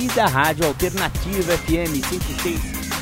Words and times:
e 0.00 0.06
da 0.08 0.26
Rádio 0.26 0.66
Alternativa 0.66 1.56
FM 1.58 2.00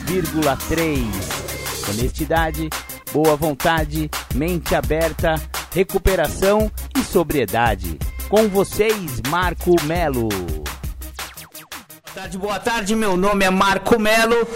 106,3. 0.06 1.88
Honestidade, 1.88 2.70
boa 3.12 3.37
vontade, 3.37 4.10
mente 4.34 4.74
aberta, 4.74 5.34
recuperação 5.73 6.73
e 6.96 7.02
sobriedade. 7.04 7.98
Com 8.28 8.48
vocês, 8.48 9.20
Marco 9.28 9.74
Melo. 9.84 10.28
Boa 10.28 12.14
tarde, 12.14 12.38
boa 12.38 12.59
tarde. 12.59 12.96
Meu 12.96 13.16
nome 13.16 13.45
é 13.45 13.51
Marco 13.51 13.98
Melo 13.98 14.48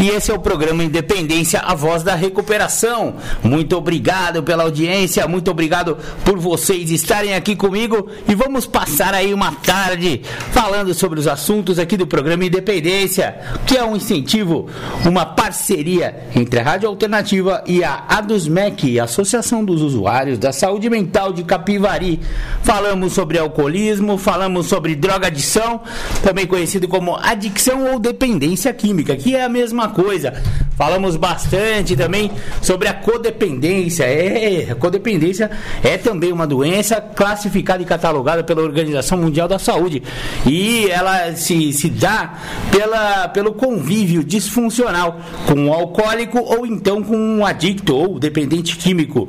e 0.00 0.08
esse 0.08 0.30
é 0.30 0.34
o 0.34 0.38
programa 0.38 0.82
Independência, 0.82 1.60
a 1.60 1.74
voz 1.74 2.02
da 2.02 2.14
recuperação. 2.14 3.14
Muito 3.42 3.76
obrigado 3.76 4.42
pela 4.42 4.64
audiência, 4.64 5.28
muito 5.28 5.50
obrigado 5.50 5.96
por 6.24 6.38
vocês 6.38 6.90
estarem 6.90 7.34
aqui 7.34 7.54
comigo 7.54 8.08
e 8.28 8.34
vamos 8.34 8.66
passar 8.66 9.14
aí 9.14 9.32
uma 9.32 9.52
tarde 9.52 10.22
falando 10.50 10.92
sobre 10.92 11.20
os 11.20 11.28
assuntos 11.28 11.78
aqui 11.78 11.96
do 11.96 12.06
programa 12.06 12.44
Independência, 12.44 13.38
que 13.66 13.76
é 13.76 13.84
um 13.84 13.94
incentivo, 13.94 14.68
uma 15.06 15.24
parceria 15.24 16.28
entre 16.34 16.58
a 16.58 16.62
Rádio 16.64 16.88
Alternativa 16.88 17.62
e 17.66 17.84
a 17.84 18.04
ADUSMEC, 18.08 18.98
Associação 18.98 19.64
dos 19.64 19.82
Usuários 19.82 20.38
da 20.38 20.52
Saúde 20.52 20.90
Mental 20.90 21.32
de 21.32 21.44
Capivari. 21.44 22.20
Falamos 22.62 23.12
sobre 23.12 23.38
alcoolismo, 23.38 24.18
falamos 24.18 24.66
sobre 24.66 24.96
drogadição, 24.96 25.80
também 26.24 26.46
conhecido 26.46 26.88
como 26.88 27.16
adicção 27.16 27.92
ou 27.92 27.98
dependência 27.98 28.72
química, 28.72 29.14
que 29.14 29.36
é 29.36 29.44
a 29.44 29.48
mesma 29.48 29.81
coisa. 29.88 30.34
Falamos 30.76 31.16
bastante 31.16 31.94
também 31.94 32.30
sobre 32.60 32.88
a 32.88 32.94
codependência. 32.94 34.04
É, 34.04 34.70
a 34.70 34.74
codependência 34.74 35.50
é 35.82 35.96
também 35.96 36.32
uma 36.32 36.46
doença 36.46 37.00
classificada 37.00 37.82
e 37.82 37.86
catalogada 37.86 38.42
pela 38.42 38.62
Organização 38.62 39.18
Mundial 39.18 39.46
da 39.46 39.58
Saúde. 39.58 40.02
E 40.46 40.88
ela 40.90 41.34
se, 41.36 41.72
se 41.72 41.88
dá 41.88 42.34
pela, 42.70 43.28
pelo 43.28 43.52
convívio 43.52 44.24
disfuncional 44.24 45.20
com 45.46 45.68
o 45.68 45.72
alcoólico 45.72 46.38
ou 46.38 46.66
então 46.66 47.02
com 47.02 47.16
um 47.16 47.44
adicto 47.46 47.94
ou 47.94 48.18
dependente 48.18 48.76
químico. 48.76 49.28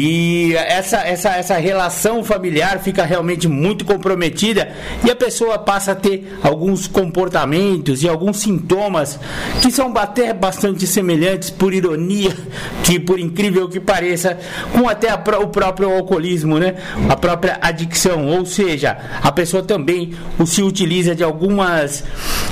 E 0.00 0.54
essa, 0.56 0.98
essa, 0.98 1.30
essa 1.30 1.56
relação 1.56 2.24
familiar 2.24 2.80
fica 2.80 3.04
realmente 3.04 3.48
muito 3.48 3.84
comprometida 3.84 4.72
e 5.04 5.10
a 5.10 5.16
pessoa 5.16 5.58
passa 5.58 5.92
a 5.92 5.94
ter 5.94 6.38
alguns 6.42 6.86
comportamentos 6.86 8.02
e 8.02 8.08
alguns 8.08 8.38
sintomas 8.38 9.18
que 9.60 9.70
são 9.70 9.81
até 9.96 10.32
bastante 10.32 10.86
semelhantes, 10.86 11.50
por 11.50 11.72
ironia, 11.72 12.36
que 12.84 12.98
por 12.98 13.18
incrível 13.18 13.68
que 13.68 13.80
pareça, 13.80 14.38
com 14.72 14.88
até 14.88 15.10
a, 15.10 15.16
o 15.40 15.48
próprio 15.48 15.90
alcoolismo, 15.90 16.58
né? 16.58 16.74
A 17.08 17.16
própria 17.16 17.58
adicção, 17.60 18.26
ou 18.28 18.44
seja, 18.44 18.96
a 19.22 19.32
pessoa 19.32 19.62
também 19.62 20.12
se 20.44 20.62
utiliza 20.62 21.14
de 21.14 21.24
algumas, 21.24 22.04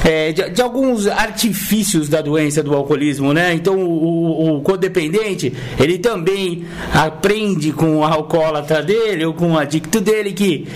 é, 0.05 0.33
de, 0.33 0.50
de, 0.50 0.62
alguns 0.62 1.06
artifícios 1.06 2.09
da 2.09 2.20
doença 2.20 2.62
do 2.62 2.75
alcoolismo, 2.75 3.33
né? 3.33 3.53
Então 3.55 3.78
o, 3.78 4.56
o 4.56 4.61
codependente, 4.62 5.53
ele 5.78 5.98
também 5.98 6.65
aprende 6.94 7.72
com 7.72 7.98
o 7.98 8.05
alcoólatra 8.05 8.83
dele 8.83 9.25
ou 9.25 9.34
com 9.34 9.53
o 9.53 9.59
adicto 9.59 10.00
dele 10.00 10.33
que 10.33 10.66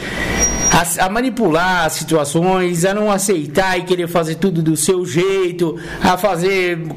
a, 0.75 1.07
a, 1.07 1.09
manipular 1.09 1.87
as 1.87 1.93
situações, 1.93 2.85
a 2.85 2.93
não 2.93 3.11
aceitar 3.11 3.79
e 3.79 3.85
querer 3.85 4.09
fazer 4.09 4.35
tudo 4.35 4.61
do 4.61 4.77
seu 4.77 5.07
jeito, 5.07 5.79
a 6.03 6.17
fazer 6.17 6.44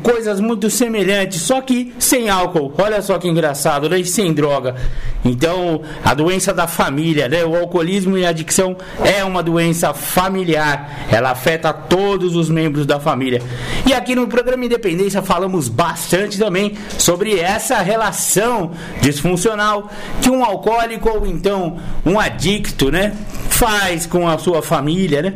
coisas 0.01 0.39
muito 0.39 0.69
semelhantes, 0.69 1.41
só 1.41 1.61
que 1.61 1.93
sem 1.99 2.29
álcool. 2.29 2.73
Olha 2.77 3.01
só 3.01 3.17
que 3.17 3.27
engraçado, 3.27 3.89
né? 3.89 3.99
E 3.99 4.05
sem 4.05 4.33
droga. 4.33 4.75
Então, 5.23 5.81
a 6.03 6.13
doença 6.13 6.53
da 6.53 6.67
família, 6.67 7.27
né? 7.27 7.43
O 7.43 7.55
alcoolismo 7.55 8.17
e 8.17 8.25
a 8.25 8.29
adicção 8.29 8.77
é 9.03 9.23
uma 9.23 9.43
doença 9.43 9.93
familiar. 9.93 11.07
Ela 11.11 11.31
afeta 11.31 11.73
todos 11.73 12.35
os 12.35 12.49
membros 12.49 12.85
da 12.85 12.99
família. 12.99 13.41
E 13.85 13.93
aqui 13.93 14.15
no 14.15 14.27
programa 14.27 14.65
Independência 14.65 15.21
falamos 15.21 15.67
bastante 15.67 16.37
também 16.37 16.75
sobre 16.97 17.39
essa 17.39 17.79
relação 17.79 18.71
disfuncional 19.01 19.89
que 20.21 20.29
um 20.29 20.43
alcoólico 20.43 21.09
ou 21.09 21.25
então 21.25 21.77
um 22.05 22.19
adicto, 22.19 22.91
né? 22.91 23.13
faz 23.57 24.05
com 24.05 24.27
a 24.27 24.37
sua 24.37 24.61
família, 24.61 25.21
né? 25.23 25.33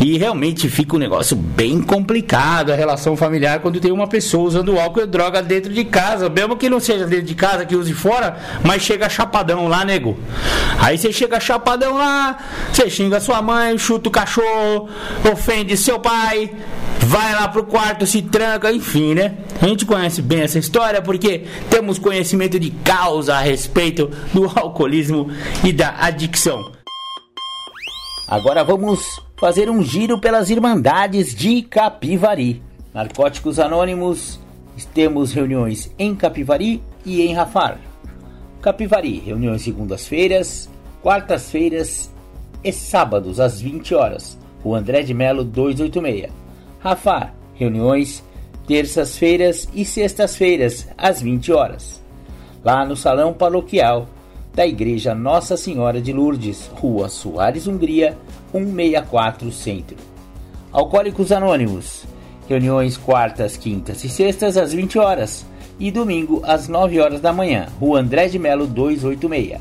E 0.00 0.18
realmente 0.18 0.68
fica 0.68 0.96
um 0.96 0.98
negócio 0.98 1.36
bem 1.36 1.80
complicado 1.80 2.72
a 2.72 2.74
relação 2.74 3.16
familiar 3.16 3.49
quando 3.58 3.80
tem 3.80 3.90
uma 3.90 4.06
pessoa 4.06 4.46
usando 4.46 4.78
álcool 4.78 5.02
e 5.02 5.06
droga 5.06 5.42
dentro 5.42 5.72
de 5.72 5.84
casa, 5.84 6.28
mesmo 6.28 6.56
que 6.56 6.68
não 6.68 6.80
seja 6.80 7.06
dentro 7.06 7.26
de 7.26 7.34
casa, 7.34 7.64
que 7.64 7.74
use 7.74 7.92
fora, 7.92 8.38
mas 8.64 8.82
chega 8.82 9.08
chapadão 9.08 9.68
lá, 9.68 9.84
nego. 9.84 10.18
Aí 10.78 10.96
você 10.96 11.12
chega 11.12 11.40
chapadão 11.40 11.96
lá, 11.96 12.38
você 12.72 12.88
xinga 12.88 13.20
sua 13.20 13.42
mãe, 13.42 13.76
chuta 13.78 14.08
o 14.08 14.12
cachorro, 14.12 14.88
ofende 15.32 15.76
seu 15.76 15.98
pai, 15.98 16.50
vai 17.00 17.34
lá 17.34 17.48
pro 17.48 17.64
quarto, 17.64 18.06
se 18.06 18.22
tranca, 18.22 18.72
enfim, 18.72 19.14
né? 19.14 19.34
A 19.60 19.66
gente 19.66 19.84
conhece 19.84 20.22
bem 20.22 20.42
essa 20.42 20.58
história 20.58 21.02
porque 21.02 21.44
temos 21.68 21.98
conhecimento 21.98 22.58
de 22.58 22.70
causa 22.70 23.34
a 23.36 23.40
respeito 23.40 24.10
do 24.32 24.44
alcoolismo 24.54 25.30
e 25.64 25.72
da 25.72 25.94
adicção. 25.98 26.72
Agora 28.28 28.62
vamos 28.62 29.20
fazer 29.40 29.68
um 29.68 29.82
giro 29.82 30.20
pelas 30.20 30.50
Irmandades 30.50 31.34
de 31.34 31.62
Capivari. 31.62 32.62
Narcóticos 32.92 33.60
Anônimos, 33.60 34.40
temos 34.92 35.32
reuniões 35.32 35.94
em 35.96 36.14
Capivari 36.14 36.82
e 37.04 37.22
em 37.22 37.32
Rafar. 37.32 37.78
Capivari, 38.60 39.20
reuniões 39.20 39.62
segundas-feiras, 39.62 40.68
quartas-feiras 41.00 42.10
e 42.64 42.72
sábados 42.72 43.38
às 43.38 43.60
20 43.60 43.94
horas. 43.94 44.36
O 44.64 44.74
André 44.74 45.02
de 45.02 45.14
Melo 45.14 45.44
286. 45.44 46.32
Rafar, 46.80 47.32
reuniões 47.54 48.24
terças-feiras 48.66 49.68
e 49.72 49.84
sextas-feiras 49.84 50.88
às 50.98 51.22
20 51.22 51.52
horas. 51.52 52.02
Lá 52.64 52.84
no 52.84 52.96
Salão 52.96 53.32
Paroquial 53.32 54.08
da 54.52 54.66
Igreja 54.66 55.14
Nossa 55.14 55.56
Senhora 55.56 56.00
de 56.00 56.12
Lourdes, 56.12 56.68
Rua 56.74 57.08
Soares 57.08 57.68
Hungria, 57.68 58.18
164 58.50 59.52
Centro. 59.52 59.96
Alcoólicos 60.72 61.30
Anônimos. 61.30 62.04
Reuniões 62.50 62.96
quartas, 62.96 63.56
quintas 63.56 64.02
e 64.02 64.08
sextas 64.08 64.56
às 64.56 64.72
20 64.72 64.98
horas 64.98 65.46
e 65.78 65.88
domingo 65.88 66.42
às 66.44 66.66
9 66.66 66.98
horas 66.98 67.20
da 67.20 67.32
manhã, 67.32 67.68
Rua 67.78 68.00
André 68.00 68.26
de 68.26 68.40
Melo 68.40 68.66
286. 68.66 69.60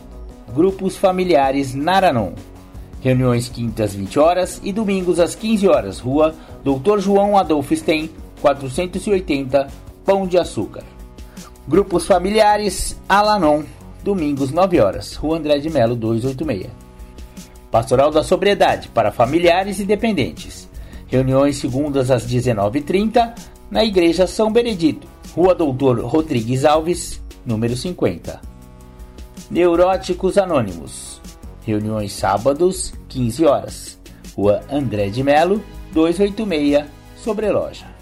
Grupos 0.55 0.97
familiares 0.97 1.75
Naranon. 1.75 2.31
Reuniões 2.99 3.47
quintas 3.47 3.93
20 3.93 4.17
horas 4.17 4.59
e 4.63 4.73
domingos 4.73 5.19
às 5.19 5.35
15 5.35 5.67
horas, 5.67 5.99
Rua 5.99 6.33
Dr. 6.63 6.97
João 6.97 7.37
Adolfo 7.37 7.75
Stein, 7.75 8.09
480, 8.41 9.67
Pão 10.03 10.25
de 10.25 10.39
Açúcar. 10.39 10.81
Grupos 11.67 12.07
familiares 12.07 12.99
Alanon 13.07 13.61
domingos 14.03 14.49
9 14.49 14.81
horas, 14.81 15.13
Rua 15.13 15.37
André 15.37 15.59
de 15.59 15.69
Melo 15.69 15.95
286. 15.95 16.71
Pastoral 17.69 18.09
da 18.09 18.23
Sobriedade 18.23 18.87
para 18.87 19.11
familiares 19.11 19.79
e 19.79 19.85
dependentes. 19.85 20.68
Reuniões 21.09 21.57
segundas 21.57 22.11
às 22.11 22.25
19h30 22.27 23.33
na 23.71 23.83
Igreja 23.83 24.27
São 24.27 24.51
Benedito, 24.51 25.07
Rua 25.35 25.55
Doutor 25.55 25.99
Rodrigues 26.01 26.63
Alves, 26.63 27.19
número 27.43 27.75
50. 27.75 28.39
Neuróticos 29.49 30.37
Anônimos. 30.37 31.19
Reuniões 31.65 32.13
sábados, 32.13 32.93
15 33.07 33.45
horas. 33.45 33.99
Rua 34.35 34.61
André 34.71 35.09
de 35.09 35.23
Melo, 35.23 35.63
286, 35.93 36.85
Sobreloja. 37.17 37.98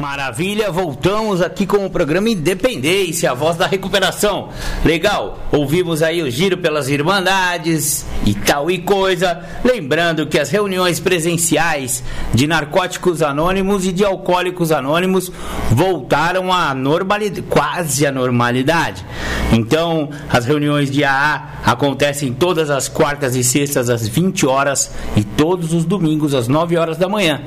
Maravilha, 0.00 0.72
voltamos 0.72 1.42
aqui 1.42 1.66
com 1.66 1.84
o 1.84 1.90
programa 1.90 2.30
Independência, 2.30 3.30
a 3.30 3.34
voz 3.34 3.58
da 3.58 3.66
recuperação. 3.66 4.48
Legal, 4.82 5.38
ouvimos 5.52 6.02
aí 6.02 6.22
o 6.22 6.30
giro 6.30 6.56
pelas 6.56 6.88
Irmandades 6.88 8.06
e 8.24 8.32
tal 8.32 8.70
e 8.70 8.78
coisa. 8.78 9.44
Lembrando 9.62 10.26
que 10.26 10.38
as 10.38 10.48
reuniões 10.48 10.98
presenciais 10.98 12.02
de 12.32 12.46
narcóticos 12.46 13.20
anônimos 13.20 13.86
e 13.86 13.92
de 13.92 14.02
alcoólicos 14.02 14.72
anônimos 14.72 15.30
voltaram 15.70 16.50
à 16.50 16.74
normalidade, 16.74 17.42
quase 17.42 18.06
à 18.06 18.10
normalidade. 18.10 19.04
Então, 19.52 20.08
as 20.30 20.46
reuniões 20.46 20.90
de 20.90 21.04
AA 21.04 21.60
acontecem 21.66 22.32
todas 22.32 22.70
as 22.70 22.88
quartas 22.88 23.36
e 23.36 23.44
sextas 23.44 23.90
às 23.90 24.08
20 24.08 24.46
horas 24.46 24.92
e 25.14 25.22
todos 25.22 25.74
os 25.74 25.84
domingos 25.84 26.34
às 26.34 26.48
9 26.48 26.78
horas 26.78 26.96
da 26.96 27.08
manhã 27.08 27.42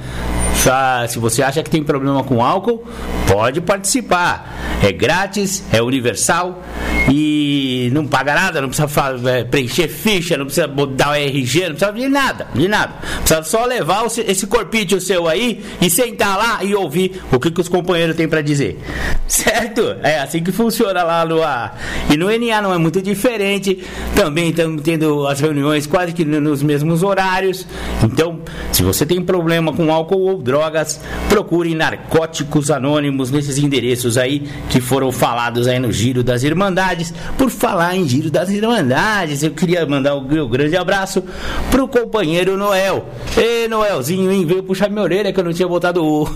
Se 1.10 1.20
você 1.20 1.44
acha 1.44 1.62
que 1.62 1.70
tem 1.70 1.84
problema 1.84 2.24
com 2.24 2.43
álcool, 2.44 2.84
pode 3.28 3.62
participar. 3.62 4.80
É 4.82 4.92
grátis, 4.92 5.64
é 5.72 5.82
universal 5.82 6.62
e 7.10 7.90
não 7.94 8.06
paga 8.06 8.34
nada, 8.34 8.62
não 8.62 8.70
precisa 8.70 9.30
é, 9.30 9.44
preencher 9.44 9.88
ficha, 9.88 10.38
não 10.38 10.46
precisa 10.46 10.68
dar 10.68 11.12
o 11.12 11.14
RG, 11.14 11.70
não 11.70 11.76
precisa 11.76 11.92
de 11.92 12.08
nada, 12.08 12.48
de 12.54 12.68
nada. 12.68 12.94
Precisa 13.20 13.44
só 13.44 13.66
levar 13.66 14.06
esse 14.06 14.48
corpite 14.48 15.00
seu 15.00 15.28
aí 15.28 15.64
e 15.82 15.90
sentar 15.90 16.38
lá 16.38 16.64
e 16.64 16.76
ouvir 16.76 17.22
o 17.32 17.40
que, 17.40 17.52
que 17.52 17.62
os 17.62 17.70
companheiros 17.70 18.16
têm 18.16 18.28
para 18.28 18.42
dizer. 18.42 18.80
Certo? 19.28 19.96
É 20.04 20.20
assim 20.20 20.44
que 20.44 20.52
funciona 20.52 21.04
lá 21.04 21.26
no 21.26 21.42
A. 21.42 21.74
E 22.10 22.18
no 22.18 22.28
NA 22.28 22.62
não 22.62 22.74
é 22.74 22.78
muito 22.78 23.02
diferente. 23.02 23.84
Também 24.16 24.50
estamos 24.50 24.82
tendo 24.82 25.28
as 25.28 25.40
reuniões 25.40 25.88
quase 25.88 26.14
que 26.14 26.24
nos 26.24 26.62
mesmos 26.62 27.04
horários. 27.04 27.66
Então, 28.04 28.42
se 28.72 28.84
você 28.84 29.06
tem 29.06 29.22
problema 29.22 29.74
com 29.74 29.92
álcool 29.92 30.30
ou 30.30 30.42
drogas, 30.42 31.00
procure 31.30 31.74
Narcóticos 31.74 32.33
Anônimos 32.72 33.30
nesses 33.30 33.58
endereços 33.58 34.18
aí 34.18 34.48
que 34.70 34.80
foram 34.80 35.12
falados 35.12 35.68
aí 35.68 35.80
no 35.80 35.92
Giro 35.92 36.24
das 36.24 36.44
Irmandades. 36.44 37.14
Por 37.38 37.50
falar 37.50 37.96
em 37.96 38.08
Giro 38.08 38.32
das 38.32 38.50
Irmandades, 38.50 39.44
eu 39.44 39.52
queria 39.52 39.86
mandar 39.86 40.16
um 40.16 40.50
grande 40.50 40.78
abraço 40.78 41.24
pro 41.70 41.88
companheiro 41.88 42.58
Noel. 42.58 43.06
Ê, 43.38 43.68
Noelzinho, 43.68 44.32
hein? 44.32 44.46
Veio 44.46 44.64
puxar 44.64 44.90
minha 44.90 45.04
orelha 45.04 45.34
que 45.34 45.40
eu 45.40 45.44
não 45.44 45.54
tinha 45.54 45.68
botado 45.68 46.04
o, 46.04 46.30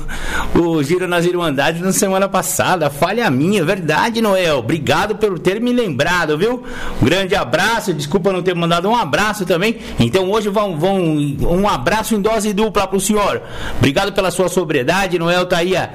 o 0.59 0.83
Giro 0.83 1.07
nas 1.07 1.25
Irmandades 1.25 1.81
na 1.81 1.91
semana 1.91 2.27
passada. 2.27 2.89
Falha 2.89 3.29
minha, 3.29 3.63
verdade, 3.63 4.21
Noel. 4.21 4.59
Obrigado 4.59 5.15
por 5.15 5.39
ter 5.39 5.61
me 5.61 5.71
lembrado, 5.71 6.37
viu? 6.37 6.63
Um 7.01 7.05
grande 7.05 7.35
abraço, 7.35 7.93
desculpa 7.93 8.33
não 8.33 8.41
ter 8.41 8.55
mandado 8.55 8.89
um 8.89 8.95
abraço 8.95 9.45
também. 9.45 9.77
Então 9.99 10.29
hoje 10.29 10.49
vão, 10.49 10.77
vão 10.77 10.97
um 10.99 11.67
abraço 11.67 12.15
em 12.15 12.21
dose 12.21 12.53
dupla 12.53 12.87
pro 12.87 12.99
senhor. 12.99 13.41
Obrigado 13.77 14.11
pela 14.11 14.31
sua 14.31 14.49
sobriedade. 14.49 15.19
Noel 15.19 15.45
tá 15.45 15.57
aí 15.57 15.75
há 15.77 15.89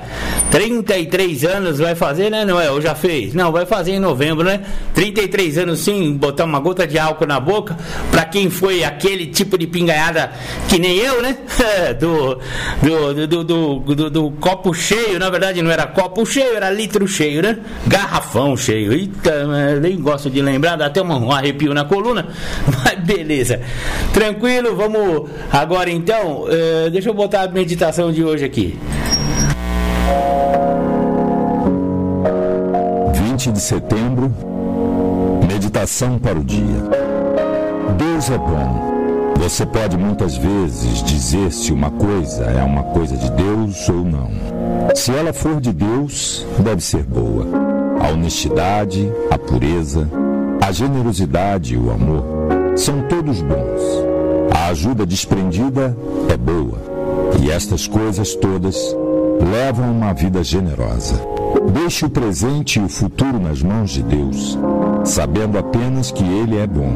33 0.50 1.44
anos, 1.44 1.78
vai 1.78 1.94
fazer, 1.94 2.30
né, 2.30 2.44
Noel? 2.44 2.80
Já 2.80 2.94
fez? 2.94 3.32
Não, 3.32 3.50
vai 3.50 3.64
fazer 3.64 3.92
em 3.92 3.98
novembro, 3.98 4.44
né? 4.44 4.60
33 4.94 5.58
anos 5.58 5.80
sim, 5.80 6.12
botar 6.12 6.44
uma 6.44 6.60
gota 6.60 6.86
de 6.86 6.98
álcool 6.98 7.26
na 7.26 7.40
boca. 7.40 7.76
Pra 8.10 8.24
quem 8.24 8.50
foi 8.50 8.84
aquele 8.84 9.26
tipo 9.26 9.56
de 9.56 9.66
pingaiada 9.66 10.30
que 10.68 10.78
nem 10.78 10.96
eu, 10.98 11.22
né? 11.22 11.36
do, 11.98 12.38
do, 12.82 13.26
do, 13.26 13.44
do, 13.94 14.10
do, 14.10 14.30
copo 14.32 14.74
cheio, 14.74 15.18
na 15.18 15.30
verdade 15.30 15.62
não 15.62 15.70
era 15.70 15.86
copo 15.86 16.24
cheio, 16.26 16.54
era 16.54 16.70
litro 16.70 17.06
cheio, 17.08 17.42
né? 17.42 17.58
Garrafão 17.86 18.56
cheio. 18.56 18.92
Eita, 18.92 19.78
nem 19.80 19.98
gosto 20.00 20.28
de 20.30 20.42
lembrar, 20.42 20.76
dá 20.76 20.86
até 20.86 21.02
um 21.02 21.32
arrepio 21.32 21.72
na 21.72 21.84
coluna. 21.84 22.28
Mas 22.84 22.98
beleza. 23.00 23.60
Tranquilo, 24.12 24.76
vamos 24.76 25.30
agora 25.50 25.90
então. 25.90 26.42
Uh, 26.42 26.90
deixa 26.90 27.08
eu 27.08 27.14
botar 27.14 27.42
a 27.42 27.48
meditação 27.48 28.12
de 28.12 28.22
hoje 28.22 28.44
aqui. 28.44 28.78
20 33.42 33.52
de 33.52 33.60
setembro, 33.60 34.32
meditação 35.48 36.18
para 36.18 36.38
o 36.38 36.44
dia. 36.44 36.82
Deus 37.98 38.30
é 38.30 38.38
bom. 38.38 38.92
Você 39.38 39.66
pode 39.66 39.96
muitas 39.96 40.36
vezes 40.36 41.02
dizer 41.02 41.50
se 41.50 41.72
uma 41.72 41.90
coisa 41.90 42.44
é 42.44 42.62
uma 42.62 42.84
coisa 42.84 43.16
de 43.16 43.30
Deus 43.32 43.88
ou 43.88 44.04
não. 44.04 44.30
Se 44.94 45.10
ela 45.10 45.32
for 45.32 45.60
de 45.60 45.72
Deus, 45.72 46.46
deve 46.60 46.80
ser 46.80 47.02
boa. 47.02 47.46
A 48.00 48.10
honestidade, 48.10 49.12
a 49.30 49.36
pureza, 49.36 50.08
a 50.60 50.70
generosidade 50.70 51.74
e 51.74 51.76
o 51.76 51.90
amor 51.90 52.24
são 52.76 53.02
todos 53.08 53.42
bons. 53.42 53.82
A 54.54 54.68
ajuda 54.68 55.04
desprendida 55.04 55.96
é 56.28 56.36
boa. 56.36 56.78
E 57.42 57.50
estas 57.50 57.88
coisas 57.88 58.34
todas 58.36 58.94
levam 59.44 59.90
uma 59.90 60.12
vida 60.12 60.42
generosa. 60.42 61.20
Deixe 61.72 62.04
o 62.04 62.10
presente 62.10 62.78
e 62.78 62.82
o 62.82 62.88
futuro 62.88 63.38
nas 63.38 63.62
mãos 63.62 63.90
de 63.90 64.02
Deus, 64.02 64.58
sabendo 65.04 65.58
apenas 65.58 66.10
que 66.10 66.24
Ele 66.24 66.58
é 66.58 66.66
bom. 66.66 66.92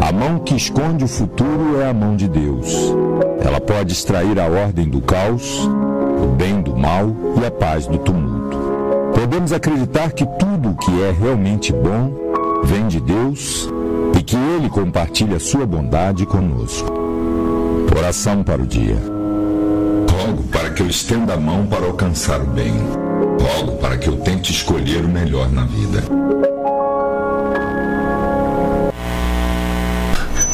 A 0.00 0.12
mão 0.12 0.38
que 0.38 0.54
esconde 0.54 1.04
o 1.04 1.08
futuro 1.08 1.80
é 1.80 1.88
a 1.88 1.94
mão 1.94 2.16
de 2.16 2.28
Deus. 2.28 2.94
Ela 3.40 3.60
pode 3.60 3.92
extrair 3.92 4.38
a 4.38 4.46
ordem 4.46 4.88
do 4.88 5.00
caos, 5.00 5.68
o 6.22 6.28
bem 6.36 6.60
do 6.60 6.76
mal 6.76 7.14
e 7.40 7.46
a 7.46 7.50
paz 7.50 7.86
do 7.86 7.98
tumulto. 7.98 8.56
Podemos 9.14 9.52
acreditar 9.52 10.12
que 10.12 10.24
tudo 10.38 10.70
o 10.70 10.74
que 10.74 11.02
é 11.02 11.10
realmente 11.10 11.72
bom 11.72 12.12
vem 12.64 12.86
de 12.86 13.00
Deus 13.00 13.68
e 14.18 14.22
que 14.22 14.36
Ele 14.36 14.68
compartilha 14.68 15.38
sua 15.38 15.66
bondade 15.66 16.24
conosco. 16.26 16.92
Oração 17.96 18.44
para 18.44 18.62
o 18.62 18.66
dia. 18.66 19.17
Que 20.78 20.84
eu 20.84 20.88
estenda 20.88 21.34
a 21.34 21.36
mão 21.36 21.66
para 21.66 21.86
alcançar 21.86 22.40
o 22.40 22.46
bem. 22.46 22.72
Rogo 22.72 23.78
para 23.78 23.98
que 23.98 24.08
eu 24.08 24.16
tente 24.18 24.52
escolher 24.52 25.04
o 25.04 25.08
melhor 25.08 25.50
na 25.50 25.64
vida. 25.64 26.04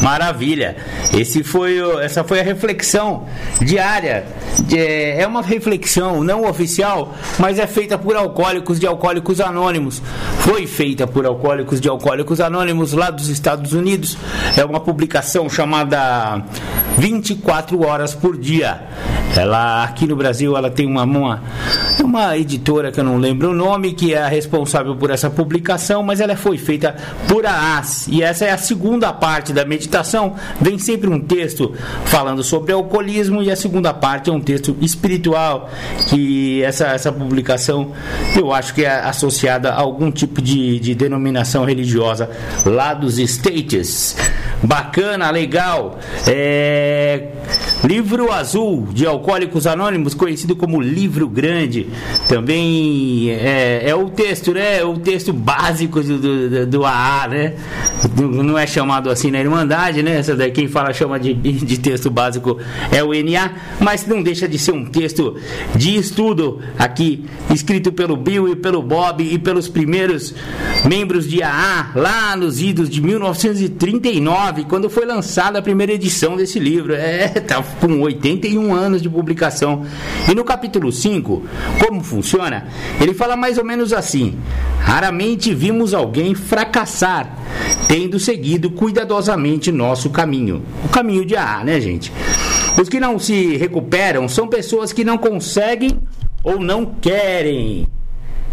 Maravilha. 0.01 0.77
Esse 1.13 1.43
foi 1.43 1.79
o, 1.79 1.99
essa 1.99 2.23
foi 2.23 2.39
a 2.39 2.43
reflexão 2.43 3.27
diária. 3.61 4.25
De, 4.63 4.79
é 4.79 5.27
uma 5.27 5.43
reflexão 5.43 6.23
não 6.23 6.49
oficial, 6.49 7.13
mas 7.37 7.59
é 7.59 7.67
feita 7.67 7.95
por 7.95 8.15
alcoólicos 8.15 8.79
de 8.79 8.87
alcoólicos 8.87 9.39
anônimos. 9.39 10.01
Foi 10.39 10.65
feita 10.65 11.05
por 11.05 11.27
alcoólicos 11.27 11.79
de 11.79 11.87
alcoólicos 11.87 12.41
anônimos 12.41 12.93
lá 12.93 13.11
dos 13.11 13.29
Estados 13.29 13.73
Unidos. 13.73 14.17
É 14.57 14.65
uma 14.65 14.79
publicação 14.79 15.47
chamada 15.47 16.43
24 16.97 17.85
horas 17.85 18.15
por 18.15 18.35
dia. 18.35 18.81
Ela 19.37 19.83
aqui 19.83 20.07
no 20.07 20.15
Brasil 20.15 20.55
ela 20.55 20.69
tem 20.69 20.85
uma, 20.85 21.03
uma, 21.03 21.43
uma 22.03 22.37
editora 22.37 22.91
que 22.91 22.99
eu 22.99 23.03
não 23.03 23.17
lembro 23.17 23.51
o 23.51 23.53
nome 23.53 23.93
que 23.93 24.13
é 24.13 24.21
a 24.21 24.27
responsável 24.27 24.95
por 24.95 25.09
essa 25.09 25.29
publicação, 25.29 26.01
mas 26.03 26.19
ela 26.19 26.35
foi 26.35 26.57
feita 26.57 26.95
por 27.27 27.45
AAS 27.45 28.07
e 28.07 28.23
essa 28.23 28.45
é 28.45 28.51
a 28.51 28.57
segunda 28.57 29.11
parte 29.11 29.51
da 29.51 29.65
meditação. 29.65 30.35
Vem 30.61 30.77
sempre 30.77 31.09
um 31.09 31.19
texto 31.19 31.73
falando 32.05 32.43
sobre 32.43 32.71
alcoolismo 32.71 33.43
e 33.43 33.51
a 33.51 33.55
segunda 33.55 33.93
parte 33.93 34.29
é 34.29 34.33
um 34.33 34.41
texto 34.41 34.75
espiritual 34.81 35.69
que 36.07 36.63
essa, 36.63 36.87
essa 36.87 37.11
publicação 37.11 37.91
eu 38.35 38.53
acho 38.53 38.73
que 38.73 38.85
é 38.85 38.99
associada 39.01 39.71
a 39.71 39.79
algum 39.79 40.11
tipo 40.11 40.41
de, 40.41 40.79
de 40.79 40.95
denominação 40.95 41.65
religiosa 41.65 42.29
lá 42.65 42.93
dos 42.93 43.19
States. 43.19 44.15
Bacana, 44.63 45.29
legal. 45.29 45.99
É... 46.27 47.31
Livro 47.83 48.31
Azul 48.31 48.87
de 48.91 49.05
Alcoólicos 49.25 49.65
Anônimos, 49.65 50.13
conhecido 50.13 50.55
como 50.55 50.79
Livro 50.79 51.27
Grande. 51.27 51.87
Também 52.29 53.31
é, 53.31 53.89
é 53.89 53.95
o 53.95 54.07
texto, 54.07 54.53
né? 54.53 54.83
O 54.83 54.99
texto 54.99 55.33
básico 55.33 55.99
do, 56.03 56.19
do, 56.19 56.67
do 56.67 56.85
AA, 56.85 57.27
né? 57.29 57.53
Não 58.15 58.55
é 58.55 58.67
chamado 58.67 59.09
assim 59.09 59.31
na 59.31 59.39
Irmandade, 59.39 60.03
né? 60.03 60.19
Essa 60.19 60.35
daí, 60.35 60.51
quem 60.51 60.67
fala 60.67 60.93
chama 60.93 61.19
de, 61.19 61.33
de 61.41 61.79
texto 61.79 62.11
básico 62.11 62.59
é 62.91 63.03
o 63.03 63.13
NA, 63.13 63.51
mas 63.79 64.05
não 64.05 64.21
deixa 64.21 64.47
de 64.47 64.59
ser 64.59 64.73
um 64.73 64.85
texto 64.85 65.35
de 65.75 65.95
estudo 65.95 66.61
aqui, 66.77 67.25
escrito 67.51 67.91
pelo 67.91 68.15
Bill 68.15 68.49
e 68.49 68.55
pelo 68.55 68.83
Bob 68.83 69.23
e 69.23 69.39
pelos 69.39 69.67
primeiros 69.67 70.35
membros 70.87 71.27
de 71.27 71.41
AA, 71.41 71.93
lá 71.95 72.37
nos 72.37 72.61
idos 72.61 72.91
de 72.91 73.01
1939, 73.01 74.65
quando 74.65 74.87
foi 74.87 75.03
lançada 75.03 75.57
a 75.57 75.63
primeira 75.63 75.93
edição 75.93 76.37
desse 76.37 76.59
livro. 76.59 76.93
É, 76.93 77.27
tá 77.27 77.63
com 77.81 78.01
81 78.01 78.71
anos 78.71 79.01
de 79.01 79.14
publicação. 79.15 79.85
E 80.29 80.35
no 80.35 80.43
capítulo 80.43 80.91
5, 80.91 81.43
como 81.79 82.03
funciona? 82.03 82.67
Ele 82.99 83.13
fala 83.13 83.35
mais 83.35 83.57
ou 83.57 83.65
menos 83.65 83.93
assim: 83.93 84.37
Raramente 84.79 85.53
vimos 85.53 85.93
alguém 85.93 86.35
fracassar, 86.35 87.35
tendo 87.87 88.19
seguido 88.19 88.69
cuidadosamente 88.69 89.71
nosso 89.71 90.09
caminho. 90.09 90.61
O 90.83 90.89
caminho 90.89 91.25
de 91.25 91.35
A, 91.35 91.63
né, 91.63 91.79
gente? 91.79 92.11
Os 92.79 92.89
que 92.89 92.99
não 92.99 93.17
se 93.17 93.55
recuperam 93.55 94.27
são 94.27 94.47
pessoas 94.47 94.91
que 94.91 95.03
não 95.03 95.17
conseguem 95.17 95.97
ou 96.43 96.59
não 96.59 96.85
querem 96.85 97.87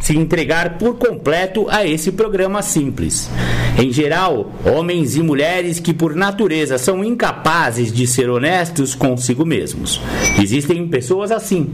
se 0.03 0.19
entregar 0.19 0.79
por 0.79 0.97
completo 0.97 1.67
a 1.71 1.87
esse 1.87 2.11
programa 2.11 2.61
simples. 2.61 3.31
Em 3.79 3.93
geral, 3.93 4.53
homens 4.65 5.17
e 5.17 5.23
mulheres 5.23 5.79
que 5.79 5.95
por 5.95 6.15
natureza 6.15 6.77
são 6.77 7.05
incapazes 7.05 7.93
de 7.93 8.07
ser 8.07 8.29
honestos 8.29 8.97
consigo 8.97 9.47
mesmos. 9.47 10.01
Existem 10.39 10.87
pessoas 10.89 11.31
assim. 11.31 11.73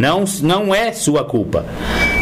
Não, 0.00 0.24
não 0.42 0.74
é 0.74 0.90
sua 0.92 1.22
culpa. 1.22 1.66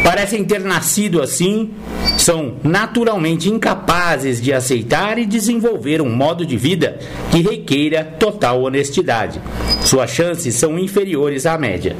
Parecem 0.03 0.43
ter 0.43 0.59
nascido 0.59 1.21
assim, 1.21 1.71
são 2.17 2.55
naturalmente 2.61 3.49
incapazes 3.49 4.41
de 4.41 4.53
aceitar 4.53 5.17
e 5.17 5.25
desenvolver 5.25 6.01
um 6.01 6.13
modo 6.13 6.45
de 6.45 6.57
vida 6.57 6.99
que 7.31 7.41
requeira 7.41 8.03
total 8.03 8.61
honestidade. 8.61 9.41
Suas 9.83 10.11
chances 10.11 10.53
são 10.53 10.77
inferiores 10.77 11.45
à 11.45 11.57
média. 11.57 11.95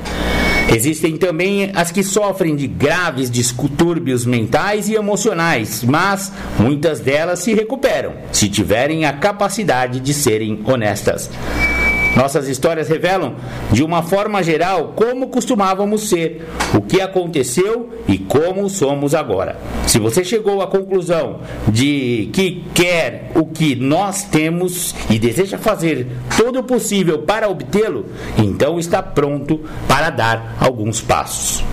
Existem 0.74 1.16
também 1.16 1.72
as 1.76 1.92
que 1.92 2.04
sofrem 2.04 2.56
de 2.56 2.68
graves 2.68 3.30
distúrbios 3.30 4.26
mentais 4.26 4.90
e 4.90 4.96
emocionais, 4.96 5.84
mas 5.84 6.32
muitas 6.60 7.00
delas 7.00 7.40
se 7.40 7.54
recuperam 7.54 8.14
se 8.32 8.50
tiverem 8.50 9.06
a 9.06 9.14
capacidade 9.14 10.00
de 10.00 10.14
serem 10.14 10.60
honestas. 10.66 11.30
Nossas 12.16 12.48
histórias 12.48 12.88
revelam, 12.88 13.36
de 13.72 13.84
uma 13.84 14.02
forma 14.02 14.42
geral, 14.42 14.94
como 14.96 15.28
costumávamos 15.28 16.10
ser, 16.10 16.48
o 16.74 16.82
que 16.82 17.02
aconteceu 17.02 17.90
e 18.08 18.18
como 18.18 18.70
somos 18.70 19.14
agora. 19.14 19.58
Se 19.86 20.00
você 20.00 20.24
chegou 20.24 20.62
à 20.62 20.68
conclusão 20.68 21.42
de 21.68 22.30
que 22.32 22.64
quer 22.74 23.32
o 23.36 23.46
que 23.46 23.76
nós 23.76 24.24
temos 24.24 24.96
e 25.10 25.20
deseja 25.20 25.58
fazer 25.58 26.08
todo 26.38 26.60
o 26.60 26.64
possível 26.64 27.20
para 27.20 27.50
obtê-lo, 27.50 28.06
então 28.38 28.80
está 28.80 29.04
pronto 29.04 29.60
para 29.88 30.10
dar 30.10 30.56
alguns 30.60 31.02
passos. 31.02 31.64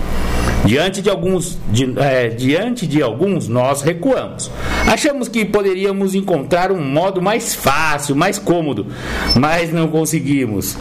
Diante 0.65 1.01
de 1.01 1.09
alguns, 1.09 1.57
de, 1.71 1.93
é, 1.99 2.29
diante 2.29 2.87
de 2.87 3.01
alguns, 3.01 3.49
nós 3.49 3.81
recuamos. 3.81 4.49
Achamos 4.87 5.27
que 5.27 5.43
poderíamos 5.43 6.15
encontrar 6.15 6.71
um 6.71 6.81
modo 6.81 7.21
mais 7.21 7.53
fácil, 7.53 8.15
mais 8.15 8.39
cômodo, 8.39 8.87
mas 9.35 9.73
não 9.73 9.89
conseguimos. 9.89 10.77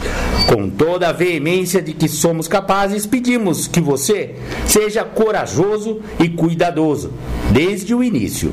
Com 0.49 0.71
toda 0.71 1.09
a 1.09 1.13
veemência 1.13 1.83
de 1.83 1.93
que 1.93 2.09
somos 2.09 2.47
capazes, 2.47 3.07
pedimos 3.07 3.67
que 3.67 3.81
você 3.81 4.37
seja 4.67 5.03
corajoso 5.03 6.01
e 6.21 6.29
cuidadoso 6.29 7.13
desde 7.51 7.93
o 7.93 8.05
início. 8.05 8.53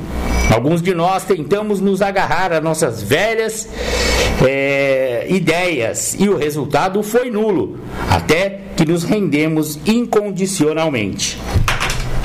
Alguns 0.52 0.82
de 0.82 0.92
nós 0.94 1.24
tentamos 1.24 1.80
nos 1.80 2.02
agarrar 2.02 2.52
a 2.52 2.60
nossas 2.60 3.00
velhas 3.02 3.68
é, 4.44 5.26
ideias 5.28 6.16
e 6.18 6.28
o 6.28 6.36
resultado 6.36 7.02
foi 7.04 7.30
nulo, 7.30 7.78
até 8.10 8.69
que 8.80 8.86
nos 8.86 9.04
rendemos 9.04 9.78
incondicionalmente. 9.84 11.36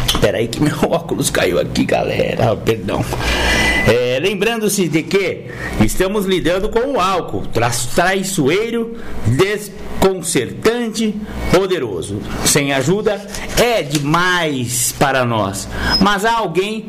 Espera 0.08 0.38
aí 0.38 0.48
que 0.48 0.64
meu 0.64 0.78
óculos 0.90 1.30
caiu 1.30 1.60
aqui, 1.60 1.84
galera. 1.84 2.54
Oh, 2.54 2.56
perdão. 2.56 3.04
É, 3.86 4.18
Lembrando-se 4.22 4.88
de 4.88 5.04
que 5.04 5.48
estamos 5.82 6.26
lidando 6.26 6.70
com 6.70 6.94
o 6.94 7.00
álcool, 7.02 7.46
tra 7.48 7.70
traiçoeiro, 7.94 8.96
desconcertante, 9.28 11.14
poderoso. 11.52 12.22
Sem 12.46 12.72
ajuda 12.72 13.22
é 13.62 13.84
demais 13.84 14.96
para 14.98 15.26
nós. 15.26 15.68
Mas 16.00 16.24
há 16.24 16.38
alguém 16.38 16.86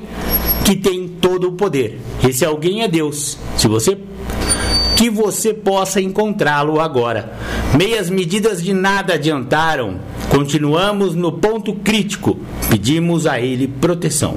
que 0.65 0.77
tem 0.77 1.09
todo 1.09 1.49
o 1.49 1.53
poder. 1.55 1.99
Esse 2.23 2.45
alguém 2.45 2.83
é 2.83 2.89
Deus. 2.89 3.37
Se 3.57 3.67
você 3.67 3.99
que 4.97 5.11
você 5.11 5.53
possa 5.53 6.01
encontrá-lo 6.01 6.81
agora. 6.81 7.35
Meias 7.77 8.09
medidas 8.09 8.63
de 8.63 8.73
nada 8.73 9.15
adiantaram. 9.15 10.01
Continuamos 10.31 11.15
no 11.15 11.33
ponto 11.33 11.75
crítico. 11.75 12.39
Pedimos 12.71 13.27
a 13.27 13.39
ele 13.39 13.69
proteção. 13.69 14.37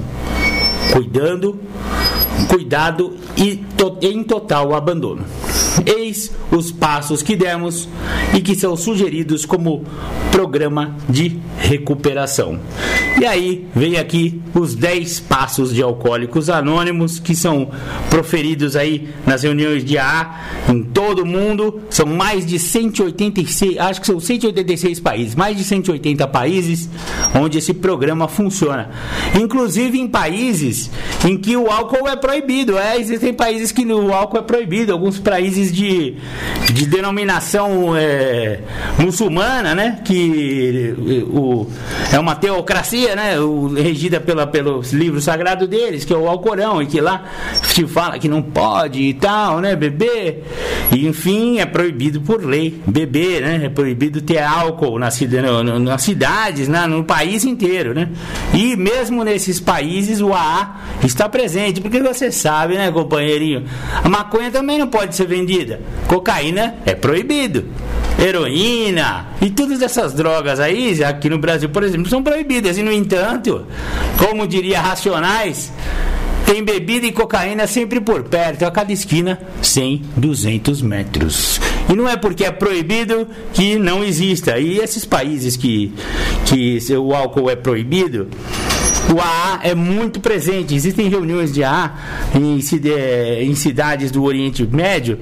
Cuidando, 0.92 1.58
cuidado 2.48 3.16
e 3.36 3.56
to 3.76 3.96
em 4.02 4.22
total 4.22 4.74
abandono. 4.74 5.24
Eis 5.86 6.30
os 6.50 6.72
passos 6.72 7.22
que 7.22 7.36
demos 7.36 7.88
e 8.34 8.40
que 8.40 8.54
são 8.54 8.76
sugeridos 8.76 9.44
como 9.44 9.84
programa 10.30 10.96
de 11.08 11.38
recuperação. 11.58 12.58
E 13.20 13.26
aí 13.26 13.66
vem 13.74 13.98
aqui 13.98 14.40
os 14.54 14.74
10 14.74 15.20
passos 15.20 15.74
de 15.74 15.82
alcoólicos 15.82 16.48
anônimos 16.48 17.18
que 17.18 17.34
são 17.34 17.70
proferidos 18.08 18.76
aí 18.76 19.08
nas 19.26 19.42
reuniões 19.42 19.84
de 19.84 19.98
AA 19.98 20.40
em 20.70 20.82
todo 20.82 21.22
o 21.22 21.26
mundo. 21.26 21.82
São 21.90 22.06
mais 22.06 22.46
de 22.46 22.58
186, 22.58 23.78
acho 23.78 24.00
que 24.00 24.06
são 24.06 24.18
186 24.18 25.00
países, 25.00 25.34
mais 25.34 25.56
de 25.56 25.64
180 25.64 26.26
países 26.28 26.88
onde 27.34 27.58
esse 27.58 27.74
programa 27.74 28.26
funciona. 28.26 28.90
Inclusive 29.38 29.98
em 29.98 30.08
países 30.08 30.90
em 31.24 31.36
que 31.36 31.56
o 31.56 31.70
álcool 31.70 32.08
é 32.08 32.16
proibido. 32.16 32.78
É, 32.78 32.98
existem 32.98 33.34
países 33.34 33.72
que 33.72 33.84
o 33.84 34.14
álcool 34.14 34.38
é 34.38 34.42
proibido, 34.42 34.92
alguns 34.92 35.18
países 35.18 35.59
de, 35.68 36.14
de 36.72 36.86
denominação 36.86 37.96
é, 37.96 38.60
muçulmana, 38.98 39.74
né? 39.74 39.98
Que 40.04 40.94
o, 41.28 41.66
é 42.12 42.18
uma 42.18 42.36
teocracia, 42.36 43.16
né? 43.16 43.40
O, 43.40 43.74
regida 43.74 44.20
pela, 44.20 44.46
pelo 44.46 44.82
livro 44.92 45.20
sagrado 45.20 45.66
deles, 45.66 46.04
que 46.04 46.12
é 46.12 46.16
o 46.16 46.28
Alcorão, 46.28 46.80
e 46.80 46.86
que 46.86 47.00
lá 47.00 47.24
se 47.64 47.86
fala 47.86 48.18
que 48.18 48.28
não 48.28 48.42
pode 48.42 49.02
e 49.02 49.14
tal, 49.14 49.60
né? 49.60 49.74
Beber. 49.74 50.44
E, 50.92 51.06
enfim, 51.06 51.58
é 51.58 51.66
proibido 51.66 52.20
por 52.20 52.44
lei 52.44 52.80
beber, 52.86 53.42
né? 53.42 53.60
É 53.64 53.68
proibido 53.68 54.20
ter 54.20 54.42
álcool 54.42 54.98
nas 54.98 55.14
cidades, 55.14 56.68
né? 56.68 56.86
no 56.86 57.04
país 57.04 57.44
inteiro, 57.44 57.94
né? 57.94 58.08
E 58.54 58.76
mesmo 58.76 59.24
nesses 59.24 59.58
países 59.58 60.20
o 60.20 60.32
AA 60.32 60.76
está 61.04 61.28
presente, 61.28 61.80
porque 61.80 62.00
você 62.00 62.30
sabe, 62.30 62.74
né, 62.74 62.90
companheirinho? 62.90 63.64
A 64.02 64.08
maconha 64.08 64.50
também 64.50 64.78
não 64.78 64.88
pode 64.88 65.16
ser 65.16 65.26
vendida. 65.26 65.49
Cocaína 66.06 66.76
é 66.86 66.94
proibido. 66.94 67.64
Heroína 68.18 69.28
e 69.40 69.48
todas 69.48 69.80
essas 69.80 70.12
drogas 70.12 70.60
aí, 70.60 71.02
aqui 71.02 71.28
no 71.30 71.38
Brasil, 71.38 71.70
por 71.70 71.82
exemplo, 71.82 72.08
são 72.08 72.22
proibidas. 72.22 72.76
E, 72.76 72.82
no 72.82 72.92
entanto, 72.92 73.66
como 74.18 74.46
diria 74.46 74.80
Racionais, 74.80 75.72
tem 76.44 76.64
bebida 76.64 77.06
e 77.06 77.12
cocaína 77.12 77.66
sempre 77.66 78.00
por 78.00 78.24
perto, 78.24 78.64
a 78.64 78.70
cada 78.70 78.92
esquina, 78.92 79.40
100, 79.62 80.02
200 80.16 80.82
metros. 80.82 81.60
E 81.88 81.94
não 81.94 82.08
é 82.08 82.16
porque 82.16 82.44
é 82.44 82.50
proibido 82.50 83.26
que 83.54 83.76
não 83.76 84.04
exista. 84.04 84.58
E 84.58 84.78
esses 84.78 85.04
países 85.04 85.56
que, 85.56 85.92
que 86.44 86.78
o 86.96 87.14
álcool 87.14 87.48
é 87.48 87.56
proibido, 87.56 88.28
o 89.12 89.20
AA 89.20 89.60
é 89.62 89.74
muito 89.74 90.20
presente. 90.20 90.74
Existem 90.74 91.08
reuniões 91.08 91.52
de 91.52 91.64
AA 91.64 91.94
em, 92.34 92.60
em 93.42 93.54
cidades 93.54 94.10
do 94.10 94.22
Oriente 94.22 94.66
Médio 94.66 95.18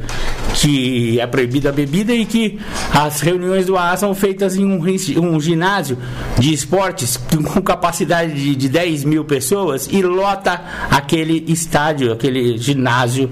que 0.54 1.21
é 1.21 1.26
proibida 1.26 1.68
a 1.68 1.73
bebida 1.73 2.12
e 2.12 2.25
que 2.25 2.59
as 2.92 3.21
reuniões 3.21 3.66
do 3.66 3.76
AA 3.76 3.97
são 3.97 4.14
feitas 4.14 4.57
em 4.57 4.64
um, 4.64 4.80
um 5.21 5.40
ginásio 5.40 5.99
de 6.38 6.52
esportes 6.52 7.16
com 7.16 7.62
capacidade 7.62 8.35
de, 8.35 8.57
de 8.57 8.68
10 8.68 9.04
mil 9.04 9.25
pessoas 9.25 9.88
e 9.90 10.02
lota 10.02 10.61
aquele 10.90 11.45
estádio, 11.49 12.12
aquele 12.12 12.59
ginásio 12.59 13.30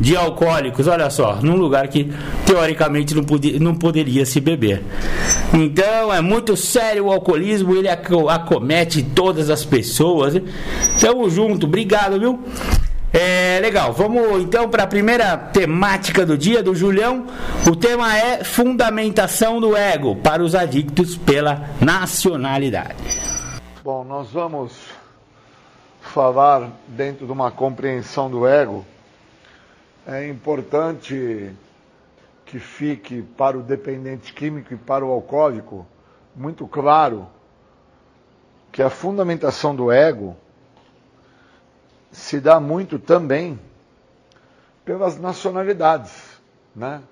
de 0.00 0.16
alcoólicos, 0.16 0.86
olha 0.86 1.10
só, 1.10 1.36
num 1.36 1.56
lugar 1.56 1.88
que 1.88 2.12
teoricamente 2.46 3.14
não, 3.14 3.24
podia, 3.24 3.58
não 3.58 3.74
poderia 3.74 4.24
se 4.24 4.40
beber. 4.40 4.82
Então 5.52 6.12
é 6.12 6.20
muito 6.20 6.56
sério 6.56 7.06
o 7.06 7.12
alcoolismo, 7.12 7.74
ele 7.74 7.88
acomete 7.88 9.02
todas 9.02 9.50
as 9.50 9.64
pessoas. 9.64 10.34
Tamo 11.00 11.28
junto, 11.28 11.66
obrigado, 11.66 12.18
viu? 12.18 12.38
É 13.12 13.58
legal, 13.60 13.92
vamos 13.92 14.42
então 14.42 14.68
para 14.68 14.82
a 14.82 14.86
primeira 14.86 15.36
temática 15.36 16.26
do 16.26 16.36
dia 16.36 16.62
do 16.62 16.74
Julião. 16.74 17.26
O 17.66 17.74
tema 17.74 18.16
é 18.16 18.44
fundamentação 18.44 19.60
do 19.60 19.74
ego 19.74 20.16
para 20.16 20.42
os 20.42 20.54
adictos 20.54 21.16
pela 21.16 21.70
nacionalidade. 21.80 22.96
Bom, 23.82 24.04
nós 24.04 24.28
vamos 24.30 24.72
falar 26.02 26.70
dentro 26.86 27.24
de 27.24 27.32
uma 27.32 27.50
compreensão 27.50 28.30
do 28.30 28.46
ego 28.46 28.84
é 30.08 30.26
importante 30.26 31.54
que 32.46 32.58
fique 32.58 33.20
para 33.20 33.58
o 33.58 33.62
dependente 33.62 34.32
químico 34.32 34.72
e 34.72 34.76
para 34.76 35.04
o 35.04 35.10
alcoólico 35.12 35.86
muito 36.34 36.66
claro 36.66 37.28
que 38.72 38.82
a 38.82 38.88
fundamentação 38.88 39.76
do 39.76 39.92
ego 39.92 40.34
se 42.10 42.40
dá 42.40 42.58
muito 42.58 42.98
também 42.98 43.60
pelas 44.82 45.18
nacionalidades, 45.18 46.40
né? 46.74 47.02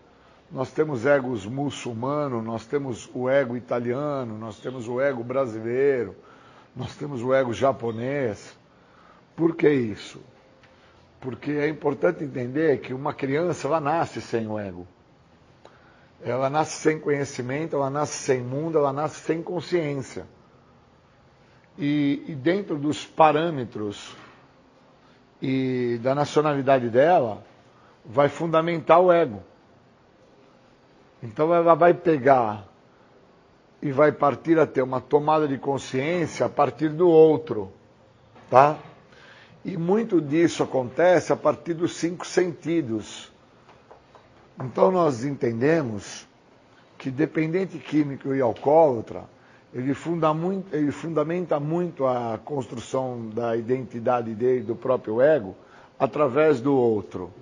Nós 0.51 0.71
temos 0.71 1.05
egos 1.05 1.45
muçulmano, 1.45 2.41
nós 2.41 2.65
temos 2.65 3.11
o 3.13 3.29
ego 3.29 3.59
italiano, 3.59 4.39
nós 4.39 4.59
temos 4.59 4.89
o 4.89 5.01
ego 5.03 5.23
brasileiro, 5.23 6.17
nós 6.75 6.95
temos 6.95 7.21
o 7.23 7.35
ego 7.35 7.53
japonês. 7.53 8.57
Por 9.35 9.55
que 9.55 9.69
isso? 9.69 10.19
Porque 11.21 11.53
é 11.53 11.69
importante 11.69 12.23
entender 12.23 12.81
que 12.81 12.93
uma 12.93 13.15
criança 13.15 13.67
ela 13.67 13.81
nasce 13.81 14.21
sem 14.21 14.47
o 14.47 14.59
ego. 14.59 14.87
Ela 16.23 16.49
nasce 16.49 16.81
sem 16.81 16.99
conhecimento, 16.99 17.77
ela 17.77 17.91
nasce 17.91 18.15
sem 18.15 18.41
mundo, 18.41 18.79
ela 18.79 18.93
nasce 18.93 19.21
sem 19.21 19.43
consciência. 19.43 20.27
E, 21.79 22.25
e 22.27 22.35
dentro 22.35 22.79
dos 22.79 23.05
parâmetros 23.05 24.17
e 25.41 25.99
da 26.03 26.15
nacionalidade 26.15 26.89
dela, 26.89 27.45
vai 28.05 28.29
fundamentar 28.29 29.01
o 29.01 29.13
ego. 29.13 29.43
Então 31.23 31.53
ela 31.53 31.75
vai 31.75 31.93
pegar 31.93 32.67
e 33.83 33.93
vai 33.93 34.13
partir 34.13 34.59
a 34.59 34.67
ter 34.67 34.83
uma 34.83 35.01
tomada 35.01 35.47
de 35.47 35.59
consciência 35.59 36.47
a 36.47 36.49
partir 36.49 36.89
do 36.89 37.09
outro, 37.09 37.73
tá? 38.51 38.77
E 39.67 39.77
muito 39.77 40.21
disso 40.21 40.63
acontece 40.63 41.33
a 41.33 41.37
partir 41.37 41.75
dos 41.75 41.97
cinco 41.97 42.25
sentidos. 42.25 43.33
Então 44.63 44.93
nós 44.93 45.25
entendemos 45.25 46.25
que 46.97 47.11
dependente 47.11 47.77
químico 47.77 48.33
e 48.33 48.41
alcoólatra, 48.41 49.25
ele, 49.75 49.93
funda 49.93 50.33
muito, 50.33 50.73
ele 50.73 50.93
fundamenta 50.93 51.59
muito 51.59 52.07
a 52.07 52.39
construção 52.45 53.29
da 53.35 53.57
identidade 53.57 54.37
dele, 54.37 54.63
do 54.63 54.77
próprio 54.77 55.21
ego, 55.21 55.57
através 55.99 56.61
do 56.61 56.73
outro. 56.73 57.33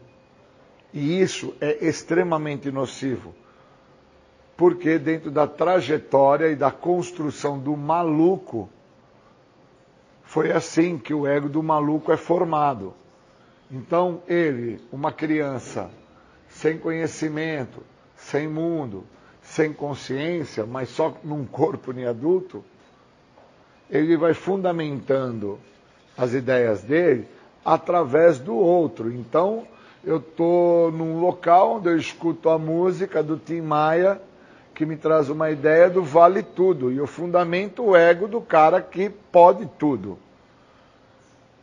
E 0.95 1.21
isso 1.21 1.55
é 1.61 1.87
extremamente 1.87 2.71
nocivo, 2.73 3.35
porque 4.57 4.99
dentro 4.99 5.31
da 5.31 5.47
trajetória 5.47 6.49
e 6.49 6.57
da 6.57 6.71
construção 6.71 7.59
do 7.59 7.77
maluco, 7.77 8.71
foi 10.35 10.51
assim 10.51 10.99
que 10.99 11.15
o 11.15 11.29
ego 11.29 11.49
do 11.49 11.63
maluco 11.63 12.11
é 12.11 12.17
formado. 12.17 12.93
Então, 13.71 14.21
ele, 14.27 14.81
uma 14.91 15.13
criança 15.13 15.89
sem 16.49 16.77
conhecimento, 16.77 17.81
sem 18.17 18.49
mundo, 18.49 19.05
sem 19.41 19.73
consciência, 19.73 20.67
mas 20.67 20.89
só 20.89 21.17
num 21.23 21.45
corpo 21.47 21.93
nem 21.93 22.07
adulto, 22.07 22.65
ele 23.89 24.17
vai 24.17 24.35
fundamentando 24.35 25.61
as 26.19 26.35
ideias 26.35 26.83
dele 26.83 27.29
através 27.65 28.41
do 28.41 28.57
outro. 28.57 29.13
Então, 29.13 29.65
eu 30.03 30.17
estou 30.17 30.91
num 30.91 31.21
local 31.21 31.77
onde 31.77 31.91
eu 31.91 31.97
escuto 31.97 32.49
a 32.49 32.59
música 32.59 33.23
do 33.23 33.37
Tim 33.37 33.61
Maia, 33.61 34.21
que 34.75 34.85
me 34.85 34.97
traz 34.97 35.31
uma 35.31 35.51
ideia 35.51 35.89
do 35.89 36.03
vale 36.03 36.43
tudo, 36.43 36.91
e 36.91 36.97
eu 36.97 37.07
fundamento 37.07 37.85
o 37.85 37.97
ego 37.97 38.27
do 38.27 38.41
cara 38.41 38.83
que 38.83 39.09
pode 39.09 39.67
tudo. 39.79 40.19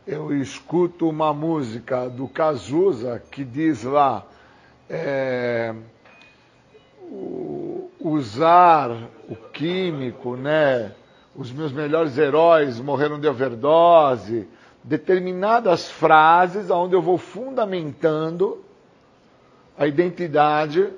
Eu 0.06 0.34
escuto 0.34 1.08
uma 1.08 1.32
música 1.32 2.08
do 2.08 2.26
Cazuza 2.26 3.22
que 3.30 3.44
diz 3.44 3.84
lá, 3.84 4.24
é, 4.88 5.74
usar 8.00 8.90
o 9.28 9.36
químico, 9.36 10.34
né? 10.34 10.92
Os 11.36 11.52
meus 11.52 11.72
melhores 11.72 12.18
heróis 12.18 12.80
morreram 12.80 13.20
de 13.20 13.28
overdose. 13.28 14.48
Determinadas 14.82 15.88
frases 15.88 16.68
onde 16.68 16.94
eu 16.94 17.02
vou 17.02 17.16
fundamentando 17.16 18.64
a 19.78 19.86
identidade 19.86 20.90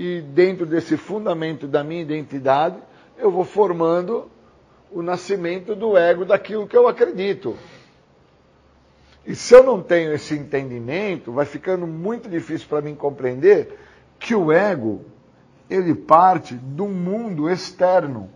e 0.00 0.22
dentro 0.22 0.64
desse 0.64 0.96
fundamento 0.96 1.68
da 1.68 1.84
minha 1.84 2.00
identidade 2.00 2.78
eu 3.18 3.30
vou 3.30 3.44
formando 3.44 4.30
o 4.90 5.02
nascimento 5.02 5.74
do 5.74 5.94
ego 5.94 6.24
daquilo 6.24 6.66
que 6.66 6.74
eu 6.74 6.88
acredito. 6.88 7.54
E 9.26 9.34
se 9.34 9.54
eu 9.54 9.62
não 9.62 9.82
tenho 9.82 10.14
esse 10.14 10.34
entendimento, 10.34 11.30
vai 11.30 11.44
ficando 11.44 11.86
muito 11.86 12.30
difícil 12.30 12.66
para 12.66 12.80
mim 12.80 12.94
compreender 12.94 13.78
que 14.18 14.34
o 14.34 14.50
ego 14.50 15.04
ele 15.68 15.94
parte 15.94 16.54
do 16.54 16.86
mundo 16.86 17.50
externo. 17.50 18.30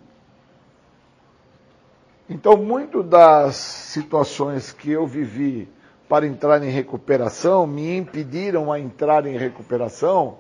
Então, 2.29 2.59
muito 2.59 3.03
das 3.03 3.57
situações 3.57 4.71
que 4.71 4.91
eu 4.91 5.07
vivi 5.07 5.67
para 6.11 6.27
entrar 6.27 6.63
em 6.63 6.71
recuperação 6.71 7.67
me 7.67 7.97
impediram 7.97 8.71
a 8.71 8.79
entrar 8.79 9.25
em 9.25 9.39
recuperação, 9.39 10.37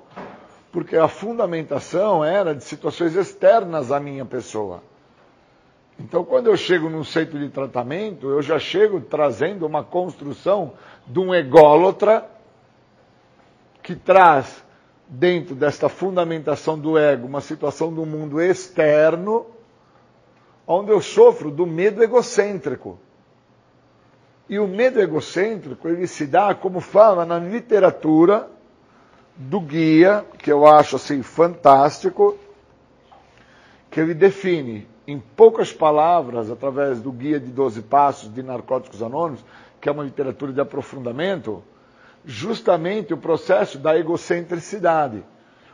porque 0.74 0.96
a 0.96 1.06
fundamentação 1.06 2.24
era 2.24 2.52
de 2.52 2.64
situações 2.64 3.14
externas 3.14 3.92
à 3.92 4.00
minha 4.00 4.24
pessoa. 4.24 4.82
Então, 6.00 6.24
quando 6.24 6.48
eu 6.48 6.56
chego 6.56 6.90
num 6.90 7.04
centro 7.04 7.38
de 7.38 7.48
tratamento, 7.48 8.28
eu 8.28 8.42
já 8.42 8.58
chego 8.58 9.00
trazendo 9.00 9.64
uma 9.64 9.84
construção 9.84 10.72
de 11.06 11.20
um 11.20 11.32
ególatra 11.32 12.28
que 13.84 13.94
traz 13.94 14.64
dentro 15.06 15.54
desta 15.54 15.88
fundamentação 15.88 16.76
do 16.76 16.98
ego, 16.98 17.28
uma 17.28 17.40
situação 17.40 17.94
do 17.94 18.04
mundo 18.04 18.40
externo, 18.40 19.46
onde 20.66 20.90
eu 20.90 21.00
sofro 21.00 21.52
do 21.52 21.64
medo 21.64 22.02
egocêntrico. 22.02 22.98
E 24.48 24.58
o 24.58 24.66
medo 24.66 25.00
egocêntrico, 25.00 25.86
ele 25.86 26.08
se 26.08 26.26
dá, 26.26 26.52
como 26.52 26.80
fala 26.80 27.24
na 27.24 27.38
literatura 27.38 28.50
do 29.36 29.60
guia, 29.60 30.24
que 30.38 30.50
eu 30.50 30.66
acho 30.66 30.96
assim 30.96 31.22
fantástico, 31.22 32.36
que 33.90 34.00
ele 34.00 34.14
define 34.14 34.86
em 35.06 35.18
poucas 35.18 35.72
palavras, 35.72 36.50
através 36.50 37.00
do 37.00 37.12
guia 37.12 37.38
de 37.38 37.50
12 37.50 37.82
passos 37.82 38.32
de 38.32 38.42
Narcóticos 38.42 39.02
Anônimos, 39.02 39.44
que 39.80 39.88
é 39.88 39.92
uma 39.92 40.04
literatura 40.04 40.52
de 40.52 40.60
aprofundamento, 40.60 41.62
justamente 42.24 43.12
o 43.12 43.18
processo 43.18 43.78
da 43.78 43.98
egocentricidade, 43.98 45.22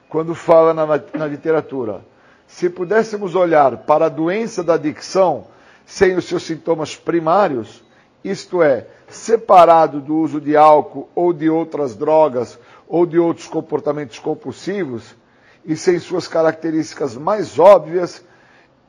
quando 0.08 0.34
fala 0.34 0.74
na, 0.74 0.84
na 0.86 1.26
literatura. 1.26 2.04
Se 2.46 2.68
pudéssemos 2.68 3.36
olhar 3.36 3.76
para 3.78 4.06
a 4.06 4.08
doença 4.08 4.64
da 4.64 4.74
adicção 4.74 5.46
sem 5.86 6.16
os 6.16 6.24
seus 6.24 6.42
sintomas 6.42 6.96
primários, 6.96 7.84
isto 8.24 8.62
é, 8.62 8.86
separado 9.08 10.00
do 10.00 10.16
uso 10.16 10.40
de 10.40 10.56
álcool 10.56 11.08
ou 11.14 11.32
de 11.32 11.48
outras 11.48 11.94
drogas 11.94 12.58
ou 12.90 13.06
de 13.06 13.20
outros 13.20 13.46
comportamentos 13.46 14.18
compulsivos, 14.18 15.14
e 15.64 15.76
sem 15.76 16.00
suas 16.00 16.26
características 16.26 17.16
mais 17.16 17.56
óbvias, 17.56 18.24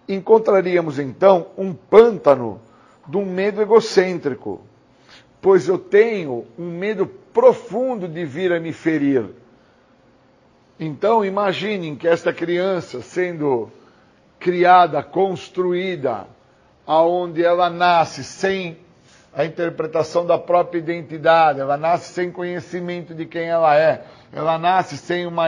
encontraríamos 0.10 0.98
então 0.98 1.48
um 1.56 1.72
pântano 1.72 2.60
de 3.08 3.16
um 3.16 3.26
medo 3.26 3.62
egocêntrico, 3.62 4.62
pois 5.40 5.68
eu 5.68 5.78
tenho 5.78 6.48
um 6.58 6.72
medo 6.72 7.06
profundo 7.06 8.08
de 8.08 8.26
vir 8.26 8.52
a 8.52 8.60
me 8.60 8.74
ferir. 8.74 9.24
Então, 10.80 11.24
imaginem 11.24 11.96
que 11.96 12.08
esta 12.08 12.34
criança 12.34 13.04
sendo 13.04 13.70
criada, 14.40 15.04
construída, 15.04 16.26
aonde 16.88 17.44
ela 17.44 17.70
nasce 17.70 18.24
sem 18.24 18.80
a 19.34 19.46
interpretação 19.46 20.26
da 20.26 20.38
própria 20.38 20.80
identidade, 20.80 21.60
ela 21.60 21.78
nasce 21.78 22.14
sem 22.14 22.32
conhecimento 22.32 23.14
de 23.14 23.26
quem 23.26 23.48
ela 23.48 23.78
é, 23.78 24.06
ela 24.34 24.58
nasce 24.58 24.98
sem 24.98 25.26
uma, 25.26 25.46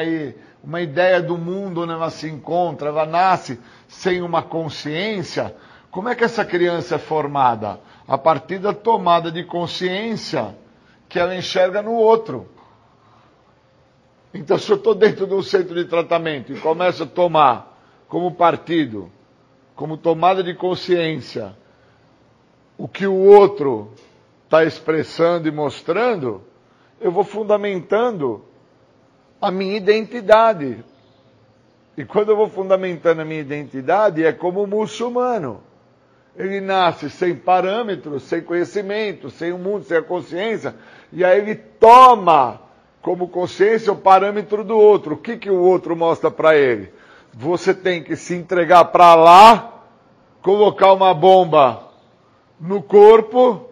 uma 0.64 0.82
ideia 0.82 1.22
do 1.22 1.38
mundo 1.38 1.82
onde 1.82 1.92
ela 1.92 2.10
se 2.10 2.30
encontra, 2.30 2.90
ela 2.90 3.06
nasce 3.06 3.60
sem 3.88 4.22
uma 4.22 4.42
consciência. 4.42 5.54
Como 5.92 6.08
é 6.08 6.16
que 6.16 6.24
essa 6.24 6.46
criança 6.46 6.96
é 6.96 6.98
formada? 6.98 7.80
A 8.08 8.18
partir 8.18 8.58
da 8.58 8.74
tomada 8.74 9.32
de 9.32 9.44
consciência 9.44 10.56
que 11.10 11.20
ela 11.20 11.36
enxerga 11.36 11.82
no 11.82 11.92
outro. 11.92 12.48
Então, 14.34 14.58
se 14.58 14.72
eu 14.72 14.78
estou 14.78 14.96
dentro 14.96 15.28
de 15.28 15.34
um 15.34 15.44
centro 15.44 15.76
de 15.76 15.86
tratamento 15.86 16.52
e 16.52 16.60
começo 16.60 17.04
a 17.04 17.06
tomar 17.06 17.78
como 18.08 18.32
partido, 18.32 19.12
como 19.76 19.98
tomada 19.98 20.42
de 20.42 20.56
consciência, 20.56 21.56
o 22.78 22.88
que 22.88 23.06
o 23.06 23.16
outro 23.16 23.92
está 24.46 24.64
expressando 24.64 25.48
e 25.48 25.52
mostrando, 25.52 26.42
eu 27.00 27.12
vou 27.12 27.24
fundamentando 27.24 28.44
a 29.42 29.52
minha 29.52 29.76
identidade. 29.76 30.84
E 31.98 32.06
quando 32.06 32.30
eu 32.30 32.36
vou 32.36 32.50
fundamentando 32.50 33.22
a 33.22 33.26
minha 33.26 33.42
identidade, 33.42 34.24
é 34.24 34.32
como 34.32 34.64
o 34.64 34.68
muçulmano. 34.68 35.62
Ele 36.36 36.60
nasce 36.60 37.10
sem 37.10 37.36
parâmetros, 37.36 38.24
sem 38.24 38.42
conhecimento, 38.42 39.30
sem 39.30 39.52
o 39.52 39.58
mundo, 39.58 39.84
sem 39.84 39.98
a 39.98 40.02
consciência, 40.02 40.76
e 41.12 41.24
aí 41.24 41.40
ele 41.40 41.56
toma 41.56 42.60
como 43.04 43.28
consciência 43.28 43.94
o 43.94 43.98
parâmetro 43.98 44.64
do 44.64 44.76
outro. 44.76 45.14
O 45.14 45.18
que, 45.18 45.38
que 45.38 45.50
o 45.50 45.62
outro 45.62 45.96
mostra 45.96 46.32
para 46.32 46.56
ele? 46.56 46.92
Você 47.34 47.74
tem 47.74 48.02
que 48.02 48.16
se 48.16 48.34
entregar 48.34 48.86
para 48.86 49.14
lá, 49.14 49.84
colocar 50.42 50.94
uma 50.94 51.14
bomba 51.14 51.93
no 52.64 52.82
corpo 52.82 53.70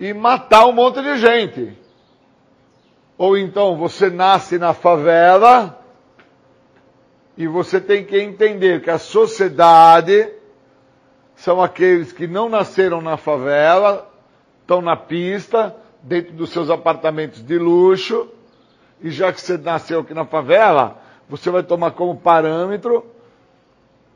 e 0.00 0.14
matar 0.14 0.66
um 0.66 0.72
monte 0.72 1.02
de 1.02 1.18
gente. 1.18 1.76
Ou 3.18 3.36
então 3.36 3.76
você 3.76 4.08
nasce 4.08 4.58
na 4.58 4.72
favela 4.72 5.78
e 7.36 7.46
você 7.46 7.78
tem 7.78 8.04
que 8.04 8.18
entender 8.18 8.80
que 8.80 8.90
a 8.90 8.98
sociedade 8.98 10.32
são 11.36 11.62
aqueles 11.62 12.10
que 12.10 12.26
não 12.26 12.48
nasceram 12.48 13.02
na 13.02 13.18
favela, 13.18 14.10
estão 14.62 14.80
na 14.80 14.96
pista, 14.96 15.76
dentro 16.02 16.32
dos 16.32 16.50
seus 16.50 16.70
apartamentos 16.70 17.44
de 17.44 17.58
luxo, 17.58 18.28
e 19.02 19.10
já 19.10 19.32
que 19.32 19.40
você 19.40 19.58
nasceu 19.58 20.00
aqui 20.00 20.14
na 20.14 20.24
favela, 20.24 20.98
você 21.28 21.50
vai 21.50 21.62
tomar 21.62 21.90
como 21.92 22.16
parâmetro, 22.16 23.04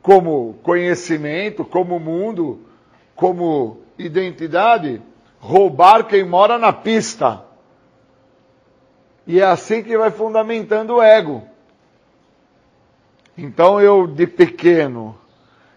como 0.01 0.55
conhecimento, 0.63 1.63
como 1.63 1.99
mundo, 1.99 2.66
como 3.17 3.81
identidade, 3.97 5.01
roubar 5.39 6.05
quem 6.05 6.23
mora 6.23 6.57
na 6.57 6.71
pista. 6.71 7.43
E 9.25 9.41
é 9.41 9.43
assim 9.43 9.83
que 9.83 9.97
vai 9.97 10.11
fundamentando 10.11 10.95
o 10.95 11.01
ego. 11.01 11.43
Então 13.35 13.81
eu, 13.81 14.07
de 14.07 14.25
pequeno, 14.27 15.17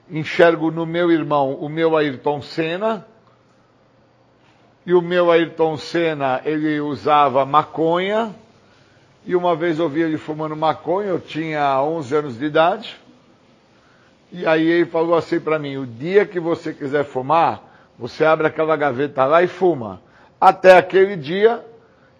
enxergo 0.08 0.70
no 0.70 0.84
meu 0.84 1.10
irmão 1.10 1.54
o 1.54 1.68
meu 1.68 1.96
Ayrton 1.96 2.42
Senna, 2.42 3.06
e 4.84 4.92
o 4.92 5.00
meu 5.00 5.30
Ayrton 5.30 5.76
Senna, 5.78 6.42
ele 6.44 6.78
usava 6.80 7.44
maconha, 7.46 8.34
e 9.24 9.34
uma 9.34 9.56
vez 9.56 9.78
eu 9.78 9.88
vi 9.88 10.02
ele 10.02 10.18
fumando 10.18 10.54
maconha, 10.54 11.08
eu 11.08 11.20
tinha 11.20 11.82
11 11.82 12.14
anos 12.14 12.38
de 12.38 12.44
idade, 12.44 12.99
e 14.32 14.46
aí 14.46 14.66
ele 14.66 14.86
falou 14.86 15.14
assim 15.14 15.40
para 15.40 15.58
mim, 15.58 15.76
o 15.76 15.86
dia 15.86 16.24
que 16.24 16.38
você 16.38 16.72
quiser 16.72 17.04
fumar, 17.04 17.90
você 17.98 18.24
abre 18.24 18.46
aquela 18.46 18.76
gaveta 18.76 19.24
lá 19.24 19.42
e 19.42 19.48
fuma. 19.48 20.00
Até 20.40 20.76
aquele 20.76 21.16
dia, 21.16 21.64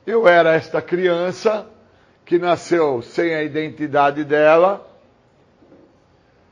eu 0.06 0.28
era 0.28 0.54
esta 0.54 0.82
criança 0.82 1.66
que 2.24 2.38
nasceu 2.38 3.02
sem 3.02 3.34
a 3.34 3.42
identidade 3.42 4.24
dela, 4.24 4.86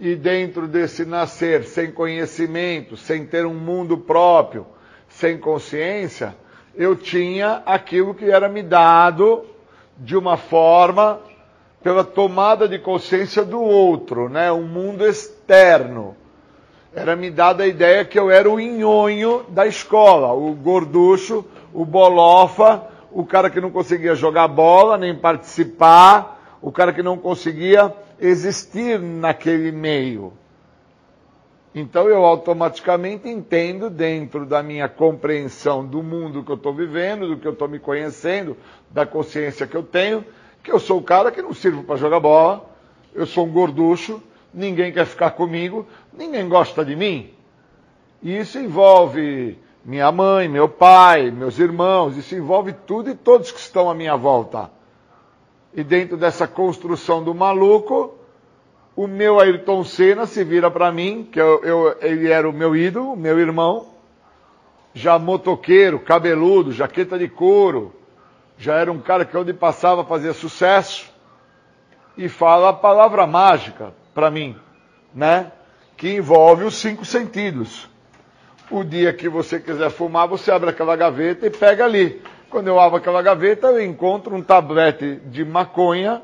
e 0.01 0.15
dentro 0.15 0.69
desse 0.69 1.05
nascer 1.05 1.65
sem 1.65 1.91
conhecimento, 1.91 2.97
sem 2.97 3.27
ter 3.27 3.45
um 3.45 3.55
mundo 3.55 3.99
próprio, 3.99 4.67
sem 5.09 5.39
consciência, 5.39 6.37
eu 6.75 6.95
tinha 6.95 7.63
aquilo 7.67 8.15
que 8.15 8.31
era 8.31 8.49
me 8.49 8.63
dado 8.63 9.45
de 9.97 10.17
uma 10.17 10.37
forma 10.37 11.21
pela 11.83 12.05
tomada 12.05 12.69
de 12.69 12.79
consciência 12.79 13.45
do 13.45 13.61
outro, 13.61 14.29
né? 14.29 14.53
Um 14.53 14.63
mundo 14.63 15.05
externo. 15.05 15.38
Era 16.95 17.17
me 17.17 17.31
dada 17.31 17.65
a 17.65 17.67
ideia 17.67 18.05
que 18.05 18.19
eu 18.19 18.31
era 18.31 18.49
o 18.51 18.61
inhonho 18.61 19.45
da 19.49 19.67
escola, 19.67 20.33
o 20.33 20.53
gorducho, 20.55 21.45
o 21.73 21.85
bolofa, 21.85 22.83
o 23.11 23.25
cara 23.25 23.51
que 23.51 23.61
não 23.61 23.71
conseguia 23.71 24.15
jogar 24.15 24.49
bola, 24.49 24.97
nem 24.97 25.15
participar, 25.15 26.59
o 26.61 26.71
cara 26.71 26.93
que 26.93 27.03
não 27.03 27.17
conseguia 27.17 27.93
existir 28.21 28.99
naquele 29.01 29.73
meio. 29.73 30.33
Então 31.75 32.09
eu 32.09 32.25
automaticamente 32.25 33.29
entendo, 33.29 33.89
dentro 33.89 34.45
da 34.45 34.63
minha 34.63 34.89
compreensão 34.89 35.85
do 35.85 36.03
mundo 36.03 36.43
que 36.43 36.51
eu 36.51 36.57
estou 36.57 36.75
vivendo, 36.75 37.29
do 37.29 37.37
que 37.37 37.47
eu 37.47 37.53
estou 37.53 37.69
me 37.69 37.79
conhecendo, 37.79 38.57
da 38.91 39.07
consciência 39.07 39.67
que 39.67 39.77
eu 39.77 39.83
tenho, 39.83 40.25
que 40.63 40.73
eu 40.73 40.81
sou 40.81 40.99
o 40.99 41.03
cara 41.03 41.31
que 41.31 41.41
não 41.41 41.55
sirvo 41.55 41.85
para 41.85 41.97
jogar 41.97 42.21
bola, 42.21 42.69
eu 43.15 43.27
sou 43.27 43.47
um 43.47 43.53
gorducho, 43.53 44.23
ninguém 44.53 44.93
quer 44.93 45.07
ficar 45.07 45.33
comigo, 45.33 45.87
ninguém 46.13 46.49
gosta 46.49 46.85
de 46.85 46.97
mim. 46.97 47.33
E 48.23 48.37
isso 48.39 48.59
envolve 48.59 49.59
minha 49.85 50.11
mãe, 50.11 50.49
meu 50.49 50.69
pai, 50.69 51.31
meus 51.31 51.59
irmãos, 51.59 52.17
isso 52.17 52.35
envolve 52.35 52.73
tudo 52.87 53.11
e 53.11 53.15
todos 53.15 53.53
que 53.53 53.61
estão 53.61 53.89
à 53.89 53.95
minha 53.95 54.17
volta. 54.17 54.71
E 55.73 55.85
dentro 55.85 56.17
dessa 56.17 56.47
construção 56.47 57.23
do 57.23 57.35
maluco, 57.35 58.15
o 58.97 59.07
meu 59.07 59.39
Ayrton 59.39 59.85
Senna 59.85 60.27
se 60.27 60.43
vira 60.43 60.71
para 60.71 60.91
mim, 60.91 61.29
que 61.31 61.41
eu, 61.41 61.63
eu, 61.63 61.97
ele 62.01 62.31
era 62.31 62.49
o 62.49 62.53
meu 62.53 62.75
ídolo, 62.75 63.17
meu 63.17 63.39
irmão, 63.39 63.87
já 64.93 65.19
motoqueiro, 65.19 66.01
cabeludo, 66.01 66.73
jaqueta 66.73 67.17
de 67.17 67.29
couro, 67.29 67.95
já 68.57 68.75
era 68.75 68.91
um 68.91 68.99
cara 68.99 69.25
que 69.25 69.37
onde 69.37 69.53
passava 69.53 70.05
fazia 70.05 70.33
sucesso, 70.33 71.09
e 72.17 72.29
fala 72.29 72.71
a 72.71 72.73
palavra 72.73 73.25
mágica 73.25 73.95
para 74.19 74.33
mim, 74.33 74.57
né? 75.15 75.53
Que 75.97 76.17
envolve 76.17 76.65
os 76.65 76.75
cinco 76.75 77.05
sentidos. 77.05 77.89
O 78.69 78.83
dia 78.83 79.13
que 79.13 79.29
você 79.29 79.61
quiser 79.61 79.91
fumar, 79.91 80.27
você 80.27 80.51
abre 80.51 80.71
aquela 80.71 80.97
gaveta 80.97 81.47
e 81.47 81.51
pega 81.51 81.85
ali. 81.85 82.21
Quando 82.51 82.67
eu 82.67 82.81
abro 82.81 82.99
aquela 82.99 83.23
gaveta, 83.23 83.69
eu 83.69 83.81
encontro 83.81 84.35
um 84.35 84.43
tablete 84.43 85.21
de 85.27 85.45
maconha 85.45 86.21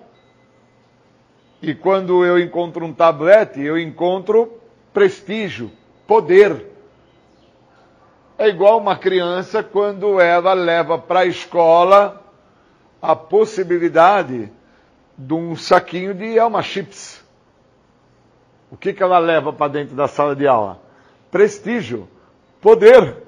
e 1.62 1.72
quando 1.72 2.24
eu 2.24 2.36
encontro 2.36 2.84
um 2.84 2.92
tablete, 2.92 3.60
eu 3.60 3.78
encontro 3.78 4.60
prestígio, 4.92 5.70
poder. 6.04 6.66
É 8.36 8.48
igual 8.48 8.78
uma 8.78 8.96
criança 8.96 9.62
quando 9.62 10.20
ela 10.20 10.52
leva 10.52 10.98
para 10.98 11.20
a 11.20 11.26
escola 11.26 12.20
a 13.00 13.14
possibilidade 13.14 14.50
de 15.16 15.32
um 15.32 15.54
saquinho 15.54 16.12
de 16.12 16.36
Elma 16.36 16.60
Chips. 16.60 17.23
O 18.74 18.76
que, 18.76 18.92
que 18.92 19.04
ela 19.04 19.20
leva 19.20 19.52
para 19.52 19.70
dentro 19.70 19.94
da 19.94 20.08
sala 20.08 20.34
de 20.34 20.48
aula? 20.48 20.80
Prestígio, 21.30 22.08
poder. 22.60 23.18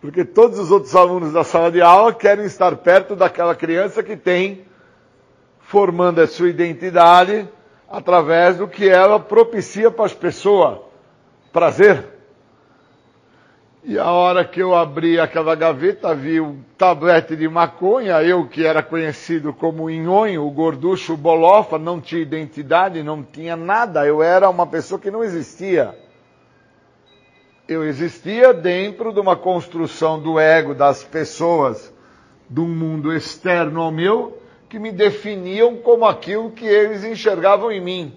Porque 0.00 0.24
todos 0.24 0.58
os 0.58 0.72
outros 0.72 0.96
alunos 0.96 1.32
da 1.32 1.44
sala 1.44 1.70
de 1.70 1.80
aula 1.80 2.12
querem 2.12 2.44
estar 2.46 2.74
perto 2.78 3.14
daquela 3.14 3.54
criança 3.54 4.02
que 4.02 4.16
tem, 4.16 4.66
formando 5.60 6.20
a 6.20 6.26
sua 6.26 6.48
identidade, 6.48 7.48
através 7.88 8.56
do 8.56 8.66
que 8.66 8.88
ela 8.88 9.20
propicia 9.20 9.88
para 9.88 10.06
as 10.06 10.14
pessoas. 10.14 10.80
Prazer. 11.52 12.04
E 13.84 13.98
a 13.98 14.12
hora 14.12 14.44
que 14.44 14.62
eu 14.62 14.76
abri 14.76 15.18
aquela 15.18 15.56
gaveta, 15.56 16.14
vi 16.14 16.40
um 16.40 16.62
tablete 16.78 17.34
de 17.34 17.48
maconha, 17.48 18.22
eu 18.22 18.46
que 18.46 18.64
era 18.64 18.80
conhecido 18.80 19.52
como 19.52 19.90
Inhonho, 19.90 20.46
o 20.46 20.50
gorducho, 20.52 21.16
bolofa, 21.16 21.80
não 21.80 22.00
tinha 22.00 22.22
identidade, 22.22 23.02
não 23.02 23.24
tinha 23.24 23.56
nada, 23.56 24.06
eu 24.06 24.22
era 24.22 24.48
uma 24.48 24.68
pessoa 24.68 25.00
que 25.00 25.10
não 25.10 25.24
existia. 25.24 25.98
Eu 27.66 27.84
existia 27.84 28.54
dentro 28.54 29.12
de 29.12 29.18
uma 29.18 29.34
construção 29.34 30.22
do 30.22 30.38
ego 30.38 30.74
das 30.74 31.02
pessoas, 31.02 31.92
um 32.56 32.68
mundo 32.68 33.12
externo 33.12 33.80
ao 33.80 33.90
meu, 33.90 34.40
que 34.68 34.78
me 34.78 34.92
definiam 34.92 35.74
como 35.78 36.04
aquilo 36.04 36.52
que 36.52 36.66
eles 36.66 37.02
enxergavam 37.02 37.72
em 37.72 37.80
mim, 37.80 38.16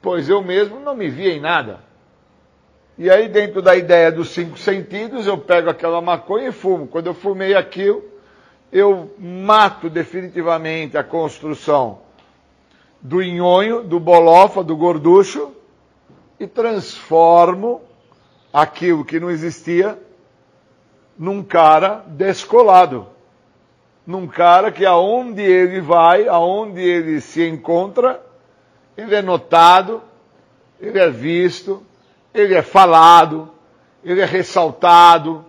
pois 0.00 0.28
eu 0.28 0.40
mesmo 0.40 0.78
não 0.78 0.94
me 0.94 1.08
via 1.08 1.32
em 1.34 1.40
nada. 1.40 1.89
E 2.98 3.08
aí, 3.10 3.28
dentro 3.28 3.62
da 3.62 3.74
ideia 3.76 4.12
dos 4.12 4.30
cinco 4.30 4.58
sentidos, 4.58 5.26
eu 5.26 5.38
pego 5.38 5.70
aquela 5.70 6.00
maconha 6.00 6.48
e 6.48 6.52
fumo. 6.52 6.86
Quando 6.86 7.06
eu 7.06 7.14
fumei 7.14 7.54
aquilo, 7.54 8.04
eu 8.70 9.14
mato 9.18 9.88
definitivamente 9.88 10.98
a 10.98 11.04
construção 11.04 12.00
do 13.00 13.22
inhonho, 13.22 13.82
do 13.82 13.98
bolofa, 13.98 14.62
do 14.62 14.76
gorducho 14.76 15.52
e 16.38 16.46
transformo 16.46 17.80
aquilo 18.52 19.04
que 19.04 19.18
não 19.18 19.30
existia 19.30 19.98
num 21.18 21.42
cara 21.42 22.04
descolado 22.06 23.06
num 24.10 24.26
cara 24.26 24.72
que 24.72 24.84
aonde 24.84 25.40
ele 25.40 25.80
vai, 25.80 26.26
aonde 26.26 26.80
ele 26.80 27.20
se 27.20 27.46
encontra, 27.46 28.20
ele 28.96 29.14
é 29.14 29.22
notado, 29.22 30.02
ele 30.80 30.98
é 30.98 31.08
visto, 31.08 31.80
ele 32.32 32.54
é 32.54 32.62
falado, 32.62 33.50
ele 34.04 34.20
é 34.20 34.24
ressaltado, 34.24 35.44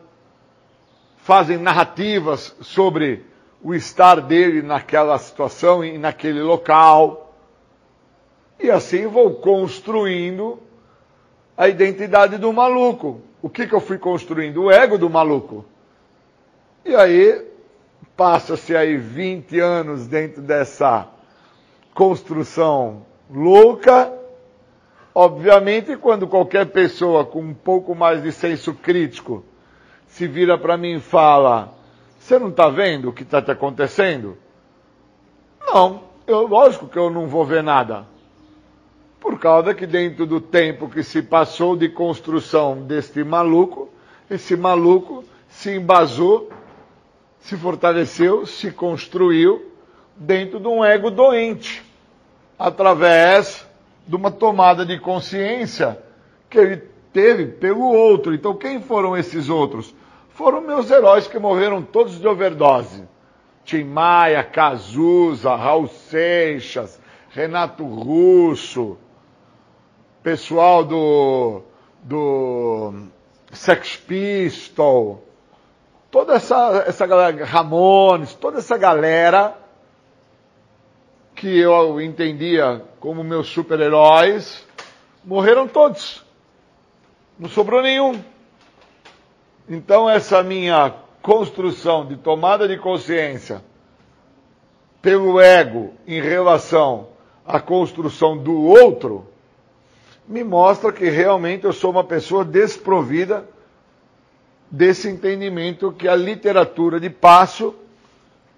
fazem 1.17 1.57
narrativas 1.57 2.55
sobre 2.61 3.25
o 3.63 3.73
estar 3.73 4.21
dele 4.21 4.61
naquela 4.61 5.17
situação 5.17 5.83
e 5.83 5.97
naquele 5.97 6.41
local. 6.41 7.35
E 8.59 8.69
assim 8.69 9.07
vou 9.07 9.35
construindo 9.35 10.59
a 11.55 11.67
identidade 11.67 12.37
do 12.37 12.51
maluco. 12.51 13.21
O 13.41 13.49
que, 13.49 13.67
que 13.67 13.73
eu 13.73 13.81
fui 13.81 13.97
construindo? 13.97 14.63
O 14.63 14.71
ego 14.71 14.97
do 14.97 15.09
maluco. 15.09 15.65
E 16.83 16.95
aí 16.95 17.51
Passa-se 18.21 18.75
aí 18.75 18.97
20 18.97 19.59
anos 19.59 20.05
dentro 20.05 20.43
dessa 20.43 21.07
construção 21.91 23.03
louca. 23.27 24.13
Obviamente, 25.13 25.95
quando 25.97 26.27
qualquer 26.27 26.67
pessoa 26.67 27.25
com 27.25 27.41
um 27.41 27.53
pouco 27.53 27.93
mais 27.93 28.23
de 28.23 28.31
senso 28.31 28.73
crítico 28.73 29.43
se 30.07 30.27
vira 30.27 30.57
para 30.57 30.77
mim 30.77 30.95
e 30.95 30.99
fala: 30.99 31.73
Você 32.19 32.39
não 32.39 32.49
está 32.49 32.69
vendo 32.69 33.09
o 33.09 33.13
que 33.13 33.23
está 33.23 33.41
te 33.41 33.51
acontecendo? 33.51 34.37
Não, 35.59 36.03
eu, 36.25 36.47
lógico 36.47 36.87
que 36.87 36.97
eu 36.97 37.09
não 37.09 37.27
vou 37.27 37.45
ver 37.45 37.61
nada. 37.61 38.05
Por 39.19 39.37
causa 39.39 39.73
que, 39.73 39.85
dentro 39.85 40.25
do 40.25 40.41
tempo 40.41 40.89
que 40.89 41.03
se 41.03 41.21
passou 41.21 41.75
de 41.75 41.89
construção 41.89 42.81
deste 42.81 43.23
maluco, 43.23 43.89
esse 44.29 44.55
maluco 44.55 45.23
se 45.47 45.75
embasou 45.75 46.49
se 47.41 47.57
fortaleceu, 47.57 48.45
se 48.45 48.71
construiu 48.71 49.71
dentro 50.15 50.59
de 50.59 50.67
um 50.67 50.85
ego 50.85 51.09
doente, 51.09 51.83
através 52.57 53.67
de 54.07 54.15
uma 54.15 54.31
tomada 54.31 54.85
de 54.85 54.99
consciência 54.99 56.01
que 56.49 56.57
ele 56.57 56.77
teve 57.13 57.45
pelo 57.45 57.83
outro. 57.83 58.33
Então, 58.33 58.55
quem 58.55 58.81
foram 58.81 59.15
esses 59.17 59.49
outros? 59.49 59.93
Foram 60.29 60.61
meus 60.61 60.89
heróis 60.89 61.27
que 61.27 61.39
morreram 61.39 61.81
todos 61.81 62.19
de 62.19 62.27
overdose. 62.27 63.07
Tim 63.63 63.83
Maia, 63.83 64.43
Cazuza, 64.43 65.55
Raul 65.55 65.87
Seixas, 65.87 66.99
Renato 67.29 67.85
Russo, 67.85 68.97
pessoal 70.23 70.83
do, 70.83 71.61
do 72.03 72.93
Sex 73.51 73.97
Pistol, 73.97 75.23
toda 76.09 76.33
essa, 76.33 76.83
essa 76.87 77.05
galera, 77.05 77.45
Ramones, 77.45 78.33
toda 78.33 78.57
essa 78.57 78.77
galera 78.77 79.60
que 81.35 81.59
eu 81.59 81.99
entendia 81.99 82.83
como 82.99 83.23
meus 83.23 83.47
super-heróis, 83.47 84.65
morreram 85.23 85.67
todos. 85.67 86.23
Não 87.39 87.49
sobrou 87.49 87.81
nenhum. 87.81 88.21
Então 89.67 90.09
essa 90.09 90.43
minha 90.43 90.93
construção 91.21 92.05
de 92.05 92.17
tomada 92.17 92.67
de 92.67 92.77
consciência 92.77 93.63
pelo 95.01 95.39
ego 95.39 95.93
em 96.05 96.21
relação 96.21 97.07
à 97.45 97.59
construção 97.59 98.37
do 98.37 98.61
outro, 98.63 99.25
me 100.27 100.43
mostra 100.43 100.91
que 100.91 101.09
realmente 101.09 101.65
eu 101.65 101.73
sou 101.73 101.91
uma 101.91 102.03
pessoa 102.03 102.45
desprovida 102.45 103.47
desse 104.69 105.09
entendimento 105.09 105.91
que 105.91 106.07
a 106.07 106.15
literatura 106.15 106.99
de 106.99 107.09
passo 107.09 107.75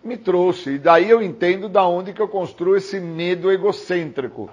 me 0.04 0.18
trouxe. 0.18 0.72
E 0.72 0.78
daí 0.78 1.10
eu 1.10 1.22
entendo 1.22 1.70
da 1.70 1.88
onde 1.88 2.14
que 2.14 2.22
eu 2.22 2.28
construo 2.28 2.76
esse 2.76 3.00
medo 3.00 3.52
egocêntrico. 3.52 4.50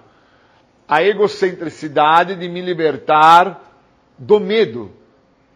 a 0.89 1.05
egocentricidade 1.05 2.35
de 2.35 2.49
me 2.49 2.61
libertar 2.61 3.63
do 4.19 4.41
medo, 4.41 4.91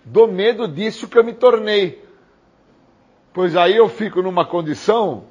do 0.04 0.28
medo 0.28 0.68
disso 0.68 1.08
que 1.08 1.18
eu 1.18 1.24
me 1.24 1.32
tornei. 1.32 2.04
Pois 3.32 3.56
aí 3.56 3.76
eu 3.76 3.88
fico 3.88 4.22
numa 4.22 4.46
condição 4.46 5.24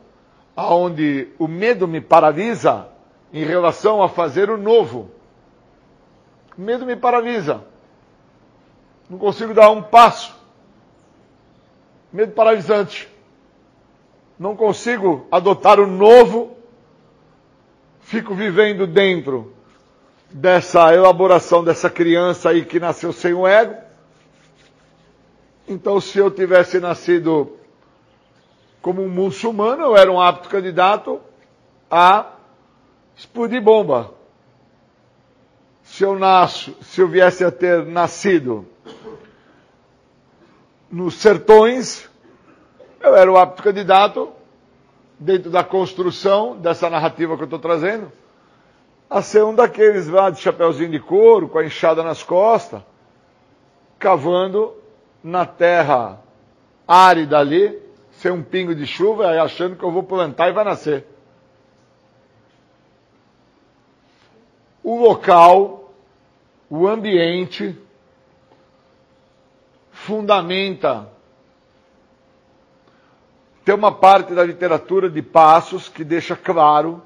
onde 0.58 1.30
o 1.39 1.47
medo 1.47 1.88
me 1.88 2.02
paralisa 2.02 2.89
em 3.32 3.45
relação 3.45 4.04
a 4.04 4.10
fazer 4.10 4.49
o 4.49 4.58
novo. 4.58 5.10
O 6.58 6.62
medo 6.62 6.86
me 6.86 6.97
paralisa. 6.97 7.63
Não 9.10 9.17
consigo 9.17 9.54
dar 9.54 9.69
um 9.71 9.82
passo. 9.82 10.36
Medo 12.12 12.34
paralisante. 12.34 13.12
Não 14.43 14.58
consigo 14.58 15.25
adotar 15.32 15.79
o 15.79 15.88
novo. 15.88 16.58
Fico 18.01 18.36
vivendo 18.36 18.86
dentro 18.86 19.53
dessa 20.29 20.93
elaboração 20.93 21.63
dessa 21.63 21.89
criança 21.89 22.49
aí 22.49 22.65
que 22.65 22.77
nasceu 22.77 23.13
sem 23.13 23.34
o 23.34 23.47
ego. 23.47 23.77
Então, 25.65 26.01
se 26.01 26.19
eu 26.19 26.29
tivesse 26.29 26.82
nascido 26.82 27.58
como 28.82 29.01
um 29.01 29.08
muçulmano, 29.08 29.82
eu 29.84 29.95
era 29.95 30.12
um 30.12 30.19
apto 30.19 30.49
candidato 30.49 31.21
a 31.89 32.34
explodir 33.15 33.62
bomba. 33.62 34.13
Se 35.84 36.03
eu 36.03 36.19
nasço, 36.19 36.75
se 36.82 36.99
eu 36.99 37.08
viesse 37.08 37.45
a 37.45 37.51
ter 37.51 37.86
nascido 37.86 38.67
nos 40.91 41.13
sertões, 41.13 42.12
eu 43.04 43.16
era 43.18 43.30
o 43.30 43.38
apto 43.38 43.62
candidato, 43.62 44.32
dentro 45.20 45.52
da 45.52 45.63
construção 45.63 46.56
dessa 46.58 46.89
narrativa 46.89 47.36
que 47.36 47.44
eu 47.44 47.46
estou 47.46 47.60
trazendo, 47.60 48.10
a 49.10 49.22
ser 49.22 49.44
um 49.44 49.54
daqueles 49.54 50.08
lá 50.08 50.30
de 50.30 50.39
chapeuzinho 50.39 50.89
de 50.89 51.00
couro, 51.00 51.50
com 51.50 51.60
a 51.60 51.66
enxada 51.66 52.02
nas 52.02 52.24
costas, 52.24 52.82
cavando 54.00 54.74
na 55.22 55.46
terra 55.46 56.20
árida 56.88 57.38
ali, 57.38 57.78
sem 58.13 58.32
um 58.32 58.42
pingo 58.42 58.74
de 58.74 58.88
chuva, 58.88 59.30
achando 59.42 59.76
que 59.76 59.84
eu 59.84 59.92
vou 59.92 60.04
plantar 60.04 60.50
e 60.50 60.54
vai 60.54 60.63
nascer. 60.63 61.06
O 64.82 65.02
local, 65.02 65.94
o 66.70 66.88
ambiente, 66.88 67.78
fundamenta. 69.92 71.08
Tem 73.63 73.73
uma 73.73 73.91
parte 73.91 74.34
da 74.34 74.43
literatura 74.43 75.10
de 75.10 75.21
Passos 75.21 75.88
que 75.88 76.04
deixa 76.04 76.36
claro 76.36 77.02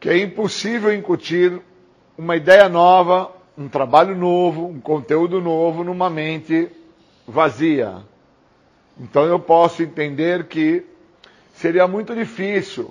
que 0.00 0.08
é 0.08 0.18
impossível 0.18 0.92
incutir 0.92 1.60
uma 2.16 2.36
ideia 2.36 2.68
nova, 2.68 3.30
um 3.56 3.68
trabalho 3.68 4.16
novo, 4.16 4.66
um 4.66 4.80
conteúdo 4.80 5.40
novo 5.40 5.84
numa 5.84 6.10
mente 6.10 6.68
vazia. 7.26 7.96
Então 8.98 9.24
eu 9.24 9.38
posso 9.38 9.82
entender 9.82 10.46
que 10.46 10.84
seria 11.54 11.86
muito 11.86 12.14
difícil 12.14 12.90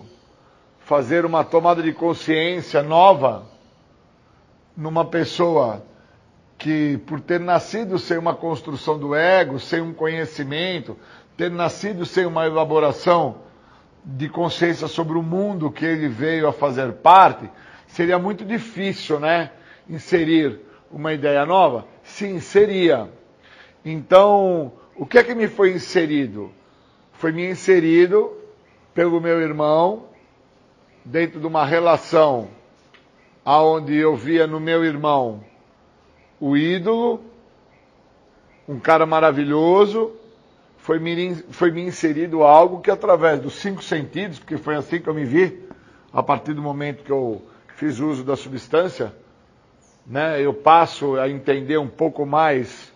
fazer 0.79 1.25
uma 1.25 1.43
tomada 1.43 1.83
de 1.83 1.91
consciência 1.91 2.81
nova 2.81 3.45
numa 4.75 5.03
pessoa 5.03 5.83
que, 6.57 6.97
por 7.05 7.19
ter 7.19 7.39
nascido 7.39 7.99
sem 7.99 8.17
uma 8.17 8.33
construção 8.33 8.97
do 8.97 9.13
ego, 9.13 9.59
sem 9.59 9.81
um 9.81 9.93
conhecimento, 9.93 10.97
ter 11.37 11.51
nascido 11.51 12.05
sem 12.05 12.25
uma 12.25 12.47
elaboração 12.47 13.37
de 14.03 14.27
consciência 14.27 14.87
sobre 14.87 15.17
o 15.17 15.23
mundo 15.23 15.71
que 15.71 15.85
ele 15.85 16.07
veio 16.07 16.47
a 16.47 16.51
fazer 16.51 16.93
parte, 16.93 17.49
seria 17.87 18.17
muito 18.17 18.43
difícil, 18.43 19.19
né? 19.19 19.51
Inserir 19.87 20.59
uma 20.91 21.13
ideia 21.13 21.45
nova? 21.45 21.85
Sim, 22.03 22.39
seria. 22.39 23.09
Então, 23.85 24.73
o 24.95 25.05
que 25.05 25.19
é 25.19 25.23
que 25.23 25.35
me 25.35 25.47
foi 25.47 25.73
inserido? 25.73 26.51
Foi 27.13 27.31
me 27.31 27.47
inserido 27.47 28.33
pelo 28.93 29.21
meu 29.21 29.39
irmão 29.39 30.05
dentro 31.05 31.39
de 31.39 31.45
uma 31.45 31.65
relação 31.65 32.49
aonde 33.45 33.95
eu 33.95 34.15
via 34.15 34.45
no 34.47 34.59
meu 34.59 34.83
irmão 34.83 35.43
o 36.39 36.55
ídolo, 36.55 37.21
um 38.67 38.79
cara 38.79 39.05
maravilhoso, 39.05 40.11
foi 40.87 40.99
me, 40.99 41.35
foi 41.49 41.69
me 41.69 41.81
inserido 41.81 42.43
algo 42.43 42.79
que 42.79 42.89
através 42.89 43.41
dos 43.41 43.55
cinco 43.55 43.83
sentidos, 43.83 44.39
porque 44.39 44.55
foi 44.55 44.73
assim 44.73 45.01
que 45.01 45.09
eu 45.09 45.13
me 45.13 45.25
vi, 45.25 45.67
a 46.13 46.23
partir 46.23 46.53
do 46.53 46.61
momento 46.61 47.03
que 47.03 47.11
eu 47.11 47.41
fiz 47.75 47.99
uso 47.99 48.23
da 48.23 48.37
substância, 48.37 49.13
né, 50.05 50.41
eu 50.41 50.53
passo 50.53 51.17
a 51.17 51.27
entender 51.27 51.77
um 51.77 51.89
pouco 51.89 52.25
mais 52.25 52.89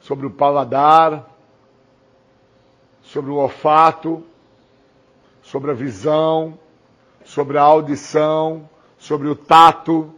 sobre 0.00 0.26
o 0.26 0.30
paladar, 0.30 1.34
sobre 3.00 3.30
o 3.30 3.36
olfato, 3.36 4.22
sobre 5.40 5.70
a 5.70 5.74
visão, 5.74 6.58
sobre 7.24 7.56
a 7.56 7.62
audição, 7.62 8.68
sobre 8.98 9.28
o 9.28 9.34
tato. 9.34 10.12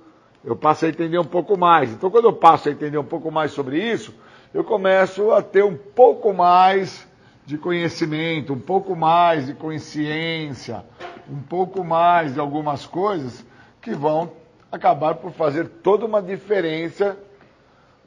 Eu 0.44 0.56
passo 0.56 0.86
a 0.86 0.88
entender 0.88 1.20
um 1.20 1.24
pouco 1.24 1.56
mais. 1.56 1.92
Então, 1.92 2.10
quando 2.10 2.24
eu 2.24 2.32
passo 2.32 2.68
a 2.68 2.72
entender 2.72 2.98
um 2.98 3.04
pouco 3.04 3.30
mais 3.30 3.52
sobre 3.52 3.78
isso, 3.80 4.12
eu 4.56 4.64
começo 4.64 5.32
a 5.32 5.42
ter 5.42 5.62
um 5.62 5.76
pouco 5.76 6.32
mais 6.32 7.06
de 7.44 7.58
conhecimento, 7.58 8.54
um 8.54 8.58
pouco 8.58 8.96
mais 8.96 9.44
de 9.44 9.52
consciência, 9.52 10.82
um 11.30 11.42
pouco 11.42 11.84
mais 11.84 12.32
de 12.32 12.40
algumas 12.40 12.86
coisas 12.86 13.44
que 13.82 13.92
vão 13.92 14.32
acabar 14.72 15.16
por 15.16 15.30
fazer 15.30 15.68
toda 15.68 16.06
uma 16.06 16.22
diferença 16.22 17.18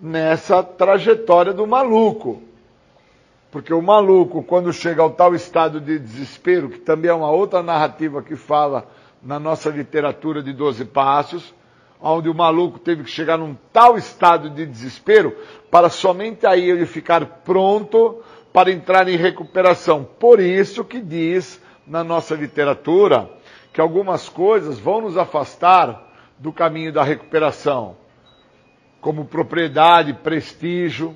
nessa 0.01 0.63
trajetória 0.63 1.53
do 1.53 1.67
maluco. 1.67 2.41
Porque 3.51 3.71
o 3.71 3.79
maluco, 3.79 4.41
quando 4.41 4.73
chega 4.73 5.03
ao 5.03 5.12
tal 5.12 5.35
estado 5.35 5.79
de 5.79 5.99
desespero, 5.99 6.67
que 6.67 6.79
também 6.79 7.12
é 7.12 7.13
uma 7.13 7.29
outra 7.29 7.62
narrativa 7.62 8.23
que 8.23 8.35
fala 8.35 8.89
na 9.21 9.39
nossa 9.39 9.69
literatura 9.69 10.41
de 10.41 10.51
Doze 10.51 10.85
Passos, 10.85 11.53
onde 12.01 12.29
o 12.29 12.33
maluco 12.33 12.79
teve 12.79 13.03
que 13.03 13.09
chegar 13.09 13.38
num 13.38 13.55
tal 13.73 13.97
estado 13.97 14.49
de 14.49 14.65
desespero 14.65 15.35
para 15.69 15.89
somente 15.89 16.45
aí 16.47 16.69
ele 16.69 16.85
ficar 16.85 17.25
pronto 17.43 18.21
para 18.53 18.71
entrar 18.71 19.07
em 19.07 19.17
recuperação. 19.17 20.03
Por 20.03 20.39
isso 20.39 20.83
que 20.83 21.01
diz 21.01 21.62
na 21.85 22.03
nossa 22.03 22.35
literatura 22.35 23.29
que 23.73 23.81
algumas 23.81 24.29
coisas 24.29 24.79
vão 24.79 25.01
nos 25.01 25.17
afastar 25.17 26.07
do 26.38 26.53
caminho 26.53 26.93
da 26.93 27.03
recuperação, 27.03 27.97
como 29.01 29.25
propriedade, 29.25 30.13
prestígio, 30.13 31.15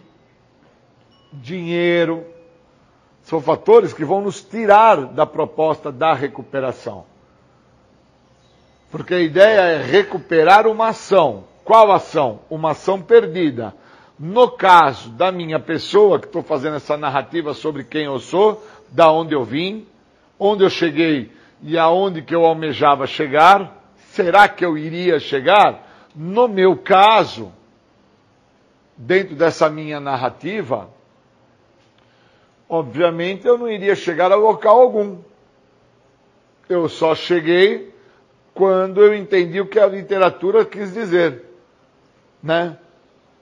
dinheiro, 1.31 2.25
são 3.21 3.39
fatores 3.41 3.93
que 3.93 4.03
vão 4.03 4.21
nos 4.21 4.43
tirar 4.43 5.05
da 5.05 5.25
proposta 5.25 5.91
da 5.91 6.13
recuperação. 6.13 7.05
Porque 8.93 9.15
a 9.15 9.19
ideia 9.19 9.59
é 9.59 9.81
recuperar 9.81 10.67
uma 10.67 10.89
ação. 10.89 11.45
Qual 11.65 11.91
ação? 11.91 12.41
Uma 12.47 12.73
ação 12.73 13.01
perdida. 13.01 13.73
No 14.19 14.51
caso 14.51 15.09
da 15.09 15.31
minha 15.31 15.59
pessoa, 15.59 16.19
que 16.19 16.27
estou 16.27 16.43
fazendo 16.43 16.75
essa 16.75 16.95
narrativa 16.95 17.55
sobre 17.55 17.83
quem 17.83 18.03
eu 18.03 18.19
sou, 18.19 18.63
da 18.91 19.11
onde 19.11 19.33
eu 19.33 19.43
vim, 19.43 19.87
onde 20.37 20.63
eu 20.63 20.69
cheguei 20.69 21.31
e 21.63 21.75
aonde 21.75 22.21
que 22.21 22.35
eu 22.35 22.45
almejava 22.45 23.07
chegar, 23.07 23.83
será 24.11 24.47
que 24.47 24.63
eu 24.63 24.77
iria 24.77 25.19
chegar? 25.19 25.89
No 26.15 26.47
meu 26.47 26.77
caso, 26.77 27.51
dentro 28.95 29.35
dessa 29.35 29.71
minha 29.71 29.99
narrativa, 29.99 30.87
obviamente 32.69 33.47
eu 33.47 33.57
não 33.57 33.67
iria 33.67 33.95
chegar 33.95 34.31
a 34.31 34.35
local 34.35 34.79
algum. 34.79 35.17
Eu 36.69 36.87
só 36.87 37.15
cheguei 37.15 37.91
quando 38.53 39.01
eu 39.01 39.15
entendi 39.15 39.59
o 39.59 39.67
que 39.67 39.79
a 39.79 39.87
literatura 39.87 40.63
quis 40.63 40.93
dizer, 40.93 41.43
né? 42.41 42.77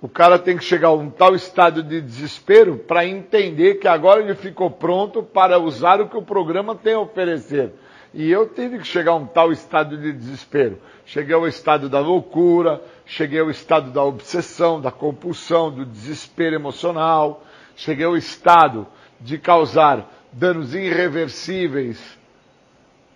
O 0.01 0.09
cara 0.09 0.39
tem 0.39 0.57
que 0.57 0.63
chegar 0.63 0.87
a 0.87 0.93
um 0.93 1.11
tal 1.11 1.35
estado 1.35 1.83
de 1.83 2.01
desespero 2.01 2.77
para 2.77 3.05
entender 3.05 3.75
que 3.75 3.87
agora 3.87 4.21
ele 4.21 4.33
ficou 4.33 4.71
pronto 4.71 5.21
para 5.21 5.59
usar 5.59 6.01
o 6.01 6.09
que 6.09 6.17
o 6.17 6.23
programa 6.23 6.75
tem 6.75 6.95
a 6.95 6.99
oferecer. 6.99 7.71
E 8.11 8.29
eu 8.31 8.47
tive 8.49 8.79
que 8.79 8.87
chegar 8.87 9.11
a 9.11 9.15
um 9.15 9.27
tal 9.27 9.51
estado 9.51 9.95
de 9.95 10.11
desespero. 10.11 10.79
Cheguei 11.05 11.35
ao 11.35 11.47
estado 11.47 11.87
da 11.87 11.99
loucura, 11.99 12.81
cheguei 13.05 13.39
ao 13.39 13.51
estado 13.51 13.91
da 13.91 14.03
obsessão, 14.03 14.81
da 14.81 14.91
compulsão, 14.91 15.69
do 15.69 15.85
desespero 15.85 16.55
emocional, 16.55 17.43
cheguei 17.75 18.05
ao 18.05 18.17
estado 18.17 18.87
de 19.19 19.37
causar 19.37 20.11
danos 20.33 20.73
irreversíveis 20.73 22.19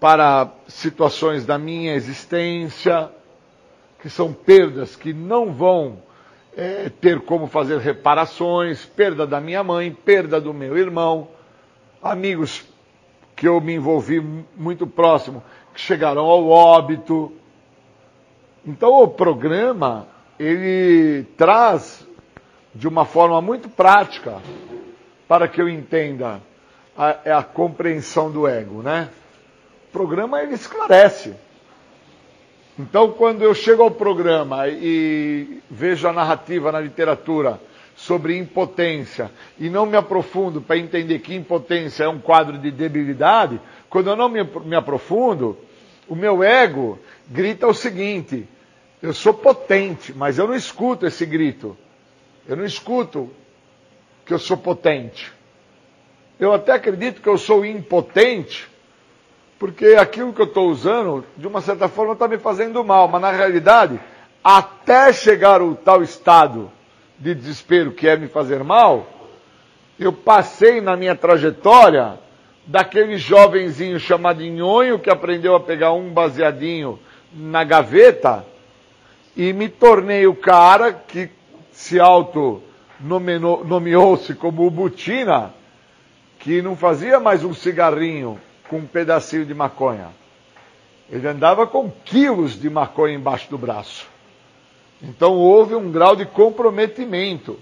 para 0.05 0.51
situações 0.67 1.47
da 1.47 1.57
minha 1.57 1.95
existência, 1.95 3.09
que 3.99 4.07
são 4.07 4.31
perdas 4.31 4.95
que 4.95 5.11
não 5.11 5.51
vão 5.51 5.97
é, 6.55 6.91
ter 7.01 7.21
como 7.21 7.47
fazer 7.47 7.79
reparações, 7.79 8.85
perda 8.85 9.25
da 9.25 9.41
minha 9.41 9.63
mãe, 9.63 9.91
perda 9.91 10.39
do 10.39 10.53
meu 10.53 10.77
irmão, 10.77 11.29
amigos 12.03 12.63
que 13.35 13.47
eu 13.47 13.59
me 13.59 13.73
envolvi 13.73 14.19
muito 14.55 14.85
próximo, 14.85 15.41
que 15.73 15.81
chegaram 15.81 16.25
ao 16.25 16.47
óbito, 16.49 17.33
Então 18.63 19.01
o 19.01 19.07
programa, 19.07 20.07
ele 20.37 21.23
traz 21.35 22.07
de 22.75 22.87
uma 22.87 23.05
forma 23.05 23.41
muito 23.41 23.69
prática 23.69 24.39
para 25.27 25.47
que 25.47 25.59
eu 25.59 25.67
entenda 25.67 26.43
a, 26.95 27.17
é 27.25 27.33
a 27.33 27.41
compreensão 27.41 28.29
do 28.29 28.47
ego, 28.47 28.83
né? 28.83 29.09
Programa 29.95 30.43
ele 30.43 30.55
esclarece. 30.55 31.33
Então, 32.77 33.13
quando 33.13 33.43
eu 33.43 33.55
chego 33.55 33.81
ao 33.81 33.89
programa 33.89 34.67
e 34.67 35.61
vejo 35.71 36.05
a 36.05 36.11
narrativa 36.11 36.69
na 36.69 36.81
literatura 36.81 37.61
sobre 37.95 38.37
impotência 38.37 39.31
e 39.57 39.69
não 39.69 39.85
me 39.85 39.95
aprofundo 39.95 40.59
para 40.59 40.77
entender 40.77 41.19
que 41.19 41.33
impotência 41.33 42.03
é 42.03 42.09
um 42.09 42.19
quadro 42.19 42.57
de 42.57 42.71
debilidade, 42.71 43.61
quando 43.89 44.09
eu 44.09 44.17
não 44.17 44.27
me, 44.27 44.43
me 44.43 44.75
aprofundo, 44.75 45.57
o 46.09 46.15
meu 46.15 46.43
ego 46.43 46.99
grita 47.29 47.65
o 47.65 47.73
seguinte: 47.73 48.45
eu 49.01 49.13
sou 49.13 49.33
potente, 49.33 50.13
mas 50.13 50.37
eu 50.37 50.45
não 50.45 50.55
escuto 50.55 51.05
esse 51.05 51.25
grito. 51.25 51.77
Eu 52.45 52.57
não 52.57 52.65
escuto 52.65 53.31
que 54.25 54.33
eu 54.33 54.39
sou 54.39 54.57
potente. 54.57 55.31
Eu 56.37 56.53
até 56.53 56.73
acredito 56.73 57.21
que 57.21 57.29
eu 57.29 57.37
sou 57.37 57.65
impotente, 57.65 58.74
porque 59.57 59.95
aquilo 59.99 60.33
que 60.33 60.41
eu 60.41 60.45
estou 60.45 60.69
usando, 60.69 61.23
de 61.37 61.47
uma 61.47 61.61
certa 61.61 61.87
forma, 61.87 62.13
está 62.13 62.27
me 62.27 62.37
fazendo 62.37 62.83
mal, 62.83 63.07
mas 63.07 63.21
na 63.21 63.31
realidade, 63.31 63.99
até 64.43 65.13
chegar 65.13 65.61
ao 65.61 65.75
tal 65.75 66.03
estado 66.03 66.71
de 67.17 67.33
desespero 67.33 67.91
que 67.91 68.07
é 68.07 68.17
me 68.17 68.27
fazer 68.27 68.63
mal, 68.63 69.07
eu 69.97 70.11
passei 70.11 70.81
na 70.81 70.97
minha 70.97 71.15
trajetória 71.15 72.19
daquele 72.67 73.17
jovenzinho 73.17 73.99
chamado 73.99 74.41
Nhonho 74.41 74.99
que 74.99 75.09
aprendeu 75.09 75.55
a 75.55 75.59
pegar 75.59 75.93
um 75.93 76.09
baseadinho 76.09 76.99
na 77.33 77.63
gaveta 77.63 78.45
e 79.37 79.53
me 79.53 79.69
tornei 79.69 80.27
o 80.27 80.35
cara 80.35 80.91
que 80.91 81.29
se 81.71 81.99
auto 81.99 82.61
nomeou-se 82.99 84.33
como 84.33 84.65
o 84.65 84.69
Butina, 84.69 85.53
que 86.39 86.61
não 86.61 86.75
fazia 86.75 87.19
mais 87.19 87.43
um 87.43 87.53
cigarrinho 87.53 88.39
com 88.69 88.77
um 88.77 88.87
pedacinho 88.87 89.45
de 89.45 89.53
maconha. 89.53 90.09
Ele 91.09 91.27
andava 91.27 91.67
com 91.67 91.91
quilos 92.03 92.59
de 92.59 92.69
maconha 92.69 93.15
embaixo 93.15 93.49
do 93.49 93.57
braço. 93.57 94.07
Então 95.01 95.33
houve 95.33 95.75
um 95.75 95.91
grau 95.91 96.15
de 96.15 96.25
comprometimento. 96.25 97.59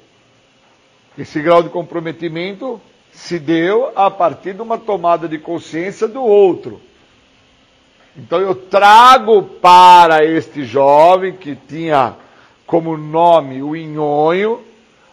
Esse 1.18 1.42
grau 1.42 1.62
de 1.62 1.70
comprometimento 1.70 2.82
se 3.12 3.38
deu 3.38 3.92
a 3.96 4.10
partir 4.10 4.54
de 4.54 4.62
uma 4.62 4.78
tomada 4.78 5.28
de 5.28 5.38
consciência 5.38 6.08
do 6.08 6.24
outro. 6.24 6.80
Então 8.16 8.40
eu 8.40 8.56
trago 8.56 9.44
para 9.44 10.24
este 10.24 10.64
jovem 10.64 11.34
que 11.34 11.56
tinha 11.56 12.16
como 12.66 12.96
nome 12.96 13.62
o 13.62 13.76
Inhonho, 13.76 14.62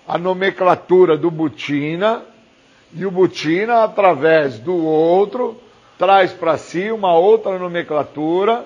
a 0.06 0.16
nomenclatura 0.16 1.16
do 1.16 1.30
Butina, 1.30 2.22
e 2.92 3.06
o 3.06 3.10
Butina, 3.10 3.84
através 3.84 4.58
do 4.58 4.76
outro, 4.76 5.56
traz 6.00 6.32
para 6.32 6.56
si 6.56 6.90
uma 6.90 7.14
outra 7.14 7.58
nomenclatura, 7.58 8.64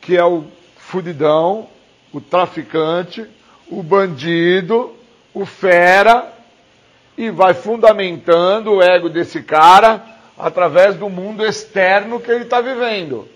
que 0.00 0.16
é 0.16 0.24
o 0.24 0.42
fudidão, 0.76 1.68
o 2.12 2.20
traficante, 2.20 3.24
o 3.70 3.84
bandido, 3.84 4.92
o 5.32 5.46
fera, 5.46 6.32
e 7.16 7.30
vai 7.30 7.54
fundamentando 7.54 8.72
o 8.72 8.82
ego 8.82 9.08
desse 9.08 9.44
cara 9.44 10.04
através 10.36 10.96
do 10.96 11.08
mundo 11.08 11.46
externo 11.46 12.18
que 12.18 12.32
ele 12.32 12.42
está 12.42 12.60
vivendo. 12.60 13.28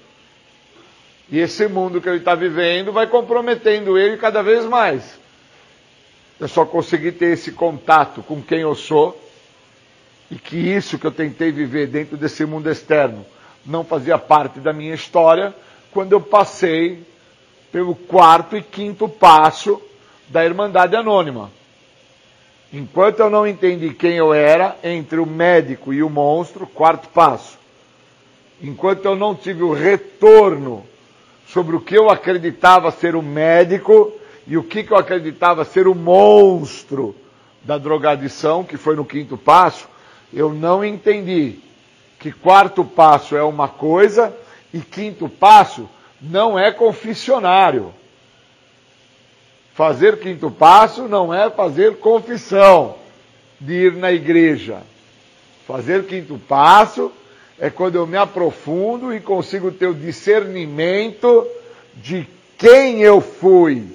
E 1.30 1.38
esse 1.38 1.68
mundo 1.68 2.00
que 2.00 2.08
ele 2.08 2.18
está 2.18 2.34
vivendo 2.34 2.92
vai 2.92 3.06
comprometendo 3.06 3.96
ele 3.96 4.16
cada 4.16 4.42
vez 4.42 4.64
mais. 4.64 5.20
Eu 6.40 6.48
só 6.48 6.64
consegui 6.64 7.12
ter 7.12 7.34
esse 7.34 7.52
contato 7.52 8.24
com 8.24 8.42
quem 8.42 8.62
eu 8.62 8.74
sou 8.74 9.16
e 10.30 10.36
que 10.36 10.56
isso 10.56 10.98
que 10.98 11.06
eu 11.06 11.10
tentei 11.10 11.50
viver 11.50 11.88
dentro 11.88 12.16
desse 12.16 12.44
mundo 12.44 12.70
externo 12.70 13.24
não 13.66 13.84
fazia 13.84 14.18
parte 14.18 14.60
da 14.60 14.72
minha 14.72 14.94
história 14.94 15.54
quando 15.90 16.12
eu 16.12 16.20
passei 16.20 17.04
pelo 17.72 17.94
quarto 17.94 18.56
e 18.56 18.62
quinto 18.62 19.08
passo 19.08 19.80
da 20.28 20.44
Irmandade 20.44 20.94
Anônima. 20.94 21.50
Enquanto 22.72 23.20
eu 23.20 23.30
não 23.30 23.46
entendi 23.46 23.92
quem 23.92 24.16
eu 24.16 24.32
era, 24.32 24.76
entre 24.84 25.18
o 25.18 25.26
médico 25.26 25.92
e 25.92 26.02
o 26.02 26.08
monstro, 26.08 26.66
quarto 26.66 27.08
passo. 27.08 27.58
Enquanto 28.62 29.04
eu 29.04 29.16
não 29.16 29.34
tive 29.34 29.62
o 29.62 29.72
retorno 29.72 30.86
sobre 31.48 31.74
o 31.74 31.80
que 31.80 31.96
eu 31.96 32.08
acreditava 32.08 32.92
ser 32.92 33.16
o 33.16 33.22
médico 33.22 34.12
e 34.46 34.56
o 34.56 34.62
que, 34.62 34.86
eu 34.88 34.96
acreditava 34.96 35.64
ser 35.64 35.88
o 35.88 35.94
monstro 35.94 37.14
da 37.64 37.76
drogadição, 37.76 38.62
que 38.62 38.76
foi 38.76 38.94
no 38.94 39.04
quinto 39.04 39.36
passo, 39.36 39.88
eu 40.32 40.52
não 40.52 40.84
entendi 40.84 41.58
que 42.18 42.30
quarto 42.30 42.84
passo 42.84 43.36
é 43.36 43.42
uma 43.42 43.68
coisa 43.68 44.34
e 44.72 44.80
quinto 44.80 45.28
passo 45.28 45.88
não 46.20 46.58
é 46.58 46.70
confessionário. 46.70 47.92
Fazer 49.74 50.18
quinto 50.18 50.50
passo 50.50 51.08
não 51.08 51.32
é 51.32 51.48
fazer 51.48 51.96
confissão 51.96 52.96
de 53.60 53.72
ir 53.72 53.96
na 53.96 54.12
igreja. 54.12 54.82
Fazer 55.66 56.04
quinto 56.04 56.38
passo 56.46 57.10
é 57.58 57.70
quando 57.70 57.96
eu 57.96 58.06
me 58.06 58.16
aprofundo 58.16 59.14
e 59.14 59.20
consigo 59.20 59.70
ter 59.70 59.86
o 59.86 59.94
discernimento 59.94 61.46
de 61.96 62.26
quem 62.58 63.02
eu 63.02 63.20
fui 63.20 63.86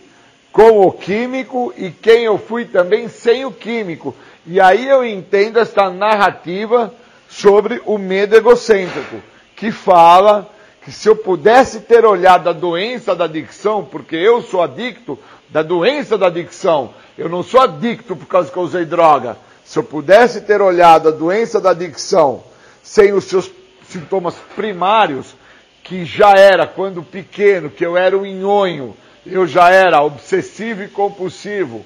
com 0.52 0.82
o 0.82 0.92
químico 0.92 1.74
e 1.78 1.92
quem 1.92 2.24
eu 2.24 2.38
fui 2.38 2.66
também 2.66 3.08
sem 3.08 3.46
o 3.46 3.52
químico. 3.52 4.16
E 4.48 4.62
aí 4.62 4.88
eu 4.88 5.04
entendo 5.04 5.60
esta 5.60 5.90
narrativa 5.90 6.94
sobre 7.28 7.82
o 7.86 7.98
medo 7.98 8.36
egocêntrico, 8.36 9.18
que 9.56 9.72
fala 9.72 10.48
que 10.84 10.92
se 10.92 11.10
eu 11.10 11.16
pudesse 11.16 11.82
ter 11.82 12.06
olhado 12.06 12.48
a 12.48 12.54
doença 12.54 13.16
da 13.16 13.26
adicção, 13.26 13.84
porque 13.84 14.16
eu 14.16 14.44
sou 14.44 14.62
adicto 14.62 15.18
da 15.50 15.64
doença 15.64 16.16
da 16.16 16.28
adicção, 16.28 16.94
eu 17.18 17.28
não 17.28 17.42
sou 17.42 17.60
adicto 17.60 18.16
por 18.16 18.28
causa 18.28 18.52
que 18.52 18.58
eu 18.58 18.64
usei 18.64 18.86
droga. 18.86 19.36
Se 19.64 19.80
eu 19.80 19.84
pudesse 19.84 20.42
ter 20.42 20.62
olhado 20.62 21.08
a 21.08 21.12
doença 21.12 21.60
da 21.60 21.72
adicção 21.72 22.44
sem 22.84 23.14
os 23.14 23.24
seus 23.24 23.50
sintomas 23.90 24.36
primários, 24.56 25.36
que 25.84 26.06
já 26.06 26.34
era 26.34 26.68
quando 26.68 27.02
pequeno, 27.02 27.72
que 27.72 27.84
eu 27.84 27.98
era 27.98 28.16
um 28.16 28.26
inhonho, 28.26 28.96
eu 29.26 29.48
já 29.48 29.72
era 29.72 30.04
obsessivo 30.04 30.84
e 30.84 30.88
compulsivo 30.88 31.84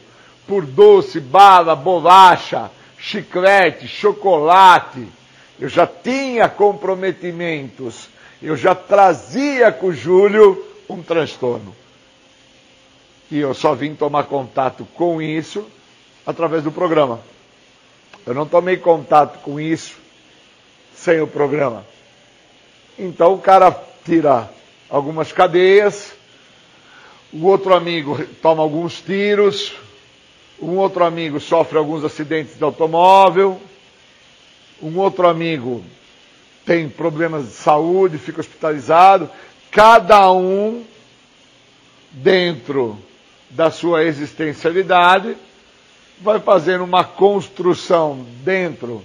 por 0.50 0.66
doce, 0.66 1.20
bala, 1.20 1.76
bolacha, 1.76 2.72
chiclete, 2.98 3.88
chocolate. 3.88 5.08
Eu 5.60 5.70
já 5.70 5.86
tinha 5.86 6.50
comprometimentos. 6.50 8.10
Eu 8.42 8.58
já 8.58 8.74
trazia 8.74 9.72
com 9.72 9.88
o 9.88 9.94
Júlio 9.94 10.66
um 10.90 11.04
transtorno. 11.04 11.76
E 13.30 13.38
eu 13.38 13.54
só 13.54 13.76
vim 13.76 13.94
tomar 13.94 14.24
contato 14.24 14.88
com 14.96 15.22
isso 15.22 15.68
através 16.26 16.64
do 16.64 16.72
programa. 16.72 17.20
Eu 18.26 18.34
não 18.34 18.48
tomei 18.48 18.78
contato 18.78 19.40
com 19.44 19.60
isso 19.60 19.98
sem 20.96 21.22
o 21.22 21.28
programa. 21.28 21.86
Então 22.98 23.36
o 23.36 23.40
cara 23.40 23.72
tira 24.04 24.50
algumas 24.90 25.32
cadeias, 25.32 26.14
o 27.32 27.46
outro 27.46 27.76
amigo 27.76 28.18
toma 28.42 28.64
alguns 28.64 29.00
tiros, 29.00 29.74
um 30.62 30.78
outro 30.78 31.04
amigo 31.04 31.40
sofre 31.40 31.78
alguns 31.78 32.04
acidentes 32.04 32.58
de 32.58 32.64
automóvel, 32.64 33.60
um 34.82 34.98
outro 34.98 35.28
amigo 35.28 35.84
tem 36.66 36.88
problemas 36.88 37.46
de 37.46 37.52
saúde, 37.54 38.18
fica 38.18 38.42
hospitalizado, 38.42 39.30
cada 39.72 40.32
um 40.32 40.84
dentro 42.12 42.98
da 43.50 43.72
sua 43.72 44.04
existencialidade 44.04 45.36
vai 46.22 46.40
fazendo 46.40 46.84
uma 46.84 47.04
construção 47.04 48.26
dentro 48.44 49.04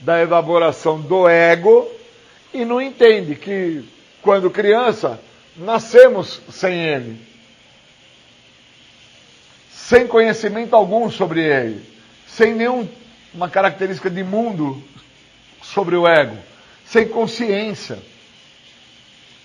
da 0.00 0.20
elaboração 0.20 1.00
do 1.00 1.28
ego 1.28 1.88
e 2.52 2.64
não 2.64 2.80
entende 2.80 3.34
que 3.34 3.84
quando 4.20 4.50
criança 4.50 5.20
nascemos 5.56 6.40
sem 6.50 6.84
ele, 6.84 7.18
sem 9.88 10.06
conhecimento 10.06 10.76
algum 10.76 11.10
sobre 11.10 11.42
ele, 11.42 11.84
sem 12.26 12.54
nenhuma 12.54 13.50
característica 13.50 14.08
de 14.08 14.22
mundo 14.22 14.82
sobre 15.60 15.96
o 15.96 16.06
ego, 16.06 16.36
sem 16.84 17.08
consciência. 17.08 17.98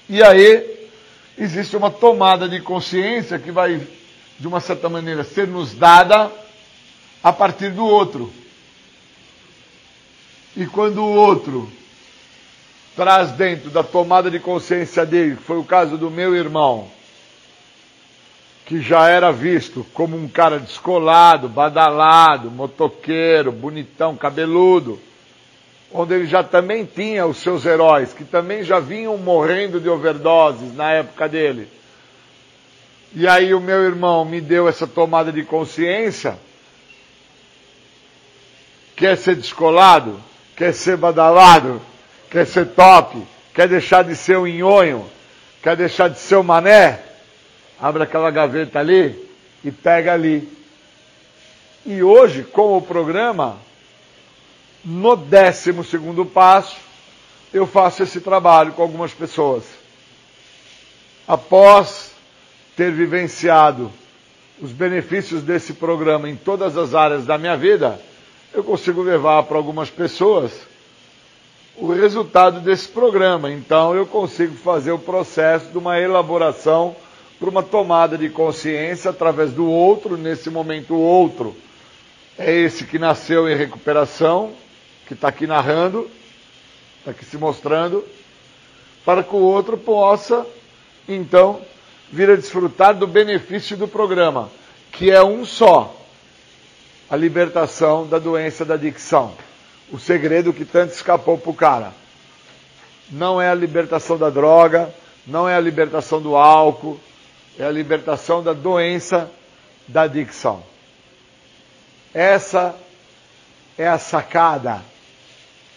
E 0.08 0.22
aí 0.22 0.90
existe 1.38 1.76
uma 1.76 1.90
tomada 1.90 2.48
de 2.48 2.62
consciência 2.62 3.40
que 3.40 3.52
vai, 3.52 3.82
de 4.40 4.48
uma 4.48 4.60
certa 4.60 4.88
maneira, 4.88 5.24
ser 5.24 5.48
nos 5.48 5.74
dada 5.74 6.32
a 7.24 7.34
partir 7.34 7.72
do 7.72 7.86
outro. 7.86 8.32
E 10.56 10.68
quando 10.68 11.00
o 11.00 11.16
outro 11.16 11.70
traz 12.96 13.32
dentro 13.32 13.72
da 13.72 13.84
tomada 13.84 14.30
de 14.30 14.40
consciência 14.40 15.04
dele, 15.04 15.36
que 15.36 15.44
foi 15.44 15.58
o 15.58 15.64
caso 15.64 15.98
do 15.98 16.12
meu 16.12 16.36
irmão, 16.36 16.92
que 18.68 18.82
já 18.82 19.08
era 19.08 19.32
visto 19.32 19.86
como 19.94 20.18
um 20.18 20.28
cara 20.28 20.60
descolado, 20.60 21.48
badalado, 21.48 22.52
motoqueiro, 22.52 23.50
bonitão, 23.50 24.18
cabeludo, 24.18 25.00
onde 25.90 26.14
ele 26.14 26.28
já 26.28 26.44
também 26.44 26.84
tinha 26.84 27.26
os 27.26 27.38
seus 27.38 27.66
heróis, 27.66 28.12
que 28.12 28.26
também 28.26 28.64
já 28.64 28.78
vinham 28.78 29.18
morrendo 29.18 29.80
de 29.80 29.88
overdoses 29.88 30.76
na 30.76 30.92
época 30.92 31.30
dele. 31.30 31.70
E 33.16 33.26
aí 33.26 33.54
o 33.54 33.62
meu 33.62 33.86
irmão 33.86 34.26
me 34.26 34.42
deu 34.42 34.68
essa 34.68 34.86
tomada 34.86 35.32
de 35.32 35.44
consciência. 35.44 36.38
Quer 38.98 39.16
ser 39.16 39.38
descolado? 39.38 40.20
Quer 40.58 40.74
ser 40.74 40.98
badalado? 40.98 41.82
Quer 42.30 42.46
ser 42.46 42.66
top? 42.68 43.18
Quer 43.54 43.70
deixar 43.70 44.04
de 44.04 44.14
ser 44.14 44.38
um 44.38 44.46
nhonho? 44.46 45.10
Quer 45.64 45.78
deixar 45.78 46.10
de 46.10 46.20
ser 46.20 46.36
um 46.36 46.44
mané? 46.44 47.07
Abre 47.80 48.04
aquela 48.04 48.32
gaveta 48.32 48.80
ali 48.80 49.28
e 49.64 49.72
pega 49.72 50.14
ali. 50.14 50.48
E 51.86 52.04
hoje, 52.04 52.44
com 52.44 52.78
o 52.78 52.82
programa, 52.82 53.58
no 54.84 55.16
décimo 55.16 55.84
segundo 55.84 56.26
passo, 56.26 56.78
eu 57.54 57.66
faço 57.66 58.04
esse 58.04 58.20
trabalho 58.20 58.74
com 58.74 58.82
algumas 58.82 59.14
pessoas. 59.14 59.64
Após 61.28 62.12
ter 62.76 62.92
vivenciado 62.92 63.92
os 64.62 64.72
benefícios 64.72 65.44
desse 65.44 65.74
programa 65.74 66.30
em 66.30 66.36
todas 66.36 66.78
as 66.78 66.94
áreas 66.94 67.26
da 67.26 67.38
minha 67.38 67.56
vida, 67.56 68.00
eu 68.54 68.64
consigo 68.64 69.02
levar 69.02 69.44
para 69.44 69.58
algumas 69.58 69.90
pessoas 69.90 70.52
o 71.76 71.94
resultado 71.94 72.60
desse 72.60 72.88
programa. 72.88 73.52
Então, 73.52 73.96
eu 73.96 74.06
consigo 74.06 74.56
fazer 74.56 74.92
o 74.92 75.00
processo 75.00 75.68
de 75.68 75.78
uma 75.78 76.00
elaboração 76.00 76.96
para 77.40 77.50
uma 77.50 77.64
tomada 77.64 78.18
de 78.18 78.30
consciência 78.30 79.12
através 79.12 79.52
do 79.52 79.70
outro, 79.70 80.18
nesse 80.18 80.50
momento 80.50 80.94
o 80.94 81.02
outro 81.02 81.56
é 82.38 82.54
esse 82.54 82.84
que 82.84 83.00
nasceu 83.00 83.50
em 83.50 83.56
recuperação, 83.56 84.54
que 85.08 85.14
está 85.14 85.30
aqui 85.30 85.48
narrando, 85.48 86.10
está 87.00 87.12
aqui 87.12 87.26
se 87.26 87.38
mostrando, 87.38 88.06
para 89.04 89.24
que 89.24 89.36
o 89.36 89.40
outro 89.40 89.78
possa, 89.78 90.46
então, 91.08 91.62
vir 92.12 92.30
a 92.30 92.36
desfrutar 92.36 92.94
do 92.94 93.08
benefício 93.08 93.76
do 93.76 93.88
programa, 93.88 94.52
que 94.92 95.10
é 95.10 95.24
um 95.24 95.44
só, 95.46 95.96
a 97.10 97.16
libertação 97.16 98.06
da 98.06 98.20
doença 98.20 98.64
da 98.64 98.76
adicção. 98.76 99.34
O 99.92 99.98
segredo 99.98 100.54
que 100.54 100.66
tanto 100.66 100.94
escapou 100.94 101.38
para 101.38 101.50
o 101.50 101.56
cara. 101.56 101.94
Não 103.10 103.42
é 103.42 103.50
a 103.50 103.56
libertação 103.56 104.18
da 104.18 104.30
droga, 104.30 104.94
não 105.26 105.48
é 105.48 105.56
a 105.56 105.62
libertação 105.62 106.22
do 106.22 106.36
álcool, 106.36 107.00
é 107.60 107.66
a 107.66 107.72
libertação 107.72 108.44
da 108.44 108.54
doença 108.54 109.30
da 109.88 110.04
adicção. 110.04 110.64
Essa 112.14 112.76
é 113.78 113.88
a 113.88 113.98
sacada 113.98 114.84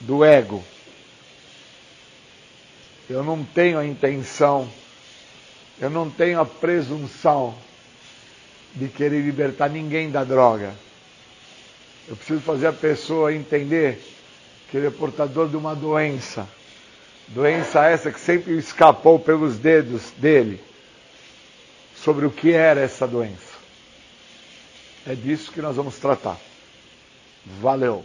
do 0.01 0.24
ego. 0.24 0.62
Eu 3.09 3.24
não 3.24 3.45
tenho 3.45 3.78
a 3.78 3.85
intenção, 3.85 4.68
eu 5.81 5.91
não 5.91 6.09
tenho 6.09 6.41
a 6.41 6.47
presunção 6.47 7.55
de 8.74 8.89
querer 8.89 9.20
libertar 9.20 9.68
ninguém 9.68 10.11
da 10.11 10.22
droga. 10.22 10.72
Eu 12.09 12.16
preciso 12.16 12.41
fazer 12.41 12.68
a 12.68 12.72
pessoa 12.72 13.35
entender 13.35 14.01
que 14.70 14.76
ele 14.76 14.87
é 14.87 14.91
portador 14.91 15.49
de 15.49 15.57
uma 15.57 15.74
doença. 15.74 16.47
Doença 17.28 17.85
essa 17.85 18.11
que 18.11 18.20
sempre 18.20 18.57
escapou 18.57 19.18
pelos 19.18 19.59
dedos 19.59 20.11
dele 20.12 20.70
sobre 22.03 22.26
o 22.26 22.30
que 22.30 22.53
era 22.53 22.80
essa 22.80 23.07
doença. 23.07 23.55
É 25.07 25.14
disso 25.14 25.53
que 25.53 25.61
nós 25.61 25.76
vamos 25.76 25.98
tratar. 25.98 26.38
Valeu! 27.61 28.05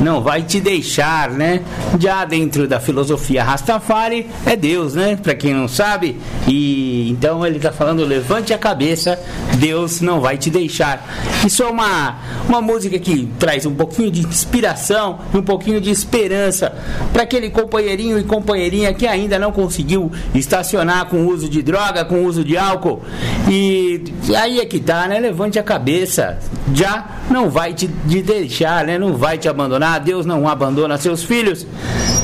não 0.00 0.20
vai 0.20 0.42
te 0.42 0.60
deixar, 0.60 1.30
né? 1.30 1.62
Já 1.98 2.24
dentro 2.24 2.68
da 2.68 2.78
filosofia 2.78 3.42
Rastafari 3.42 4.26
é 4.44 4.54
Deus, 4.54 4.94
né? 4.94 5.16
Para 5.16 5.34
quem 5.34 5.54
não 5.54 5.66
sabe. 5.66 6.16
E 6.46 7.08
então 7.10 7.46
ele 7.46 7.56
está 7.56 7.72
falando 7.72 8.04
levante 8.04 8.52
a 8.52 8.58
cabeça, 8.58 9.18
Deus 9.58 10.00
não 10.00 10.20
vai 10.20 10.36
te 10.36 10.50
deixar. 10.50 11.04
Isso 11.44 11.62
é 11.62 11.66
uma 11.66 12.18
uma 12.48 12.60
música 12.60 12.98
que 12.98 13.28
traz 13.38 13.66
um 13.66 13.74
pouquinho 13.74 14.10
de 14.10 14.20
inspiração 14.20 15.18
e 15.32 15.38
um 15.38 15.42
pouquinho 15.42 15.80
de 15.80 15.90
esperança 15.90 16.74
para 17.12 17.22
aquele 17.22 17.50
companheirinho 17.50 18.18
e 18.18 18.24
companheirinha 18.24 18.92
que 18.92 19.06
ainda 19.06 19.38
não 19.38 19.50
conseguiu 19.50 20.12
estacionar 20.34 21.06
com 21.06 21.26
uso 21.26 21.48
de 21.48 21.62
droga, 21.62 22.04
com 22.04 22.24
uso 22.24 22.44
de 22.44 22.56
álcool. 22.56 23.02
E 23.48 24.02
aí 24.36 24.60
é 24.60 24.66
que 24.66 24.78
tá, 24.78 25.08
né? 25.08 25.18
Levante 25.18 25.58
a 25.58 25.62
cabeça. 25.62 26.38
Já 26.74 27.22
não 27.30 27.48
vai 27.48 27.72
te, 27.72 27.88
te 28.08 28.22
deixar, 28.22 28.84
né? 28.84 28.98
Não 28.98 29.16
vai 29.16 29.38
te 29.38 29.48
abandonar 29.48 29.85
abandonar, 29.86 30.00
Deus 30.00 30.26
não 30.26 30.48
abandona 30.48 30.98
seus 30.98 31.22
filhos. 31.22 31.66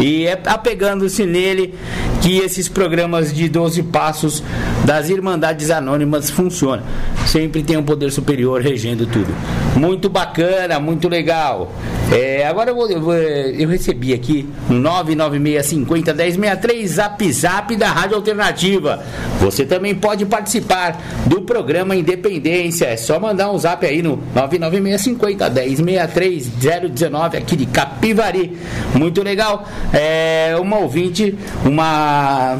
E 0.00 0.26
é 0.26 0.40
apegando-se 0.46 1.24
nele 1.24 1.74
que 2.20 2.38
esses 2.38 2.68
programas 2.68 3.32
de 3.32 3.48
12 3.48 3.82
passos 3.84 4.42
das 4.84 5.08
Irmandades 5.08 5.70
Anônimas 5.70 6.30
funcionam. 6.30 6.84
Sempre 7.26 7.62
tem 7.62 7.76
um 7.76 7.82
poder 7.82 8.10
superior 8.10 8.60
regendo 8.60 9.06
tudo. 9.06 9.32
Muito 9.76 10.08
bacana, 10.08 10.80
muito 10.80 11.08
legal. 11.08 11.72
É, 12.12 12.46
agora 12.46 12.70
eu, 12.70 12.74
vou, 12.74 12.90
eu, 12.90 13.00
vou, 13.00 13.14
eu, 13.14 13.68
recebi 13.68 14.12
aqui 14.12 14.46
no 14.68 14.78
99650 14.78 16.12
1063 16.12 16.90
Zap 16.90 17.32
Zap 17.32 17.76
da 17.76 17.88
Rádio 17.88 18.16
Alternativa. 18.16 19.02
Você 19.40 19.64
também 19.64 19.94
pode 19.94 20.26
participar 20.26 21.00
do 21.26 21.40
programa 21.40 21.96
Independência. 21.96 22.84
É 22.84 22.96
só 22.98 23.18
mandar 23.18 23.50
um 23.50 23.58
zap 23.58 23.84
aí 23.86 24.02
no 24.02 24.22
99650 24.34 25.50
1063 25.50 26.46
019 26.90 27.38
aqui 27.38 27.56
de 27.56 27.64
Capivari. 27.64 28.58
Muito 28.94 29.22
legal. 29.22 29.66
É 29.94 30.54
uma 30.60 30.78
ouvinte, 30.78 31.34
uma 31.64 32.58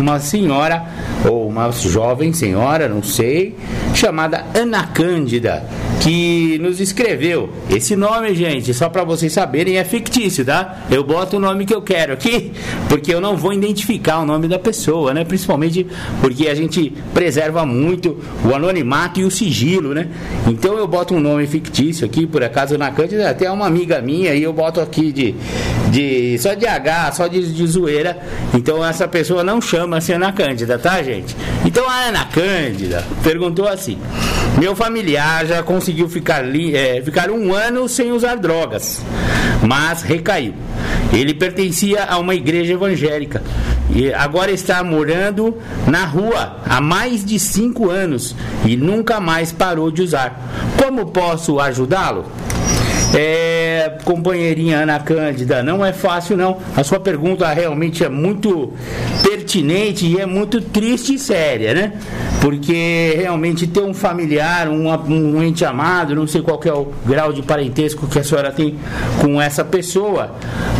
uma 0.00 0.20
senhora 0.20 0.84
ou 1.28 1.48
uma 1.48 1.70
jovem 1.72 2.32
senhora, 2.32 2.88
não 2.88 3.02
sei, 3.02 3.56
chamada 3.94 4.44
Ana 4.54 4.86
Cândida, 4.86 5.64
que 6.00 6.58
nos 6.58 6.80
escreveu. 6.80 7.50
Esse 7.70 7.96
nome, 7.96 8.34
gente, 8.34 8.72
só 8.72 8.88
para 8.88 9.04
vocês 9.04 9.32
saberem, 9.32 9.78
é 9.78 9.84
fictício, 9.84 10.44
tá? 10.44 10.86
Eu 10.90 11.04
boto 11.04 11.36
o 11.36 11.40
nome 11.40 11.66
que 11.66 11.74
eu 11.74 11.82
quero 11.82 12.12
aqui, 12.12 12.52
porque 12.88 13.12
eu 13.12 13.20
não 13.20 13.36
vou 13.36 13.52
identificar 13.52 14.20
o 14.20 14.24
nome 14.24 14.48
da 14.48 14.58
pessoa, 14.58 15.12
né? 15.12 15.24
Principalmente 15.24 15.86
porque 16.20 16.48
a 16.48 16.54
gente 16.54 16.92
preserva 17.12 17.66
muito 17.66 18.16
o 18.44 18.54
anonimato 18.54 19.20
e 19.20 19.24
o 19.24 19.30
sigilo, 19.30 19.92
né? 19.92 20.08
Então 20.46 20.78
eu 20.78 20.86
boto 20.86 21.14
um 21.14 21.20
nome 21.20 21.46
fictício 21.46 22.06
aqui, 22.06 22.26
por 22.26 22.42
acaso 22.42 22.74
Ana 22.74 22.90
Cândida, 22.90 23.28
até 23.28 23.50
uma 23.50 23.66
amiga 23.66 24.00
minha, 24.00 24.34
e 24.34 24.42
eu 24.42 24.52
boto 24.52 24.80
aqui 24.80 25.12
de, 25.12 25.34
de 25.90 26.38
só 26.38 26.54
de 26.54 26.66
H, 26.66 27.12
só 27.12 27.26
de, 27.26 27.52
de 27.52 27.66
zoeira. 27.66 28.18
Então 28.54 28.84
essa 28.84 29.06
pessoa 29.06 29.44
não 29.44 29.60
chama-se 29.60 30.12
Ana 30.12 30.32
Cândida, 30.32 30.78
tá, 30.78 31.02
gente? 31.02 31.36
Então 31.64 31.88
a 31.88 32.06
Ana 32.06 32.24
Cândida 32.26 33.04
perguntou 33.22 33.68
assim: 33.68 33.98
Meu 34.58 34.74
familiar 34.74 35.46
já 35.46 35.62
conseguiu 35.62 35.87
ficar, 36.08 36.44
é, 36.54 37.00
ficar 37.02 37.30
um 37.30 37.52
ano 37.52 37.88
sem 37.88 38.12
usar 38.12 38.36
drogas, 38.36 39.02
mas 39.62 40.02
recaiu. 40.02 40.54
Ele 41.12 41.32
pertencia 41.32 42.04
a 42.04 42.18
uma 42.18 42.34
igreja 42.34 42.74
evangélica 42.74 43.42
e 43.90 44.12
agora 44.12 44.50
está 44.50 44.84
morando 44.84 45.56
na 45.86 46.04
rua 46.04 46.58
há 46.66 46.80
mais 46.80 47.24
de 47.24 47.38
cinco 47.38 47.90
anos 47.90 48.36
e 48.64 48.76
nunca 48.76 49.18
mais 49.18 49.50
parou 49.50 49.90
de 49.90 50.02
usar. 50.02 50.38
Como 50.76 51.06
posso 51.06 51.58
ajudá-lo? 51.58 52.26
É, 53.14 53.98
companheirinha 54.04 54.80
Ana 54.80 54.98
Cândida, 54.98 55.62
não 55.62 55.84
é 55.84 55.92
fácil 55.92 56.36
não. 56.36 56.58
A 56.76 56.84
sua 56.84 57.00
pergunta 57.00 57.50
realmente 57.52 58.04
é 58.04 58.08
muito 58.08 58.72
pertinente 59.22 60.06
e 60.06 60.20
é 60.20 60.26
muito 60.26 60.60
triste 60.60 61.14
e 61.14 61.18
séria, 61.18 61.72
né? 61.72 61.92
Porque 62.40 63.14
realmente 63.16 63.66
ter 63.66 63.80
um 63.80 63.92
familiar, 63.92 64.68
um, 64.68 64.88
um 64.88 65.42
ente 65.42 65.64
amado, 65.64 66.14
não 66.14 66.26
sei 66.26 66.40
qual 66.40 66.60
é 66.64 66.72
o 66.72 66.92
grau 67.06 67.32
de 67.32 67.42
parentesco 67.42 68.06
que 68.06 68.18
a 68.18 68.24
senhora 68.24 68.52
tem 68.52 68.76
com 69.20 69.40
essa 69.40 69.64
pessoa, 69.64 70.34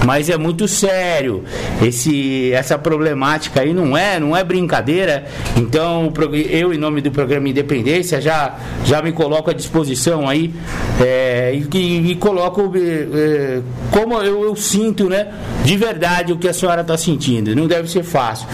mas 0.05 0.29
é 0.29 0.37
muito 0.37 0.69
sério. 0.69 1.45
Esse, 1.83 2.53
essa 2.53 2.79
problemática 2.79 3.61
aí 3.61 3.75
não 3.75 3.97
é, 3.97 4.21
não 4.21 4.37
é 4.37 4.45
brincadeira. 4.45 5.27
Então, 5.57 6.13
eu, 6.51 6.73
em 6.73 6.79
nome 6.79 7.01
do 7.01 7.11
programa 7.11 7.49
Independência, 7.49 8.21
já, 8.21 8.57
já 8.85 9.03
me 9.03 9.13
coloco 9.13 9.51
à 9.51 9.53
disposição 9.53 10.29
aí 10.29 10.55
é, 11.01 11.55
e, 11.55 12.11
e, 12.11 12.15
coloco 12.17 12.73
é, 12.77 13.61
como 13.91 14.15
eu, 14.23 14.45
eu 14.45 14.57
sinto, 14.57 15.09
né, 15.09 15.29
de 15.65 15.77
verdade 15.77 16.33
o 16.33 16.39
que 16.39 16.49
a 16.49 16.53
senhora 16.53 16.83
está 16.83 16.97
sentindo. 16.97 17.55
Não 17.55 17.67
deve 17.67 17.91
ser 17.91 18.05
fácil. 18.05 18.47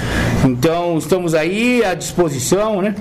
Então, 0.44 0.98
estamos 0.98 1.34
aí 1.34 1.84
à 1.84 1.94
disposição, 1.94 2.80
né? 2.82 2.93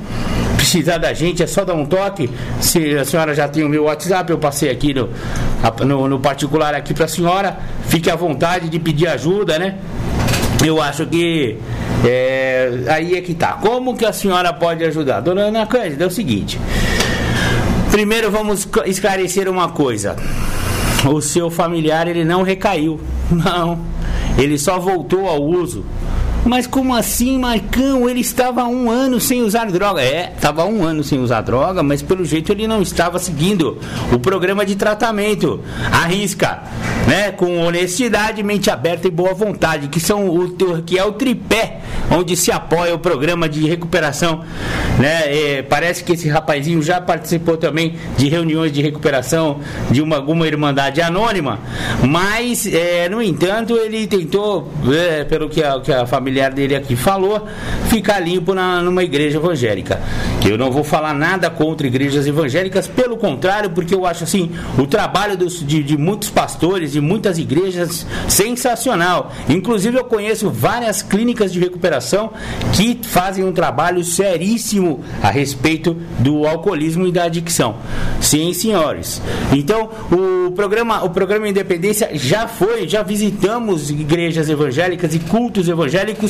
Precisar 0.58 0.98
da 0.98 1.14
gente 1.14 1.44
é 1.44 1.48
só 1.48 1.66
dar 1.66 1.74
um 1.74 1.86
toque. 1.86 2.30
Se 2.62 2.96
a 2.98 3.06
senhora 3.06 3.36
já 3.36 3.48
tem 3.48 3.64
o 3.64 3.70
meu 3.70 3.84
WhatsApp, 3.84 4.32
eu 4.32 4.38
passei 4.38 4.70
aqui 4.70 4.94
no, 4.94 5.10
no, 5.86 6.08
no 6.08 6.20
particular 6.20 6.74
aqui 6.74 6.94
para 6.94 7.06
a 7.06 7.08
senhora. 7.08 7.58
Fique 7.88 8.10
à 8.10 8.16
vontade 8.16 8.70
de 8.70 8.80
pedir 8.80 9.08
ajuda, 9.08 9.60
né? 9.60 9.76
Eu 10.66 10.82
acho 10.82 11.06
que 11.06 11.58
é, 12.06 12.86
aí 12.88 13.16
é 13.16 13.22
que 13.22 13.34
tá. 13.34 13.54
Como 13.54 13.98
que 13.98 14.06
a 14.06 14.14
senhora 14.14 14.54
pode 14.54 14.84
ajudar? 14.86 15.20
Dona 15.20 15.42
Ana 15.44 15.66
Cândida, 15.66 16.06
é 16.06 16.08
o 16.08 16.12
seguinte. 16.12 16.60
Primeiro 17.92 18.32
vamos 18.32 18.68
esclarecer 18.86 19.50
uma 19.50 19.70
coisa. 19.70 20.16
O 21.06 21.22
seu 21.22 21.52
familiar 21.52 22.08
ele 22.08 22.24
não 22.24 22.44
recaiu. 22.44 23.00
Não. 23.30 23.80
Ele 24.38 24.58
só 24.58 24.80
voltou 24.80 25.28
ao 25.28 25.44
uso 25.44 25.86
mas 26.46 26.68
como 26.68 26.94
assim, 26.94 27.38
Marcão? 27.38 28.10
Ele 28.10 28.20
estava 28.20 28.66
um 28.66 28.90
ano 28.90 29.20
sem 29.20 29.42
usar 29.42 29.66
droga. 29.66 30.02
É, 30.02 30.34
estava 30.36 30.66
um 30.66 30.84
ano 30.84 31.04
sem 31.04 31.20
usar 31.20 31.42
droga, 31.42 31.82
mas 31.82 32.02
pelo 32.02 32.26
jeito 32.26 32.52
ele 32.52 32.68
não 32.68 32.82
estava 32.82 33.20
seguindo 33.20 33.80
o 34.12 34.20
programa 34.20 34.66
de 34.66 34.76
tratamento. 34.76 35.62
Arrisca, 35.92 36.64
né? 37.08 37.32
Com 37.32 37.60
honestidade, 37.60 38.44
mente 38.44 38.70
aberta 38.70 39.08
e 39.08 39.12
boa 39.12 39.34
vontade, 39.34 39.88
que 39.88 40.00
são 40.00 40.28
o 40.28 40.54
que 40.86 40.98
é 40.98 41.04
o 41.04 41.14
tripé 41.14 41.82
onde 42.12 42.36
se 42.36 42.52
apoia 42.52 42.94
o 42.94 43.00
programa 43.00 43.48
de 43.50 43.68
recuperação. 43.68 44.44
Né? 45.00 45.58
É, 45.58 45.62
parece 45.62 46.04
que 46.04 46.14
esse 46.14 46.30
rapazinho 46.30 46.82
já 46.82 47.02
participou 47.02 47.58
também 47.58 47.96
de 48.18 48.30
reuniões 48.30 48.72
de 48.72 48.82
recuperação 48.82 49.60
de 49.90 50.02
uma 50.02 50.24
alguma 50.24 50.48
irmandade 50.48 51.02
anônima, 51.02 51.60
mas 52.08 52.66
é, 52.66 53.10
no 53.10 53.22
entanto 53.22 53.76
ele 53.76 54.08
tentou, 54.08 54.72
é, 54.90 55.24
pelo 55.26 55.50
que 55.50 55.62
a, 55.62 55.80
que 55.82 55.92
a 55.92 56.06
família 56.06 56.33
familiar 56.34 56.52
dele 56.52 56.76
aqui 56.76 56.96
falou, 56.96 57.48
ficar 57.90 58.20
limpo 58.20 58.54
na, 58.54 58.82
numa 58.82 59.04
igreja 59.04 59.38
evangélica. 59.38 60.02
Eu 60.44 60.58
não 60.58 60.72
vou 60.72 60.84
falar 60.84 61.14
nada 61.14 61.50
contra 61.50 61.86
igrejas 61.86 62.26
evangélicas, 62.26 62.88
pelo 62.88 63.18
contrário, 63.18 63.70
porque 63.70 63.94
eu 63.94 64.06
acho 64.06 64.24
assim, 64.24 64.52
o 64.78 64.88
trabalho 64.88 65.38
dos, 65.38 65.66
de, 65.66 65.84
de 65.84 65.98
muitos 65.98 66.30
pastores, 66.30 66.94
de 66.94 67.00
muitas 67.00 67.38
igrejas, 67.38 68.06
sensacional. 68.28 69.32
Inclusive 69.48 69.98
eu 69.98 70.04
conheço 70.06 70.50
várias 70.50 71.02
clínicas 71.02 71.54
de 71.54 71.60
recuperação 71.60 72.32
que 72.74 73.00
fazem 73.04 73.44
um 73.44 73.52
trabalho 73.52 74.04
seríssimo 74.04 75.04
a 75.22 75.30
respeito 75.30 75.96
do 76.20 76.48
alcoolismo 76.48 77.06
e 77.08 77.12
da 77.12 77.26
adicção. 77.26 77.76
Sim, 78.20 78.54
senhores. 78.54 79.22
Então, 79.52 79.90
o 80.12 80.52
programa, 80.52 81.04
o 81.04 81.10
programa 81.10 81.48
Independência 81.48 82.10
já 82.14 82.48
foi, 82.48 82.88
já 82.88 83.04
visitamos 83.04 83.92
igrejas 83.92 84.50
evangélicas 84.50 85.14
e 85.14 85.20
cultos 85.20 85.68
evangélicos 85.68 86.23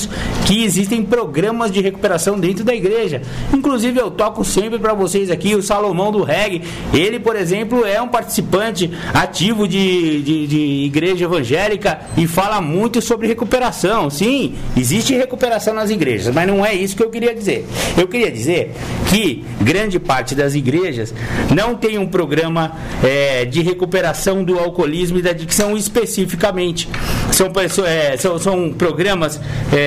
que 0.46 0.64
existem 0.64 1.04
programas 1.04 1.72
de 1.72 1.82
recuperação 1.82 2.40
dentro 2.40 2.64
da 2.64 2.74
igreja. 2.74 3.22
Inclusive, 3.54 4.00
eu 4.00 4.12
toco 4.12 4.44
sempre 4.44 4.80
para 4.80 4.94
vocês 4.94 5.30
aqui 5.30 5.56
o 5.56 5.62
Salomão 5.62 6.12
do 6.12 6.24
Reggae. 6.24 6.64
Ele, 6.94 7.20
por 7.20 7.36
exemplo, 7.36 7.86
é 7.86 8.02
um 8.02 8.08
participante 8.08 8.92
ativo 9.14 9.68
de, 9.68 10.22
de, 10.22 10.48
de 10.48 10.60
igreja 10.86 11.26
evangélica 11.26 12.02
e 12.18 12.28
fala 12.28 12.62
muito 12.62 13.02
sobre 13.02 13.28
recuperação. 13.28 14.10
Sim, 14.10 14.56
existe 14.76 15.14
recuperação 15.16 15.74
nas 15.74 15.90
igrejas, 15.90 16.34
mas 16.34 16.48
não 16.48 16.66
é 16.66 16.74
isso 16.74 16.96
que 16.96 17.04
eu 17.04 17.10
queria 17.10 17.34
dizer. 17.34 17.66
Eu 17.98 18.08
queria 18.08 18.32
dizer 18.32 18.74
que 19.10 19.44
grande 19.62 20.00
parte 20.00 20.36
das 20.36 20.56
igrejas 20.56 21.14
não 21.54 21.76
tem 21.76 21.98
um 21.98 22.08
programa 22.08 22.74
é, 23.04 23.46
de 23.46 23.62
recuperação 23.62 24.44
do 24.44 24.60
alcoolismo 24.60 25.20
e 25.20 25.22
da 25.22 25.32
adicção 25.32 25.76
especificamente. 25.76 26.90
São, 27.32 27.52
é, 27.86 28.18
são, 28.18 28.40
são 28.40 28.74
programas 28.74 29.40
é, 29.72 29.83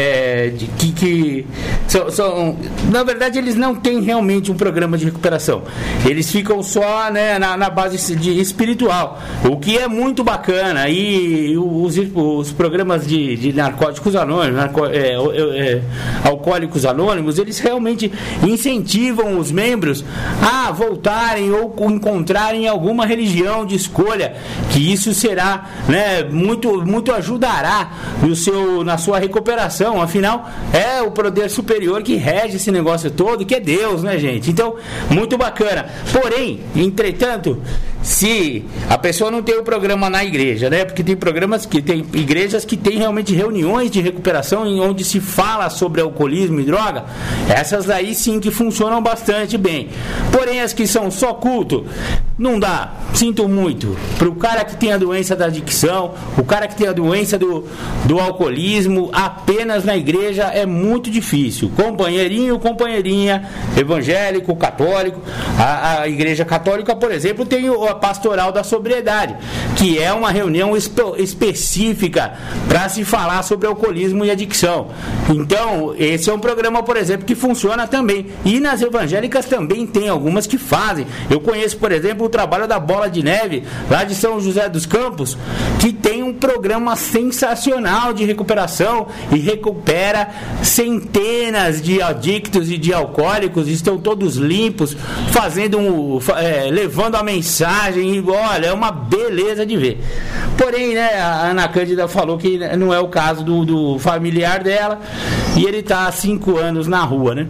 de, 0.56 0.66
que, 0.66 0.92
que 0.92 1.46
são, 1.86 2.10
são, 2.10 2.56
na 2.90 3.02
verdade 3.02 3.38
eles 3.38 3.54
não 3.54 3.74
têm 3.74 4.00
realmente 4.00 4.50
um 4.50 4.54
programa 4.54 4.98
de 4.98 5.04
recuperação. 5.04 5.62
Eles 6.04 6.30
ficam 6.30 6.62
só 6.62 7.10
né, 7.10 7.38
na, 7.38 7.56
na 7.56 7.70
base 7.70 8.16
de 8.16 8.40
espiritual, 8.40 9.20
o 9.48 9.56
que 9.56 9.78
é 9.78 9.88
muito 9.88 10.22
bacana. 10.22 10.88
E 10.88 11.56
os, 11.56 11.96
os 12.14 12.52
programas 12.52 13.06
de, 13.06 13.36
de 13.36 13.52
narcóticos 13.52 14.14
anônimos, 14.16 14.56
narco, 14.56 14.86
é, 14.86 15.14
é, 15.14 15.82
alcoólicos 16.24 16.84
anônimos, 16.84 17.38
eles 17.38 17.58
realmente 17.58 18.12
incentivam 18.42 19.38
os 19.38 19.50
membros 19.50 20.04
a 20.42 20.70
voltarem 20.72 21.52
ou 21.52 21.74
encontrarem 21.90 22.68
alguma 22.68 23.06
religião 23.06 23.64
de 23.64 23.74
escolha, 23.74 24.34
que 24.70 24.92
isso 24.92 25.14
será 25.14 25.66
né, 25.88 26.24
muito, 26.24 26.84
muito 26.84 27.12
ajudará 27.12 27.90
no 28.22 28.34
seu, 28.34 28.84
na 28.84 28.98
sua 28.98 29.18
recuperação 29.18 29.85
afinal, 30.00 30.48
é 30.72 31.02
o 31.02 31.10
poder 31.10 31.50
superior 31.50 32.02
que 32.02 32.16
rege 32.16 32.56
esse 32.56 32.70
negócio 32.70 33.10
todo, 33.10 33.44
que 33.44 33.54
é 33.54 33.60
Deus, 33.60 34.02
né, 34.02 34.18
gente? 34.18 34.50
Então, 34.50 34.76
muito 35.10 35.38
bacana. 35.38 35.86
Porém, 36.12 36.60
entretanto, 36.74 37.62
se 38.06 38.64
a 38.88 38.96
pessoa 38.96 39.32
não 39.32 39.42
tem 39.42 39.58
o 39.58 39.64
programa 39.64 40.08
na 40.08 40.24
igreja, 40.24 40.70
né? 40.70 40.84
Porque 40.84 41.02
tem 41.02 41.16
programas 41.16 41.66
que 41.66 41.82
tem 41.82 42.06
igrejas 42.12 42.64
que 42.64 42.76
tem 42.76 42.98
realmente 42.98 43.34
reuniões 43.34 43.90
de 43.90 44.00
recuperação 44.00 44.64
em 44.64 44.80
onde 44.80 45.04
se 45.04 45.18
fala 45.18 45.68
sobre 45.68 46.00
alcoolismo 46.00 46.60
e 46.60 46.62
droga, 46.62 47.04
essas 47.48 47.90
aí 47.90 48.14
sim 48.14 48.38
que 48.38 48.52
funcionam 48.52 49.02
bastante 49.02 49.58
bem. 49.58 49.88
Porém, 50.30 50.60
as 50.60 50.72
que 50.72 50.86
são 50.86 51.10
só 51.10 51.34
culto, 51.34 51.84
não 52.38 52.60
dá. 52.60 52.92
Sinto 53.12 53.48
muito. 53.48 53.96
Para 54.18 54.28
o 54.28 54.36
cara 54.36 54.64
que 54.64 54.76
tem 54.76 54.92
a 54.92 54.98
doença 54.98 55.34
da 55.34 55.46
adicção, 55.46 56.14
o 56.38 56.44
cara 56.44 56.68
que 56.68 56.76
tem 56.76 56.86
a 56.86 56.92
doença 56.92 57.38
do, 57.38 57.66
do 58.04 58.20
alcoolismo, 58.20 59.10
apenas 59.12 59.84
na 59.84 59.96
igreja 59.96 60.44
é 60.44 60.64
muito 60.64 61.10
difícil. 61.10 61.72
Companheirinho, 61.74 62.58
companheirinha, 62.58 63.48
evangélico, 63.76 64.54
católico. 64.54 65.20
A, 65.58 66.02
a 66.02 66.08
igreja 66.08 66.44
católica, 66.44 66.94
por 66.94 67.10
exemplo, 67.10 67.46
tem 67.46 67.68
o 67.70 67.95
pastoral 67.96 68.52
da 68.52 68.62
sobriedade, 68.62 69.36
que 69.76 69.98
é 69.98 70.12
uma 70.12 70.30
reunião 70.30 70.76
espe 70.76 71.02
específica 71.18 72.34
para 72.68 72.88
se 72.88 73.04
falar 73.04 73.42
sobre 73.42 73.66
alcoolismo 73.66 74.24
e 74.24 74.30
adicção. 74.30 74.88
Então, 75.28 75.94
esse 75.98 76.30
é 76.30 76.32
um 76.32 76.38
programa, 76.38 76.82
por 76.82 76.96
exemplo, 76.96 77.26
que 77.26 77.34
funciona 77.34 77.86
também. 77.86 78.26
E 78.44 78.60
nas 78.60 78.80
evangélicas 78.82 79.46
também 79.46 79.86
tem 79.86 80.08
algumas 80.08 80.46
que 80.46 80.58
fazem. 80.58 81.06
Eu 81.30 81.40
conheço, 81.40 81.76
por 81.78 81.92
exemplo, 81.92 82.26
o 82.26 82.28
trabalho 82.28 82.66
da 82.66 82.78
Bola 82.78 83.08
de 83.08 83.22
Neve, 83.22 83.64
lá 83.90 84.04
de 84.04 84.14
São 84.14 84.40
José 84.40 84.68
dos 84.68 84.86
Campos, 84.86 85.36
que 85.80 85.92
tem 85.92 86.22
um 86.22 86.32
programa 86.32 86.96
sensacional 86.96 88.12
de 88.12 88.24
recuperação 88.24 89.06
e 89.32 89.38
recupera 89.38 90.28
centenas 90.62 91.82
de 91.82 92.00
adictos 92.00 92.70
e 92.70 92.78
de 92.78 92.92
alcoólicos, 92.92 93.68
estão 93.68 93.98
todos 93.98 94.36
limpos, 94.36 94.96
fazendo 95.30 95.78
um, 95.78 96.18
é, 96.36 96.70
levando 96.70 97.16
a 97.16 97.22
mensagem 97.22 97.75
e 97.94 98.24
olha, 98.26 98.66
é 98.66 98.72
uma 98.72 98.90
beleza 98.90 99.64
de 99.64 99.76
ver. 99.76 100.00
Porém, 100.56 100.94
né, 100.94 101.20
a 101.20 101.50
Ana 101.50 101.68
Cândida 101.68 102.08
falou 102.08 102.38
que 102.38 102.58
não 102.76 102.92
é 102.92 102.98
o 102.98 103.08
caso 103.08 103.44
do, 103.44 103.64
do 103.64 103.98
familiar 103.98 104.62
dela 104.62 105.00
e 105.56 105.64
ele 105.64 105.78
está 105.78 106.06
há 106.06 106.12
cinco 106.12 106.56
anos 106.56 106.86
na 106.86 107.02
rua, 107.02 107.34
né? 107.34 107.46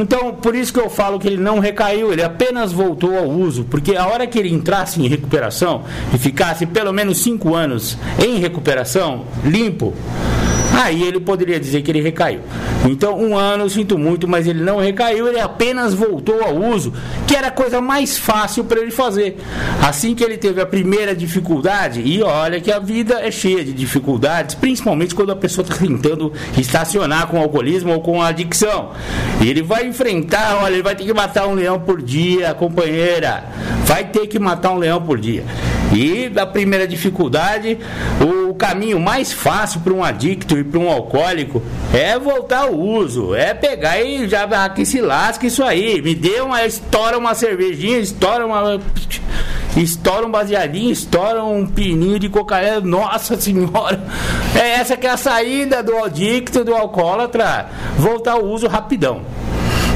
Então, 0.00 0.34
por 0.34 0.54
isso 0.54 0.72
que 0.72 0.80
eu 0.80 0.88
falo 0.88 1.18
que 1.18 1.26
ele 1.26 1.36
não 1.36 1.58
recaiu, 1.58 2.12
ele 2.12 2.22
apenas 2.22 2.72
voltou 2.72 3.16
ao 3.16 3.28
uso, 3.28 3.64
porque 3.64 3.96
a 3.96 4.06
hora 4.06 4.26
que 4.26 4.38
ele 4.38 4.52
entrasse 4.52 5.00
em 5.02 5.08
recuperação 5.08 5.82
e 6.14 6.18
ficasse 6.18 6.66
pelo 6.66 6.92
menos 6.92 7.22
cinco 7.22 7.54
anos 7.54 7.98
em 8.18 8.38
recuperação, 8.38 9.24
limpo, 9.44 9.94
aí 10.72 11.02
ele 11.02 11.20
poderia 11.20 11.58
dizer 11.58 11.82
que 11.82 11.90
ele 11.90 12.00
recaiu. 12.00 12.40
Então, 12.88 13.18
um 13.18 13.36
ano, 13.36 13.68
sinto 13.70 13.96
muito, 13.96 14.26
mas 14.26 14.46
ele 14.46 14.62
não 14.62 14.78
recaiu, 14.78 15.28
ele 15.28 15.40
apenas 15.40 15.94
voltou 15.94 16.42
ao 16.42 16.56
uso, 16.56 16.92
que 17.26 17.36
era 17.36 17.48
a 17.48 17.50
coisa 17.50 17.80
mais 17.80 18.18
fácil 18.18 18.64
para 18.64 18.80
ele 18.80 18.90
fazer. 18.90 19.36
Assim 19.80 20.14
que 20.14 20.24
ele 20.24 20.36
teve 20.36 20.60
a 20.60 20.66
primeira 20.66 21.14
dificuldade, 21.14 22.00
e 22.00 22.22
olha 22.22 22.60
que 22.60 22.72
a 22.72 22.78
vida 22.78 23.20
é 23.20 23.30
cheia 23.30 23.64
de 23.64 23.72
dificuldades, 23.72 24.54
principalmente 24.54 25.14
quando 25.14 25.30
a 25.30 25.36
pessoa 25.36 25.64
está 25.64 25.76
tentando 25.76 26.32
estacionar 26.58 27.28
com 27.28 27.38
alcoolismo 27.38 27.92
ou 27.92 28.00
com 28.00 28.20
adicção. 28.20 28.90
E 29.40 29.48
ele 29.48 29.62
vai 29.62 29.86
enfrentar, 29.86 30.60
olha, 30.62 30.74
ele 30.74 30.82
vai 30.82 30.96
ter 30.96 31.04
que 31.04 31.14
matar 31.14 31.46
um 31.46 31.54
leão 31.54 31.78
por 31.78 32.02
dia, 32.02 32.54
companheira. 32.54 33.44
Vai 33.84 34.04
ter 34.04 34.26
que 34.26 34.38
matar 34.38 34.72
um 34.72 34.78
leão 34.78 35.00
por 35.00 35.18
dia. 35.18 35.44
E 35.94 36.32
a 36.38 36.46
primeira 36.46 36.86
dificuldade, 36.88 37.78
o 38.20 38.54
caminho 38.54 38.98
mais 38.98 39.32
fácil 39.32 39.80
para 39.80 39.92
um 39.92 40.02
adicto 40.02 40.58
e 40.58 40.64
para 40.64 40.80
um 40.80 40.90
alcoólico 40.90 41.62
é 41.92 42.18
voltar 42.18 42.64
ao 42.64 42.74
uso, 42.74 43.34
é 43.34 43.52
pegar 43.52 44.00
e 44.00 44.26
já 44.26 44.48
que 44.70 44.86
se 44.86 45.00
lasca 45.00 45.46
isso 45.46 45.62
aí. 45.62 46.00
Me 46.00 46.14
dê 46.14 46.40
uma, 46.40 46.64
estoura 46.64 47.18
uma 47.18 47.34
cervejinha, 47.34 47.98
estoura 47.98 48.46
uma 48.46 48.80
estoura 49.76 50.26
um 50.26 50.30
baseadinho, 50.30 50.90
estoura 50.90 51.42
um 51.44 51.66
pininho 51.66 52.18
de 52.18 52.28
cocaína, 52.28 52.80
nossa 52.80 53.40
senhora, 53.40 54.02
é 54.54 54.72
essa 54.74 54.96
que 54.96 55.06
é 55.06 55.10
a 55.10 55.16
saída 55.16 55.82
do 55.82 55.96
adicto, 55.96 56.64
do 56.64 56.74
alcoólatra, 56.74 57.68
voltar 57.96 58.32
ao 58.32 58.44
uso 58.44 58.66
rapidão. 58.66 59.22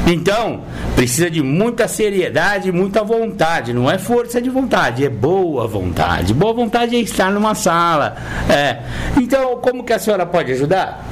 Então, 0.07 0.61
precisa 0.97 1.29
de 1.29 1.43
muita 1.43 1.87
seriedade, 1.87 2.71
muita 2.71 3.03
vontade. 3.03 3.71
Não 3.71 3.89
é 3.89 3.99
força 3.99 4.41
de 4.41 4.49
vontade, 4.49 5.05
é 5.05 5.09
boa 5.09 5.67
vontade. 5.67 6.33
Boa 6.33 6.53
vontade 6.53 6.95
é 6.95 6.99
estar 6.99 7.31
numa 7.31 7.53
sala. 7.53 8.17
É. 8.49 8.79
Então, 9.15 9.57
como 9.57 9.83
que 9.83 9.93
a 9.93 9.99
senhora 9.99 10.25
pode 10.25 10.51
ajudar? 10.51 11.05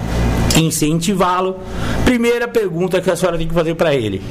incentivá-lo. 0.57 1.57
Primeira 2.05 2.47
pergunta 2.47 3.01
que 3.01 3.11
a 3.11 3.15
senhora 3.15 3.37
tem 3.37 3.45
que 3.45 3.53
fazer 3.53 3.75
para 3.75 3.93
ele: 3.93 4.21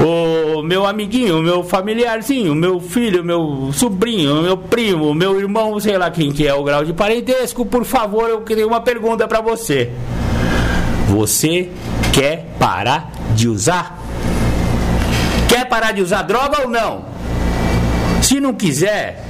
O 0.00 0.62
meu 0.62 0.86
amiguinho, 0.86 1.40
o 1.40 1.42
meu 1.42 1.64
familiarzinho, 1.64 2.52
o 2.52 2.54
meu 2.54 2.78
filho, 2.78 3.20
o 3.20 3.24
meu 3.24 3.70
sobrinho, 3.72 4.38
o 4.38 4.42
meu 4.42 4.56
primo, 4.56 5.08
o 5.08 5.14
meu 5.14 5.40
irmão, 5.40 5.78
sei 5.80 5.98
lá 5.98 6.08
quem 6.08 6.30
que 6.30 6.46
é 6.46 6.54
o 6.54 6.62
grau 6.62 6.84
de 6.84 6.92
parentesco, 6.92 7.66
por 7.66 7.84
favor, 7.84 8.30
eu 8.30 8.40
tenho 8.42 8.68
uma 8.68 8.80
pergunta 8.80 9.26
para 9.26 9.40
você. 9.40 9.90
Você 11.08 11.68
quer 12.12 12.46
parar 12.60 13.10
de 13.34 13.48
usar? 13.48 14.01
Parar 15.72 15.92
de 15.92 16.02
usar 16.02 16.20
droga 16.20 16.60
ou 16.60 16.68
não? 16.68 17.02
Se 18.20 18.38
não 18.38 18.52
quiser, 18.52 19.24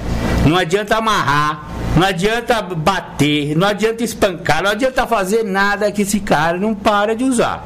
não 0.45 0.57
adianta 0.57 0.97
amarrar, 0.97 1.69
não 1.97 2.05
adianta 2.05 2.61
bater, 2.61 3.57
não 3.57 3.69
adianta 3.69 4.03
espancar, 4.03 4.61
não 4.61 4.73
adianta 4.73 5.07
fazer 5.07 5.45
nada 5.45 5.93
que 5.93 6.03
esse 6.03 6.19
cara 6.19 6.59
não 6.59 6.75
para 6.75 7.15
de 7.15 7.23
usar. 7.23 7.65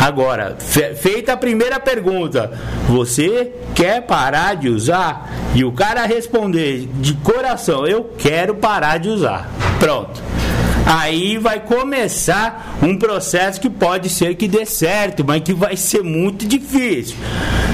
Agora, 0.00 0.56
feita 0.58 1.34
a 1.34 1.36
primeira 1.36 1.78
pergunta, 1.78 2.58
você 2.88 3.52
quer 3.74 4.00
parar 4.00 4.56
de 4.56 4.70
usar? 4.70 5.30
E 5.54 5.62
o 5.62 5.72
cara 5.72 6.06
responder 6.06 6.88
de 6.94 7.12
coração, 7.16 7.86
eu 7.86 8.14
quero 8.16 8.54
parar 8.54 8.96
de 8.96 9.10
usar. 9.10 9.46
Pronto 9.78 10.22
aí 10.86 11.36
vai 11.36 11.60
começar 11.60 12.78
um 12.80 12.96
processo 12.96 13.60
que 13.60 13.68
pode 13.68 14.08
ser 14.08 14.36
que 14.36 14.46
dê 14.46 14.64
certo, 14.64 15.24
mas 15.26 15.42
que 15.42 15.52
vai 15.52 15.76
ser 15.76 16.02
muito 16.02 16.46
difícil. 16.46 17.16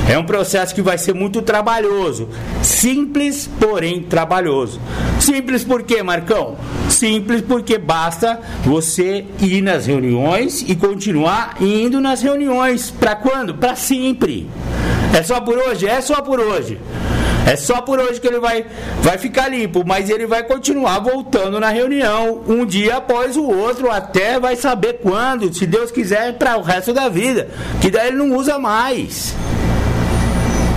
É 0.08 0.18
um 0.18 0.24
processo 0.24 0.74
que 0.74 0.82
vai 0.82 0.98
ser 0.98 1.14
muito 1.14 1.42
trabalhoso. 1.42 2.28
Simples, 2.62 3.48
porém 3.60 4.02
trabalhoso. 4.02 4.80
Simples 5.20 5.62
por 5.62 5.82
quê, 5.82 6.02
Marcão? 6.02 6.56
Simples 6.88 7.42
porque 7.42 7.78
basta 7.78 8.40
você 8.64 9.24
ir 9.40 9.62
nas 9.62 9.86
reuniões 9.86 10.64
e 10.66 10.74
continuar 10.74 11.56
indo 11.60 12.00
nas 12.00 12.22
reuniões. 12.22 12.90
Para 12.90 13.14
quando? 13.14 13.54
Para 13.54 13.76
sempre. 13.76 14.48
É 15.14 15.22
só 15.22 15.40
por 15.40 15.56
hoje? 15.56 15.86
É 15.86 16.00
só 16.00 16.20
por 16.22 16.40
hoje. 16.40 16.78
É 17.46 17.56
só 17.56 17.80
por 17.80 17.98
hoje 17.98 18.20
que 18.20 18.26
ele 18.26 18.38
vai, 18.38 18.64
vai 19.00 19.18
ficar 19.18 19.48
limpo, 19.48 19.82
mas 19.84 20.08
ele 20.08 20.26
vai 20.26 20.42
continuar 20.44 21.00
voltando 21.00 21.58
na 21.58 21.70
reunião 21.70 22.42
um 22.46 22.64
dia 22.64 22.96
após 22.96 23.36
o 23.36 23.44
outro, 23.44 23.90
até 23.90 24.38
vai 24.38 24.56
saber 24.56 25.00
quando, 25.02 25.52
se 25.52 25.66
Deus 25.66 25.90
quiser, 25.90 26.38
para 26.38 26.56
o 26.56 26.62
resto 26.62 26.92
da 26.92 27.08
vida. 27.08 27.48
Que 27.80 27.90
daí 27.90 28.08
ele 28.08 28.16
não 28.16 28.36
usa 28.36 28.58
mais. 28.58 29.34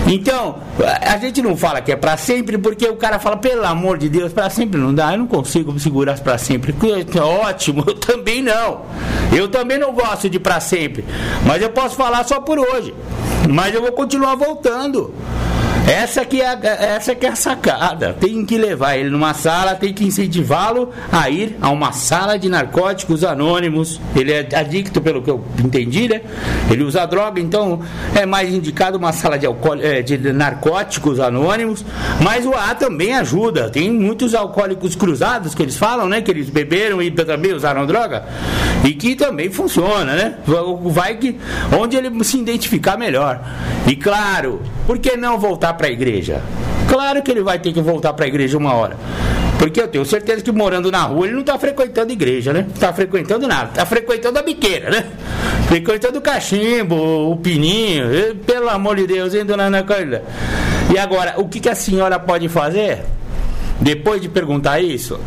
Então, 0.08 0.58
a 1.02 1.18
gente 1.18 1.42
não 1.42 1.58
fala 1.58 1.82
que 1.82 1.92
é 1.92 1.96
para 1.96 2.16
sempre, 2.16 2.60
porque 2.60 2.88
o 2.88 2.96
cara 2.96 3.18
fala, 3.18 3.38
pelo 3.38 3.66
amor 3.66 3.98
de 3.98 4.08
Deus, 4.08 4.32
para 4.32 4.50
sempre 4.52 4.80
não 4.80 4.94
dá, 4.94 5.14
eu 5.14 5.18
não 5.18 5.28
consigo 5.28 5.78
segurar 5.80 6.20
para 6.20 6.38
sempre. 6.38 6.76
É 7.16 7.20
ótimo, 7.22 7.84
eu 7.88 7.96
também 7.96 8.42
não. 8.42 8.82
Eu 9.36 9.48
também 9.48 9.80
não 9.80 9.94
gosto 9.94 10.30
de 10.30 10.40
para 10.40 10.60
sempre. 10.60 11.04
Mas 11.46 11.62
eu 11.62 11.70
posso 11.70 11.96
falar 11.96 12.24
só 12.26 12.40
por 12.40 12.60
hoje. 12.60 12.94
Mas 13.50 13.74
eu 13.74 13.82
vou 13.82 13.92
continuar 13.94 14.36
voltando. 14.36 15.14
Essa 15.88 16.26
que, 16.26 16.42
é 16.42 16.48
a, 16.48 16.60
essa 16.96 17.14
que 17.14 17.28
é 17.28 17.30
a 17.30 17.36
sacada. 17.36 18.14
Tem 18.20 18.44
que 18.44 18.58
levar 18.58 18.98
ele 18.98 19.10
numa 19.12 19.36
sala, 19.36 19.76
tem 19.76 19.94
que 19.94 20.04
incentivá-lo 20.04 20.90
a 21.12 21.30
ir 21.30 21.56
a 21.62 21.70
uma 21.70 21.92
sala 21.92 22.40
de 22.40 22.50
narcóticos 22.50 23.24
anônimos. 23.24 24.02
Ele 24.16 24.34
é 24.34 24.48
adicto, 24.56 25.00
pelo 25.00 25.22
que 25.22 25.30
eu 25.30 25.46
entendi, 25.64 26.08
né? 26.08 26.22
Ele 26.72 26.84
usa 26.84 27.06
droga, 27.06 27.40
então 27.40 27.82
é 28.16 28.26
mais 28.26 28.52
indicado 28.52 28.98
uma 28.98 29.14
sala 29.14 29.38
de, 29.38 29.46
alcoól, 29.46 29.80
é, 29.80 30.02
de 30.02 30.18
narcóticos 30.34 31.20
anônimos. 31.20 31.86
Mas 32.20 32.48
o 32.48 32.54
A 32.56 32.74
também 32.74 33.14
ajuda. 33.14 33.70
Tem 33.70 33.92
muitos 33.92 34.34
alcoólicos 34.34 34.96
cruzados 34.96 35.54
que 35.54 35.62
eles 35.62 35.78
falam, 35.78 36.10
né? 36.10 36.20
Que 36.20 36.32
eles 36.32 36.50
beberam 36.50 37.00
e 37.00 37.12
também 37.12 37.54
usaram 37.54 37.86
droga. 37.86 38.26
E 38.84 38.94
que 38.94 39.16
também 39.16 39.52
funciona, 39.52 40.16
né? 40.16 40.36
Vai 40.86 41.18
que 41.18 41.38
onde 41.80 41.96
ele 41.96 42.24
se 42.24 42.40
identificar 42.40 42.98
melhor. 42.98 43.40
E 43.86 43.96
claro, 43.96 44.62
por 44.88 44.98
que 44.98 45.16
não 45.16 45.38
voltar 45.38 45.75
para 45.76 45.88
a 45.88 45.92
igreja? 45.92 46.42
Claro 46.90 47.22
que 47.22 47.30
ele 47.30 47.44
vai 47.44 47.60
ter 47.60 47.72
que 47.72 47.82
voltar 47.82 48.14
para 48.14 48.26
a 48.26 48.28
igreja 48.28 48.58
uma 48.58 48.74
hora. 48.74 48.98
Porque 49.58 49.82
eu 49.82 49.88
tenho 49.88 50.06
certeza 50.06 50.42
que 50.42 50.52
morando 50.52 50.92
na 50.92 51.04
rua 51.04 51.26
ele 51.26 51.34
não 51.34 51.42
está 51.42 51.58
frequentando 51.58 52.12
igreja, 52.12 52.52
né? 52.52 52.62
Não 52.68 52.74
está 52.74 52.92
frequentando 52.94 53.48
nada. 53.48 53.70
Está 53.70 53.86
frequentando 53.86 54.40
a 54.40 54.44
biqueira, 54.44 54.90
né? 54.90 55.06
Frequentando 55.68 56.20
o 56.20 56.22
cachimbo, 56.22 57.32
o 57.32 57.38
pininho. 57.38 58.14
E, 58.14 58.34
pelo 58.36 58.70
amor 58.70 58.98
de 58.98 59.08
Deus, 59.08 59.34
hein, 59.34 59.46
dona 59.46 59.64
Ana 59.64 59.84
Carla? 59.84 60.24
E 60.94 60.98
agora, 60.98 61.36
o 61.38 61.48
que, 61.48 61.60
que 61.60 61.70
a 61.70 61.76
senhora 61.76 62.20
pode 62.20 62.48
fazer? 62.50 63.04
Depois 63.80 64.22
de 64.22 64.30
perguntar 64.30 64.80
isso, 64.80 65.20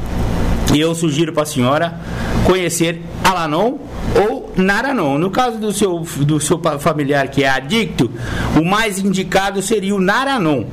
eu 0.75 0.95
sugiro 0.95 1.33
para 1.33 1.45
a 1.45 1.47
senhora 1.47 2.01
conhecer 2.45 3.03
Alanon 3.25 3.79
ou 4.21 4.53
Naranon. 4.57 5.19
No 5.19 5.31
caso 5.31 5.59
do 5.59 5.73
seu, 5.73 6.01
do 6.01 6.41
seu 6.41 6.61
familiar 6.79 7.29
que 7.29 7.45
é 7.45 7.49
adicto, 7.49 8.11
o 8.59 8.64
mais 8.64 8.99
indicado 8.99 9.62
seria 9.62 9.95
o 9.95 10.01
Naranon. 10.01 10.64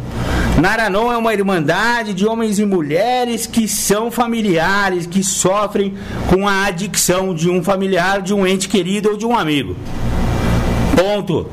Naranon 0.60 1.12
é 1.12 1.18
uma 1.18 1.34
irmandade 1.34 2.14
de 2.14 2.26
homens 2.26 2.60
e 2.60 2.66
mulheres 2.66 3.46
que 3.46 3.68
são 3.68 4.10
familiares, 4.10 5.06
que 5.06 5.22
sofrem 5.22 5.96
com 6.30 6.48
a 6.48 6.66
adicção 6.66 7.34
de 7.34 7.50
um 7.50 7.62
familiar, 7.62 8.22
de 8.22 8.34
um 8.34 8.48
ente 8.48 8.70
querido 8.70 9.10
ou 9.10 9.18
de 9.18 9.26
um 9.26 9.38
amigo. 9.38 9.76
Ponto. 10.96 11.50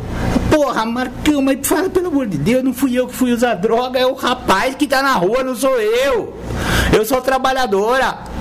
Porra, 0.48 0.84
Marcão, 0.84 1.42
mas 1.42 1.66
fala 1.66 1.90
pelo 1.90 2.08
amor 2.08 2.26
de 2.26 2.38
Deus, 2.38 2.62
não 2.62 2.72
fui 2.72 2.96
eu 2.96 3.08
que 3.08 3.14
fui 3.14 3.32
usar 3.32 3.54
droga, 3.54 3.98
é 3.98 4.06
o 4.06 4.14
rapaz 4.14 4.74
que 4.76 4.86
tá 4.86 5.02
na 5.02 5.14
rua, 5.14 5.42
não 5.42 5.56
sou 5.56 5.80
eu. 5.80 6.36
Eu 6.92 7.04
sou 7.04 7.20
trabalhadora. 7.20 8.31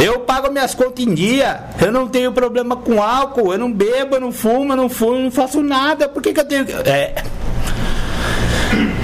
Eu 0.00 0.20
pago 0.20 0.50
minhas 0.50 0.74
contas 0.74 1.04
em 1.04 1.12
dia. 1.12 1.60
Eu 1.80 1.90
não 1.90 2.06
tenho 2.06 2.32
problema 2.32 2.76
com 2.76 3.02
álcool. 3.02 3.52
Eu 3.52 3.58
não 3.58 3.72
bebo, 3.72 4.16
eu 4.16 4.20
não 4.20 4.32
fumo, 4.32 4.72
eu 4.72 4.76
não 4.76 4.88
fumo, 4.88 5.18
não 5.18 5.30
faço 5.30 5.60
nada. 5.60 6.08
Por 6.08 6.22
que, 6.22 6.32
que 6.32 6.40
eu 6.40 6.44
tenho 6.44 6.64
que. 6.64 6.72
É. 6.72 7.14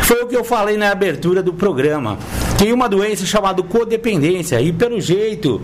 Foi 0.03 0.23
o 0.23 0.27
que 0.27 0.37
eu 0.37 0.45
falei 0.45 0.77
na 0.77 0.91
abertura 0.91 1.43
do 1.43 1.53
programa. 1.53 2.19
Tem 2.59 2.73
uma 2.73 2.89
doença 2.89 3.27
chamada 3.27 3.63
codependência. 3.63 4.61
E 4.61 4.73
pelo 4.73 5.01
jeito, 5.01 5.61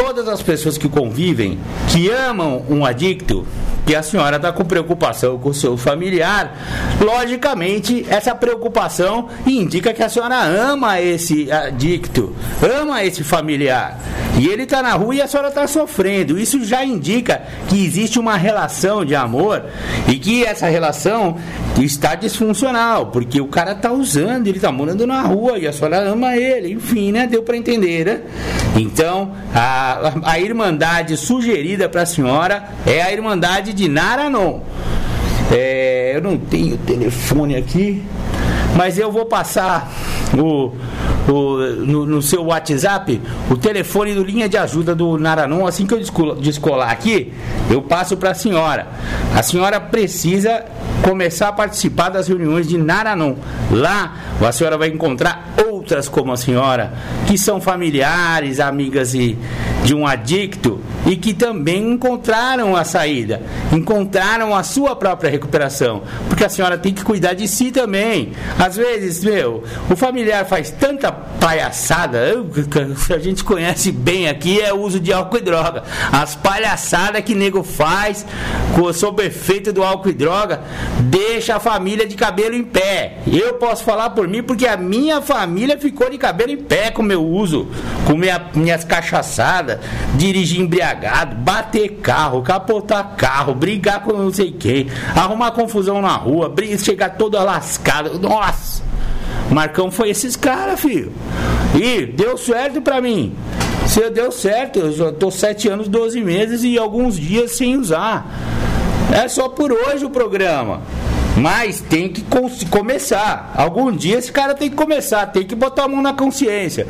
todas 0.00 0.26
as 0.28 0.42
pessoas 0.42 0.78
que 0.78 0.88
convivem, 0.88 1.58
que 1.92 2.10
amam 2.10 2.64
um 2.70 2.86
adicto, 2.86 3.46
que 3.84 3.94
a 3.94 4.02
senhora 4.02 4.36
está 4.36 4.50
com 4.50 4.64
preocupação 4.64 5.38
com 5.38 5.50
o 5.50 5.54
seu 5.54 5.76
familiar, 5.76 6.56
logicamente 6.98 8.06
essa 8.08 8.34
preocupação 8.34 9.28
indica 9.46 9.92
que 9.92 10.02
a 10.02 10.08
senhora 10.08 10.42
ama 10.42 10.98
esse 11.02 11.52
adicto, 11.52 12.34
ama 12.62 13.04
esse 13.04 13.22
familiar. 13.22 14.00
E 14.38 14.48
ele 14.48 14.62
está 14.62 14.82
na 14.82 14.94
rua 14.94 15.16
e 15.16 15.20
a 15.20 15.26
senhora 15.26 15.48
está 15.48 15.66
sofrendo. 15.66 16.38
Isso 16.38 16.64
já 16.64 16.82
indica 16.82 17.42
que 17.68 17.84
existe 17.84 18.18
uma 18.18 18.36
relação 18.36 19.04
de 19.04 19.14
amor 19.14 19.64
e 20.08 20.16
que 20.16 20.44
essa 20.44 20.66
relação 20.66 21.36
está 21.78 22.14
disfuncional, 22.14 23.06
porque 23.06 23.38
o 23.40 23.48
cara 23.48 23.72
está 23.72 23.92
usando, 23.92 24.46
ele 24.46 24.56
está 24.56 24.72
morando 24.72 25.06
na 25.06 25.20
rua 25.20 25.58
e 25.58 25.66
a 25.66 25.72
senhora 25.72 26.00
ama 26.08 26.36
ele. 26.36 26.72
Enfim, 26.72 27.12
né? 27.12 27.26
Deu 27.26 27.42
para 27.42 27.56
entender, 27.56 28.06
né? 28.06 28.20
Então, 28.76 29.32
a, 30.24 30.40
irmandade 30.40 31.16
sugerida 31.16 31.88
para 31.88 32.02
a 32.02 32.06
senhora 32.06 32.64
é 32.86 33.02
a 33.02 33.12
irmandade 33.12 33.72
de 33.72 33.88
Naranon. 33.88 34.60
É, 35.50 36.12
eu 36.14 36.22
não 36.22 36.36
tenho 36.36 36.76
telefone 36.78 37.56
aqui, 37.56 38.02
mas 38.76 38.98
eu 38.98 39.10
vou 39.10 39.26
passar 39.26 39.90
o, 40.38 40.72
o, 41.28 41.56
no, 41.84 42.06
no, 42.06 42.22
seu 42.22 42.44
WhatsApp 42.44 43.20
o 43.50 43.56
telefone 43.56 44.14
do 44.14 44.22
linha 44.22 44.48
de 44.48 44.56
ajuda 44.56 44.94
do 44.94 45.18
Naranon. 45.18 45.66
Assim 45.66 45.86
que 45.86 45.94
eu 45.94 46.00
descolar 46.36 46.90
aqui, 46.90 47.32
eu 47.68 47.82
passo 47.82 48.16
para 48.16 48.30
a 48.30 48.34
senhora. 48.34 48.86
A 49.34 49.42
senhora 49.42 49.80
precisa 49.80 50.64
começar 51.02 51.48
a 51.48 51.52
participar 51.52 52.10
das 52.10 52.28
reuniões 52.28 52.68
de 52.68 52.78
Naranon. 52.78 53.34
Lá 53.70 54.14
a 54.40 54.52
senhora 54.52 54.78
vai 54.78 54.88
encontrar 54.88 55.52
outras 55.70 56.08
como 56.08 56.32
a 56.32 56.36
senhora, 56.36 56.92
que 57.26 57.36
são 57.36 57.60
familiares, 57.60 58.60
amigas 58.60 59.14
e, 59.14 59.36
de 59.84 59.94
um 59.94 60.06
adicto 60.06 60.80
e 61.06 61.16
que 61.16 61.32
também 61.32 61.92
encontraram 61.92 62.76
a 62.76 62.84
saída, 62.84 63.42
encontraram 63.72 64.54
a 64.54 64.62
sua 64.62 64.94
própria 64.94 65.30
recuperação, 65.30 66.02
porque 66.28 66.44
a 66.44 66.48
senhora 66.48 66.76
tem 66.76 66.92
que 66.92 67.04
cuidar 67.04 67.34
de 67.34 67.48
si 67.48 67.70
também. 67.70 68.32
Às 68.58 68.76
vezes, 68.76 69.24
meu, 69.24 69.64
o 69.90 69.96
familiar 69.96 70.44
faz 70.44 70.70
tanta 70.70 71.10
palhaçada, 71.10 72.20
a 73.14 73.18
gente 73.18 73.42
conhece 73.42 73.90
bem 73.90 74.28
aqui 74.28 74.60
é 74.60 74.72
o 74.72 74.80
uso 74.80 75.00
de 75.00 75.12
álcool 75.12 75.38
e 75.38 75.40
droga. 75.40 75.82
As 76.12 76.34
palhaçadas 76.36 77.22
que 77.22 77.34
nego 77.34 77.62
faz 77.62 78.26
sob 78.94 79.24
efeito 79.24 79.72
do 79.72 79.82
álcool 79.82 80.10
e 80.10 80.12
droga 80.12 80.62
deixa 81.00 81.56
a 81.56 81.60
família 81.60 82.06
de 82.06 82.16
cabelo 82.16 82.54
em 82.54 82.64
pé. 82.64 83.18
Eu 83.26 83.54
posso 83.54 83.84
falar 83.84 84.10
por 84.10 84.26
mim 84.26 84.42
porque 84.42 84.66
a 84.66 84.76
minha 84.76 85.20
família 85.20 85.78
ficou 85.78 86.10
de 86.10 86.18
cabelo 86.18 86.52
em 86.52 86.56
pé 86.56 86.90
com 86.90 87.02
meu 87.02 87.24
uso, 87.24 87.68
com 88.06 88.14
minha, 88.14 88.40
minhas 88.54 88.84
cachaçadas, 88.84 89.69
dirigir 90.14 90.60
embriagado, 90.60 91.36
bater 91.36 91.98
carro, 92.02 92.42
capotar 92.42 93.14
carro, 93.16 93.54
brigar 93.54 94.02
com 94.02 94.12
não 94.12 94.32
sei 94.32 94.50
quem, 94.50 94.88
arrumar 95.14 95.52
confusão 95.52 96.00
na 96.00 96.16
rua, 96.16 96.52
chegar 96.78 97.10
toda 97.10 97.42
lascada. 97.42 98.10
Nossa! 98.18 98.82
Marcão 99.50 99.90
foi 99.90 100.10
esses 100.10 100.36
caras, 100.36 100.80
filho. 100.80 101.12
E 101.74 102.06
deu 102.06 102.36
certo 102.36 102.80
pra 102.80 103.00
mim. 103.00 103.34
Se 103.86 104.08
deu 104.10 104.30
certo, 104.30 104.78
eu 104.78 105.12
tô 105.12 105.30
sete 105.30 105.68
anos, 105.68 105.88
12 105.88 106.20
meses 106.20 106.62
e 106.62 106.78
alguns 106.78 107.16
dias 107.16 107.52
sem 107.52 107.76
usar. 107.76 108.26
É 109.12 109.26
só 109.26 109.48
por 109.48 109.72
hoje 109.72 110.04
o 110.04 110.10
programa. 110.10 110.80
Mas 111.36 111.80
tem 111.80 112.08
que 112.08 112.22
começar. 112.68 113.52
Algum 113.56 113.90
dia 113.92 114.18
esse 114.18 114.30
cara 114.30 114.54
tem 114.54 114.68
que 114.68 114.76
começar, 114.76 115.26
tem 115.26 115.44
que 115.44 115.54
botar 115.54 115.84
a 115.84 115.88
mão 115.88 116.02
na 116.02 116.12
consciência. 116.12 116.86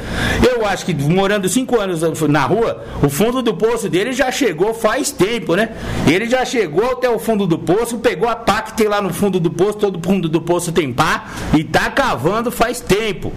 Eu 0.49 0.67
acho 0.67 0.85
que 0.85 0.95
morando 0.95 1.49
cinco 1.49 1.79
anos 1.79 2.01
na 2.29 2.45
rua, 2.45 2.85
o 3.03 3.09
fundo 3.09 3.43
do 3.43 3.55
poço 3.55 3.89
dele 3.89 4.13
já 4.13 4.31
chegou 4.31 4.75
faz 4.75 5.11
tempo, 5.11 5.55
né? 5.55 5.71
Ele 6.07 6.29
já 6.29 6.45
chegou 6.45 6.93
até 6.93 7.09
o 7.09 7.19
fundo 7.19 7.47
do 7.47 7.59
poço, 7.59 7.99
pegou 7.99 8.29
a 8.29 8.37
pá 8.37 8.63
que 8.63 8.73
tem 8.75 8.89
lá 8.89 9.01
no 9.01 9.13
fundo 9.13 9.39
do 9.39 9.51
poço, 9.51 9.79
todo 9.79 10.01
fundo 10.03 10.29
do 10.29 10.41
poço 10.41 10.73
tem 10.73 10.93
pá, 10.93 11.27
e 11.57 11.63
tá 11.63 11.91
cavando 11.91 12.51
faz 12.51 12.81
tempo. 12.81 13.33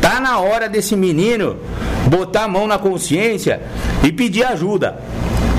Tá 0.00 0.20
na 0.20 0.38
hora 0.38 0.68
desse 0.68 0.96
menino 0.96 1.58
botar 2.06 2.44
a 2.44 2.48
mão 2.48 2.66
na 2.66 2.78
consciência 2.78 3.60
e 4.02 4.10
pedir 4.10 4.44
ajuda 4.44 4.98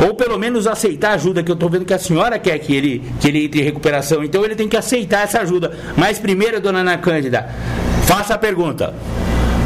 ou 0.04 0.16
pelo 0.16 0.38
menos 0.38 0.66
aceitar 0.66 1.12
a 1.12 1.14
ajuda, 1.14 1.44
que 1.44 1.52
eu 1.52 1.54
estou 1.54 1.70
vendo 1.70 1.86
que 1.86 1.94
a 1.94 2.00
senhora 2.00 2.40
quer 2.40 2.58
que 2.60 2.76
ele, 2.76 3.04
que 3.20 3.28
ele 3.28 3.46
entre 3.46 3.62
em 3.62 3.64
recuperação, 3.64 4.24
então 4.24 4.44
ele 4.44 4.56
tem 4.56 4.68
que 4.68 4.78
aceitar 4.78 5.24
essa 5.24 5.42
ajuda. 5.42 5.72
Mas 5.96 6.20
primeiro, 6.20 6.60
dona 6.60 6.80
Ana 6.80 6.98
Cândida, 6.98 7.48
faça 8.06 8.34
a 8.34 8.38
pergunta. 8.38 8.94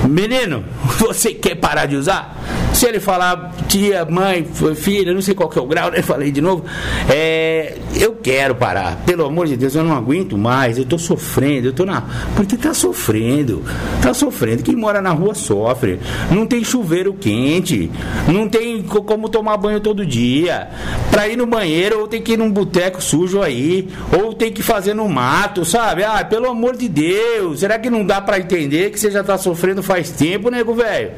Menino, 0.08 0.64
você 0.99 1.34
quer 1.34 1.56
parar 1.56 1.86
de 1.86 1.95
usar? 1.95 2.36
Se 2.74 2.86
ele 2.86 2.99
falar, 2.99 3.53
tia, 3.70 4.03
mãe, 4.03 4.45
filha, 4.76 5.14
não 5.14 5.22
sei 5.22 5.34
qual 5.34 5.47
que 5.47 5.58
é 5.58 5.62
o 5.62 5.66
grau, 5.66 5.89
né? 5.91 6.01
Falei 6.01 6.30
de 6.30 6.41
novo. 6.41 6.66
É, 7.10 7.78
eu 7.95 8.16
quero 8.16 8.53
parar. 8.53 8.97
Pelo 9.06 9.26
amor 9.26 9.47
de 9.47 9.56
Deus, 9.56 9.76
eu 9.76 9.84
não 9.84 9.95
aguento 9.95 10.38
mais. 10.38 10.78
Eu 10.78 10.84
tô 10.84 10.97
sofrendo, 10.97 11.70
eu 11.70 11.74
tô 11.74 11.86
na. 11.86 12.03
Porque 12.36 12.58
tá 12.58 12.74
sofrendo. 12.74 13.64
Tá 14.01 14.14
sofrendo. 14.14 14.62
Quem 14.62 14.76
mora 14.76 15.01
na 15.01 15.12
rua 15.12 15.34
sofre. 15.34 16.01
Não 16.30 16.45
tem 16.45 16.66
chuveiro 16.66 17.14
quente. 17.14 17.89
Não 18.28 18.49
tem 18.49 18.84
como 18.84 19.30
tomar 19.30 19.56
banho 19.56 19.80
todo 19.80 20.06
dia. 20.06 20.68
Pra 21.10 21.30
ir 21.30 21.38
no 21.38 21.45
banheiro, 21.45 22.01
ou 22.01 22.08
tem 22.10 22.22
que 22.22 22.34
ir 22.34 22.38
num 22.38 22.51
boteco 22.51 23.01
sujo 23.01 23.41
aí. 23.41 23.88
Ou 24.22 24.34
tem 24.34 24.51
que 24.51 24.62
fazer 24.62 24.93
no 24.93 25.08
mato, 25.08 25.64
sabe? 25.64 26.03
Ah, 26.03 26.26
pelo 26.26 26.49
amor 26.49 26.76
de 26.76 26.89
Deus. 26.89 27.62
Será 27.62 27.80
que 27.80 27.89
não 27.89 28.06
dá 28.06 28.20
pra 28.20 28.38
entender 28.38 28.91
que 28.91 28.99
você 28.99 29.10
já 29.10 29.24
tá 29.24 29.38
sofrendo 29.38 29.82
faz 29.82 29.95
tempo, 30.04 30.50
nego 30.50 30.74
velho? 30.74 31.12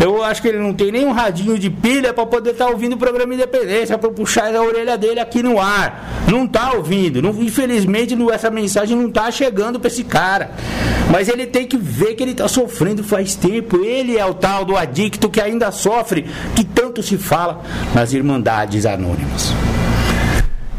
Eu 0.00 0.22
acho 0.22 0.42
que 0.42 0.48
ele 0.48 0.58
não 0.58 0.74
tem 0.74 0.92
nem 0.92 1.06
um 1.06 1.12
radinho 1.12 1.58
de 1.58 1.70
pilha 1.70 2.12
para 2.12 2.26
poder 2.26 2.50
estar 2.50 2.66
tá 2.66 2.70
ouvindo 2.70 2.92
o 2.92 2.98
programa 2.98 3.34
Independência, 3.34 3.96
para 3.96 4.10
puxar 4.10 4.54
a 4.54 4.62
orelha 4.62 4.96
dele 4.98 5.20
aqui 5.20 5.42
no 5.42 5.58
ar. 5.58 6.24
Não 6.30 6.46
tá 6.46 6.72
ouvindo. 6.72 7.22
Não, 7.22 7.30
infelizmente, 7.42 8.14
essa 8.32 8.50
mensagem 8.50 8.96
não 8.96 9.10
tá 9.10 9.30
chegando 9.30 9.80
para 9.80 9.88
esse 9.88 10.04
cara. 10.04 10.50
Mas 11.10 11.28
ele 11.28 11.46
tem 11.46 11.66
que 11.66 11.78
ver 11.78 12.14
que 12.14 12.22
ele 12.22 12.32
está 12.32 12.46
sofrendo 12.46 13.02
faz 13.02 13.34
tempo. 13.34 13.78
Ele 13.82 14.18
é 14.18 14.26
o 14.26 14.34
tal 14.34 14.64
do 14.64 14.76
adicto 14.76 15.30
que 15.30 15.40
ainda 15.40 15.70
sofre, 15.70 16.26
que 16.54 16.64
tanto 16.64 17.02
se 17.02 17.16
fala 17.16 17.62
nas 17.94 18.12
Irmandades 18.12 18.84
Anônimas. 18.84 19.54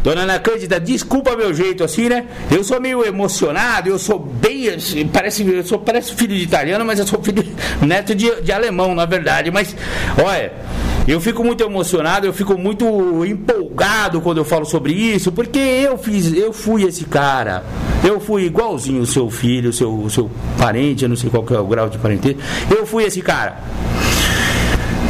Dona 0.07 0.21
Ana 0.21 0.39
Cândida, 0.39 0.79
desculpa 0.79 1.35
meu 1.35 1.53
jeito 1.53 1.83
assim, 1.83 2.07
né? 2.07 2.27
Eu 2.49 2.63
sou 2.63 2.79
meio 2.79 3.05
emocionado, 3.05 3.89
eu 3.89 3.99
sou 3.99 4.17
bem. 4.17 4.69
Assim, 4.69 5.05
parece, 5.05 5.45
eu 5.45 5.65
sou, 5.65 5.79
parece 5.79 6.13
filho 6.15 6.33
de 6.33 6.43
italiano, 6.43 6.85
mas 6.85 6.97
eu 6.97 7.05
sou 7.05 7.21
filho 7.21 7.43
neto 7.81 8.15
de, 8.15 8.41
de 8.41 8.49
alemão, 8.53 8.95
na 8.95 9.05
verdade. 9.05 9.51
Mas, 9.51 9.75
olha. 10.23 10.53
Eu 11.05 11.21
fico 11.21 11.41
muito 11.41 11.63
emocionado, 11.63 12.25
eu 12.25 12.33
fico 12.33 12.57
muito 12.57 12.85
empolgado 13.25 14.19
quando 14.19 14.39
eu 14.39 14.45
falo 14.45 14.65
sobre 14.65 14.91
isso, 14.91 15.31
porque 15.31 15.57
eu 15.57 15.97
fiz, 15.97 16.33
eu 16.33 16.51
fui 16.51 16.83
esse 16.83 17.05
cara. 17.05 17.63
Eu 18.03 18.19
fui 18.19 18.43
igualzinho 18.43 19.01
o 19.01 19.05
seu 19.05 19.29
filho, 19.29 19.69
o 19.69 19.73
seu, 19.73 20.09
seu 20.09 20.29
parente, 20.57 21.03
eu 21.03 21.09
não 21.09 21.15
sei 21.15 21.29
qual 21.29 21.45
é 21.49 21.59
o 21.59 21.65
grau 21.65 21.87
de 21.87 21.97
parentesco. 21.97 22.41
Eu 22.69 22.85
fui 22.85 23.05
esse 23.05 23.21
cara. 23.21 23.57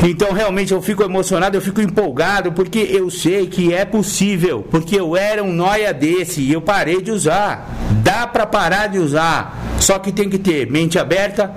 Então 0.03 0.31
realmente 0.31 0.71
eu 0.71 0.81
fico 0.81 1.03
emocionado, 1.03 1.57
eu 1.57 1.61
fico 1.61 1.81
empolgado, 1.81 2.51
porque 2.51 2.79
eu 2.79 3.09
sei 3.09 3.47
que 3.47 3.73
é 3.73 3.83
possível, 3.83 4.65
porque 4.69 4.99
eu 4.99 5.17
era 5.17 5.43
um 5.43 5.51
noia 5.51 5.93
desse 5.93 6.41
e 6.41 6.53
eu 6.53 6.61
parei 6.61 7.01
de 7.01 7.11
usar. 7.11 7.67
Dá 8.03 8.27
para 8.27 8.45
parar 8.45 8.87
de 8.87 8.99
usar, 8.99 9.57
só 9.79 9.97
que 9.97 10.11
tem 10.11 10.29
que 10.29 10.37
ter 10.37 10.69
mente 10.69 10.99
aberta, 10.99 11.51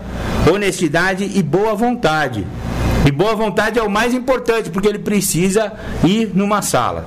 honestidade 0.51 1.31
e 1.35 1.43
boa 1.43 1.75
vontade. 1.75 2.47
E 3.07 3.11
boa 3.11 3.35
vontade 3.35 3.79
é 3.79 3.83
o 3.83 3.91
mais 3.91 4.15
importante, 4.15 4.71
porque 4.71 4.89
ele 4.89 4.99
precisa 4.99 5.73
ir 6.05 6.31
numa 6.35 6.63
sala. 6.63 7.07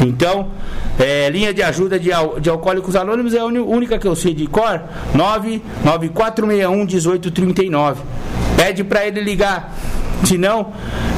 Então, 0.00 0.50
é, 0.98 1.28
linha 1.30 1.52
de 1.52 1.62
ajuda 1.62 1.98
de, 1.98 2.10
de 2.40 2.50
alcoólicos 2.50 2.96
anônimos 2.96 3.34
é 3.34 3.38
a 3.38 3.44
única 3.44 3.98
que 3.98 4.06
eu 4.06 4.14
sei 4.14 4.34
de 4.34 4.46
cor, 4.46 4.82
99461 5.14 6.84
1839. 6.84 8.02
Pede 8.56 8.84
para 8.84 9.06
ele 9.06 9.20
ligar 9.20 9.74
se 10.24 10.38
não, 10.38 10.72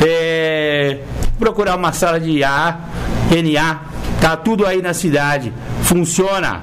é, 0.05 0.99
procurar 1.39 1.77
uma 1.77 1.93
sala 1.93 2.19
de 2.19 2.43
A, 2.43 2.79
NA, 3.31 3.81
tá 4.21 4.37
tudo 4.37 4.67
aí 4.67 4.83
na 4.83 4.93
cidade, 4.93 5.53
funciona, 5.83 6.63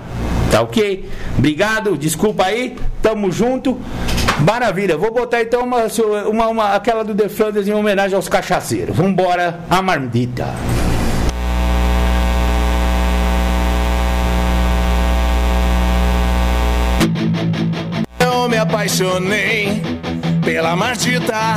tá 0.51 0.61
ok? 0.61 1.09
Obrigado, 1.37 1.97
desculpa 1.97 2.45
aí, 2.45 2.75
tamo 3.01 3.31
junto. 3.31 3.79
Maravilha, 4.39 4.97
vou 4.97 5.13
botar 5.13 5.41
então 5.41 5.63
uma, 5.63 5.85
uma, 6.27 6.47
uma 6.47 6.75
aquela 6.75 7.03
do 7.03 7.15
The 7.15 7.29
Flanders 7.29 7.67
em 7.67 7.73
homenagem 7.73 8.15
aos 8.15 8.27
cachaceiros. 8.27 8.95
Vambora, 8.95 9.59
a 9.69 9.81
marmita. 9.81 10.53
Eu 18.19 18.49
me 18.49 18.57
apaixonei 18.57 19.81
pela 20.43 20.75
Martita 20.75 21.55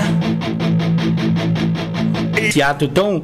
esse 2.49 2.63
ato 2.63 2.89
tão, 2.89 3.23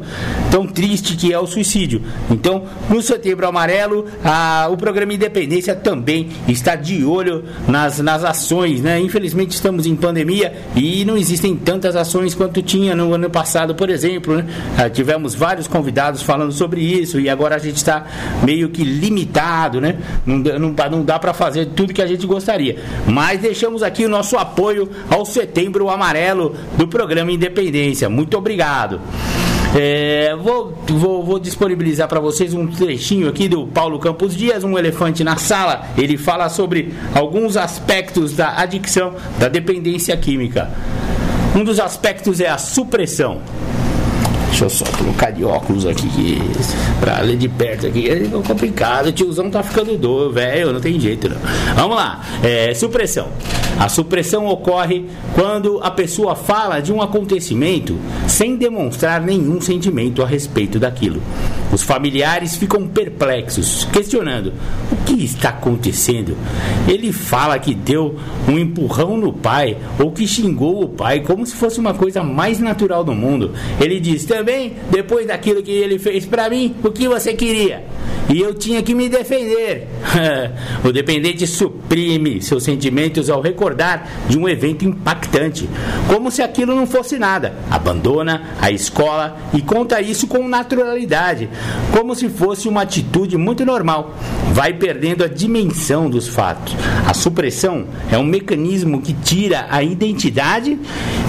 tão 0.50 0.66
triste 0.66 1.16
que 1.16 1.32
é 1.32 1.38
o 1.38 1.46
suicídio. 1.46 2.02
Então, 2.30 2.64
no 2.88 3.02
Setembro 3.02 3.46
Amarelo, 3.46 4.06
a, 4.24 4.68
o 4.70 4.76
programa 4.76 5.14
Independência 5.14 5.74
também 5.74 6.28
está 6.48 6.74
de 6.74 7.04
olho 7.04 7.44
nas, 7.66 7.98
nas 7.98 8.24
ações, 8.24 8.80
né? 8.80 9.00
Infelizmente 9.00 9.52
estamos 9.52 9.86
em 9.86 9.96
pandemia 9.96 10.54
e 10.74 11.04
não 11.04 11.16
existem 11.16 11.56
tantas 11.56 11.96
ações 11.96 12.34
quanto 12.34 12.62
tinha 12.62 12.94
no 12.94 13.12
ano 13.12 13.30
passado, 13.30 13.74
por 13.74 13.90
exemplo, 13.90 14.36
né? 14.36 14.46
Ah, 14.76 14.88
tivemos 14.88 15.34
vários 15.34 15.66
convidados 15.66 16.22
falando 16.22 16.52
sobre 16.52 16.80
isso 16.80 17.20
e 17.20 17.28
agora 17.28 17.56
a 17.56 17.58
gente 17.58 17.76
está 17.76 18.06
meio 18.44 18.68
que 18.68 18.84
limitado, 18.84 19.80
né? 19.80 19.96
Não, 20.26 20.38
não, 20.38 20.74
não 20.90 21.04
dá 21.04 21.18
para 21.18 21.32
fazer 21.32 21.66
tudo 21.66 21.92
que 21.92 22.02
a 22.02 22.06
gente 22.06 22.26
gostaria. 22.26 22.78
Mas 23.06 23.40
deixamos 23.40 23.82
aqui 23.82 24.04
o 24.04 24.08
nosso 24.08 24.36
apoio 24.36 24.88
ao 25.10 25.24
Setembro 25.24 25.88
Amarelo 25.88 26.54
do 26.76 26.86
programa 26.88 27.30
Independência. 27.30 28.08
Muito 28.08 28.36
obrigado. 28.36 29.00
É, 29.74 30.36
vou, 30.36 30.74
vou, 30.86 31.24
vou, 31.24 31.38
disponibilizar 31.38 32.06
para 32.06 32.20
vocês 32.20 32.52
um 32.52 32.66
trechinho 32.66 33.26
aqui 33.26 33.48
do 33.48 33.66
Paulo 33.66 33.98
Campos 33.98 34.36
Dias, 34.36 34.64
um 34.64 34.78
elefante 34.78 35.24
na 35.24 35.36
sala. 35.36 35.86
Ele 35.96 36.18
fala 36.18 36.50
sobre 36.50 36.92
alguns 37.14 37.56
aspectos 37.56 38.34
da 38.34 38.58
adicção, 38.58 39.14
da 39.38 39.48
dependência 39.48 40.14
química. 40.16 40.70
Um 41.56 41.64
dos 41.64 41.80
aspectos 41.80 42.40
é 42.40 42.48
a 42.48 42.58
supressão. 42.58 43.40
Deixa 44.52 44.66
eu 44.66 44.70
só 44.70 44.84
colocar 44.98 45.30
de 45.30 45.42
óculos 45.44 45.86
aqui 45.86 46.38
pra 47.00 47.20
ler 47.20 47.38
de 47.38 47.48
perto 47.48 47.86
aqui. 47.86 48.10
É 48.10 48.20
complicado, 48.46 49.06
o 49.06 49.12
tiozão 49.12 49.50
tá 49.50 49.62
ficando 49.62 49.96
doido, 49.96 50.30
velho, 50.34 50.74
não 50.74 50.80
tem 50.80 51.00
jeito 51.00 51.26
não. 51.26 51.38
Vamos 51.74 51.96
lá, 51.96 52.20
é, 52.44 52.74
supressão. 52.74 53.28
A 53.78 53.88
supressão 53.88 54.46
ocorre 54.46 55.06
quando 55.34 55.80
a 55.82 55.90
pessoa 55.90 56.36
fala 56.36 56.80
de 56.80 56.92
um 56.92 57.00
acontecimento 57.00 57.98
sem 58.28 58.54
demonstrar 58.54 59.22
nenhum 59.22 59.58
sentimento 59.58 60.22
a 60.22 60.26
respeito 60.26 60.78
daquilo. 60.78 61.22
Os 61.72 61.82
familiares 61.82 62.54
ficam 62.54 62.86
perplexos, 62.86 63.88
questionando: 63.90 64.52
o 64.92 64.96
que 65.06 65.24
está 65.24 65.48
acontecendo? 65.48 66.36
Ele 66.86 67.10
fala 67.10 67.58
que 67.58 67.74
deu 67.74 68.16
um 68.46 68.58
empurrão 68.58 69.16
no 69.16 69.32
pai 69.32 69.78
ou 69.98 70.12
que 70.12 70.28
xingou 70.28 70.84
o 70.84 70.88
pai 70.90 71.20
como 71.20 71.46
se 71.46 71.56
fosse 71.56 71.80
uma 71.80 71.94
coisa 71.94 72.22
mais 72.22 72.60
natural 72.60 73.02
do 73.02 73.14
mundo. 73.14 73.52
Ele 73.80 73.98
diz 73.98 74.26
também, 74.42 74.74
depois 74.90 75.24
daquilo 75.24 75.62
que 75.62 75.70
ele 75.70 76.00
fez 76.00 76.26
para 76.26 76.50
mim, 76.50 76.74
o 76.82 76.90
que 76.90 77.06
você 77.06 77.32
queria? 77.32 77.84
E 78.28 78.40
eu 78.40 78.54
tinha 78.54 78.82
que 78.82 78.94
me 78.94 79.08
defender. 79.08 79.88
o 80.84 80.92
dependente 80.92 81.46
suprime 81.46 82.40
seus 82.40 82.64
sentimentos 82.64 83.28
ao 83.28 83.40
recordar 83.40 84.08
de 84.28 84.38
um 84.38 84.48
evento 84.48 84.84
impactante, 84.84 85.68
como 86.08 86.30
se 86.30 86.42
aquilo 86.42 86.74
não 86.74 86.86
fosse 86.86 87.18
nada. 87.18 87.54
Abandona 87.70 88.42
a 88.60 88.70
escola 88.70 89.36
e 89.52 89.60
conta 89.60 90.00
isso 90.00 90.26
com 90.26 90.48
naturalidade, 90.48 91.48
como 91.92 92.14
se 92.14 92.28
fosse 92.28 92.68
uma 92.68 92.82
atitude 92.82 93.36
muito 93.36 93.64
normal. 93.64 94.14
Vai 94.52 94.74
perdendo 94.74 95.24
a 95.24 95.28
dimensão 95.28 96.08
dos 96.08 96.28
fatos. 96.28 96.74
A 97.06 97.14
supressão 97.14 97.86
é 98.10 98.18
um 98.18 98.24
mecanismo 98.24 99.02
que 99.02 99.12
tira 99.12 99.66
a 99.70 99.82
identidade, 99.82 100.78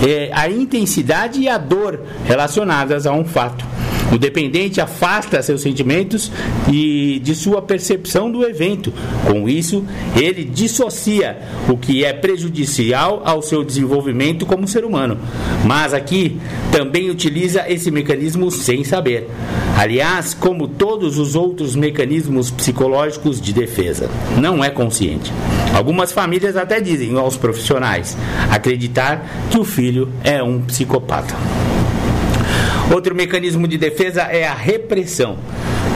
eh, 0.05 0.29
a 0.33 0.49
intensidade 0.49 1.41
e 1.41 1.49
a 1.49 1.57
dor 1.57 2.01
relacionadas 2.25 3.02
a 3.05 3.13
um 3.13 3.25
fato. 3.25 3.65
O 4.13 4.17
dependente 4.17 4.79
afasta 4.79 5.41
seus 5.41 5.61
sentimentos 5.61 6.31
e 6.71 7.19
de 7.23 7.33
sua 7.33 7.63
percepção 7.63 8.31
do 8.31 8.43
evento. 8.43 8.93
Com 9.25 9.49
isso, 9.49 9.83
ele 10.15 10.43
dissocia 10.43 11.39
o 11.67 11.75
que 11.75 12.05
é 12.05 12.13
prejudicial 12.13 13.23
ao 13.25 13.41
seu 13.41 13.63
desenvolvimento 13.63 14.45
como 14.45 14.67
ser 14.67 14.85
humano. 14.85 15.17
Mas 15.65 15.95
aqui 15.95 16.37
também 16.71 17.09
utiliza 17.09 17.65
esse 17.67 17.89
mecanismo 17.89 18.51
sem 18.51 18.83
saber. 18.83 19.27
Aliás, 19.75 20.35
como 20.35 20.67
todos 20.67 21.17
os 21.17 21.35
outros 21.35 21.75
mecanismos 21.75 22.51
psicológicos 22.51 23.41
de 23.41 23.51
defesa, 23.51 24.11
não 24.37 24.63
é 24.63 24.69
consciente. 24.69 25.33
Algumas 25.73 26.11
famílias 26.11 26.55
até 26.55 26.79
dizem 26.79 27.17
aos 27.17 27.35
profissionais 27.35 28.15
acreditar 28.51 29.47
que 29.49 29.57
o 29.57 29.63
filho 29.63 30.09
é 30.23 30.43
um 30.43 30.61
psicopata. 30.61 31.33
Outro 32.91 33.15
mecanismo 33.15 33.67
de 33.67 33.77
defesa 33.77 34.23
é 34.23 34.47
a 34.47 34.53
repressão. 34.53 35.37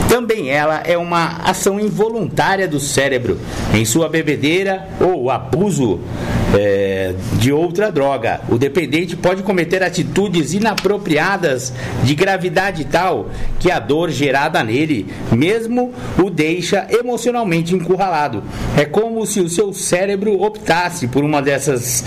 Também 0.08 0.48
ela 0.48 0.82
é 0.84 0.96
uma 0.96 1.38
ação 1.44 1.78
involuntária 1.78 2.66
do 2.66 2.80
cérebro 2.80 3.38
em 3.74 3.84
sua 3.84 4.08
bebedeira 4.08 4.88
ou 5.00 5.30
abuso 5.30 6.00
é, 6.56 7.14
de 7.38 7.52
outra 7.52 7.90
droga. 7.90 8.40
O 8.48 8.58
dependente 8.58 9.16
pode 9.16 9.42
cometer 9.42 9.82
atitudes 9.82 10.52
inapropriadas 10.52 11.72
de 12.02 12.14
gravidade 12.14 12.84
tal 12.84 13.30
que 13.58 13.70
a 13.70 13.78
dor 13.78 14.10
gerada 14.10 14.62
nele 14.62 15.06
mesmo 15.32 15.92
o 16.22 16.30
deixa 16.30 16.86
emocionalmente 16.90 17.74
encurralado. 17.74 18.42
É 18.76 18.84
como 18.84 19.24
se 19.26 19.40
o 19.40 19.48
seu 19.48 19.72
cérebro 19.72 20.40
optasse 20.40 21.06
por 21.08 21.24
uma 21.24 21.42
dessas 21.42 22.04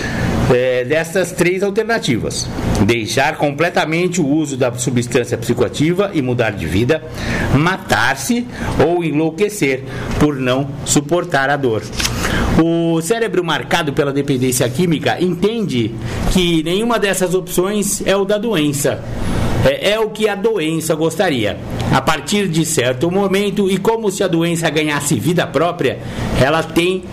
é, 0.54 0.84
dessas 0.84 1.32
três 1.32 1.64
alternativas: 1.64 2.48
deixar 2.86 3.38
completamente 3.38 4.20
o 4.22 4.28
uso 4.28 4.58
da 4.58 4.72
substância 4.74 5.38
psicoativa 5.38 6.12
e 6.14 6.22
mudar 6.22 6.52
de 6.52 6.66
vida, 6.66 7.04
matar-se 7.56 8.46
ou 8.86 9.04
enlouquecer 9.04 9.84
por 10.20 10.36
não 10.36 10.68
suportar 10.86 11.50
a 11.50 11.58
dor. 11.58 11.84
O 12.64 13.02
cérebro 13.02 13.44
marcado 13.44 13.92
pela 13.92 14.14
dependência 14.14 14.70
química 14.70 15.18
entende 15.20 15.96
que 16.32 16.62
nenhuma 16.62 17.00
dessas 17.00 17.34
opções 17.34 18.06
é 18.06 18.16
o 18.16 18.24
da 18.24 18.38
doença. 18.38 19.04
É, 19.66 19.94
é, 19.94 20.00
o 20.00 20.12
que 20.12 20.30
a 20.30 20.36
doença 20.36 20.94
gostaria. 20.94 21.58
A 21.92 22.00
partir 22.00 22.48
de 22.48 22.64
certo 22.64 23.10
momento, 23.10 23.68
e 23.68 23.80
como 23.80 24.12
se 24.12 24.24
a 24.24 24.28
doença 24.28 24.70
ganhasse 24.70 25.16
vida 25.20 25.48
própria, 25.48 26.00
ela 26.40 26.62
tem 26.62 27.04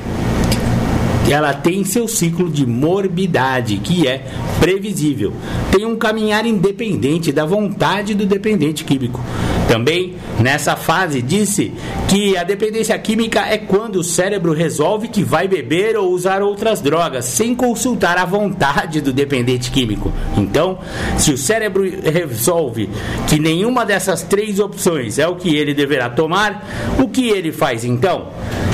ela 1.31 1.53
tem 1.53 1.85
seu 1.85 2.09
ciclo 2.09 2.51
de 2.51 2.67
morbidade, 2.67 3.77
que 3.79 4.07
é 4.07 4.25
previsível. 4.61 5.35
Tem 5.71 5.85
um 5.85 5.97
caminhar 5.97 6.47
independente 6.47 7.33
da 7.33 7.45
vontade 7.45 8.15
do 8.15 8.25
dependente 8.25 8.83
químico. 8.83 9.21
Também, 9.69 10.15
nessa 10.41 10.75
fase, 10.75 11.21
disse 11.21 11.75
que 12.09 12.37
a 12.39 12.43
dependência 12.43 12.99
química 12.99 13.41
é 13.41 13.59
quando 13.59 13.97
o 13.97 14.05
cérebro 14.05 14.55
resolve 14.55 15.09
que 15.09 15.23
vai 15.23 15.47
beber 15.47 15.95
ou 15.95 16.11
usar 16.11 16.41
outras 16.41 16.81
drogas, 16.81 17.27
sem 17.27 17.55
consultar 17.55 18.17
a 18.17 18.25
vontade 18.25 19.03
do 19.03 19.13
dependente 19.13 19.71
químico. 19.71 20.11
Então, 20.39 20.79
se 21.19 21.31
o 21.33 21.37
cérebro 21.37 21.85
resolve 22.03 22.89
que 23.29 23.39
nenhuma 23.39 23.85
dessas 23.85 24.23
três 24.23 24.59
opções 24.59 25.19
é 25.19 25.29
o 25.29 25.37
que 25.37 25.55
ele 25.55 25.75
deverá 25.75 26.09
tomar, 26.09 26.67
o 26.99 27.07
que 27.07 27.29
ele 27.29 27.53
faz 27.53 27.85
então? 27.85 28.29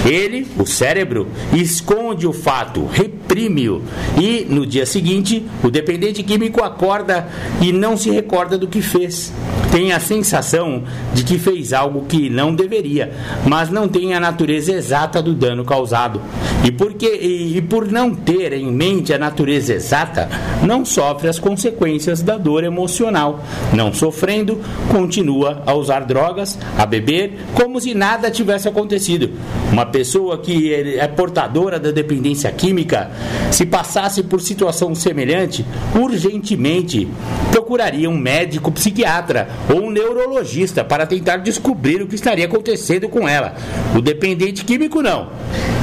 Ele, 0.05 0.46
o 0.59 0.66
cérebro, 0.66 1.26
esconde 1.52 2.26
o 2.26 2.32
fato, 2.32 2.86
reprime-o 2.86 3.82
e 4.20 4.46
no 4.48 4.66
dia 4.66 4.84
seguinte 4.84 5.44
o 5.62 5.70
dependente 5.70 6.22
químico 6.22 6.62
acorda 6.62 7.26
e 7.61 7.72
não 7.72 7.96
se 7.96 8.11
recorda 8.11 8.59
do 8.59 8.66
que 8.66 8.82
fez. 8.82 9.32
Tem 9.72 9.92
a 9.92 9.98
sensação 9.98 10.84
de 11.12 11.24
que 11.24 11.36
fez 11.36 11.72
algo 11.72 12.05
que 12.07 12.30
não 12.30 12.55
deveria, 12.55 13.12
mas 13.44 13.70
não 13.70 13.88
tem 13.88 14.14
a 14.14 14.20
natureza 14.20 14.72
exata 14.72 15.20
do 15.20 15.34
dano 15.34 15.64
causado. 15.64 16.22
E, 16.64 16.70
porque, 16.70 17.07
e, 17.07 17.57
e 17.57 17.61
por 17.61 17.90
não 17.90 18.14
ter 18.14 18.52
em 18.52 18.70
mente 18.70 19.12
a 19.12 19.18
natureza 19.18 19.74
exata, 19.74 20.28
não 20.62 20.84
sofre 20.84 21.28
as 21.28 21.40
consequências 21.40 22.22
da 22.22 22.38
dor 22.38 22.62
emocional. 22.62 23.40
Não 23.72 23.92
sofrendo, 23.92 24.61
continua 24.92 25.62
a 25.66 25.74
usar 25.74 26.00
drogas, 26.00 26.57
a 26.78 26.86
beber, 26.86 27.32
como 27.55 27.80
se 27.80 27.94
nada 27.94 28.30
tivesse 28.30 28.68
acontecido. 28.68 29.32
Uma 29.72 29.86
pessoa 29.95 30.38
que 30.38 30.74
é 30.74 31.07
portadora 31.07 31.78
da 31.78 31.92
dependência 31.92 32.51
química, 32.51 33.12
se 33.53 33.64
passasse 33.64 34.24
por 34.24 34.40
situação 34.40 34.92
semelhante, 34.92 35.64
urgentemente 35.95 37.07
procuraria 37.53 38.11
um 38.11 38.18
médico 38.18 38.72
psiquiatra 38.72 39.49
ou 39.72 39.84
um 39.84 39.90
neurologista 39.90 40.82
para 40.82 41.07
tentar 41.07 41.36
descobrir 41.36 42.03
o 42.03 42.09
que 42.09 42.16
estaria 42.16 42.47
acontecendo 42.47 43.09
com 43.09 43.28
ela. 43.28 43.55
O 43.97 44.01
dependente 44.01 44.64
químico 44.64 45.01
não. 45.01 45.28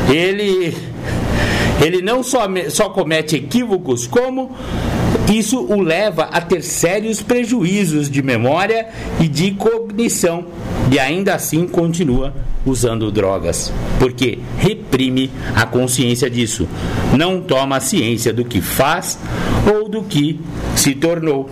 Ele 0.09 0.75
ele 1.81 2.01
não 2.01 2.21
só, 2.21 2.41
só 2.69 2.89
comete 2.89 3.37
equívocos, 3.37 4.07
como 4.07 4.51
isso 5.31 5.57
o 5.57 5.79
leva 5.79 6.23
a 6.23 6.41
ter 6.41 6.61
sérios 6.61 7.21
prejuízos 7.21 8.09
de 8.09 8.21
memória 8.21 8.89
e 9.21 9.27
de 9.29 9.51
cognição 9.51 10.47
e 10.91 10.99
ainda 10.99 11.33
assim 11.33 11.65
continua 11.65 12.33
usando 12.65 13.09
drogas, 13.09 13.71
porque 13.97 14.39
reprime 14.57 15.31
a 15.55 15.65
consciência 15.65 16.29
disso, 16.29 16.67
não 17.17 17.39
toma 17.39 17.79
ciência 17.79 18.33
do 18.33 18.43
que 18.43 18.59
faz 18.59 19.17
ou 19.73 19.87
do 19.87 20.03
que 20.03 20.37
se 20.75 20.93
tornou. 20.93 21.49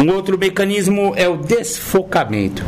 Um 0.00 0.14
outro 0.14 0.38
mecanismo 0.38 1.12
é 1.16 1.28
o 1.28 1.36
desfocamento. 1.36 2.64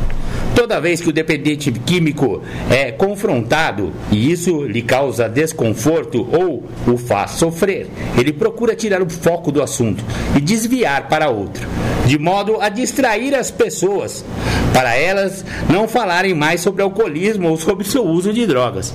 Toda 0.62 0.78
vez 0.78 1.00
que 1.00 1.08
o 1.08 1.12
dependente 1.12 1.72
químico 1.72 2.40
é 2.70 2.92
confrontado 2.92 3.92
e 4.12 4.30
isso 4.30 4.62
lhe 4.62 4.80
causa 4.80 5.28
desconforto 5.28 6.24
ou 6.32 6.62
o 6.86 6.96
faz 6.96 7.32
sofrer, 7.32 7.88
ele 8.16 8.32
procura 8.32 8.76
tirar 8.76 9.02
o 9.02 9.10
foco 9.10 9.50
do 9.50 9.60
assunto 9.60 10.04
e 10.36 10.40
desviar 10.40 11.08
para 11.08 11.30
outro, 11.30 11.66
de 12.06 12.16
modo 12.16 12.60
a 12.60 12.68
distrair 12.68 13.34
as 13.34 13.50
pessoas, 13.50 14.24
para 14.72 14.94
elas 14.94 15.44
não 15.68 15.88
falarem 15.88 16.32
mais 16.32 16.60
sobre 16.60 16.80
alcoolismo 16.80 17.48
ou 17.48 17.56
sobre 17.56 17.84
seu 17.84 18.04
uso 18.04 18.32
de 18.32 18.46
drogas 18.46 18.94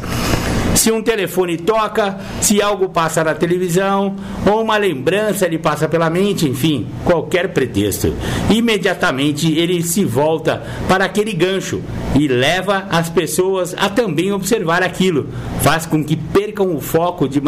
se 0.78 0.92
um 0.92 1.02
telefone 1.02 1.58
toca, 1.58 2.18
se 2.40 2.62
algo 2.62 2.90
passa 2.90 3.24
na 3.24 3.34
televisão, 3.34 4.16
ou 4.46 4.62
uma 4.62 4.78
lembrança 4.78 5.48
lhe 5.48 5.58
passa 5.58 5.90
pela 5.90 6.10
mente, 6.10 6.48
enfim, 6.48 6.88
qualquer 7.04 7.50
pretexto. 7.50 8.14
Imediatamente 8.50 9.52
ele 9.58 9.82
se 9.82 10.06
volta 10.06 10.64
para 10.88 11.06
aquele 11.06 11.34
gancho 11.34 11.82
e 12.16 12.28
leva 12.28 12.86
as 12.90 13.10
pessoas 13.10 13.76
a 13.78 13.90
também 13.90 14.32
observar 14.32 14.84
aquilo. 14.84 15.28
Faz 15.62 15.86
com 15.86 16.04
que 16.04 16.16
percam 16.16 16.76
o 16.76 16.80
foco 16.80 17.28
de 17.28 17.42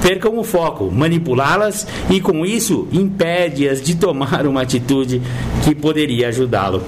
percam 0.00 0.38
o 0.38 0.44
foco, 0.44 0.90
manipulá-las 0.90 1.86
e 2.10 2.20
com 2.20 2.46
isso 2.46 2.88
impede-as 2.92 3.82
de 3.82 3.96
tomar 3.96 4.46
uma 4.46 4.62
atitude 4.62 5.20
que 5.64 5.74
poderia 5.74 6.28
ajudá-lo. 6.28 6.82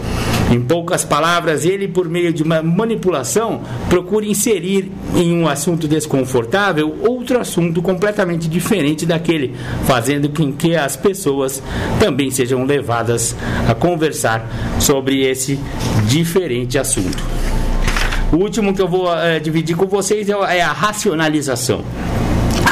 Em 0.50 0.60
poucas 0.60 1.04
palavras, 1.04 1.64
ele, 1.64 1.88
por 1.88 2.08
meio 2.08 2.32
de 2.32 2.42
uma 2.42 2.62
manipulação, 2.62 3.62
procura 3.88 4.26
inserir 4.26 4.90
em 5.16 5.34
um 5.34 5.48
assunto 5.48 5.88
desconfortável 5.88 6.96
outro 7.00 7.40
assunto 7.40 7.80
completamente 7.82 8.48
diferente 8.48 9.06
daquele, 9.06 9.54
fazendo 9.86 10.28
com 10.28 10.52
que 10.52 10.76
as 10.76 10.96
pessoas 10.96 11.62
também 11.98 12.30
sejam 12.30 12.64
levadas 12.64 13.34
a 13.68 13.74
conversar 13.74 14.46
sobre 14.78 15.22
esse 15.22 15.58
diferente 16.06 16.78
assunto. 16.78 17.22
O 18.32 18.36
último 18.36 18.74
que 18.74 18.82
eu 18.82 18.88
vou 18.88 19.12
é, 19.12 19.38
dividir 19.38 19.76
com 19.76 19.86
vocês 19.86 20.28
é, 20.28 20.32
é 20.32 20.62
a 20.62 20.72
racionalização. 20.72 21.84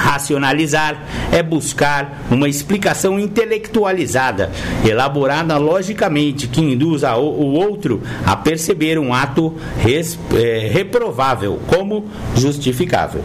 Racionalizar 0.03 0.97
é 1.31 1.45
buscar 1.45 2.25
uma 2.29 2.49
explicação 2.49 3.21
intelectualizada, 3.21 4.51
elaborada 4.85 5.57
logicamente, 5.59 6.49
que 6.49 6.61
induza 6.61 7.15
o 7.15 7.53
outro 7.53 8.03
a 8.27 8.35
perceber 8.35 8.99
um 8.99 9.15
ato 9.15 9.55
é, 10.35 10.69
reprovável 10.73 11.61
como 11.69 12.05
justificável. 12.35 13.23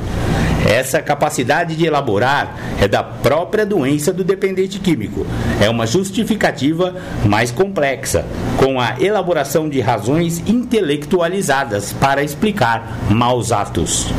Essa 0.70 1.02
capacidade 1.02 1.76
de 1.76 1.86
elaborar 1.88 2.56
é 2.80 2.88
da 2.88 3.02
própria 3.02 3.66
doença 3.66 4.14
do 4.14 4.24
dependente 4.24 4.80
químico. 4.80 5.26
É 5.60 5.68
uma 5.70 5.88
justificativa 5.88 6.96
mais 7.26 7.50
complexa, 7.50 8.24
com 8.58 8.80
a 8.80 8.98
elaboração 9.00 9.68
de 9.68 9.80
razões 9.80 10.44
intelectualizadas 10.48 11.92
para 11.94 12.22
explicar 12.22 13.00
maus 13.10 13.52
atos. 13.52 14.12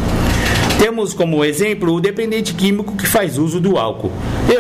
Temos 0.79 1.13
como 1.13 1.45
exemplo 1.45 1.95
o 1.95 2.01
dependente 2.01 2.55
químico 2.55 2.97
que 2.97 3.07
faz 3.07 3.37
uso 3.37 3.61
do 3.61 3.77
álcool 3.77 4.13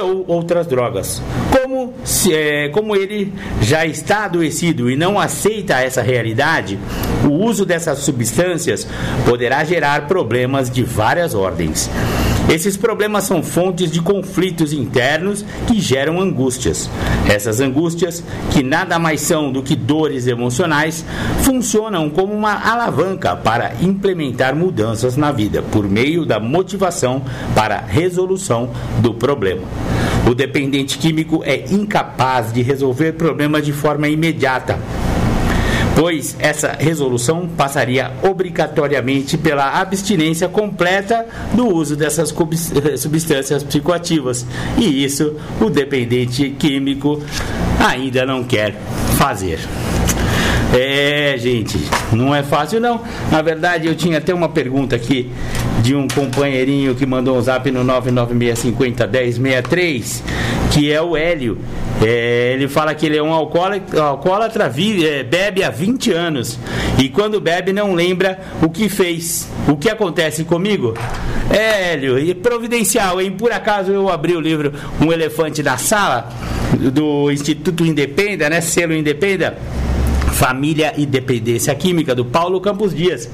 ou 0.02 0.24
outras 0.26 0.66
drogas. 0.66 1.22
Como, 1.50 1.94
se, 2.04 2.34
é, 2.34 2.68
como 2.70 2.96
ele 2.96 3.32
já 3.62 3.86
está 3.86 4.24
adoecido 4.24 4.90
e 4.90 4.96
não 4.96 5.18
aceita 5.18 5.80
essa 5.80 6.02
realidade, 6.02 6.78
o 7.24 7.32
uso 7.32 7.64
dessas 7.64 7.98
substâncias 8.00 8.86
poderá 9.24 9.64
gerar 9.64 10.06
problemas 10.06 10.70
de 10.70 10.82
várias 10.82 11.34
ordens. 11.34 11.88
Esses 12.48 12.78
problemas 12.78 13.24
são 13.24 13.42
fontes 13.42 13.90
de 13.90 14.00
conflitos 14.00 14.72
internos 14.72 15.44
que 15.66 15.78
geram 15.78 16.18
angústias. 16.18 16.88
Essas 17.28 17.60
angústias, 17.60 18.24
que 18.50 18.62
nada 18.62 18.98
mais 18.98 19.20
são 19.20 19.52
do 19.52 19.62
que 19.62 19.76
dores 19.76 20.26
emocionais, 20.26 21.04
funcionam 21.42 22.08
como 22.08 22.32
uma 22.32 22.54
alavanca 22.54 23.36
para 23.36 23.74
implementar 23.82 24.56
mudanças 24.56 25.14
na 25.14 25.30
vida 25.30 25.62
por 25.62 25.86
meio 25.86 26.24
da 26.24 26.40
motivação 26.40 27.22
para 27.54 27.80
resolução 27.80 28.70
do 29.00 29.12
problema. 29.12 29.62
O 30.26 30.34
dependente 30.34 30.96
químico 30.96 31.42
é 31.44 31.64
incapaz 31.70 32.50
de 32.50 32.62
resolver 32.62 33.12
problemas 33.12 33.64
de 33.64 33.72
forma 33.74 34.08
imediata 34.08 34.78
pois 35.98 36.36
essa 36.38 36.76
resolução 36.78 37.48
passaria 37.48 38.12
obrigatoriamente 38.22 39.36
pela 39.36 39.80
abstinência 39.80 40.48
completa 40.48 41.26
do 41.52 41.66
uso 41.66 41.96
dessas 41.96 42.32
substâncias 42.98 43.64
psicoativas. 43.64 44.46
E 44.76 45.04
isso 45.04 45.34
o 45.60 45.68
dependente 45.68 46.50
químico 46.50 47.20
ainda 47.80 48.24
não 48.24 48.44
quer 48.44 48.76
fazer. 49.18 49.58
É, 50.74 51.36
gente, 51.38 51.78
não 52.12 52.34
é 52.34 52.42
fácil 52.42 52.80
não. 52.80 53.00
Na 53.30 53.40
verdade, 53.40 53.86
eu 53.86 53.94
tinha 53.94 54.18
até 54.18 54.34
uma 54.34 54.48
pergunta 54.48 54.96
aqui 54.96 55.30
de 55.82 55.94
um 55.94 56.08
companheirinho 56.08 56.94
que 56.94 57.06
mandou 57.06 57.38
um 57.38 57.40
zap 57.40 57.70
no 57.70 57.82
996501063, 57.84 60.22
que 60.70 60.92
é 60.92 61.00
o 61.00 61.16
Hélio. 61.16 61.56
É, 62.02 62.52
ele 62.54 62.68
fala 62.68 62.94
que 62.94 63.06
ele 63.06 63.16
é 63.16 63.22
um 63.22 63.32
alcoólatra, 63.32 64.02
alcoólatra 64.02 64.70
é, 65.04 65.22
bebe 65.24 65.64
há 65.64 65.70
20 65.70 66.12
anos 66.12 66.58
e 66.96 67.08
quando 67.08 67.40
bebe 67.40 67.72
não 67.72 67.92
lembra 67.94 68.38
o 68.62 68.68
que 68.68 68.88
fez. 68.88 69.48
O 69.66 69.76
que 69.76 69.90
acontece 69.90 70.44
comigo? 70.44 70.94
É, 71.50 71.92
Hélio, 71.92 72.16
e 72.18 72.34
providencial, 72.34 73.20
hein? 73.20 73.32
Por 73.32 73.50
acaso 73.50 73.90
eu 73.90 74.08
abri 74.10 74.36
o 74.36 74.40
livro 74.40 74.72
Um 75.00 75.12
Elefante 75.12 75.62
na 75.62 75.78
Sala, 75.78 76.28
do 76.92 77.32
Instituto 77.32 77.84
Independa, 77.84 78.48
né? 78.50 78.60
Selo 78.60 78.94
Independa 78.94 79.56
Família 80.38 80.94
e 80.96 81.04
Dependência 81.04 81.74
Química, 81.74 82.14
do 82.14 82.24
Paulo 82.24 82.60
Campos 82.60 82.94
Dias. 82.94 83.28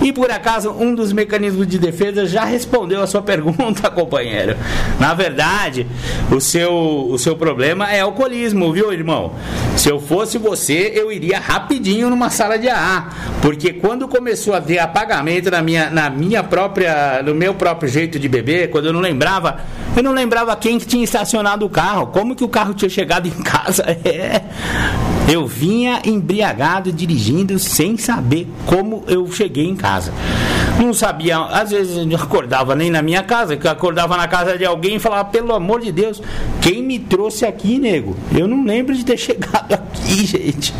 E 0.00 0.10
por 0.10 0.30
acaso, 0.30 0.70
um 0.70 0.94
dos 0.94 1.12
mecanismos 1.12 1.66
de 1.66 1.78
defesa 1.78 2.24
já 2.24 2.46
respondeu 2.46 3.02
a 3.02 3.06
sua 3.06 3.20
pergunta, 3.20 3.90
companheiro. 3.90 4.56
Na 4.98 5.12
verdade, 5.12 5.86
o 6.30 6.40
seu, 6.40 6.72
o 7.10 7.18
seu 7.18 7.36
problema 7.36 7.92
é 7.92 8.00
alcoolismo, 8.00 8.72
viu, 8.72 8.90
irmão? 8.90 9.34
Se 9.76 9.90
eu 9.90 10.00
fosse 10.00 10.38
você, 10.38 10.92
eu 10.94 11.12
iria 11.12 11.38
rapidinho 11.38 12.08
numa 12.08 12.30
sala 12.30 12.58
de 12.58 12.70
AA, 12.70 13.10
porque 13.42 13.74
quando 13.74 14.08
começou 14.08 14.54
a 14.54 14.60
ter 14.60 14.78
apagamento 14.78 15.50
na 15.50 15.60
minha, 15.60 15.90
na 15.90 16.08
minha 16.08 16.42
própria, 16.42 17.22
no 17.22 17.34
meu 17.34 17.52
próprio 17.52 17.86
jeito 17.90 18.18
de 18.18 18.30
beber, 18.30 18.70
quando 18.70 18.86
eu 18.86 18.94
não 18.94 19.00
lembrava, 19.00 19.60
eu 19.94 20.02
não 20.02 20.12
lembrava 20.12 20.56
quem 20.56 20.78
que 20.78 20.86
tinha 20.86 21.04
estacionado 21.04 21.66
o 21.66 21.68
carro, 21.68 22.06
como 22.06 22.34
que 22.34 22.42
o 22.42 22.48
carro 22.48 22.72
tinha 22.72 22.88
chegado 22.88 23.28
em 23.28 23.30
casa. 23.44 23.82
É. 24.02 25.15
Eu 25.28 25.46
vinha 25.46 26.00
embriagado 26.04 26.92
dirigindo 26.92 27.58
sem 27.58 27.96
saber 27.96 28.46
como 28.64 29.04
eu 29.08 29.30
cheguei 29.30 29.66
em 29.66 29.74
casa. 29.74 30.12
Não 30.78 30.92
sabia, 30.92 31.38
às 31.38 31.70
vezes 31.70 31.96
eu 31.96 32.06
não 32.06 32.16
acordava 32.16 32.74
nem 32.74 32.90
na 32.90 33.00
minha 33.00 33.22
casa, 33.22 33.56
que 33.56 33.66
acordava 33.66 34.16
na 34.16 34.28
casa 34.28 34.58
de 34.58 34.64
alguém 34.64 34.96
e 34.96 34.98
falava, 34.98 35.24
pelo 35.24 35.54
amor 35.54 35.80
de 35.80 35.90
Deus, 35.90 36.22
quem 36.60 36.82
me 36.82 36.98
trouxe 36.98 37.46
aqui, 37.46 37.78
nego? 37.78 38.14
Eu 38.36 38.46
não 38.46 38.62
lembro 38.64 38.94
de 38.94 39.04
ter 39.04 39.16
chegado 39.18 39.72
aqui, 39.72 40.26
gente. 40.26 40.74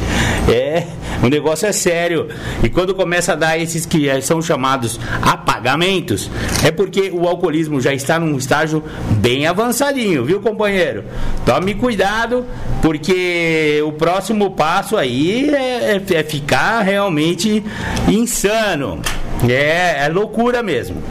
É, 0.53 0.87
o 1.23 1.29
negócio 1.29 1.67
é 1.67 1.73
sério. 1.73 2.29
E 2.63 2.69
quando 2.69 2.95
começa 2.95 3.33
a 3.33 3.37
dar 3.37 3.59
esses 3.59 3.87
que 3.87 4.21
são 4.21 4.43
chamados 4.43 5.01
apagamentos, 5.23 6.31
é 6.63 6.71
porque 6.71 7.11
o 7.13 7.27
alcoolismo 7.27 7.81
já 7.81 7.95
está 7.95 8.19
num 8.19 8.37
estágio 8.37 8.85
bem 9.13 9.47
avançadinho, 9.47 10.25
viu, 10.25 10.41
companheiro? 10.41 11.05
Tome 11.47 11.75
cuidado, 11.75 12.45
porque 12.83 13.83
o 13.87 13.93
próximo 13.93 14.36
passo 14.51 14.97
aí 14.97 15.51
é, 15.55 15.97
é, 15.97 16.14
é 16.14 16.22
ficar 16.22 16.82
realmente 16.82 17.64
insano. 18.09 19.01
É, 19.49 20.05
é 20.05 20.09
loucura 20.09 20.62
mesmo. 20.62 21.03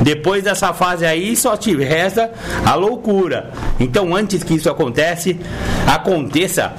Depois 0.00 0.44
dessa 0.44 0.72
fase 0.72 1.04
aí, 1.04 1.34
só 1.34 1.56
te 1.56 1.74
resta 1.76 2.30
a 2.64 2.74
loucura. 2.74 3.50
Então, 3.80 4.14
antes 4.14 4.44
que 4.44 4.54
isso 4.54 4.70
acontece, 4.70 5.38
aconteça, 5.86 6.74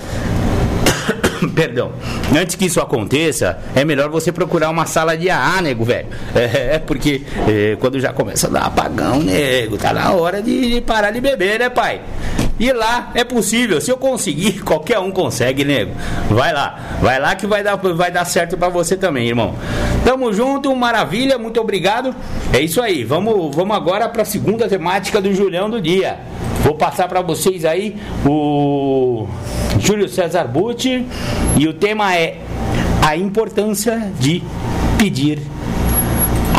Perdão. 1.55 1.91
Antes 2.35 2.55
que 2.55 2.65
isso 2.65 2.79
aconteça, 2.79 3.59
é 3.75 3.83
melhor 3.83 4.09
você 4.09 4.31
procurar 4.31 4.69
uma 4.69 4.85
sala 4.85 5.17
de 5.17 5.29
AA, 5.29 5.61
nego, 5.61 5.83
velho. 5.83 6.07
É, 6.35 6.75
é 6.75 6.79
porque 6.79 7.23
é, 7.47 7.77
quando 7.79 7.99
já 7.99 8.13
começa 8.13 8.47
a 8.47 8.49
dar 8.49 8.61
apagão, 8.65 9.19
nego, 9.19 9.77
tá 9.77 9.93
na 9.93 10.11
hora 10.11 10.41
de 10.41 10.81
parar 10.81 11.11
de 11.11 11.21
beber, 11.21 11.59
né, 11.59 11.69
pai? 11.69 12.01
E 12.60 12.74
lá 12.74 13.12
é 13.16 13.24
possível. 13.24 13.80
Se 13.80 13.89
eu 13.89 13.97
conseguir, 13.97 14.62
qualquer 14.66 14.99
um 14.99 15.12
consegue, 15.12 15.64
nego. 15.64 15.93
Vai 16.30 16.51
lá, 16.51 16.97
vai 17.01 17.20
lá 17.20 17.36
que 17.36 17.47
vai 17.47 17.64
dar, 17.64 17.76
vai 17.76 18.12
dar 18.12 18.26
certo 18.26 18.57
para 18.57 18.70
você 18.70 18.97
também, 18.97 19.28
irmão. 19.28 19.55
Tamo 20.03 20.34
junto, 20.34 20.76
maravilha, 20.76 21.38
muito 21.38 21.60
obrigado. 21.60 22.14
É 22.51 22.60
isso 22.60 22.82
aí. 22.82 23.03
Vamos, 23.03 23.55
vamos 23.55 23.76
agora 23.76 24.10
para 24.10 24.24
a 24.24 24.26
segunda 24.26 24.68
temática 24.68 25.22
do 25.22 25.34
Julião 25.34 25.70
do 25.70 25.82
dia. 25.82 26.20
Vou 26.64 26.76
passar 26.76 27.07
para 27.07 27.22
vocês 27.22 27.64
aí 27.64 27.95
o 28.26 29.28
Júlio 29.80 30.10
César 30.10 30.43
Butti 30.43 31.05
e 31.57 31.68
o 31.68 31.74
tema 31.74 32.14
é 32.14 32.38
a 33.05 33.16
importância 33.16 34.12
de 34.20 34.43
pedir 34.97 35.39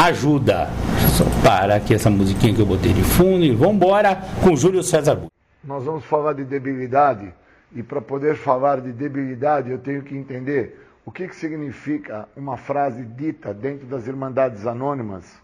ajuda. 0.07 0.71
Só 1.17 1.25
para 1.43 1.77
aqui 1.77 1.95
essa 1.95 2.09
musiquinha 2.09 2.55
que 2.55 2.61
eu 2.61 2.67
botei 2.67 2.93
de 2.93 3.03
fundo 3.03 3.45
e 3.45 3.51
vamos 3.51 3.75
embora 3.75 4.19
com 4.43 4.57
Júlio 4.57 4.83
César 4.83 5.17
Butti. 5.17 5.40
Nós 5.63 5.85
vamos 5.85 6.05
falar 6.05 6.33
de 6.33 6.45
debilidade 6.45 7.35
e 7.73 7.83
para 7.83 8.01
poder 8.01 8.35
falar 8.35 8.81
de 8.81 8.93
debilidade 8.93 9.71
eu 9.71 9.79
tenho 9.79 10.03
que 10.03 10.17
entender 10.17 10.87
o 11.05 11.13
que, 11.13 11.29
que 11.29 11.37
significa 11.37 12.29
uma 12.35 12.57
frase 12.57 13.05
dita 13.05 13.53
dentro 13.53 13.87
das 13.87 14.07
Irmandades 14.07 14.67
Anônimas 14.67 15.39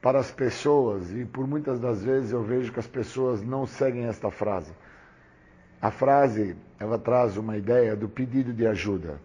para 0.00 0.18
as 0.18 0.30
pessoas, 0.30 1.12
e 1.12 1.24
por 1.24 1.46
muitas 1.46 1.78
das 1.78 2.02
vezes 2.02 2.32
eu 2.32 2.42
vejo 2.42 2.72
que 2.72 2.80
as 2.80 2.86
pessoas 2.86 3.42
não 3.42 3.66
seguem 3.66 4.06
esta 4.06 4.30
frase. 4.30 4.72
A 5.80 5.90
frase, 5.90 6.56
ela 6.80 6.98
traz 6.98 7.36
uma 7.36 7.56
ideia 7.56 7.94
do 7.94 8.08
pedido 8.08 8.52
de 8.52 8.66
ajuda. 8.66 9.20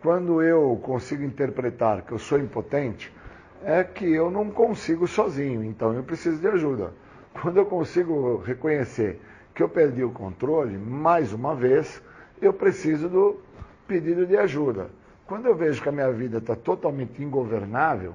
Quando 0.00 0.42
eu 0.42 0.78
consigo 0.82 1.24
interpretar 1.24 2.02
que 2.02 2.12
eu 2.12 2.18
sou 2.18 2.38
impotente, 2.38 3.12
é 3.64 3.82
que 3.82 4.04
eu 4.04 4.30
não 4.30 4.50
consigo 4.50 5.06
sozinho, 5.08 5.64
então 5.64 5.94
eu 5.94 6.02
preciso 6.02 6.38
de 6.38 6.46
ajuda. 6.46 6.92
Quando 7.40 7.56
eu 7.56 7.66
consigo 7.66 8.36
reconhecer 8.38 9.20
que 9.54 9.62
eu 9.62 9.68
perdi 9.68 10.02
o 10.02 10.10
controle, 10.10 10.76
mais 10.76 11.32
uma 11.32 11.54
vez, 11.54 12.02
eu 12.42 12.52
preciso 12.52 13.08
do 13.08 13.40
pedido 13.86 14.26
de 14.26 14.36
ajuda. 14.36 14.90
Quando 15.26 15.46
eu 15.46 15.54
vejo 15.54 15.80
que 15.80 15.88
a 15.88 15.92
minha 15.92 16.10
vida 16.10 16.38
está 16.38 16.56
totalmente 16.56 17.22
ingovernável, 17.22 18.14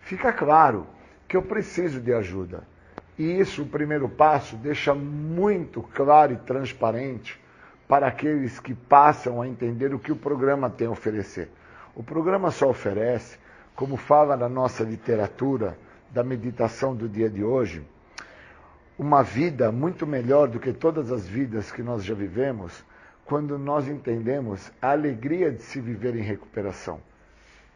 fica 0.00 0.32
claro 0.32 0.86
que 1.28 1.36
eu 1.36 1.42
preciso 1.42 2.00
de 2.00 2.12
ajuda. 2.12 2.62
E 3.18 3.38
isso, 3.38 3.62
o 3.62 3.66
primeiro 3.66 4.08
passo, 4.08 4.56
deixa 4.56 4.94
muito 4.94 5.82
claro 5.82 6.32
e 6.32 6.36
transparente 6.36 7.38
para 7.86 8.06
aqueles 8.06 8.58
que 8.58 8.74
passam 8.74 9.42
a 9.42 9.48
entender 9.48 9.94
o 9.94 9.98
que 9.98 10.12
o 10.12 10.16
programa 10.16 10.70
tem 10.70 10.86
a 10.86 10.90
oferecer. 10.90 11.50
O 11.94 12.02
programa 12.02 12.50
só 12.50 12.68
oferece, 12.68 13.38
como 13.74 13.96
fala 13.96 14.36
na 14.36 14.48
nossa 14.48 14.84
literatura 14.84 15.76
da 16.10 16.22
meditação 16.22 16.94
do 16.94 17.08
dia 17.08 17.28
de 17.28 17.44
hoje, 17.44 17.84
uma 18.98 19.22
vida 19.22 19.70
muito 19.70 20.04
melhor 20.04 20.48
do 20.48 20.58
que 20.58 20.72
todas 20.72 21.12
as 21.12 21.24
vidas 21.24 21.70
que 21.70 21.84
nós 21.84 22.02
já 22.04 22.14
vivemos, 22.14 22.84
quando 23.24 23.56
nós 23.56 23.86
entendemos 23.86 24.72
a 24.82 24.90
alegria 24.90 25.52
de 25.52 25.62
se 25.62 25.80
viver 25.80 26.16
em 26.16 26.22
recuperação. 26.22 27.00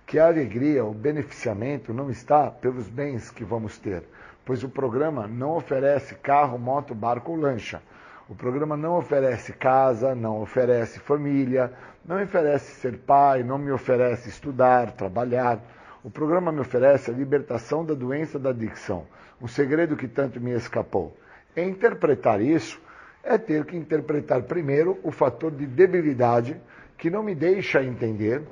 Que 0.04 0.18
a 0.18 0.26
alegria, 0.26 0.84
o 0.84 0.92
beneficiamento 0.92 1.94
não 1.94 2.10
está 2.10 2.50
pelos 2.50 2.88
bens 2.88 3.30
que 3.30 3.44
vamos 3.44 3.78
ter, 3.78 4.02
pois 4.44 4.64
o 4.64 4.68
programa 4.68 5.28
não 5.28 5.50
oferece 5.50 6.16
carro, 6.16 6.58
moto, 6.58 6.92
barco 6.92 7.30
ou 7.30 7.38
lancha. 7.38 7.80
O 8.28 8.34
programa 8.34 8.76
não 8.76 8.98
oferece 8.98 9.52
casa, 9.52 10.16
não 10.16 10.42
oferece 10.42 10.98
família, 10.98 11.72
não 12.04 12.20
oferece 12.20 12.80
ser 12.80 12.98
pai, 12.98 13.44
não 13.44 13.58
me 13.58 13.70
oferece 13.70 14.28
estudar, 14.28 14.90
trabalhar. 14.90 15.60
O 16.02 16.10
programa 16.10 16.50
me 16.50 16.60
oferece 16.60 17.12
a 17.12 17.14
libertação 17.14 17.84
da 17.84 17.94
doença 17.94 18.40
da 18.40 18.50
adicção, 18.50 19.06
o 19.42 19.48
segredo 19.48 19.96
que 19.96 20.08
tanto 20.08 20.40
me 20.40 20.52
escapou. 20.52 21.14
E 21.54 21.60
interpretar 21.60 22.40
isso 22.40 22.80
é 23.22 23.36
ter 23.36 23.66
que 23.66 23.76
interpretar 23.76 24.42
primeiro 24.44 24.98
o 25.02 25.10
fator 25.10 25.50
de 25.50 25.66
debilidade 25.66 26.56
que 26.96 27.10
não 27.10 27.22
me 27.22 27.34
deixa 27.34 27.82
entender 27.82 28.42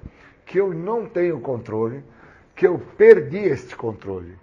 que 0.44 0.60
eu 0.60 0.74
não 0.74 1.06
tenho 1.06 1.40
controle, 1.40 2.04
que 2.54 2.66
eu 2.66 2.78
perdi 2.98 3.38
este 3.38 3.74
controle 3.74 4.36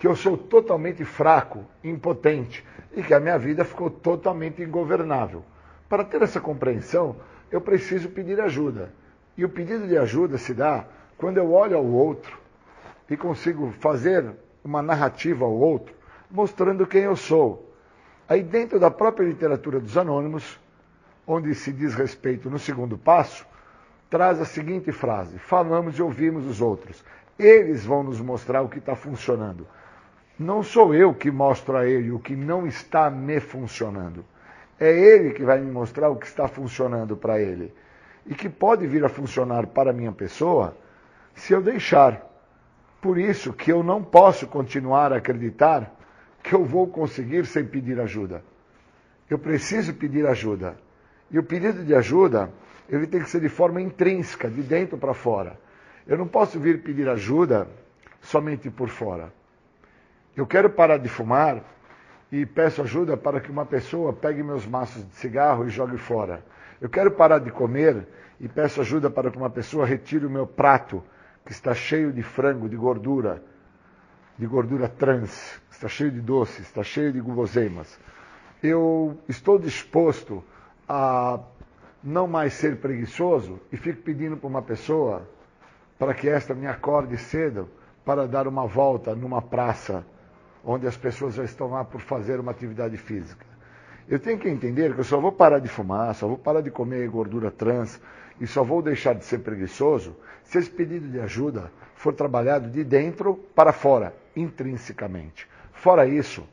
que 0.00 0.06
eu 0.06 0.16
sou 0.16 0.34
totalmente 0.34 1.04
fraco, 1.04 1.62
impotente 1.84 2.64
e 2.96 3.02
que 3.02 3.12
a 3.12 3.20
minha 3.20 3.38
vida 3.38 3.66
ficou 3.66 3.90
totalmente 3.90 4.62
ingovernável. 4.62 5.44
Para 5.90 6.02
ter 6.04 6.22
essa 6.22 6.40
compreensão, 6.40 7.16
eu 7.50 7.60
preciso 7.60 8.08
pedir 8.08 8.40
ajuda. 8.40 8.94
E 9.36 9.44
o 9.44 9.48
pedido 9.50 9.86
de 9.86 9.98
ajuda 9.98 10.38
se 10.38 10.54
dá 10.54 10.86
quando 11.18 11.36
eu 11.36 11.52
olho 11.52 11.76
ao 11.76 11.84
outro 11.84 12.38
e 13.10 13.16
consigo 13.16 13.74
fazer 13.78 14.24
uma 14.64 14.82
narrativa 14.82 15.44
ao 15.44 15.52
outro, 15.52 15.94
mostrando 16.30 16.86
quem 16.86 17.02
eu 17.02 17.16
sou. 17.16 17.74
Aí, 18.28 18.42
dentro 18.42 18.78
da 18.78 18.90
própria 18.90 19.26
literatura 19.26 19.80
dos 19.80 19.96
anônimos, 19.96 20.58
onde 21.26 21.54
se 21.54 21.72
diz 21.72 21.94
respeito 21.94 22.48
no 22.50 22.58
segundo 22.58 22.96
passo, 22.96 23.46
traz 24.08 24.40
a 24.40 24.44
seguinte 24.44 24.92
frase: 24.92 25.38
falamos 25.38 25.98
e 25.98 26.02
ouvimos 26.02 26.46
os 26.46 26.60
outros. 26.60 27.04
Eles 27.38 27.84
vão 27.84 28.02
nos 28.02 28.20
mostrar 28.20 28.62
o 28.62 28.68
que 28.68 28.78
está 28.78 28.94
funcionando. 28.94 29.66
Não 30.38 30.62
sou 30.62 30.94
eu 30.94 31.14
que 31.14 31.30
mostro 31.30 31.76
a 31.76 31.86
ele 31.86 32.10
o 32.10 32.18
que 32.18 32.34
não 32.34 32.66
está 32.66 33.10
me 33.10 33.40
funcionando. 33.40 34.24
É 34.78 34.90
ele 34.90 35.32
que 35.32 35.44
vai 35.44 35.60
me 35.60 35.70
mostrar 35.70 36.08
o 36.08 36.16
que 36.16 36.26
está 36.26 36.48
funcionando 36.48 37.16
para 37.16 37.40
ele. 37.40 37.72
E 38.26 38.34
que 38.34 38.48
pode 38.48 38.86
vir 38.86 39.04
a 39.04 39.08
funcionar 39.08 39.66
para 39.66 39.90
a 39.90 39.92
minha 39.92 40.12
pessoa 40.12 40.76
se 41.34 41.52
eu 41.52 41.60
deixar. 41.60 42.29
Por 43.00 43.18
isso 43.18 43.52
que 43.52 43.72
eu 43.72 43.82
não 43.82 44.02
posso 44.02 44.46
continuar 44.46 45.12
a 45.12 45.16
acreditar 45.16 45.90
que 46.42 46.54
eu 46.54 46.64
vou 46.64 46.86
conseguir 46.86 47.46
sem 47.46 47.64
pedir 47.64 47.98
ajuda. 48.00 48.42
Eu 49.28 49.38
preciso 49.38 49.94
pedir 49.94 50.26
ajuda. 50.26 50.76
E 51.30 51.38
o 51.38 51.42
pedido 51.42 51.84
de 51.84 51.94
ajuda, 51.94 52.50
ele 52.88 53.06
tem 53.06 53.20
que 53.22 53.30
ser 53.30 53.40
de 53.40 53.48
forma 53.48 53.80
intrínseca, 53.80 54.50
de 54.50 54.62
dentro 54.62 54.98
para 54.98 55.14
fora. 55.14 55.58
Eu 56.06 56.18
não 56.18 56.26
posso 56.26 56.58
vir 56.58 56.82
pedir 56.82 57.08
ajuda 57.08 57.68
somente 58.20 58.68
por 58.70 58.88
fora. 58.88 59.32
Eu 60.36 60.46
quero 60.46 60.70
parar 60.70 60.98
de 60.98 61.08
fumar 61.08 61.62
e 62.32 62.44
peço 62.44 62.82
ajuda 62.82 63.16
para 63.16 63.40
que 63.40 63.50
uma 63.50 63.66
pessoa 63.66 64.12
pegue 64.12 64.42
meus 64.42 64.66
maços 64.66 65.06
de 65.06 65.14
cigarro 65.14 65.66
e 65.66 65.70
jogue 65.70 65.98
fora. 65.98 66.42
Eu 66.80 66.88
quero 66.88 67.10
parar 67.10 67.38
de 67.38 67.50
comer 67.50 68.06
e 68.40 68.48
peço 68.48 68.80
ajuda 68.80 69.10
para 69.10 69.30
que 69.30 69.36
uma 69.36 69.50
pessoa 69.50 69.84
retire 69.84 70.24
o 70.24 70.30
meu 70.30 70.46
prato, 70.46 71.02
que 71.50 71.54
está 71.54 71.74
cheio 71.74 72.12
de 72.12 72.22
frango, 72.22 72.68
de 72.68 72.76
gordura, 72.76 73.42
de 74.38 74.46
gordura 74.46 74.88
trans, 74.88 75.60
está 75.68 75.88
cheio 75.88 76.12
de 76.12 76.20
doces, 76.20 76.60
está 76.60 76.84
cheio 76.84 77.12
de 77.12 77.20
guloseimas. 77.20 77.98
Eu 78.62 79.18
estou 79.28 79.58
disposto 79.58 80.44
a 80.88 81.40
não 82.04 82.28
mais 82.28 82.52
ser 82.52 82.76
preguiçoso 82.76 83.58
e 83.72 83.76
fico 83.76 84.00
pedindo 84.00 84.36
para 84.36 84.46
uma 84.46 84.62
pessoa 84.62 85.28
para 85.98 86.14
que 86.14 86.28
esta 86.28 86.54
me 86.54 86.68
acorde 86.68 87.18
cedo 87.18 87.68
para 88.04 88.28
dar 88.28 88.46
uma 88.46 88.64
volta 88.64 89.12
numa 89.16 89.42
praça 89.42 90.06
onde 90.64 90.86
as 90.86 90.96
pessoas 90.96 91.34
já 91.34 91.42
estão 91.42 91.70
lá 91.70 91.84
por 91.84 92.00
fazer 92.00 92.38
uma 92.38 92.52
atividade 92.52 92.96
física. 92.96 93.44
Eu 94.08 94.20
tenho 94.20 94.38
que 94.38 94.48
entender 94.48 94.94
que 94.94 95.00
eu 95.00 95.04
só 95.04 95.18
vou 95.18 95.32
parar 95.32 95.58
de 95.58 95.68
fumar, 95.68 96.14
só 96.14 96.28
vou 96.28 96.38
parar 96.38 96.60
de 96.60 96.70
comer 96.70 97.08
gordura 97.08 97.50
trans 97.50 98.00
e 98.40 98.46
só 98.46 98.64
vou 98.64 98.80
deixar 98.80 99.14
de 99.14 99.24
ser 99.24 99.38
preguiçoso 99.38 100.16
se 100.42 100.58
esse 100.58 100.70
pedido 100.70 101.08
de 101.08 101.20
ajuda 101.20 101.70
for 101.94 102.14
trabalhado 102.14 102.70
de 102.70 102.82
dentro 102.82 103.34
para 103.54 103.72
fora, 103.72 104.14
intrinsecamente. 104.34 105.46
Fora 105.72 106.06
isso, 106.06 106.48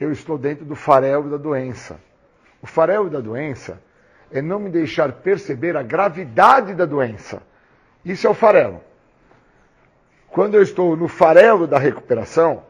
eu 0.00 0.12
estou 0.12 0.38
dentro 0.38 0.64
do 0.64 0.76
farelo 0.76 1.30
da 1.30 1.36
doença. 1.36 2.00
O 2.62 2.66
farelo 2.66 3.10
da 3.10 3.20
doença 3.20 3.82
é 4.30 4.40
não 4.40 4.58
me 4.58 4.70
deixar 4.70 5.12
perceber 5.12 5.76
a 5.76 5.82
gravidade 5.82 6.74
da 6.74 6.84
doença. 6.84 7.42
Isso 8.04 8.26
é 8.26 8.30
o 8.30 8.34
farelo. 8.34 8.80
Quando 10.28 10.54
eu 10.54 10.62
estou 10.62 10.96
no 10.96 11.08
farelo 11.08 11.66
da 11.66 11.78
recuperação, 11.78 12.62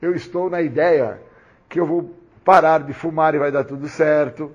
eu 0.00 0.14
estou 0.14 0.48
na 0.48 0.62
ideia 0.62 1.20
que 1.68 1.78
eu 1.78 1.86
vou 1.86 2.14
parar 2.44 2.82
de 2.82 2.92
fumar 2.92 3.34
e 3.34 3.38
vai 3.38 3.52
dar 3.52 3.64
tudo 3.64 3.88
certo, 3.88 4.50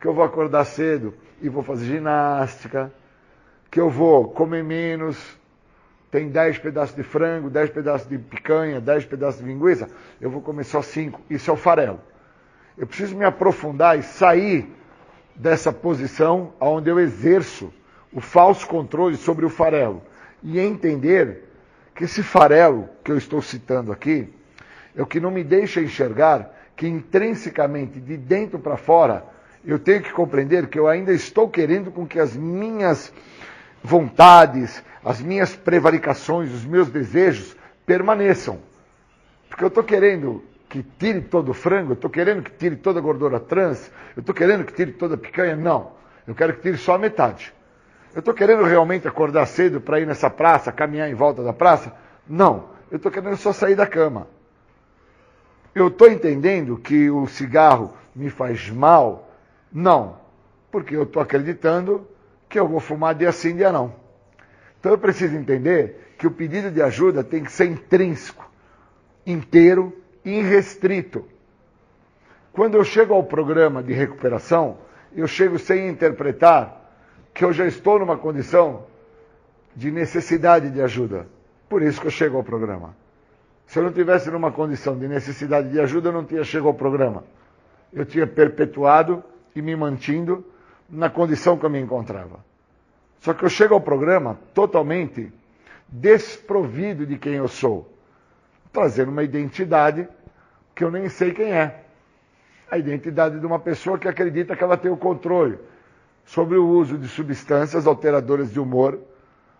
que 0.00 0.06
eu 0.06 0.12
vou 0.12 0.24
acordar 0.24 0.64
cedo 0.64 1.14
e 1.40 1.48
vou 1.48 1.62
fazer 1.62 1.86
ginástica, 1.86 2.92
que 3.70 3.80
eu 3.80 3.90
vou 3.90 4.28
comer 4.28 4.64
menos, 4.64 5.38
tem 6.10 6.28
10 6.28 6.58
pedaços 6.58 6.96
de 6.96 7.02
frango, 7.02 7.50
10 7.50 7.70
pedaços 7.70 8.08
de 8.08 8.16
picanha, 8.16 8.80
10 8.80 9.04
pedaços 9.04 9.40
de 9.40 9.46
linguiça, 9.46 9.88
eu 10.20 10.30
vou 10.30 10.40
comer 10.40 10.64
só 10.64 10.80
5. 10.80 11.20
Isso 11.28 11.50
é 11.50 11.54
o 11.54 11.56
farelo. 11.56 12.00
Eu 12.76 12.86
preciso 12.86 13.16
me 13.16 13.24
aprofundar 13.24 13.98
e 13.98 14.02
sair 14.02 14.72
dessa 15.34 15.72
posição 15.72 16.52
onde 16.60 16.90
eu 16.90 16.98
exerço 16.98 17.72
o 18.12 18.20
falso 18.20 18.66
controle 18.66 19.16
sobre 19.16 19.44
o 19.44 19.50
farelo 19.50 20.02
e 20.42 20.58
entender 20.58 21.44
que 21.94 22.04
esse 22.04 22.22
farelo 22.22 22.88
que 23.04 23.12
eu 23.12 23.18
estou 23.18 23.42
citando 23.42 23.92
aqui 23.92 24.32
é 24.96 25.02
o 25.02 25.06
que 25.06 25.20
não 25.20 25.30
me 25.30 25.44
deixa 25.44 25.80
enxergar 25.80 26.54
que 26.76 26.86
intrinsecamente, 26.86 28.00
de 28.00 28.16
dentro 28.16 28.58
para 28.58 28.76
fora, 28.76 29.24
eu 29.64 29.78
tenho 29.78 30.00
que 30.00 30.12
compreender 30.12 30.68
que 30.68 30.78
eu 30.78 30.86
ainda 30.86 31.12
estou 31.12 31.48
querendo 31.48 31.90
com 31.90 32.06
que 32.06 32.18
as 32.18 32.36
minhas 32.36 33.12
vontades, 33.82 34.82
as 35.04 35.20
minhas 35.20 35.54
prevaricações, 35.54 36.52
os 36.52 36.64
meus 36.64 36.88
desejos 36.88 37.56
permaneçam. 37.86 38.58
Porque 39.48 39.64
eu 39.64 39.68
estou 39.68 39.82
querendo 39.82 40.44
que 40.68 40.82
tire 40.82 41.22
todo 41.22 41.50
o 41.50 41.54
frango, 41.54 41.92
eu 41.92 41.94
estou 41.94 42.10
querendo 42.10 42.42
que 42.42 42.50
tire 42.50 42.76
toda 42.76 42.98
a 42.98 43.02
gordura 43.02 43.40
trans, 43.40 43.90
eu 44.16 44.20
estou 44.20 44.34
querendo 44.34 44.64
que 44.64 44.72
tire 44.72 44.92
toda 44.92 45.14
a 45.14 45.18
picanha. 45.18 45.56
Não. 45.56 45.92
Eu 46.26 46.34
quero 46.34 46.54
que 46.54 46.60
tire 46.60 46.76
só 46.76 46.94
a 46.94 46.98
metade. 46.98 47.54
Eu 48.14 48.20
estou 48.20 48.34
querendo 48.34 48.64
realmente 48.64 49.08
acordar 49.08 49.46
cedo 49.46 49.80
para 49.80 50.00
ir 50.00 50.06
nessa 50.06 50.28
praça, 50.28 50.72
caminhar 50.72 51.08
em 51.08 51.14
volta 51.14 51.42
da 51.42 51.52
praça? 51.52 51.94
Não. 52.28 52.70
Eu 52.90 52.96
estou 52.96 53.10
querendo 53.10 53.36
só 53.36 53.52
sair 53.52 53.74
da 53.74 53.86
cama. 53.86 54.26
Eu 55.74 55.88
estou 55.88 56.10
entendendo 56.10 56.76
que 56.76 57.10
o 57.10 57.26
cigarro 57.26 57.94
me 58.14 58.30
faz 58.30 58.68
mal? 58.68 59.30
Não, 59.72 60.16
porque 60.70 60.96
eu 60.96 61.04
estou 61.04 61.22
acreditando 61.22 62.06
que 62.48 62.58
eu 62.58 62.66
vou 62.66 62.80
fumar 62.80 63.14
dia 63.14 63.32
sim, 63.32 63.56
dia 63.56 63.70
não. 63.70 63.94
Então 64.80 64.92
eu 64.92 64.98
preciso 64.98 65.36
entender 65.36 66.14
que 66.18 66.26
o 66.26 66.30
pedido 66.30 66.70
de 66.70 66.82
ajuda 66.82 67.22
tem 67.22 67.44
que 67.44 67.52
ser 67.52 67.66
intrínseco, 67.66 68.48
inteiro 69.26 69.92
e 70.24 70.38
irrestrito. 70.38 71.24
Quando 72.52 72.76
eu 72.76 72.84
chego 72.84 73.14
ao 73.14 73.22
programa 73.22 73.82
de 73.82 73.92
recuperação, 73.92 74.78
eu 75.14 75.26
chego 75.26 75.58
sem 75.58 75.88
interpretar 75.88 76.92
que 77.32 77.44
eu 77.44 77.52
já 77.52 77.66
estou 77.66 77.98
numa 77.98 78.16
condição 78.16 78.86
de 79.76 79.90
necessidade 79.90 80.70
de 80.70 80.82
ajuda. 80.82 81.26
Por 81.68 81.82
isso 81.82 82.00
que 82.00 82.06
eu 82.06 82.10
chego 82.10 82.36
ao 82.36 82.42
programa. 82.42 82.96
Se 83.66 83.78
eu 83.78 83.82
não 83.82 83.92
tivesse 83.92 84.30
numa 84.30 84.50
condição 84.50 84.98
de 84.98 85.06
necessidade 85.06 85.70
de 85.70 85.78
ajuda, 85.78 86.08
eu 86.08 86.12
não 86.12 86.24
tinha 86.24 86.42
chegado 86.42 86.68
ao 86.68 86.74
programa. 86.74 87.22
Eu 87.92 88.04
tinha 88.04 88.26
perpetuado 88.26 89.22
e 89.54 89.62
me 89.62 89.76
mantido 89.76 90.44
na 90.88 91.10
condição 91.10 91.58
que 91.58 91.66
eu 91.66 91.70
me 91.70 91.80
encontrava. 91.80 92.44
Só 93.20 93.34
que 93.34 93.44
eu 93.44 93.48
chego 93.48 93.74
ao 93.74 93.80
programa 93.80 94.38
totalmente 94.54 95.32
desprovido 95.88 97.06
de 97.06 97.18
quem 97.18 97.34
eu 97.34 97.48
sou, 97.48 97.92
trazendo 98.72 99.10
uma 99.10 99.22
identidade 99.22 100.08
que 100.74 100.84
eu 100.84 100.90
nem 100.90 101.08
sei 101.08 101.32
quem 101.32 101.52
é. 101.52 101.82
A 102.70 102.78
identidade 102.78 103.40
de 103.40 103.46
uma 103.46 103.58
pessoa 103.58 103.98
que 103.98 104.06
acredita 104.06 104.54
que 104.54 104.62
ela 104.62 104.76
tem 104.76 104.90
o 104.90 104.96
controle 104.96 105.58
sobre 106.24 106.56
o 106.56 106.68
uso 106.68 106.98
de 106.98 107.08
substâncias 107.08 107.86
alteradoras 107.86 108.52
de 108.52 108.60
humor, 108.60 108.98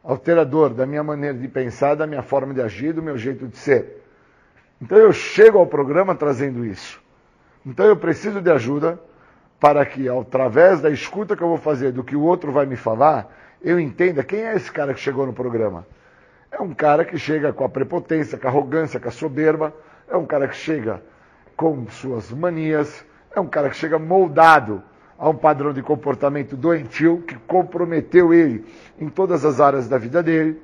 alterador 0.04 0.74
da 0.74 0.86
minha 0.86 1.02
maneira 1.02 1.36
de 1.36 1.48
pensar, 1.48 1.94
da 1.94 2.06
minha 2.06 2.22
forma 2.22 2.52
de 2.52 2.60
agir, 2.60 2.92
do 2.92 3.02
meu 3.02 3.16
jeito 3.16 3.48
de 3.48 3.56
ser. 3.56 4.02
Então 4.80 4.96
eu 4.96 5.12
chego 5.12 5.58
ao 5.58 5.66
programa 5.66 6.14
trazendo 6.14 6.64
isso. 6.64 7.00
Então 7.64 7.86
eu 7.86 7.96
preciso 7.96 8.40
de 8.40 8.50
ajuda 8.50 9.00
para 9.60 9.84
que, 9.84 10.08
através 10.08 10.80
da 10.80 10.90
escuta 10.90 11.36
que 11.36 11.42
eu 11.42 11.48
vou 11.48 11.58
fazer 11.58 11.92
do 11.92 12.04
que 12.04 12.14
o 12.14 12.22
outro 12.22 12.52
vai 12.52 12.66
me 12.66 12.76
falar, 12.76 13.32
eu 13.62 13.78
entenda 13.78 14.22
quem 14.22 14.40
é 14.40 14.54
esse 14.54 14.70
cara 14.70 14.94
que 14.94 15.00
chegou 15.00 15.26
no 15.26 15.32
programa. 15.32 15.86
É 16.50 16.62
um 16.62 16.72
cara 16.72 17.04
que 17.04 17.18
chega 17.18 17.52
com 17.52 17.64
a 17.64 17.68
prepotência, 17.68 18.38
com 18.38 18.46
a 18.46 18.50
arrogância, 18.50 19.00
com 19.00 19.08
a 19.08 19.12
soberba, 19.12 19.74
é 20.08 20.16
um 20.16 20.24
cara 20.24 20.48
que 20.48 20.56
chega 20.56 21.02
com 21.56 21.86
suas 21.88 22.30
manias, 22.30 23.04
é 23.34 23.40
um 23.40 23.46
cara 23.46 23.68
que 23.68 23.76
chega 23.76 23.98
moldado 23.98 24.82
a 25.18 25.28
um 25.28 25.34
padrão 25.34 25.72
de 25.72 25.82
comportamento 25.82 26.56
doentio 26.56 27.22
que 27.26 27.34
comprometeu 27.34 28.32
ele 28.32 28.64
em 28.98 29.08
todas 29.08 29.44
as 29.44 29.60
áreas 29.60 29.88
da 29.88 29.98
vida 29.98 30.22
dele. 30.22 30.62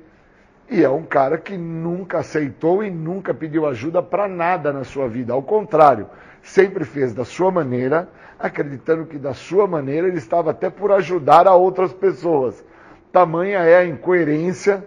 E 0.69 0.83
é 0.83 0.89
um 0.89 1.03
cara 1.03 1.37
que 1.37 1.57
nunca 1.57 2.19
aceitou 2.19 2.83
e 2.83 2.89
nunca 2.89 3.33
pediu 3.33 3.67
ajuda 3.67 4.01
para 4.01 4.27
nada 4.27 4.73
na 4.73 4.83
sua 4.83 5.07
vida. 5.07 5.33
Ao 5.33 5.43
contrário, 5.43 6.07
sempre 6.41 6.85
fez 6.85 7.13
da 7.13 7.25
sua 7.25 7.51
maneira, 7.51 8.09
acreditando 8.39 9.05
que 9.05 9.17
da 9.17 9.33
sua 9.33 9.67
maneira 9.67 10.07
ele 10.07 10.17
estava 10.17 10.51
até 10.51 10.69
por 10.69 10.91
ajudar 10.91 11.47
a 11.47 11.55
outras 11.55 11.93
pessoas. 11.93 12.63
Tamanha 13.11 13.59
é 13.59 13.77
a 13.77 13.85
incoerência 13.85 14.85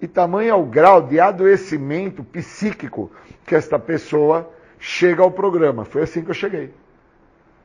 e 0.00 0.06
tamanho 0.06 0.56
o 0.56 0.66
grau 0.66 1.02
de 1.02 1.18
adoecimento 1.18 2.22
psíquico 2.22 3.10
que 3.44 3.54
esta 3.54 3.78
pessoa 3.78 4.50
chega 4.78 5.22
ao 5.22 5.30
programa. 5.30 5.84
Foi 5.84 6.02
assim 6.02 6.22
que 6.22 6.30
eu 6.30 6.34
cheguei. 6.34 6.72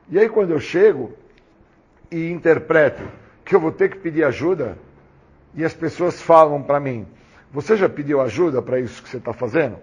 E 0.08 0.18
aí, 0.18 0.28
quando 0.28 0.50
eu 0.50 0.60
chego 0.60 1.12
e 2.10 2.30
interpreto 2.30 3.02
que 3.44 3.54
eu 3.54 3.60
vou 3.60 3.72
ter 3.72 3.90
que 3.90 3.98
pedir 3.98 4.24
ajuda, 4.24 4.76
e 5.54 5.64
as 5.64 5.74
pessoas 5.74 6.20
falam 6.20 6.62
para 6.62 6.80
mim: 6.80 7.06
Você 7.52 7.76
já 7.76 7.88
pediu 7.88 8.20
ajuda 8.20 8.60
para 8.62 8.80
isso 8.80 9.02
que 9.02 9.08
você 9.08 9.18
está 9.18 9.32
fazendo? 9.32 9.76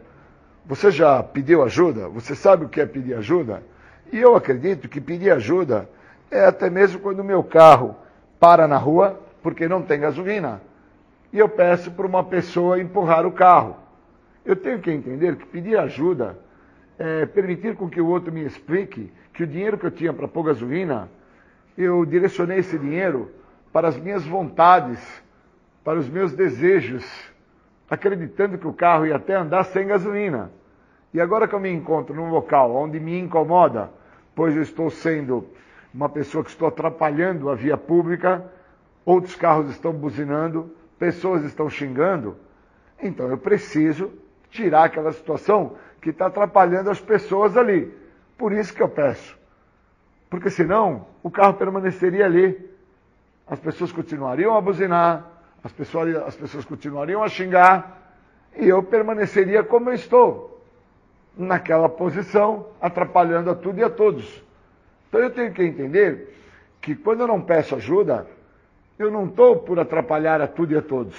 Você 0.65 0.91
já 0.91 1.21
pediu 1.23 1.63
ajuda? 1.63 2.07
Você 2.09 2.35
sabe 2.35 2.65
o 2.65 2.69
que 2.69 2.81
é 2.81 2.85
pedir 2.85 3.13
ajuda? 3.15 3.63
E 4.11 4.19
eu 4.19 4.35
acredito 4.35 4.89
que 4.89 4.99
pedir 4.99 5.31
ajuda 5.31 5.89
é 6.31 6.45
até 6.45 6.69
mesmo 6.69 6.99
quando 6.99 7.19
o 7.19 7.23
meu 7.23 7.43
carro 7.43 7.95
para 8.39 8.67
na 8.67 8.77
rua 8.77 9.19
porque 9.41 9.67
não 9.67 9.81
tem 9.81 9.99
gasolina. 9.99 10.61
E 11.31 11.37
eu 11.37 11.47
peço 11.47 11.91
para 11.91 12.07
uma 12.07 12.23
pessoa 12.23 12.79
empurrar 12.79 13.25
o 13.25 13.31
carro. 13.31 13.77
Eu 14.43 14.55
tenho 14.55 14.79
que 14.79 14.91
entender 14.91 15.35
que 15.35 15.45
pedir 15.45 15.77
ajuda 15.77 16.37
é 16.97 17.25
permitir 17.25 17.75
com 17.75 17.89
que 17.89 18.01
o 18.01 18.07
outro 18.07 18.31
me 18.31 18.43
explique 18.43 19.11
que 19.33 19.43
o 19.43 19.47
dinheiro 19.47 19.77
que 19.77 19.85
eu 19.85 19.91
tinha 19.91 20.11
para 20.11 20.27
pôr 20.27 20.43
gasolina, 20.43 21.07
eu 21.77 22.03
direcionei 22.05 22.59
esse 22.59 22.77
dinheiro 22.77 23.31
para 23.71 23.87
as 23.87 23.97
minhas 23.97 24.25
vontades, 24.25 24.99
para 25.83 25.99
os 25.99 26.09
meus 26.09 26.33
desejos, 26.33 27.05
acreditando 27.89 28.57
que 28.57 28.67
o 28.67 28.73
carro 28.73 29.05
ia 29.05 29.15
até 29.15 29.35
andar 29.35 29.63
sem 29.65 29.87
gasolina. 29.87 30.51
E 31.13 31.21
agora 31.21 31.47
que 31.47 31.55
eu 31.55 31.59
me 31.59 31.71
encontro 31.71 32.13
num 32.13 32.29
local 32.29 32.75
onde 32.75 32.99
me 32.99 33.17
incomoda, 33.17 33.89
pois 34.39 34.55
eu 34.55 34.61
estou 34.61 34.89
sendo 34.89 35.45
uma 35.93 36.07
pessoa 36.07 36.45
que 36.45 36.49
estou 36.49 36.65
atrapalhando 36.65 37.49
a 37.49 37.55
via 37.55 37.75
pública, 37.75 38.49
outros 39.03 39.35
carros 39.35 39.69
estão 39.69 39.91
buzinando, 39.91 40.73
pessoas 40.97 41.43
estão 41.43 41.69
xingando, 41.69 42.37
então 43.03 43.27
eu 43.27 43.37
preciso 43.37 44.09
tirar 44.49 44.85
aquela 44.85 45.11
situação 45.11 45.75
que 46.01 46.11
está 46.11 46.27
atrapalhando 46.27 46.89
as 46.89 47.01
pessoas 47.01 47.57
ali. 47.57 47.93
Por 48.37 48.53
isso 48.53 48.73
que 48.73 48.81
eu 48.81 48.87
peço. 48.87 49.37
Porque 50.29 50.49
senão 50.49 51.05
o 51.21 51.29
carro 51.29 51.55
permaneceria 51.55 52.23
ali. 52.23 52.57
As 53.45 53.59
pessoas 53.59 53.91
continuariam 53.91 54.55
a 54.55 54.61
buzinar, 54.61 55.29
as 55.61 55.73
pessoas, 55.73 56.15
as 56.15 56.37
pessoas 56.37 56.63
continuariam 56.63 57.21
a 57.21 57.27
xingar, 57.27 58.15
e 58.55 58.69
eu 58.69 58.81
permaneceria 58.83 59.65
como 59.65 59.89
eu 59.89 59.95
estou 59.95 60.58
naquela 61.37 61.87
posição, 61.87 62.67
atrapalhando 62.81 63.49
a 63.49 63.55
tudo 63.55 63.79
e 63.79 63.83
a 63.83 63.89
todos. 63.89 64.43
Então 65.07 65.21
eu 65.21 65.31
tenho 65.31 65.53
que 65.53 65.63
entender 65.63 66.35
que 66.81 66.95
quando 66.95 67.21
eu 67.21 67.27
não 67.27 67.41
peço 67.41 67.75
ajuda, 67.75 68.27
eu 68.97 69.09
não 69.09 69.25
estou 69.25 69.57
por 69.57 69.79
atrapalhar 69.79 70.41
a 70.41 70.47
tudo 70.47 70.73
e 70.73 70.77
a 70.77 70.81
todos. 70.81 71.15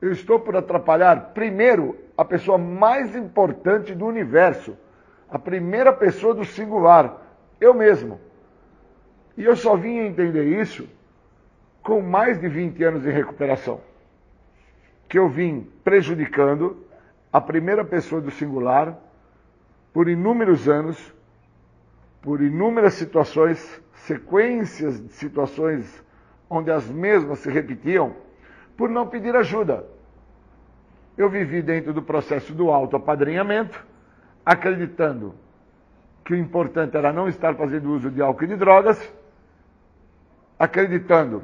Eu 0.00 0.12
estou 0.12 0.38
por 0.38 0.56
atrapalhar, 0.56 1.32
primeiro, 1.34 1.96
a 2.16 2.24
pessoa 2.24 2.56
mais 2.56 3.14
importante 3.14 3.94
do 3.94 4.06
universo, 4.06 4.76
a 5.28 5.38
primeira 5.38 5.92
pessoa 5.92 6.34
do 6.34 6.44
singular, 6.44 7.16
eu 7.60 7.74
mesmo. 7.74 8.20
E 9.36 9.44
eu 9.44 9.56
só 9.56 9.76
vim 9.76 9.98
entender 9.98 10.60
isso 10.60 10.88
com 11.82 12.00
mais 12.00 12.40
de 12.40 12.48
20 12.48 12.82
anos 12.84 13.02
de 13.02 13.10
recuperação. 13.10 13.80
Que 15.08 15.18
eu 15.18 15.28
vim 15.28 15.66
prejudicando 15.84 16.84
a 17.32 17.40
primeira 17.40 17.84
pessoa 17.84 18.20
do 18.20 18.30
singular 18.30 18.96
por 19.98 20.08
inúmeros 20.08 20.68
anos, 20.68 21.12
por 22.22 22.40
inúmeras 22.40 22.94
situações, 22.94 23.82
sequências 23.94 25.02
de 25.02 25.12
situações 25.12 26.04
onde 26.48 26.70
as 26.70 26.88
mesmas 26.88 27.40
se 27.40 27.50
repetiam, 27.50 28.14
por 28.76 28.88
não 28.88 29.08
pedir 29.08 29.34
ajuda. 29.34 29.84
Eu 31.16 31.28
vivi 31.28 31.60
dentro 31.62 31.92
do 31.92 32.00
processo 32.00 32.54
do 32.54 32.70
autoapadrinhamento, 32.70 33.84
acreditando 34.46 35.34
que 36.24 36.32
o 36.32 36.36
importante 36.36 36.96
era 36.96 37.12
não 37.12 37.26
estar 37.26 37.56
fazendo 37.56 37.90
uso 37.90 38.08
de 38.08 38.22
álcool 38.22 38.44
e 38.44 38.46
de 38.46 38.54
drogas, 38.54 39.12
acreditando 40.56 41.42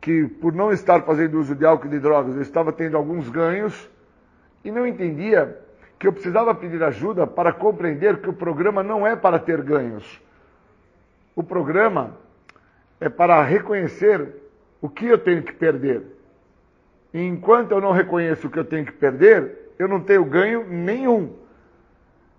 que 0.00 0.28
por 0.28 0.52
não 0.52 0.70
estar 0.70 1.02
fazendo 1.02 1.40
uso 1.40 1.56
de 1.56 1.66
álcool 1.66 1.88
e 1.88 1.90
de 1.90 1.98
drogas 1.98 2.36
eu 2.36 2.42
estava 2.42 2.72
tendo 2.72 2.96
alguns 2.96 3.28
ganhos 3.28 3.90
e 4.64 4.70
não 4.70 4.86
entendia 4.86 5.65
que 5.98 6.06
eu 6.06 6.12
precisava 6.12 6.54
pedir 6.54 6.82
ajuda 6.82 7.26
para 7.26 7.52
compreender 7.52 8.20
que 8.20 8.28
o 8.28 8.32
programa 8.32 8.82
não 8.82 9.06
é 9.06 9.16
para 9.16 9.38
ter 9.38 9.62
ganhos. 9.62 10.20
O 11.34 11.42
programa 11.42 12.16
é 13.00 13.08
para 13.08 13.42
reconhecer 13.42 14.28
o 14.80 14.88
que 14.88 15.06
eu 15.06 15.18
tenho 15.18 15.42
que 15.42 15.52
perder. 15.52 16.02
E 17.12 17.20
enquanto 17.20 17.72
eu 17.72 17.80
não 17.80 17.92
reconheço 17.92 18.46
o 18.46 18.50
que 18.50 18.58
eu 18.58 18.64
tenho 18.64 18.84
que 18.84 18.92
perder, 18.92 19.72
eu 19.78 19.88
não 19.88 20.00
tenho 20.00 20.24
ganho 20.24 20.66
nenhum. 20.68 21.34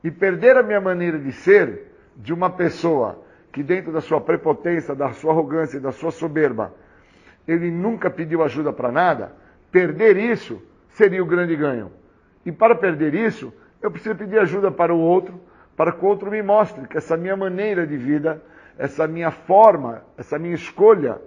E 0.04 0.12
perder 0.12 0.58
a 0.58 0.64
minha 0.64 0.80
maneira 0.80 1.18
de 1.18 1.32
ser 1.32 1.92
de 2.16 2.34
uma 2.34 2.50
pessoa 2.50 3.24
que, 3.52 3.64
dentro 3.64 3.92
da 3.92 4.02
sua 4.02 4.22
prepotência, 4.22 4.94
da 4.96 5.12
sua 5.14 5.32
arrogância 5.32 5.78
e 5.78 5.82
da 5.82 5.92
sua 5.92 6.12
soberba, 6.12 6.74
ele 7.48 7.72
nunca 7.72 8.10
pediu 8.10 8.44
ajuda 8.44 8.72
para 8.72 8.92
nada, 8.92 9.32
perder 9.72 10.18
isso 10.18 10.62
seria 10.90 11.24
o 11.24 11.26
grande 11.26 11.56
ganho. 11.56 11.92
E 12.48 12.52
para 12.54 12.74
perder 12.74 13.14
isso, 13.14 13.54
eu 13.82 13.92
preciso 13.92 14.16
pedir 14.16 14.40
ajuda 14.40 14.72
para 14.72 14.96
o 14.96 14.98
outro, 14.98 15.38
para 15.76 15.92
que 15.92 16.06
o 16.06 16.08
outro 16.08 16.32
me 16.32 16.42
mostre 16.42 16.88
que 16.88 16.98
essa 16.98 17.18
minha 17.18 17.36
maneira 17.36 17.86
de 17.86 17.98
vida, 17.98 18.42
essa 18.78 19.06
minha 19.06 19.32
forma, 19.32 20.02
essa 20.18 20.40
minha 20.40 20.56
escolha, 20.56 21.22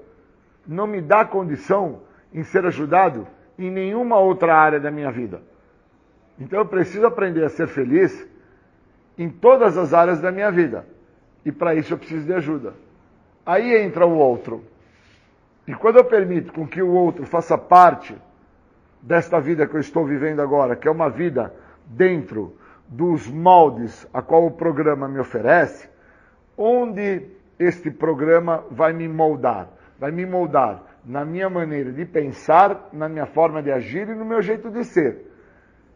não 0.67 0.87
me 0.87 0.99
dá 0.99 1.23
condição 1.23 2.01
em 2.33 2.43
ser 2.43 2.65
ajudado 2.65 3.27
em 3.59 3.71
nenhuma 3.71 4.19
outra 4.19 4.57
área 4.57 4.81
da 4.81 4.91
minha 4.91 5.13
vida. 5.13 5.43
Então 6.39 6.59
eu 6.59 6.65
preciso 6.65 7.05
aprender 7.05 7.45
a 7.45 7.51
ser 7.51 7.69
feliz 7.69 8.27
em 9.19 9.29
todas 9.29 9.77
as 9.77 9.93
áreas 9.93 10.23
da 10.23 10.33
minha 10.33 10.51
vida. 10.51 10.87
E 11.45 11.53
para 11.53 11.75
isso 11.75 11.93
eu 11.93 11.99
preciso 11.99 12.25
de 12.25 12.33
ajuda. 12.33 12.73
Aí 13.45 13.77
entra 13.77 14.07
o 14.07 14.17
outro. 14.17 14.65
E 15.67 15.75
quando 15.75 15.97
eu 15.97 16.05
permito 16.05 16.51
com 16.51 16.67
que 16.67 16.81
o 16.81 16.95
outro 16.95 17.27
faça 17.27 17.59
parte 17.59 18.17
desta 19.03 19.41
vida 19.41 19.67
que 19.67 19.75
eu 19.75 19.81
estou 19.81 20.05
vivendo 20.05 20.41
agora, 20.41 20.77
que 20.77 20.87
é 20.87 20.91
uma 20.91 21.09
vida 21.09 21.53
dentro 21.87 22.57
dos 22.87 23.29
moldes 23.29 24.07
a 24.13 24.21
qual 24.21 24.47
o 24.47 24.51
programa 24.51 25.09
me 25.09 25.19
oferece, 25.19 25.89
onde 26.57 27.27
este 27.59 27.91
programa 27.91 28.65
vai 28.71 28.93
me 28.93 29.09
moldar? 29.09 29.69
Vai 29.99 30.11
me 30.11 30.27
moldar 30.27 30.83
na 31.05 31.25
minha 31.25 31.49
maneira 31.49 31.93
de 31.93 32.05
pensar, 32.05 32.89
na 32.93 33.09
minha 33.09 33.27
forma 33.27 33.63
de 33.63 33.71
agir 33.71 34.09
e 34.09 34.15
no 34.15 34.25
meu 34.25 34.43
jeito 34.43 34.71
de 34.71 34.85
ser. 34.85 35.31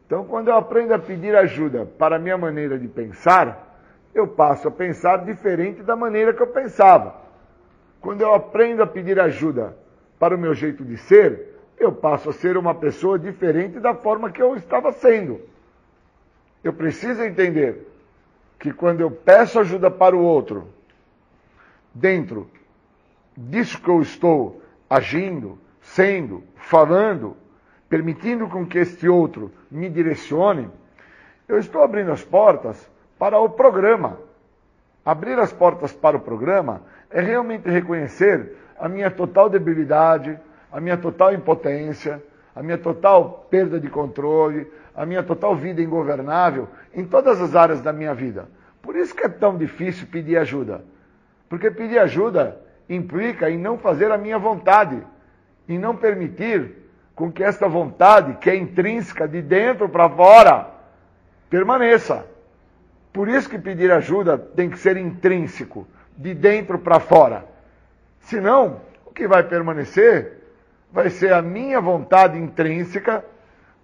Então, 0.07 0.25
quando 0.25 0.49
eu 0.49 0.57
aprendo 0.57 0.95
a 0.95 0.99
pedir 0.99 1.35
ajuda 1.35 1.87
para 1.87 2.17
a 2.17 2.19
minha 2.19 2.37
maneira 2.37 2.79
de 2.79 2.87
pensar, 2.89 3.79
eu 4.15 4.29
passo 4.29 4.69
a 4.69 4.71
pensar 4.71 5.25
diferente 5.25 5.83
da 5.83 5.97
maneira 5.97 6.33
que 6.33 6.43
eu 6.43 6.47
pensava. 6.47 7.23
Quando 8.01 8.21
eu 8.21 8.33
aprendo 8.35 8.83
a 8.83 8.87
pedir 8.87 9.19
ajuda 9.19 9.77
para 10.19 10.35
o 10.35 10.39
meu 10.39 10.55
jeito 10.55 10.85
de 10.85 10.97
ser, 10.97 11.54
eu 11.79 11.93
passo 11.93 12.31
a 12.31 12.33
ser 12.33 12.57
uma 12.57 12.75
pessoa 12.75 13.19
diferente 13.19 13.81
da 13.81 13.95
forma 13.95 14.31
que 14.31 14.41
eu 14.41 14.55
estava 14.57 14.93
sendo. 14.93 15.41
Eu 16.63 16.73
preciso 16.73 17.23
entender 17.23 17.87
que 18.59 18.73
quando 18.73 19.01
eu 19.01 19.11
peço 19.11 19.59
ajuda 19.59 19.91
para 19.91 20.17
o 20.17 20.23
outro, 20.23 20.69
dentro 21.93 22.49
disso 23.37 23.81
que 23.81 23.89
eu 23.89 24.01
estou 24.01 24.63
agindo, 24.89 25.59
sendo, 25.81 26.43
falando, 26.57 27.37
permitindo 27.89 28.49
com 28.49 28.67
que 28.67 28.79
este 28.79 29.09
outro 29.09 29.53
me 29.71 29.91
direcione, 29.91 30.71
eu 31.47 31.59
estou 31.59 31.83
abrindo 31.83 32.11
as 32.11 32.23
portas 32.23 32.91
para 33.19 33.39
o 33.39 33.51
programa. 33.51 34.19
Abrir 35.05 35.39
as 35.39 35.53
portas 35.53 35.93
para 35.93 36.17
o 36.17 36.21
programa 36.21 36.83
é 37.11 37.21
realmente 37.21 37.69
reconhecer 37.69 38.57
a 38.79 38.89
minha 38.89 39.11
total 39.11 39.51
debilidade, 39.51 40.39
a 40.75 40.81
minha 40.81 40.97
total 40.97 41.33
impotência, 41.33 42.21
a 42.53 42.61
minha 42.61 42.77
total 42.77 43.47
perda 43.49 43.79
de 43.79 43.89
controle, 43.89 44.67
a 44.93 45.07
minha 45.07 45.23
total 45.23 45.55
vida 45.55 45.81
ingovernável 45.81 46.69
em 46.93 47.05
todas 47.05 47.41
as 47.41 47.55
áreas 47.55 47.81
da 47.81 47.93
minha 47.93 48.13
vida. 48.13 48.49
Por 48.83 48.97
isso 48.97 49.15
que 49.15 49.23
é 49.23 49.29
tão 49.29 49.57
difícil 49.57 50.09
pedir 50.09 50.37
ajuda. 50.37 50.85
Porque 51.49 51.71
pedir 51.71 52.01
ajuda 52.01 52.61
implica 52.89 53.49
em 53.49 53.57
não 53.57 53.79
fazer 53.79 54.11
a 54.11 54.19
minha 54.19 54.37
vontade, 54.37 55.01
em 55.69 55.79
não 55.79 55.95
permitir 55.95 56.73
com 57.15 57.31
que 57.31 57.45
esta 57.45 57.69
vontade, 57.69 58.35
que 58.39 58.51
é 58.51 58.57
intrínseca 58.57 59.29
de 59.29 59.41
dentro 59.41 59.89
para 59.89 60.11
fora, 60.11 60.71
permaneça. 61.49 62.27
Por 63.13 63.29
isso 63.29 63.49
que 63.49 63.61
pedir 63.61 63.93
ajuda 63.93 64.37
tem 64.37 64.69
que 64.69 64.79
ser 64.81 64.97
intrínseco, 64.97 65.87
de 66.17 66.35
dentro 66.35 66.81
para 66.81 66.99
fora. 66.99 67.45
Senão, 68.23 68.81
o 69.07 69.13
que 69.13 69.29
vai 69.29 69.45
permanecer 69.45 70.44
vai 70.95 71.11
ser 71.11 71.33
a 71.33 71.43
minha 71.43 71.81
vontade 71.81 72.39
intrínseca 72.39 73.25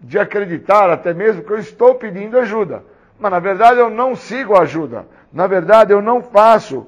de 0.00 0.16
acreditar 0.16 0.88
até 0.88 1.12
mesmo 1.12 1.42
que 1.42 1.52
eu 1.52 1.58
estou 1.58 1.96
pedindo 1.96 2.38
ajuda. 2.38 2.84
Mas 3.18 3.32
na 3.32 3.40
verdade 3.40 3.80
eu 3.80 3.90
não 3.90 4.14
sigo 4.14 4.54
a 4.54 4.60
ajuda. 4.60 5.04
Na 5.32 5.48
verdade 5.48 5.92
eu 5.92 6.00
não 6.00 6.22
faço 6.22 6.86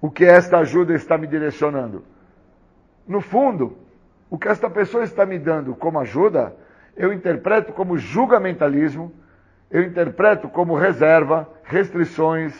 o 0.00 0.10
que 0.10 0.24
esta 0.24 0.58
ajuda 0.58 0.92
está 0.92 1.16
me 1.16 1.28
direcionando. 1.28 2.02
No 3.06 3.20
fundo, 3.20 3.78
o 4.28 4.36
que 4.36 4.48
esta 4.48 4.68
pessoa 4.68 5.04
está 5.04 5.24
me 5.24 5.38
dando 5.38 5.76
como 5.76 6.00
ajuda, 6.00 6.52
eu 6.96 7.12
interpreto 7.12 7.72
como 7.72 7.96
julgamentalismo, 7.96 9.12
eu 9.70 9.84
interpreto 9.84 10.48
como 10.48 10.74
reserva, 10.74 11.48
restrições, 11.62 12.52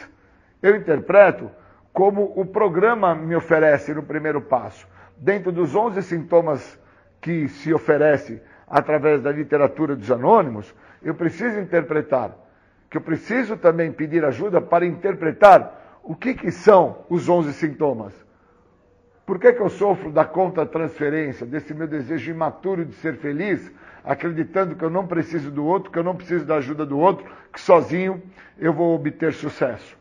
eu 0.63 0.77
interpreto 0.77 1.51
como 1.93 2.33
o 2.37 2.47
programa 2.47 3.17
me 3.17 3.35
oferece 3.35 3.93
no 3.93 4.03
primeiro 4.05 4.41
passo. 4.41 4.87
Dentro 5.17 5.51
dos 5.51 5.75
11 5.75 6.01
sintomas 6.05 6.80
que 7.21 7.49
se 7.49 7.73
oferece 7.73 8.43
através 8.67 9.21
da 9.23 9.33
literatura 9.33 9.97
dos 9.97 10.11
anônimos, 10.11 10.75
eu 11.03 11.15
preciso 11.15 11.59
interpretar, 11.59 12.37
que 12.89 12.97
eu 12.97 13.01
preciso 13.01 13.57
também 13.57 13.93
pedir 13.93 14.25
ajuda 14.25 14.61
para 14.61 14.87
interpretar 14.87 16.01
o 16.03 16.15
que, 16.15 16.35
que 16.35 16.51
são 16.51 17.05
os 17.09 17.29
11 17.29 17.53
sintomas. 17.53 18.15
Por 19.27 19.39
que, 19.39 19.53
que 19.53 19.61
eu 19.61 19.69
sofro 19.69 20.11
da 20.11 20.25
contra-transferência, 20.25 21.47
desse 21.47 21.73
meu 21.73 21.87
desejo 21.87 22.33
imaturo 22.33 22.85
de 22.85 22.95
ser 22.95 23.17
feliz, 23.17 23.71
acreditando 24.03 24.75
que 24.75 24.85
eu 24.85 24.91
não 24.91 25.07
preciso 25.07 25.51
do 25.51 25.65
outro, 25.65 25.91
que 25.91 25.99
eu 25.99 26.03
não 26.03 26.17
preciso 26.17 26.45
da 26.45 26.57
ajuda 26.57 26.85
do 26.85 26.99
outro, 26.99 27.25
que 27.53 27.61
sozinho 27.61 28.21
eu 28.59 28.73
vou 28.73 28.95
obter 28.95 29.33
sucesso? 29.33 29.97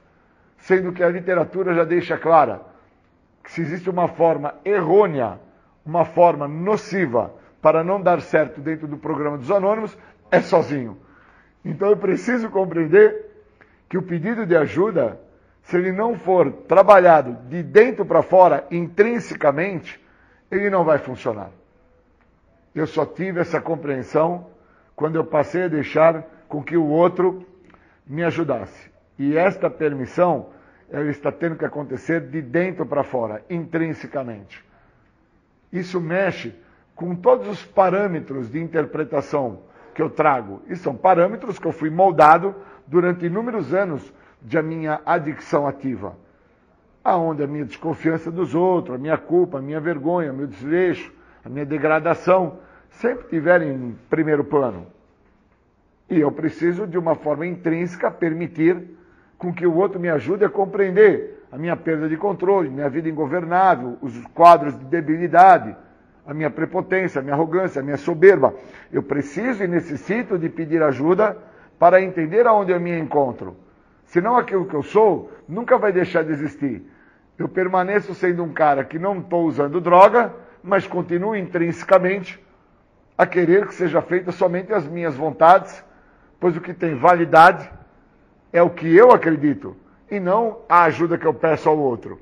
Sendo 0.57 0.91
que 0.91 1.03
a 1.03 1.09
literatura 1.09 1.73
já 1.73 1.83
deixa 1.83 2.17
clara 2.17 2.61
que 3.43 3.51
se 3.51 3.61
existe 3.61 3.89
uma 3.89 4.07
forma 4.07 4.55
errônea, 4.65 5.39
uma 5.89 6.05
forma 6.05 6.47
nociva 6.47 7.33
para 7.59 7.83
não 7.83 7.99
dar 7.99 8.21
certo 8.21 8.61
dentro 8.61 8.87
do 8.87 8.95
programa 8.95 9.39
dos 9.39 9.49
anônimos, 9.49 9.97
é 10.29 10.39
sozinho. 10.39 10.97
Então 11.65 11.89
eu 11.89 11.97
preciso 11.97 12.47
compreender 12.49 13.25
que 13.89 13.97
o 13.97 14.03
pedido 14.03 14.45
de 14.45 14.55
ajuda, 14.55 15.19
se 15.63 15.75
ele 15.75 15.91
não 15.91 16.15
for 16.15 16.51
trabalhado 16.51 17.33
de 17.49 17.63
dentro 17.63 18.05
para 18.05 18.21
fora, 18.21 18.67
intrinsecamente, 18.69 19.99
ele 20.51 20.69
não 20.69 20.83
vai 20.83 20.99
funcionar. 20.99 21.49
Eu 22.73 22.85
só 22.85 23.03
tive 23.03 23.39
essa 23.39 23.59
compreensão 23.59 24.45
quando 24.95 25.15
eu 25.15 25.25
passei 25.25 25.63
a 25.63 25.67
deixar 25.67 26.23
com 26.47 26.63
que 26.63 26.77
o 26.77 26.85
outro 26.85 27.45
me 28.05 28.23
ajudasse. 28.23 28.91
E 29.17 29.35
esta 29.35 29.71
permissão, 29.71 30.49
ela 30.91 31.09
está 31.09 31.31
tendo 31.31 31.55
que 31.55 31.65
acontecer 31.65 32.21
de 32.29 32.41
dentro 32.43 32.85
para 32.85 33.03
fora, 33.03 33.43
intrinsecamente. 33.49 34.68
Isso 35.71 35.99
mexe 35.99 36.53
com 36.95 37.15
todos 37.15 37.47
os 37.47 37.63
parâmetros 37.63 38.49
de 38.49 38.59
interpretação 38.59 39.61
que 39.93 40.01
eu 40.01 40.09
trago. 40.09 40.61
E 40.67 40.75
são 40.75 40.95
parâmetros 40.95 41.59
que 41.59 41.65
eu 41.65 41.71
fui 41.71 41.89
moldado 41.89 42.55
durante 42.87 43.25
inúmeros 43.25 43.73
anos 43.73 44.13
de 44.41 44.61
minha 44.61 45.01
adicção 45.05 45.67
ativa. 45.67 46.15
Aonde 47.03 47.43
a 47.43 47.47
minha 47.47 47.65
desconfiança 47.65 48.31
dos 48.31 48.53
outros, 48.55 48.95
a 48.95 48.99
minha 48.99 49.17
culpa, 49.17 49.59
a 49.59 49.61
minha 49.61 49.79
vergonha, 49.79 50.31
o 50.31 50.35
meu 50.35 50.47
desleixo, 50.47 51.11
a 51.43 51.49
minha 51.49 51.65
degradação, 51.65 52.59
sempre 52.89 53.23
estiverem 53.25 53.71
em 53.71 53.97
primeiro 54.09 54.43
plano. 54.43 54.87
E 56.09 56.19
eu 56.19 56.31
preciso, 56.31 56.87
de 56.87 56.97
uma 56.97 57.15
forma 57.15 57.45
intrínseca, 57.45 58.09
permitir 58.09 58.83
com 59.37 59.53
que 59.53 59.65
o 59.65 59.75
outro 59.75 59.99
me 59.99 60.09
ajude 60.09 60.43
a 60.43 60.49
compreender 60.49 61.38
a 61.51 61.57
minha 61.57 61.75
perda 61.75 62.07
de 62.07 62.15
controle, 62.15 62.69
minha 62.69 62.89
vida 62.89 63.09
ingovernável, 63.09 63.97
os 64.01 64.15
quadros 64.27 64.77
de 64.77 64.85
debilidade, 64.85 65.75
a 66.25 66.33
minha 66.33 66.49
prepotência, 66.49 67.19
a 67.19 67.23
minha 67.23 67.33
arrogância, 67.33 67.81
a 67.81 67.83
minha 67.83 67.97
soberba. 67.97 68.53
Eu 68.91 69.01
preciso 69.01 69.63
e 69.63 69.67
necessito 69.67 70.37
de 70.37 70.47
pedir 70.47 70.83
ajuda 70.83 71.35
para 71.79 72.01
entender 72.01 72.45
aonde 72.45 72.71
eu 72.71 72.79
me 72.79 72.97
encontro. 72.97 73.57
Senão 74.05 74.37
aquilo 74.37 74.65
que 74.65 74.75
eu 74.75 74.83
sou 74.83 75.31
nunca 75.47 75.77
vai 75.77 75.91
deixar 75.91 76.23
de 76.23 76.31
existir. 76.31 76.83
Eu 77.37 77.49
permaneço 77.49 78.13
sendo 78.13 78.43
um 78.43 78.53
cara 78.53 78.83
que 78.83 78.99
não 78.99 79.19
estou 79.19 79.45
usando 79.45 79.81
droga, 79.81 80.31
mas 80.61 80.85
continuo 80.85 81.35
intrinsecamente 81.35 82.39
a 83.17 83.25
querer 83.25 83.65
que 83.65 83.73
seja 83.73 84.01
feita 84.01 84.31
somente 84.31 84.71
as 84.71 84.87
minhas 84.87 85.15
vontades, 85.15 85.83
pois 86.39 86.55
o 86.55 86.61
que 86.61 86.73
tem 86.73 86.95
validade 86.95 87.69
é 88.53 88.61
o 88.61 88.69
que 88.69 88.93
eu 88.95 89.11
acredito 89.11 89.75
e 90.09 90.19
não 90.19 90.59
a 90.67 90.83
ajuda 90.83 91.17
que 91.17 91.25
eu 91.25 91.33
peço 91.33 91.69
ao 91.69 91.77
outro. 91.77 92.19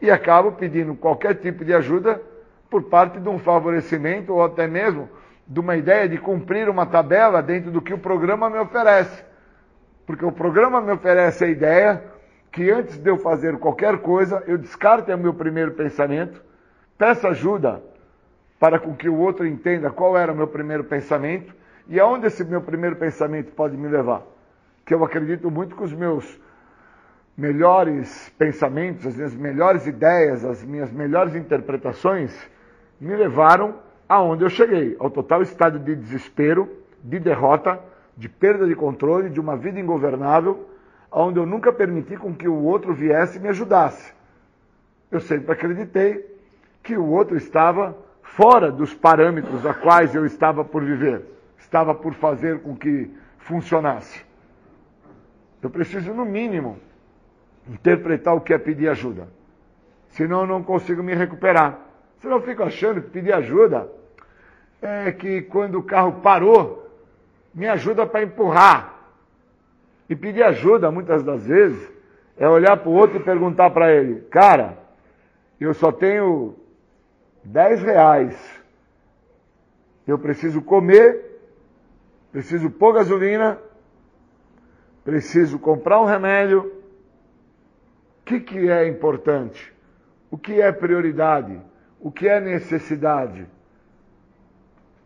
E 0.00 0.10
acabo 0.10 0.52
pedindo 0.52 0.94
qualquer 0.94 1.34
tipo 1.36 1.64
de 1.64 1.74
ajuda 1.74 2.20
por 2.70 2.84
parte 2.84 3.18
de 3.18 3.28
um 3.28 3.38
favorecimento 3.38 4.32
ou 4.32 4.44
até 4.44 4.66
mesmo 4.66 5.08
de 5.46 5.60
uma 5.60 5.76
ideia 5.76 6.08
de 6.08 6.18
cumprir 6.18 6.68
uma 6.68 6.84
tabela 6.84 7.42
dentro 7.42 7.70
do 7.70 7.80
que 7.80 7.94
o 7.94 7.98
programa 7.98 8.50
me 8.50 8.58
oferece. 8.58 9.24
Porque 10.06 10.24
o 10.24 10.32
programa 10.32 10.80
me 10.80 10.92
oferece 10.92 11.44
a 11.44 11.48
ideia 11.48 12.02
que 12.52 12.70
antes 12.70 12.98
de 12.98 13.10
eu 13.10 13.18
fazer 13.18 13.58
qualquer 13.58 13.98
coisa, 13.98 14.42
eu 14.46 14.58
descarte 14.58 15.12
o 15.12 15.18
meu 15.18 15.32
primeiro 15.34 15.72
pensamento, 15.72 16.42
peço 16.96 17.26
ajuda 17.26 17.82
para 18.58 18.78
com 18.78 18.94
que 18.94 19.08
o 19.08 19.18
outro 19.18 19.46
entenda 19.46 19.90
qual 19.90 20.16
era 20.16 20.32
o 20.32 20.36
meu 20.36 20.46
primeiro 20.46 20.84
pensamento 20.84 21.54
e 21.88 21.98
aonde 21.98 22.26
esse 22.26 22.44
meu 22.44 22.60
primeiro 22.60 22.96
pensamento 22.96 23.52
pode 23.52 23.76
me 23.76 23.88
levar. 23.88 24.22
Que 24.84 24.92
eu 24.92 25.04
acredito 25.04 25.50
muito 25.50 25.76
que 25.76 25.82
os 25.82 25.92
meus 25.92 26.38
melhores 27.38 28.28
pensamentos, 28.36 29.06
as 29.06 29.14
minhas 29.14 29.34
melhores 29.34 29.86
ideias, 29.86 30.44
as 30.44 30.64
minhas 30.64 30.90
melhores 30.90 31.36
interpretações 31.36 32.36
me 33.00 33.14
levaram 33.14 33.76
aonde 34.08 34.42
eu 34.42 34.50
cheguei, 34.50 34.96
ao 34.98 35.08
total 35.08 35.40
estado 35.42 35.78
de 35.78 35.94
desespero, 35.94 36.68
de 37.00 37.20
derrota, 37.20 37.78
de 38.16 38.28
perda 38.28 38.66
de 38.66 38.74
controle, 38.74 39.30
de 39.30 39.38
uma 39.38 39.56
vida 39.56 39.78
ingovernável, 39.78 40.68
onde 41.12 41.38
eu 41.38 41.46
nunca 41.46 41.72
permiti 41.72 42.16
com 42.16 42.34
que 42.34 42.48
o 42.48 42.64
outro 42.64 42.92
viesse 42.92 43.38
e 43.38 43.40
me 43.40 43.48
ajudasse. 43.48 44.12
Eu 45.08 45.20
sempre 45.20 45.52
acreditei 45.52 46.26
que 46.82 46.96
o 46.96 47.06
outro 47.06 47.36
estava 47.36 47.96
fora 48.20 48.72
dos 48.72 48.92
parâmetros 48.92 49.64
a 49.64 49.72
quais 49.72 50.12
eu 50.12 50.26
estava 50.26 50.64
por 50.64 50.82
viver, 50.82 51.24
estava 51.56 51.94
por 51.94 52.14
fazer 52.14 52.58
com 52.62 52.74
que 52.74 53.08
funcionasse. 53.38 54.26
Eu 55.62 55.70
preciso, 55.70 56.12
no 56.12 56.24
mínimo, 56.24 56.78
interpretar 57.68 58.34
o 58.34 58.40
que 58.40 58.52
é 58.54 58.58
pedir 58.58 58.88
ajuda. 58.88 59.28
Senão 60.10 60.40
eu 60.40 60.46
não 60.46 60.62
consigo 60.62 61.02
me 61.02 61.14
recuperar. 61.14 61.78
Senão 62.20 62.36
eu 62.36 62.42
fico 62.42 62.62
achando 62.62 63.02
que 63.02 63.10
pedir 63.10 63.32
ajuda 63.32 63.88
é 64.80 65.12
que 65.12 65.42
quando 65.42 65.78
o 65.78 65.82
carro 65.82 66.20
parou, 66.22 66.88
me 67.54 67.68
ajuda 67.68 68.06
para 68.06 68.22
empurrar. 68.22 68.94
E 70.08 70.16
pedir 70.16 70.42
ajuda, 70.42 70.90
muitas 70.90 71.22
das 71.22 71.44
vezes, 71.44 71.90
é 72.36 72.48
olhar 72.48 72.76
para 72.76 72.88
o 72.88 72.94
outro 72.94 73.18
e 73.18 73.22
perguntar 73.22 73.70
para 73.70 73.92
ele, 73.92 74.20
cara, 74.30 74.78
eu 75.60 75.74
só 75.74 75.90
tenho 75.90 76.54
10 77.44 77.82
reais. 77.82 78.62
Eu 80.06 80.18
preciso 80.18 80.62
comer, 80.62 81.40
preciso 82.32 82.70
pôr 82.70 82.94
gasolina, 82.94 83.58
preciso 85.04 85.58
comprar 85.58 86.00
um 86.00 86.06
remédio. 86.06 86.77
Que, 88.28 88.40
que 88.40 88.68
é 88.68 88.86
importante? 88.86 89.72
O 90.30 90.36
que 90.36 90.60
é 90.60 90.70
prioridade? 90.70 91.58
O 91.98 92.12
que 92.12 92.28
é 92.28 92.38
necessidade? 92.38 93.46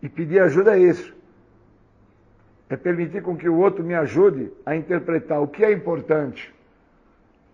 E 0.02 0.08
pedir 0.08 0.40
ajuda 0.40 0.76
é 0.76 0.80
isso. 0.80 1.14
É 2.68 2.76
permitir 2.76 3.22
com 3.22 3.36
que 3.36 3.48
o 3.48 3.56
outro 3.56 3.84
me 3.84 3.94
ajude 3.94 4.52
a 4.66 4.74
interpretar 4.74 5.40
o 5.40 5.46
que 5.46 5.64
é 5.64 5.70
importante, 5.70 6.52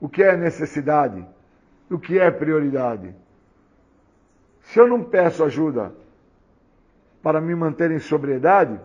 o 0.01 0.09
que 0.09 0.23
é 0.23 0.35
necessidade, 0.39 1.23
o 1.91 1.99
que 1.99 2.19
é 2.19 2.31
prioridade. 2.31 3.15
Se 4.63 4.79
eu 4.79 4.89
não 4.89 5.05
peço 5.05 5.45
ajuda 5.45 5.93
para 7.23 7.43
me 7.43 7.55
manter 7.55 7.91
em 7.91 7.99
sobriedade, 7.99 8.81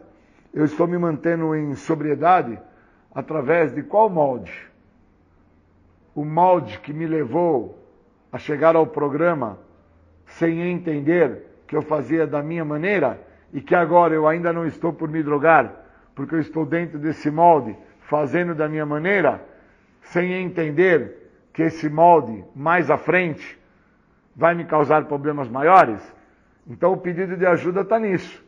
eu 0.53 0.65
estou 0.65 0.85
me 0.85 0.97
mantendo 0.97 1.55
em 1.55 1.76
sobriedade 1.76 2.60
através 3.15 3.73
de 3.73 3.84
qual 3.84 4.10
molde? 4.10 4.73
O 6.15 6.23
molde 6.23 6.80
que 6.80 6.94
me 6.94 7.07
levou 7.07 7.77
a 8.31 8.38
chegar 8.38 8.76
ao 8.76 8.88
programa 8.88 9.60
sem 10.26 10.61
entender 10.61 11.44
que 11.68 11.76
eu 11.76 11.81
fazia 11.81 12.26
da 12.26 12.41
minha 12.41 12.64
maneira 12.64 13.19
e 13.52 13.61
que 13.61 13.76
agora 13.76 14.14
eu 14.14 14.27
ainda 14.27 14.52
não 14.52 14.65
estou 14.65 14.91
por 14.94 15.10
me 15.10 15.22
drogar, 15.22 15.72
porque 16.15 16.35
eu 16.35 16.40
estou 16.40 16.65
dentro 16.65 16.98
desse 16.98 17.30
molde, 17.30 17.76
fazendo 18.02 18.53
da 18.56 18.68
minha 18.68 18.85
maneira, 18.85 19.44
sem 20.02 20.34
entender 20.34 21.31
que 21.53 21.61
esse 21.64 21.90
molde 21.90 22.44
mais 22.56 22.90
à 22.90 22.98
frente 22.98 23.60
vai 24.35 24.56
me 24.56 24.65
causar 24.65 25.06
problemas 25.06 25.48
maiores? 25.48 26.02
Então 26.68 26.94
o 26.94 26.98
pedido 26.98 27.38
de 27.38 27.45
ajuda 27.45 27.81
está 27.81 27.99
nisso. 27.99 28.44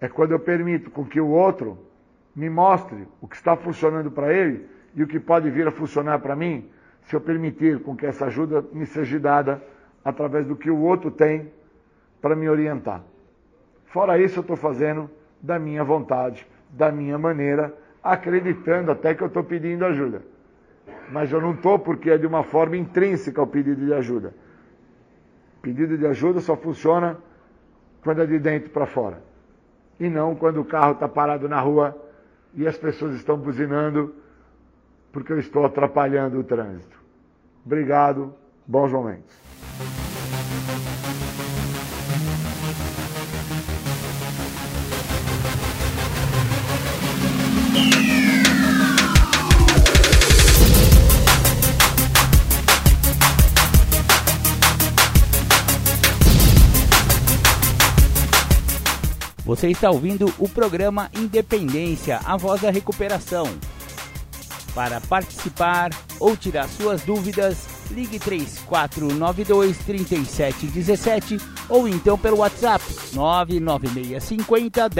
É 0.00 0.08
quando 0.08 0.32
eu 0.32 0.38
permito 0.38 0.90
com 0.90 1.04
que 1.04 1.20
o 1.20 1.28
outro 1.28 1.78
me 2.34 2.50
mostre 2.50 3.06
o 3.20 3.28
que 3.28 3.36
está 3.36 3.56
funcionando 3.56 4.10
para 4.10 4.32
ele 4.32 4.68
e 4.94 5.02
o 5.02 5.06
que 5.06 5.18
pode 5.18 5.50
vir 5.50 5.66
a 5.66 5.72
funcionar 5.72 6.18
para 6.20 6.36
mim, 6.36 6.68
se 7.02 7.14
eu 7.14 7.20
permitir 7.20 7.80
com 7.80 7.96
que 7.96 8.06
essa 8.06 8.26
ajuda 8.26 8.64
me 8.72 8.86
seja 8.86 9.18
dada 9.18 9.62
através 10.04 10.46
do 10.46 10.56
que 10.56 10.70
o 10.70 10.78
outro 10.78 11.10
tem 11.10 11.50
para 12.20 12.36
me 12.36 12.48
orientar. 12.48 13.02
Fora 13.86 14.18
isso, 14.18 14.38
eu 14.38 14.42
estou 14.42 14.56
fazendo 14.56 15.10
da 15.40 15.58
minha 15.58 15.84
vontade, 15.84 16.46
da 16.70 16.90
minha 16.90 17.18
maneira, 17.18 17.74
acreditando 18.02 18.90
até 18.90 19.14
que 19.14 19.22
eu 19.22 19.28
estou 19.28 19.44
pedindo 19.44 19.84
ajuda. 19.84 20.22
Mas 21.10 21.30
eu 21.30 21.40
não 21.40 21.52
estou 21.52 21.78
porque 21.78 22.10
é 22.10 22.18
de 22.18 22.26
uma 22.26 22.42
forma 22.42 22.76
intrínseca 22.76 23.42
o 23.42 23.46
pedido 23.46 23.84
de 23.84 23.92
ajuda. 23.92 24.34
Pedido 25.60 25.96
de 25.96 26.06
ajuda 26.06 26.40
só 26.40 26.56
funciona 26.56 27.18
quando 28.02 28.22
é 28.22 28.26
de 28.26 28.38
dentro 28.38 28.70
para 28.70 28.86
fora. 28.86 29.22
E 29.98 30.08
não 30.08 30.34
quando 30.34 30.60
o 30.60 30.64
carro 30.64 30.92
está 30.92 31.08
parado 31.08 31.48
na 31.48 31.60
rua 31.60 31.96
e 32.54 32.66
as 32.66 32.76
pessoas 32.76 33.14
estão 33.14 33.36
buzinando 33.36 34.14
porque 35.14 35.32
eu 35.32 35.38
estou 35.38 35.64
atrapalhando 35.64 36.40
o 36.40 36.44
trânsito. 36.44 36.98
Obrigado, 37.64 38.34
bons 38.66 38.90
momentos. 38.90 39.32
Você 59.46 59.68
está 59.68 59.88
ouvindo 59.88 60.26
o 60.38 60.48
programa 60.48 61.08
Independência, 61.14 62.18
a 62.24 62.36
voz 62.36 62.60
da 62.60 62.70
recuperação. 62.70 63.46
Para 64.74 65.00
participar 65.00 65.90
ou 66.18 66.36
tirar 66.36 66.68
suas 66.68 67.02
dúvidas, 67.02 67.66
ligue 67.90 68.18
3492 68.18 69.78
3717 69.78 71.38
ou 71.68 71.88
então 71.88 72.18
pelo 72.18 72.38
WhatsApp 72.38 72.84
99650 73.12 74.90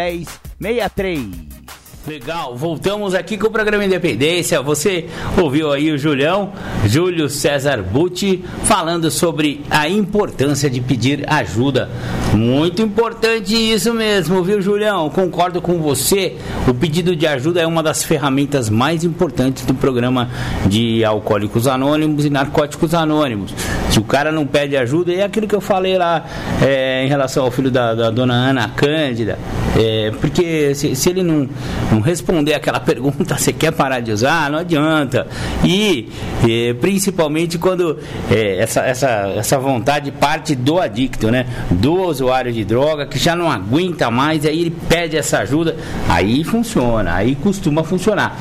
1063. 0.61 1.64
Legal, 2.07 2.55
voltamos 2.55 3.15
aqui 3.15 3.39
com 3.39 3.47
o 3.47 3.51
programa 3.51 3.83
Independência. 3.83 4.61
Você 4.61 5.07
ouviu 5.41 5.73
aí 5.73 5.91
o 5.91 5.97
Julião, 5.97 6.53
Júlio 6.85 7.31
César 7.31 7.83
Butti, 7.83 8.45
falando 8.65 9.11
sobre 9.11 9.63
a 9.71 9.89
importância 9.89 10.69
de 10.69 10.83
pedir 10.83 11.25
ajuda. 11.27 11.89
Muito 12.35 12.83
importante 12.83 13.55
isso 13.55 13.95
mesmo, 13.95 14.45
viu, 14.45 14.61
Julião? 14.61 15.09
Concordo 15.09 15.63
com 15.63 15.79
você. 15.79 16.37
O 16.69 16.75
pedido 16.75 17.17
de 17.17 17.27
ajuda 17.27 17.63
é 17.63 17.67
uma 17.67 17.83
das 17.83 18.05
ferramentas 18.05 18.69
mais 18.69 19.03
importantes 19.03 19.65
do 19.65 19.73
programa 19.73 20.29
de 20.67 21.03
Alcoólicos 21.07 21.67
Anônimos 21.67 22.27
e 22.27 22.31
Narcóticos 22.31 22.93
Anônimos. 22.93 23.55
Se 23.91 23.99
o 23.99 24.05
cara 24.05 24.31
não 24.31 24.47
pede 24.47 24.77
ajuda, 24.77 25.11
é 25.11 25.23
aquilo 25.23 25.49
que 25.49 25.55
eu 25.55 25.61
falei 25.61 25.97
lá 25.97 26.23
é, 26.61 27.03
em 27.03 27.09
relação 27.09 27.45
ao 27.45 27.51
filho 27.51 27.71
da, 27.71 27.95
da 27.95 28.11
dona 28.11 28.35
Ana 28.35 28.69
Cândida. 28.69 29.39
É, 29.75 30.13
porque 30.21 30.75
se, 30.75 30.95
se 30.95 31.11
ele 31.11 31.23
não 31.23 31.49
não 31.95 32.01
responder 32.01 32.55
aquela 32.55 32.81
pergunta, 32.81 33.39
você 33.39 33.53
quer 33.53 33.73
parar 33.73 34.01
de 34.01 34.13
usar? 34.13 34.51
Não 34.51 34.59
adianta. 34.59 35.27
E, 35.65 36.09
e 36.47 36.75
principalmente 36.81 37.59
quando 37.59 37.99
é, 38.31 38.59
essa, 38.59 38.81
essa, 38.81 39.09
essa 39.37 39.59
vontade 39.59 40.11
parte 40.11 40.55
do 40.55 40.81
adicto, 40.81 41.31
né? 41.31 41.47
Do 41.71 41.95
usuário 42.03 42.53
de 42.53 42.65
droga, 42.65 43.07
que 43.07 43.19
já 43.19 43.37
não 43.37 43.51
aguenta 43.51 44.11
mais, 44.11 44.45
aí 44.45 44.61
ele 44.61 44.71
pede 44.89 45.17
essa 45.17 45.39
ajuda, 45.39 45.77
aí 46.09 46.43
funciona, 46.43 47.15
aí 47.15 47.35
costuma 47.37 47.85
funcionar. 47.85 48.37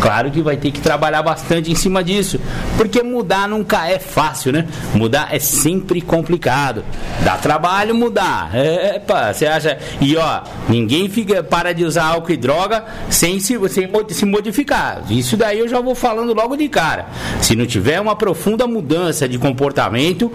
Claro 0.00 0.30
que 0.30 0.42
vai 0.42 0.56
ter 0.56 0.70
que 0.70 0.80
trabalhar 0.80 1.22
bastante 1.22 1.72
em 1.72 1.74
cima 1.74 2.04
disso, 2.04 2.38
porque 2.76 3.02
mudar 3.02 3.48
nunca 3.48 3.88
é 3.88 3.98
fácil, 3.98 4.52
né? 4.52 4.66
Mudar 4.94 5.28
é 5.32 5.38
sempre 5.38 6.00
complicado. 6.00 6.84
Dá 7.24 7.36
trabalho 7.36 7.94
mudar. 7.94 8.50
É, 8.54 8.98
pá, 8.98 9.32
você 9.32 9.46
acha. 9.46 9.78
E 10.00 10.16
ó, 10.16 10.42
ninguém 10.68 11.08
fica 11.08 11.42
para 11.42 11.72
de 11.72 11.84
usar 11.84 12.04
álcool 12.04 12.32
e 12.32 12.36
droga 12.36 12.84
sem 13.10 13.40
se, 13.40 13.58
sem 13.68 13.90
se 14.10 14.24
modificar. 14.24 15.02
Isso 15.10 15.36
daí 15.36 15.58
eu 15.58 15.68
já 15.68 15.80
vou 15.80 15.94
falando 15.94 16.34
logo 16.34 16.56
de 16.56 16.68
cara. 16.68 17.06
Se 17.40 17.56
não 17.56 17.66
tiver 17.66 18.00
uma 18.00 18.16
profunda 18.16 18.66
mudança 18.66 19.28
de 19.28 19.38
comportamento, 19.38 20.30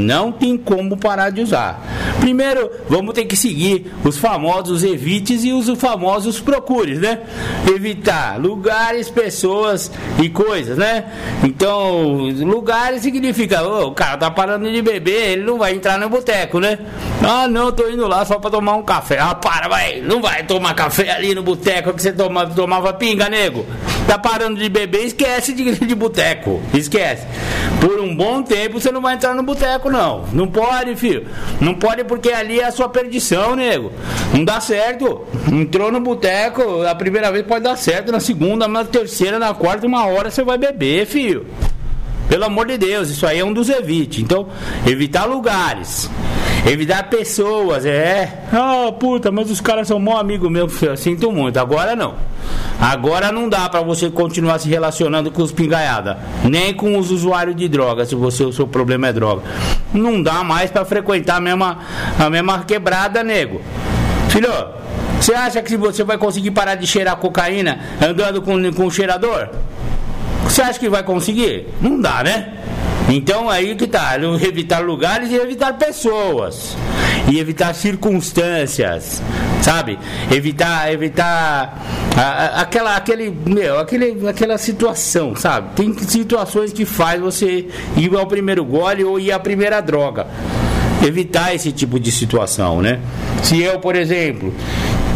não 0.00 0.32
tem 0.32 0.56
como 0.56 0.96
parar 0.96 1.30
de 1.30 1.42
usar. 1.42 1.82
Primeiro, 2.20 2.70
vamos 2.88 3.14
ter 3.14 3.24
que 3.24 3.36
seguir 3.36 3.92
os 4.04 4.16
famosos 4.16 4.82
evites 4.82 5.44
e 5.44 5.52
os 5.52 5.68
famosos 5.78 6.40
procures, 6.40 6.98
né? 6.98 7.20
Evitar 7.74 8.40
lugares, 8.40 9.10
pessoas 9.10 9.90
e 10.22 10.28
coisas, 10.28 10.78
né? 10.78 11.04
Então, 11.42 12.16
lugares 12.44 13.02
significa, 13.02 13.62
oh, 13.62 13.88
o 13.88 13.92
cara 13.92 14.16
tá 14.16 14.30
parando 14.30 14.70
de 14.70 14.82
beber, 14.82 15.32
ele 15.32 15.44
não 15.44 15.58
vai 15.58 15.74
entrar 15.74 15.98
no 15.98 16.08
boteco, 16.08 16.58
né? 16.60 16.78
Ah, 17.22 17.48
não, 17.48 17.72
tô 17.72 17.88
indo 17.88 18.06
lá 18.06 18.24
só 18.24 18.38
para 18.38 18.50
tomar 18.50 18.74
um 18.76 18.82
café. 18.82 19.18
Ah, 19.18 19.34
para, 19.34 19.68
vai, 19.68 20.00
não 20.00 20.20
vai 20.20 20.42
tomar 20.44 20.74
café 20.74 21.10
ali 21.10 21.34
no 21.34 21.42
boteco 21.42 21.92
que 21.92 22.02
você 22.04 22.12
toma, 22.12 22.46
tomava 22.46 22.92
pinga, 22.92 23.28
nego. 23.28 23.64
Tá 24.06 24.18
parando 24.18 24.60
de 24.60 24.68
beber, 24.68 25.06
esquece 25.06 25.52
de, 25.54 25.74
de 25.86 25.94
boteco. 25.94 26.62
Esquece. 26.74 27.26
Por 27.80 27.98
um 28.00 28.14
bom 28.14 28.42
tempo 28.42 28.78
você 28.78 28.92
não 28.92 29.00
vai 29.00 29.14
entrar 29.14 29.34
no 29.34 29.42
boteco, 29.42 29.90
não. 29.90 30.24
Não 30.32 30.46
pode, 30.46 30.94
filho. 30.96 31.26
Não 31.60 31.74
pode 31.74 32.04
porque 32.04 32.30
ali 32.30 32.60
é 32.60 32.66
a 32.66 32.70
sua 32.70 32.88
perdição, 32.88 33.56
nego. 33.56 33.90
Não 34.32 34.44
dá 34.44 34.60
certo. 34.60 35.26
Entrou 35.50 35.90
no 35.90 36.00
boteco, 36.00 36.82
a 36.82 36.94
primeira 36.94 37.32
vez 37.32 37.46
pode 37.46 37.64
dar 37.64 37.76
certo, 37.76 38.12
na 38.12 38.20
segunda, 38.20 38.68
na 38.68 38.84
terceira, 38.84 39.38
na 39.38 39.54
quarta, 39.54 39.86
uma 39.86 40.06
hora 40.06 40.30
você 40.30 40.42
vai 40.42 40.58
beber, 40.58 41.06
filho. 41.06 41.46
Pelo 42.28 42.44
amor 42.44 42.66
de 42.66 42.78
Deus, 42.78 43.08
isso 43.08 43.26
aí 43.26 43.38
é 43.38 43.44
um 43.44 43.52
dos 43.52 43.68
evites. 43.68 44.22
Então, 44.22 44.48
evitar 44.86 45.24
lugares. 45.24 46.10
Evitar 46.66 47.10
pessoas, 47.10 47.84
é. 47.84 48.44
Ah, 48.50 48.90
puta, 48.98 49.30
mas 49.30 49.50
os 49.50 49.60
caras 49.60 49.86
são 49.86 50.00
mó 50.00 50.16
amigo 50.16 50.48
meu. 50.48 50.68
Eu 50.80 50.96
sinto 50.96 51.30
muito. 51.30 51.58
Agora 51.58 51.94
não. 51.94 52.14
Agora 52.80 53.30
não 53.30 53.48
dá 53.48 53.68
para 53.68 53.82
você 53.82 54.10
continuar 54.10 54.58
se 54.58 54.68
relacionando 54.68 55.30
com 55.30 55.42
os 55.42 55.52
pingaiada, 55.52 56.18
nem 56.42 56.72
com 56.74 56.98
os 56.98 57.10
usuários 57.10 57.54
de 57.54 57.68
droga, 57.68 58.04
se 58.04 58.14
você 58.14 58.42
o 58.44 58.52
seu 58.52 58.66
problema 58.66 59.08
é 59.08 59.12
droga. 59.12 59.42
Não 59.92 60.22
dá 60.22 60.42
mais 60.42 60.70
para 60.70 60.84
frequentar 60.84 61.36
a 61.36 61.40
mesma 61.40 61.78
a 62.18 62.30
mesma 62.30 62.64
quebrada, 62.64 63.22
nego. 63.22 63.60
Filho, 64.28 64.50
você 65.20 65.34
acha 65.34 65.62
que 65.62 65.76
você 65.76 66.02
vai 66.02 66.18
conseguir 66.18 66.50
parar 66.50 66.74
de 66.74 66.86
cheirar 66.86 67.16
cocaína 67.16 67.78
andando 68.02 68.42
com, 68.42 68.72
com 68.72 68.86
um 68.86 68.90
cheirador? 68.90 69.48
Você 70.44 70.62
acha 70.62 70.78
que 70.78 70.88
vai 70.88 71.02
conseguir? 71.02 71.68
Não 71.80 72.00
dá, 72.00 72.22
né? 72.22 72.54
Então 73.14 73.48
aí 73.48 73.76
que 73.76 73.86
tá, 73.86 74.16
evitar 74.42 74.80
lugares 74.80 75.30
e 75.30 75.36
evitar 75.36 75.74
pessoas. 75.74 76.76
E 77.30 77.38
evitar 77.38 77.72
circunstâncias, 77.72 79.22
sabe? 79.62 79.98
Evitar, 80.32 80.92
evitar 80.92 81.80
a, 82.16 82.20
a, 82.20 82.60
aquela, 82.62 82.96
aquele, 82.96 83.30
meu, 83.30 83.78
aquele, 83.78 84.28
aquela 84.28 84.58
situação, 84.58 85.36
sabe? 85.36 85.76
Tem 85.76 85.96
situações 85.96 86.72
que 86.72 86.84
faz 86.84 87.20
você 87.20 87.68
ir 87.96 88.14
ao 88.16 88.26
primeiro 88.26 88.64
gole 88.64 89.04
ou 89.04 89.20
ir 89.20 89.30
à 89.30 89.38
primeira 89.38 89.80
droga. 89.80 90.26
Evitar 91.00 91.54
esse 91.54 91.70
tipo 91.70 92.00
de 92.00 92.10
situação, 92.10 92.82
né? 92.82 92.98
Se 93.44 93.62
eu, 93.62 93.78
por 93.78 93.94
exemplo, 93.94 94.52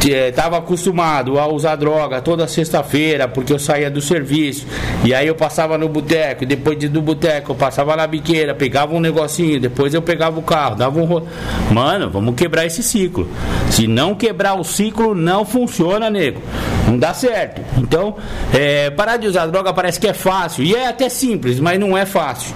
estava 0.06 0.56
é, 0.56 0.58
acostumado 0.58 1.38
a 1.38 1.46
usar 1.48 1.76
droga 1.76 2.20
toda 2.20 2.46
sexta-feira, 2.46 3.26
porque 3.26 3.52
eu 3.52 3.58
saía 3.58 3.90
do 3.90 4.00
serviço, 4.00 4.66
e 5.04 5.12
aí 5.12 5.26
eu 5.26 5.34
passava 5.34 5.76
no 5.76 5.88
boteco, 5.88 6.46
depois 6.46 6.78
do 6.78 7.02
boteco 7.02 7.52
eu 7.52 7.56
passava 7.56 7.96
na 7.96 8.06
biqueira, 8.06 8.54
pegava 8.54 8.94
um 8.94 9.00
negocinho, 9.00 9.60
depois 9.60 9.94
eu 9.94 10.02
pegava 10.02 10.38
o 10.38 10.42
carro, 10.42 10.76
dava 10.76 11.00
um 11.00 11.04
ro... 11.04 11.26
Mano, 11.70 12.08
vamos 12.10 12.34
quebrar 12.34 12.64
esse 12.64 12.82
ciclo. 12.82 13.28
Se 13.70 13.86
não 13.86 14.14
quebrar 14.14 14.54
o 14.54 14.64
ciclo, 14.64 15.14
não 15.14 15.44
funciona, 15.44 16.08
nego. 16.08 16.40
Não 16.86 16.98
dá 16.98 17.12
certo. 17.12 17.60
Então, 17.76 18.16
é, 18.54 18.90
parar 18.90 19.16
de 19.16 19.26
usar 19.26 19.46
droga 19.46 19.72
parece 19.72 19.98
que 19.98 20.06
é 20.06 20.14
fácil, 20.14 20.64
e 20.64 20.74
é 20.74 20.86
até 20.86 21.08
simples, 21.08 21.58
mas 21.58 21.78
não 21.78 21.96
é 21.96 22.06
fácil. 22.06 22.54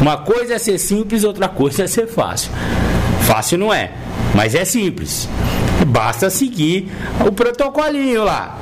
Uma 0.00 0.16
coisa 0.18 0.54
é 0.54 0.58
ser 0.58 0.78
simples, 0.78 1.24
outra 1.24 1.48
coisa 1.48 1.84
é 1.84 1.86
ser 1.86 2.06
fácil. 2.06 2.50
Fácil 3.22 3.58
não 3.58 3.72
é, 3.72 3.90
mas 4.34 4.54
é 4.54 4.64
simples. 4.64 5.28
Basta 5.90 6.30
seguir 6.30 6.88
o 7.26 7.32
protocolinho 7.32 8.24
lá. 8.24 8.58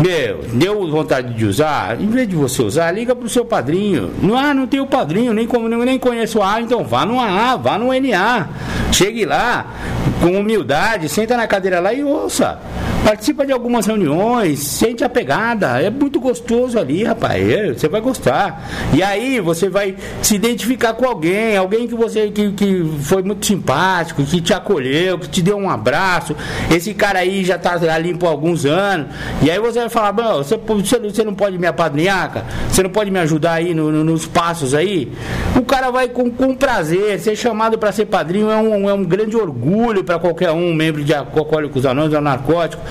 Meu, 0.00 0.42
deu 0.52 0.86
vontade 0.90 1.32
de 1.32 1.46
usar, 1.46 1.98
em 1.98 2.06
vez 2.08 2.28
de 2.28 2.36
você 2.36 2.62
usar, 2.62 2.92
liga 2.92 3.16
pro 3.16 3.30
seu 3.30 3.46
padrinho. 3.46 4.12
Não, 4.20 4.36
ah, 4.36 4.52
não 4.52 4.66
tem 4.66 4.78
o 4.78 4.86
padrinho, 4.86 5.32
nem, 5.32 5.48
nem 5.86 5.98
conheço 5.98 6.42
A, 6.42 6.60
então 6.60 6.84
vá 6.84 7.06
no 7.06 7.18
A, 7.18 7.56
vá 7.56 7.78
no 7.78 7.86
NA. 7.86 8.46
Chegue 8.92 9.24
lá, 9.24 9.72
com 10.20 10.38
humildade, 10.38 11.08
senta 11.08 11.36
na 11.36 11.46
cadeira 11.46 11.80
lá 11.80 11.92
e 11.92 12.02
ouça. 12.02 12.58
Participa 13.06 13.46
de 13.46 13.52
algumas 13.52 13.86
reuniões, 13.86 14.58
sente 14.58 15.04
a 15.04 15.08
pegada. 15.08 15.80
É 15.80 15.88
muito 15.90 16.18
gostoso 16.18 16.76
ali, 16.76 17.04
rapaz. 17.04 17.48
É, 17.48 17.72
você 17.72 17.88
vai 17.88 18.00
gostar. 18.00 18.68
E 18.92 19.00
aí 19.00 19.38
você 19.38 19.68
vai 19.68 19.94
se 20.20 20.34
identificar 20.34 20.92
com 20.94 21.06
alguém, 21.06 21.56
alguém 21.56 21.86
que 21.86 21.94
você 21.94 22.32
que, 22.32 22.50
que 22.50 22.84
foi 23.02 23.22
muito 23.22 23.46
simpático, 23.46 24.24
que 24.24 24.40
te 24.40 24.52
acolheu, 24.52 25.20
que 25.20 25.28
te 25.28 25.40
deu 25.40 25.56
um 25.56 25.70
abraço. 25.70 26.34
Esse 26.68 26.92
cara 26.94 27.20
aí 27.20 27.44
já 27.44 27.54
está 27.54 27.74
ali 27.94 28.12
por 28.12 28.26
alguns 28.26 28.66
anos. 28.66 29.06
E 29.40 29.52
aí 29.52 29.60
você 29.60 29.78
vai 29.78 29.88
falar, 29.88 30.10
você, 30.38 30.56
você 30.56 31.22
não 31.22 31.34
pode 31.34 31.56
me 31.60 31.66
apadrinhar, 31.68 32.32
cara? 32.32 32.46
Você 32.68 32.82
não 32.82 32.90
pode 32.90 33.08
me 33.12 33.20
ajudar 33.20 33.52
aí 33.52 33.72
no, 33.72 33.92
no, 33.92 34.02
nos 34.02 34.26
passos 34.26 34.74
aí? 34.74 35.12
O 35.54 35.62
cara 35.62 35.92
vai 35.92 36.08
com, 36.08 36.28
com 36.28 36.56
prazer. 36.56 37.20
Ser 37.20 37.36
chamado 37.36 37.78
para 37.78 37.92
ser 37.92 38.06
padrinho 38.06 38.50
é 38.50 38.56
um, 38.56 38.90
é 38.90 38.92
um 38.92 39.04
grande 39.04 39.36
orgulho 39.36 40.02
para 40.06 40.18
qualquer 40.18 40.52
um, 40.52 40.72
membro 40.72 41.04
de 41.04 41.12
Alcoólicos 41.12 41.84
Anônimos 41.84 42.14
ou 42.14 42.22
Narcótico. 42.22 42.82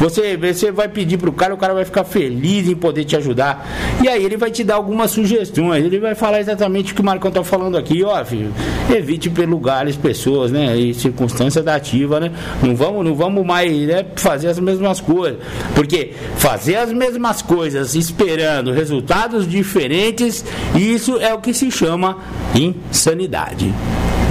Você, 0.00 0.36
você 0.36 0.72
vai 0.72 0.88
pedir 0.88 1.18
pro 1.18 1.32
cara, 1.32 1.54
o 1.54 1.56
cara 1.56 1.74
vai 1.74 1.84
ficar 1.84 2.02
feliz 2.02 2.66
em 2.66 2.74
poder 2.74 3.04
te 3.04 3.14
ajudar. 3.14 3.64
E 4.02 4.08
aí 4.08 4.24
ele 4.24 4.36
vai 4.36 4.50
te 4.50 4.64
dar 4.64 4.74
algumas 4.74 5.10
sugestões. 5.10 5.84
Ele 5.84 6.00
vai 6.00 6.14
falar 6.14 6.40
exatamente 6.40 6.92
o 6.92 6.96
que 6.96 7.02
o 7.02 7.04
Marcão 7.04 7.30
tá 7.30 7.44
falando 7.44 7.76
aqui, 7.76 8.02
ó, 8.02 8.24
filho. 8.24 8.52
Evite 8.90 9.30
per 9.30 9.48
lugares, 9.48 9.94
pessoas, 9.94 10.50
né? 10.50 10.76
E 10.76 10.94
circunstâncias 10.94 11.64
da 11.64 11.74
ativa, 11.74 12.18
né? 12.18 12.32
Não 12.62 12.74
vamos, 12.74 13.04
não 13.04 13.14
vamos 13.14 13.44
mais 13.44 13.70
né, 13.86 14.04
fazer 14.16 14.48
as 14.48 14.58
mesmas 14.58 15.00
coisas. 15.00 15.38
Porque 15.74 16.12
fazer 16.36 16.76
as 16.76 16.92
mesmas 16.92 17.42
coisas 17.42 17.94
esperando 17.94 18.72
resultados 18.72 19.46
diferentes, 19.46 20.44
isso 20.74 21.18
é 21.18 21.34
o 21.34 21.38
que 21.38 21.52
se 21.52 21.70
chama 21.70 22.18
insanidade. 22.54 23.72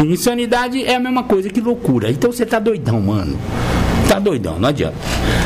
Insanidade 0.03 0.83
é 0.83 0.95
a 0.95 0.99
mesma 0.99 1.23
coisa 1.23 1.49
que 1.49 1.61
loucura. 1.61 2.11
Então 2.11 2.31
você 2.31 2.45
tá 2.45 2.59
doidão, 2.59 2.99
mano 2.99 3.37
tá 4.11 4.19
doidão, 4.19 4.59
não 4.59 4.67
adianta. 4.67 4.97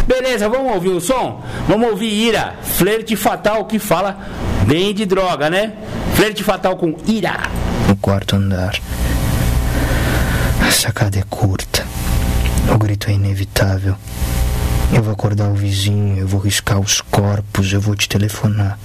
Beleza, 0.07 0.49
vamos 0.49 0.73
ouvir 0.73 0.89
o 0.89 0.99
som? 0.99 1.43
Vamos 1.67 1.87
ouvir 1.87 2.07
Ira, 2.07 2.55
flerte 2.63 3.15
fatal 3.15 3.65
que 3.65 3.77
fala 3.77 4.17
bem 4.65 4.91
de 4.91 5.05
droga, 5.05 5.51
né? 5.51 5.73
Flerte 6.15 6.43
fatal 6.43 6.75
com 6.75 6.95
Ira. 7.07 7.43
No 7.87 7.95
quarto 7.97 8.35
andar. 8.35 8.75
A 10.67 10.71
sacada 10.71 11.19
é 11.19 11.23
curta. 11.29 11.85
O 12.73 12.77
grito 12.79 13.07
é 13.07 13.13
inevitável. 13.13 13.95
Eu 14.91 15.03
vou 15.03 15.13
acordar 15.13 15.47
o 15.49 15.53
vizinho, 15.53 16.17
eu 16.17 16.27
vou 16.27 16.39
riscar 16.39 16.79
os 16.79 17.01
corpos, 17.01 17.71
eu 17.71 17.79
vou 17.79 17.95
te 17.95 18.09
telefonar. 18.09 18.79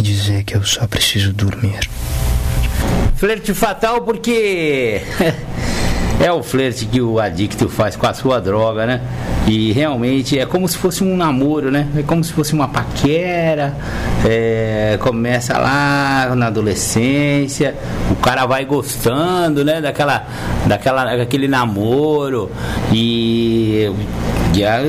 E 0.00 0.02
dizer 0.02 0.44
que 0.44 0.56
eu 0.56 0.64
só 0.64 0.86
preciso 0.86 1.30
dormir. 1.30 1.78
Flerte 3.16 3.52
fatal 3.52 4.00
porque 4.00 5.02
é 6.20 6.30
o 6.30 6.42
flerte 6.42 6.84
que 6.84 7.00
o 7.00 7.18
adicto 7.18 7.68
faz 7.68 7.96
com 7.96 8.06
a 8.06 8.12
sua 8.12 8.38
droga, 8.38 8.84
né? 8.84 9.00
E 9.48 9.72
realmente 9.72 10.38
é 10.38 10.44
como 10.44 10.68
se 10.68 10.76
fosse 10.76 11.02
um 11.02 11.16
namoro, 11.16 11.70
né? 11.70 11.88
É 11.96 12.02
como 12.02 12.22
se 12.22 12.30
fosse 12.32 12.52
uma 12.52 12.68
paquera. 12.68 13.74
É, 14.24 14.98
começa 15.00 15.56
lá 15.56 16.34
na 16.36 16.48
adolescência, 16.48 17.74
o 18.10 18.16
cara 18.16 18.44
vai 18.44 18.66
gostando, 18.66 19.64
né? 19.64 19.80
Daquela, 19.80 20.26
daquela, 20.66 21.16
daquele 21.16 21.48
namoro 21.48 22.50
e 22.92 23.90
e 24.52 24.64
a, 24.64 24.80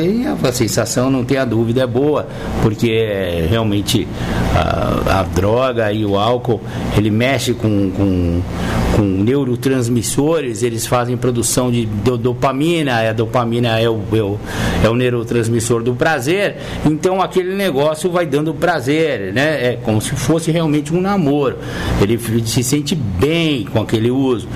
a, 0.43 0.51
sensação, 0.51 1.11
não 1.11 1.23
tenha 1.23 1.45
dúvida, 1.45 1.83
é 1.83 1.87
boa, 1.87 2.27
porque 2.63 3.45
realmente 3.47 4.07
a, 4.55 5.19
a 5.19 5.23
droga 5.23 5.91
e 5.93 6.03
o 6.03 6.17
álcool, 6.17 6.59
ele 6.97 7.11
mexe 7.11 7.53
com, 7.53 7.91
com, 7.91 8.41
com, 9.01 9.23
neurotransmissores, 9.23 10.61
eles 10.61 10.85
fazem 10.85 11.17
produção 11.17 11.71
de 11.71 11.87
dopamina, 11.87 13.09
a 13.09 13.13
dopamina 13.13 13.79
é 13.79 13.89
o, 13.89 13.99
é 14.13 14.21
o, 14.21 14.37
é 14.83 14.89
o 14.89 14.95
neurotransmissor 14.95 15.81
do 15.81 15.95
prazer, 15.95 16.57
então 16.85 17.19
aquele 17.19 17.55
negócio 17.55 18.11
vai 18.11 18.27
dando 18.27 18.53
prazer, 18.53 19.33
né? 19.33 19.73
É 19.73 19.79
como 19.81 19.99
se 19.99 20.11
fosse 20.11 20.51
realmente 20.51 20.93
um 20.93 21.01
namoro. 21.01 21.57
Ele 21.99 22.19
se 22.45 22.63
sente 22.63 22.93
bem 22.93 23.65
com 23.65 23.81
aquele 23.81 24.11
uso. 24.11 24.47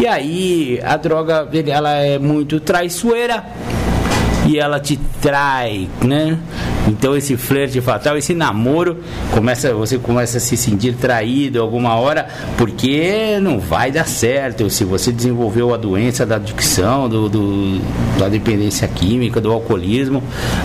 E 0.00 0.06
aí 0.06 0.80
a 0.84 0.96
droga 0.96 1.48
ela 1.66 1.94
é 1.94 2.18
muito 2.18 2.60
traiçoeira 2.60 3.44
e 4.48 4.58
ela 4.58 4.80
te 4.80 4.96
trai, 5.20 5.90
né? 6.02 6.38
Então 6.88 7.14
esse 7.14 7.36
flerte 7.36 7.82
fatal, 7.82 8.16
esse 8.16 8.32
namoro, 8.32 8.96
começa, 9.34 9.74
você 9.74 9.98
começa 9.98 10.38
a 10.38 10.40
se 10.40 10.56
sentir 10.56 10.94
traído 10.94 11.60
alguma 11.60 11.94
hora, 11.96 12.26
porque 12.56 13.38
não 13.42 13.60
vai 13.60 13.90
dar 13.90 14.06
certo. 14.08 14.70
Se 14.70 14.84
você 14.84 15.12
desenvolveu 15.12 15.74
a 15.74 15.76
doença 15.76 16.24
da 16.24 16.36
adicção, 16.36 17.10
do, 17.10 17.28
do, 17.28 17.78
da 18.18 18.30
dependência 18.30 18.88
química, 18.88 19.38
do 19.38 19.52
alcoolismo, 19.52 20.22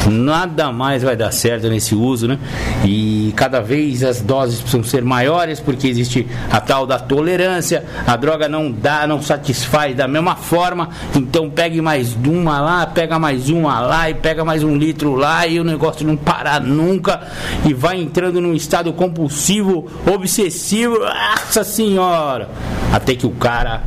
nada 0.10 0.72
mais 0.72 1.04
vai 1.04 1.18
dar 1.18 1.32
certo 1.32 1.68
nesse 1.68 1.94
uso, 1.94 2.26
né? 2.26 2.40
E 2.86 3.34
cada 3.36 3.60
vez 3.60 4.02
as 4.02 4.22
doses 4.22 4.62
precisam 4.62 4.86
ser 4.86 5.04
maiores, 5.04 5.60
porque 5.60 5.90
existe 5.90 6.26
a 6.50 6.62
tal 6.62 6.88
da 6.88 6.98
tolerância, 7.00 7.84
a 8.08 8.16
droga 8.16 8.48
não 8.48 8.72
dá, 8.72 9.06
não 9.06 9.22
satisfaz 9.22 9.94
da 9.94 10.08
mesma 10.08 10.38
forma, 10.38 10.88
então 11.14 11.50
pegue 11.50 11.82
mais 11.82 12.16
uma 12.26 12.62
lá, 12.62 12.86
pega 12.86 13.20
mais 13.20 13.50
uma 13.50 13.73
lá 13.80 14.10
e 14.10 14.14
pega 14.14 14.44
mais 14.44 14.64
um 14.64 14.76
litro 14.76 15.16
lá 15.16 15.46
e 15.48 15.60
o 15.60 15.64
negócio 15.64 16.06
não 16.06 16.16
parar 16.16 16.62
nunca 16.62 17.22
e 17.66 17.74
vai 17.74 18.00
entrando 18.00 18.40
num 18.42 18.54
estado 18.54 18.92
compulsivo, 18.94 19.88
obsessivo, 20.06 21.00
nossa 21.00 21.64
senhora, 21.64 22.50
até 22.92 23.16
que 23.16 23.26
o 23.26 23.32
cara 23.32 23.84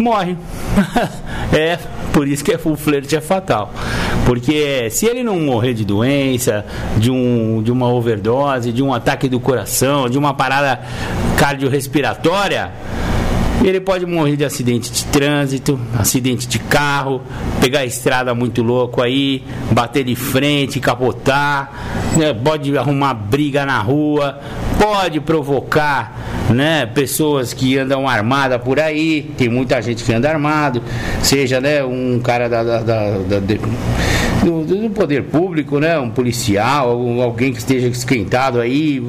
morre. 0.00 0.36
é, 1.52 1.78
por 2.12 2.26
isso 2.26 2.44
que 2.44 2.56
o 2.64 2.76
flerte 2.76 3.16
é 3.16 3.20
fatal. 3.20 3.72
Porque 4.24 4.88
se 4.90 5.06
ele 5.06 5.22
não 5.22 5.38
morrer 5.40 5.74
de 5.74 5.84
doença, 5.84 6.64
de, 6.96 7.10
um, 7.10 7.62
de 7.62 7.70
uma 7.72 7.88
overdose, 7.88 8.72
de 8.72 8.82
um 8.82 8.92
ataque 8.92 9.28
do 9.28 9.40
coração, 9.40 10.08
de 10.08 10.18
uma 10.18 10.34
parada 10.34 10.80
cardiorrespiratória, 11.36 12.72
ele 13.62 13.80
pode 13.80 14.06
morrer 14.06 14.36
de 14.36 14.44
acidente 14.44 14.90
de 14.90 15.04
trânsito, 15.06 15.78
acidente 15.98 16.46
de 16.46 16.58
carro, 16.58 17.20
pegar 17.60 17.80
a 17.80 17.84
estrada 17.84 18.34
muito 18.34 18.62
louco 18.62 19.02
aí, 19.02 19.42
bater 19.72 20.04
de 20.04 20.14
frente, 20.14 20.78
capotar, 20.78 22.12
né? 22.16 22.32
pode 22.32 22.76
arrumar 22.78 23.14
briga 23.14 23.66
na 23.66 23.80
rua, 23.80 24.38
pode 24.78 25.20
provocar 25.20 26.16
né, 26.50 26.86
pessoas 26.86 27.52
que 27.52 27.76
andam 27.76 28.08
armadas 28.08 28.60
por 28.62 28.80
aí, 28.80 29.30
tem 29.36 29.48
muita 29.48 29.80
gente 29.82 30.04
que 30.04 30.12
anda 30.12 30.30
armado, 30.30 30.82
seja 31.22 31.60
né, 31.60 31.84
um 31.84 32.20
cara 32.20 32.48
da, 32.48 32.62
da, 32.62 32.78
da, 32.80 33.18
da 33.18 33.40
do, 34.42 34.64
do, 34.64 34.90
poder 34.90 35.24
público, 35.24 35.78
né, 35.78 35.98
um 35.98 36.10
policial, 36.10 36.90
alguém 37.20 37.52
que 37.52 37.58
esteja 37.58 37.88
esquentado 37.88 38.60
aí, 38.60 39.02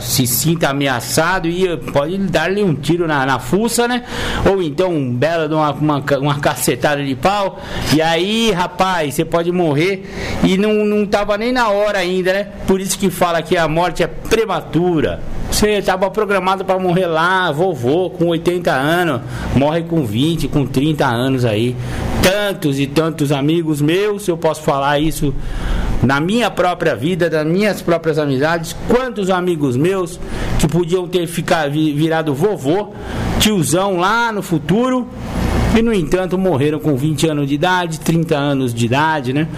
se 0.00 0.26
sinta 0.26 0.70
ameaçado 0.70 1.48
e 1.48 1.76
pode 1.76 2.16
dar-lhe 2.18 2.62
um 2.62 2.74
tiro 2.74 3.06
na, 3.06 3.24
na 3.24 3.38
fuça, 3.38 3.86
né? 3.86 4.02
Ou 4.50 4.62
então 4.62 4.92
um 4.92 5.14
belo 5.14 5.48
de 5.48 5.54
uma, 5.54 5.70
uma, 5.72 6.04
uma 6.18 6.40
cacetada 6.40 7.04
de 7.04 7.14
pau, 7.14 7.60
e 7.94 8.02
aí, 8.02 8.50
rapaz, 8.50 9.14
você 9.14 9.24
pode 9.24 9.52
morrer 9.52 10.04
e 10.42 10.56
não, 10.56 10.84
não 10.84 11.06
tava 11.06 11.36
nem 11.36 11.52
na 11.52 11.68
hora 11.68 11.98
ainda, 11.98 12.32
né? 12.32 12.48
Por 12.66 12.80
isso 12.80 12.98
que 12.98 13.10
fala 13.10 13.42
que 13.42 13.56
a 13.56 13.68
morte 13.68 14.02
é 14.02 14.06
prematura. 14.06 14.77
Você 15.50 15.78
estava 15.78 16.10
programado 16.10 16.64
para 16.64 16.78
morrer 16.78 17.06
lá, 17.06 17.50
vovô, 17.50 18.10
com 18.10 18.26
80 18.26 18.70
anos, 18.70 19.20
morre 19.56 19.82
com 19.82 20.04
20, 20.04 20.48
com 20.48 20.66
30 20.66 21.04
anos 21.04 21.44
aí. 21.44 21.74
Tantos 22.22 22.78
e 22.78 22.86
tantos 22.86 23.32
amigos 23.32 23.80
meus, 23.80 24.28
eu 24.28 24.36
posso 24.36 24.62
falar 24.62 25.00
isso 25.00 25.34
na 26.02 26.20
minha 26.20 26.50
própria 26.50 26.94
vida, 26.94 27.28
das 27.28 27.46
minhas 27.46 27.82
próprias 27.82 28.18
amizades, 28.18 28.76
quantos 28.86 29.30
amigos 29.30 29.76
meus 29.76 30.20
que 30.58 30.68
podiam 30.68 31.08
ter 31.08 31.26
ficado 31.26 31.72
virado 31.72 32.34
vovô, 32.34 32.92
tiozão 33.40 33.96
lá 33.96 34.30
no 34.30 34.42
futuro, 34.42 35.08
e 35.76 35.82
no 35.82 35.92
entanto 35.92 36.38
morreram 36.38 36.78
com 36.78 36.96
20 36.96 37.28
anos 37.28 37.48
de 37.48 37.54
idade, 37.54 38.00
30 38.00 38.36
anos 38.36 38.74
de 38.74 38.86
idade, 38.86 39.32
né? 39.32 39.48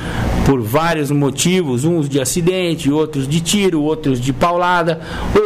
Por 0.44 0.60
vários 0.60 1.10
motivos, 1.10 1.84
uns 1.84 2.08
de 2.08 2.20
acidente, 2.20 2.90
outros 2.90 3.28
de 3.28 3.40
tiro, 3.40 3.82
outros 3.82 4.20
de 4.20 4.32
paulada, 4.32 5.00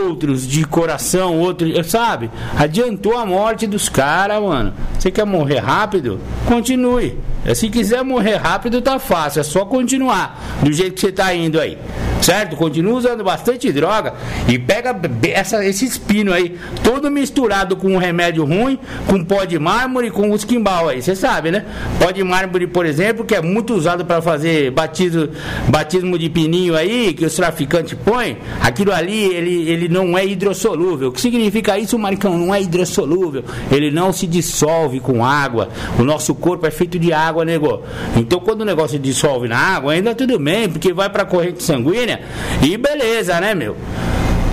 outros 0.06 0.46
de 0.46 0.64
coração, 0.64 1.38
outros, 1.38 1.86
sabe? 1.90 2.30
Adiantou 2.56 3.16
a 3.16 3.26
morte 3.26 3.66
dos 3.66 3.88
caras, 3.88 4.40
mano. 4.42 4.72
Você 4.98 5.10
quer 5.10 5.26
morrer 5.26 5.58
rápido? 5.58 6.18
Continue. 6.46 7.18
Se 7.54 7.68
quiser 7.68 8.02
morrer 8.02 8.36
rápido, 8.36 8.80
tá 8.80 8.98
fácil, 8.98 9.40
é 9.40 9.42
só 9.42 9.66
continuar 9.66 10.58
do 10.62 10.72
jeito 10.72 10.94
que 10.94 11.00
você 11.02 11.12
tá 11.12 11.34
indo 11.34 11.60
aí. 11.60 11.76
certo? 12.24 12.56
Continua 12.56 12.94
usando 12.94 13.22
bastante 13.22 13.70
droga 13.70 14.14
e 14.48 14.58
pega 14.58 14.96
essa, 15.30 15.64
esse 15.64 15.84
espino 15.84 16.32
aí, 16.32 16.58
todo 16.82 17.10
misturado 17.10 17.76
com 17.76 17.88
um 17.88 17.98
remédio 17.98 18.44
ruim, 18.44 18.78
com 19.06 19.22
pó 19.22 19.44
de 19.44 19.58
mármore, 19.58 20.10
com 20.10 20.30
os 20.32 20.42
quimbal 20.42 20.88
aí, 20.88 21.02
você 21.02 21.14
sabe, 21.14 21.50
né? 21.50 21.64
Pó 22.00 22.10
de 22.10 22.24
mármore, 22.24 22.66
por 22.66 22.86
exemplo, 22.86 23.24
que 23.24 23.34
é 23.34 23.42
muito 23.42 23.74
usado 23.74 24.04
para 24.06 24.22
fazer 24.22 24.70
batismo, 24.84 25.28
batismo 25.68 26.18
de 26.18 26.28
pininho 26.28 26.76
aí, 26.76 27.12
que 27.14 27.24
os 27.24 27.34
traficantes 27.34 27.96
põem, 28.04 28.36
aquilo 28.60 28.92
ali, 28.92 29.24
ele, 29.34 29.68
ele 29.68 29.88
não 29.88 30.16
é 30.16 30.26
hidrossolúvel. 30.26 31.08
O 31.08 31.12
que 31.12 31.20
significa 31.20 31.78
isso, 31.78 31.98
Maricão? 31.98 32.36
Não 32.38 32.54
é 32.54 32.60
hidrossolúvel. 32.60 33.44
Ele 33.70 33.90
não 33.90 34.12
se 34.12 34.26
dissolve 34.26 35.00
com 35.00 35.24
água. 35.24 35.68
O 35.98 36.04
nosso 36.04 36.34
corpo 36.34 36.66
é 36.66 36.70
feito 36.70 36.98
de 36.98 37.12
água, 37.12 37.44
nego. 37.44 37.82
Então, 38.16 38.40
quando 38.40 38.60
o 38.60 38.64
negócio 38.64 38.98
dissolve 38.98 39.48
na 39.48 39.58
água, 39.58 39.92
ainda 39.92 40.14
tudo 40.14 40.38
bem, 40.38 40.68
porque 40.68 40.92
vai 40.92 41.08
para 41.08 41.22
a 41.22 41.26
corrente 41.26 41.62
sanguínea 41.62 42.20
e 42.62 42.76
beleza, 42.76 43.40
né, 43.40 43.54
meu? 43.54 43.76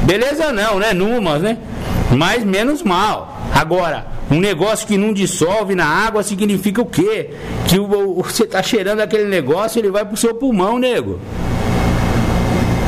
Beleza 0.04 0.52
não, 0.52 0.80
né? 0.80 0.94
Numas, 0.94 1.42
né? 1.42 1.58
Mas 2.12 2.44
menos 2.44 2.84
mal. 2.84 3.38
Agora, 3.54 4.08
um 4.30 4.40
negócio 4.40 4.88
que 4.88 4.98
não 4.98 5.14
dissolve 5.14 5.76
na 5.76 5.86
água 5.86 6.24
significa 6.24 6.82
o 6.82 6.86
quê? 6.86 7.32
Que 7.68 7.80
o, 7.80 8.20
o, 8.20 8.24
você 8.24 8.46
tá 8.46 8.64
cheirando 8.64 9.02
aquele 9.02 9.26
negócio, 9.26 9.80
ele 9.80 9.92
vai 9.92 10.06
pro 10.06 10.18
seu 10.18 10.34
pulmão, 10.34 10.80
nego. 10.80 11.20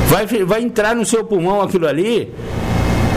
Vai, 0.07 0.25
vai 0.45 0.61
entrar 0.61 0.95
no 0.95 1.05
seu 1.05 1.23
pulmão 1.23 1.61
aquilo 1.61 1.87
ali 1.87 2.33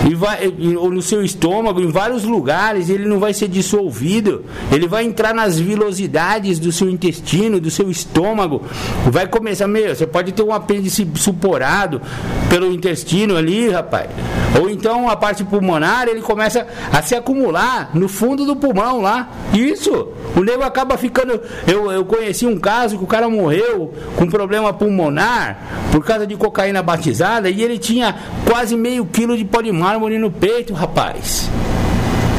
e 0.08 0.14
vai, 0.14 0.52
ou 0.78 0.90
no 0.90 1.02
seu 1.02 1.24
estômago, 1.24 1.80
em 1.80 1.90
vários 1.90 2.24
lugares, 2.24 2.90
ele 2.90 3.06
não 3.06 3.18
vai 3.18 3.32
ser 3.32 3.48
dissolvido, 3.48 4.44
ele 4.70 4.86
vai 4.86 5.04
entrar 5.04 5.34
nas 5.34 5.58
vilosidades 5.58 6.58
do 6.58 6.70
seu 6.70 6.88
intestino, 6.88 7.58
do 7.58 7.70
seu 7.70 7.90
estômago, 7.90 8.62
vai 9.06 9.26
começar, 9.26 9.66
meu, 9.66 9.94
você 9.94 10.06
pode 10.06 10.32
ter 10.32 10.42
um 10.42 10.52
apêndice 10.52 11.08
suporado 11.16 12.00
pelo 12.50 12.72
intestino 12.72 13.36
ali, 13.36 13.70
rapaz, 13.70 14.10
ou 14.60 14.70
então 14.70 15.08
a 15.08 15.16
parte 15.16 15.42
pulmonar, 15.42 16.08
ele 16.08 16.20
começa 16.20 16.66
a 16.92 17.02
se 17.02 17.14
acumular 17.14 17.90
no 17.94 18.08
fundo 18.08 18.44
do 18.44 18.54
pulmão 18.54 19.00
lá, 19.00 19.30
isso, 19.52 20.08
o 20.36 20.40
nego 20.40 20.62
acaba 20.62 20.96
ficando, 20.96 21.40
eu, 21.66 21.90
eu 21.90 22.04
conheci 22.04 22.46
um 22.46 22.58
caso 22.58 22.98
que 22.98 23.04
o 23.04 23.08
cara 23.08 23.28
morreu 23.28 23.92
com 24.16 24.26
problema 24.28 24.72
pulmonar, 24.72 25.86
por 25.90 26.04
causa 26.04 26.26
de 26.26 26.36
cocaína 26.36 26.82
batizada, 26.82 27.48
e 27.48 27.62
ele 27.62 27.78
tinha 27.78 28.14
quase 28.44 28.76
meio 28.76 29.06
quilo 29.06 29.36
de 29.36 29.46
de 29.46 29.72
mármore 29.96 30.18
no 30.18 30.30
peito, 30.30 30.74
rapaz. 30.74 31.50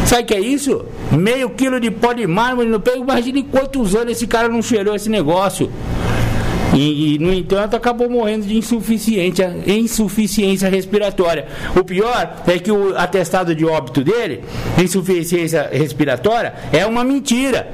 Sabe 0.05 0.21
o 0.21 0.25
que 0.27 0.33
é 0.35 0.39
isso? 0.39 0.85
Meio 1.11 1.49
quilo 1.49 1.79
de 1.79 1.89
pó 1.89 2.13
de 2.13 2.27
mármore 2.27 2.69
no 2.69 2.79
peito. 2.79 2.99
Imagine 2.99 3.43
quantos 3.43 3.95
anos 3.95 4.11
esse 4.11 4.27
cara 4.27 4.47
não 4.47 4.61
cheirou 4.61 4.95
esse 4.95 5.09
negócio. 5.09 5.69
E, 6.73 7.15
e, 7.15 7.19
no 7.19 7.33
entanto, 7.33 7.75
acabou 7.75 8.07
morrendo 8.07 8.45
de 8.45 8.55
insuficiência, 8.55 9.55
insuficiência 9.65 10.69
respiratória. 10.69 11.47
O 11.75 11.83
pior 11.83 12.43
é 12.45 12.59
que 12.59 12.71
o 12.71 12.95
atestado 12.95 13.55
de 13.55 13.65
óbito 13.65 14.03
dele, 14.03 14.43
insuficiência 14.77 15.67
respiratória, 15.73 16.53
é 16.71 16.85
uma 16.85 17.03
mentira. 17.03 17.67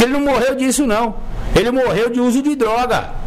Ele 0.00 0.12
não 0.12 0.20
morreu 0.20 0.54
disso, 0.54 0.86
não. 0.86 1.16
Ele 1.56 1.72
morreu 1.72 2.08
de 2.08 2.20
uso 2.20 2.40
de 2.40 2.54
droga. 2.54 3.23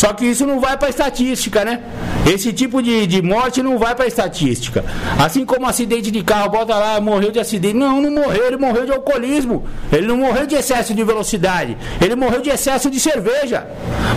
Só 0.00 0.14
que 0.14 0.24
isso 0.24 0.46
não 0.46 0.58
vai 0.58 0.78
para 0.78 0.88
estatística, 0.88 1.62
né? 1.62 1.82
Esse 2.26 2.54
tipo 2.54 2.82
de, 2.82 3.06
de 3.06 3.20
morte 3.20 3.62
não 3.62 3.78
vai 3.78 3.94
para 3.94 4.06
estatística. 4.06 4.82
Assim 5.18 5.44
como 5.44 5.66
acidente 5.66 6.10
de 6.10 6.24
carro, 6.24 6.48
bota 6.48 6.74
lá, 6.74 6.98
morreu 7.02 7.30
de 7.30 7.38
acidente. 7.38 7.74
Não, 7.74 8.00
não 8.00 8.10
morreu, 8.10 8.46
ele 8.46 8.56
morreu 8.56 8.86
de 8.86 8.92
alcoolismo. 8.92 9.66
Ele 9.92 10.06
não 10.06 10.16
morreu 10.16 10.46
de 10.46 10.54
excesso 10.54 10.94
de 10.94 11.04
velocidade. 11.04 11.76
Ele 12.00 12.14
morreu 12.14 12.40
de 12.40 12.48
excesso 12.48 12.88
de 12.88 12.98
cerveja. 12.98 13.66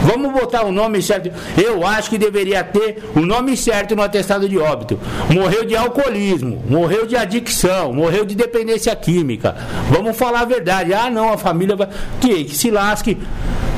Vamos 0.04 0.32
botar 0.32 0.64
o 0.64 0.72
nome 0.72 1.02
certo. 1.02 1.30
Eu 1.62 1.86
acho 1.86 2.10
que 2.10 2.18
deveria 2.18 2.64
ter 2.64 3.04
o 3.14 3.20
nome 3.20 3.58
certo 3.58 3.94
no 3.94 4.04
atestado 4.04 4.48
de 4.48 4.58
óbito. 4.58 4.98
Morreu 5.30 5.66
de 5.66 5.76
alcoolismo, 5.76 6.64
morreu 6.70 7.06
de 7.06 7.18
adicção, 7.18 7.92
morreu 7.92 8.24
de 8.24 8.36
dependência 8.36 8.96
química. 8.96 9.54
Vamos 9.90 10.16
falar 10.16 10.44
a 10.44 10.46
verdade. 10.46 10.94
Ah, 10.94 11.10
não, 11.10 11.34
a 11.34 11.38
família 11.38 11.76
vai. 11.76 11.90
Que, 12.22 12.46
que 12.46 12.56
se 12.56 12.72
lasque. 12.72 13.18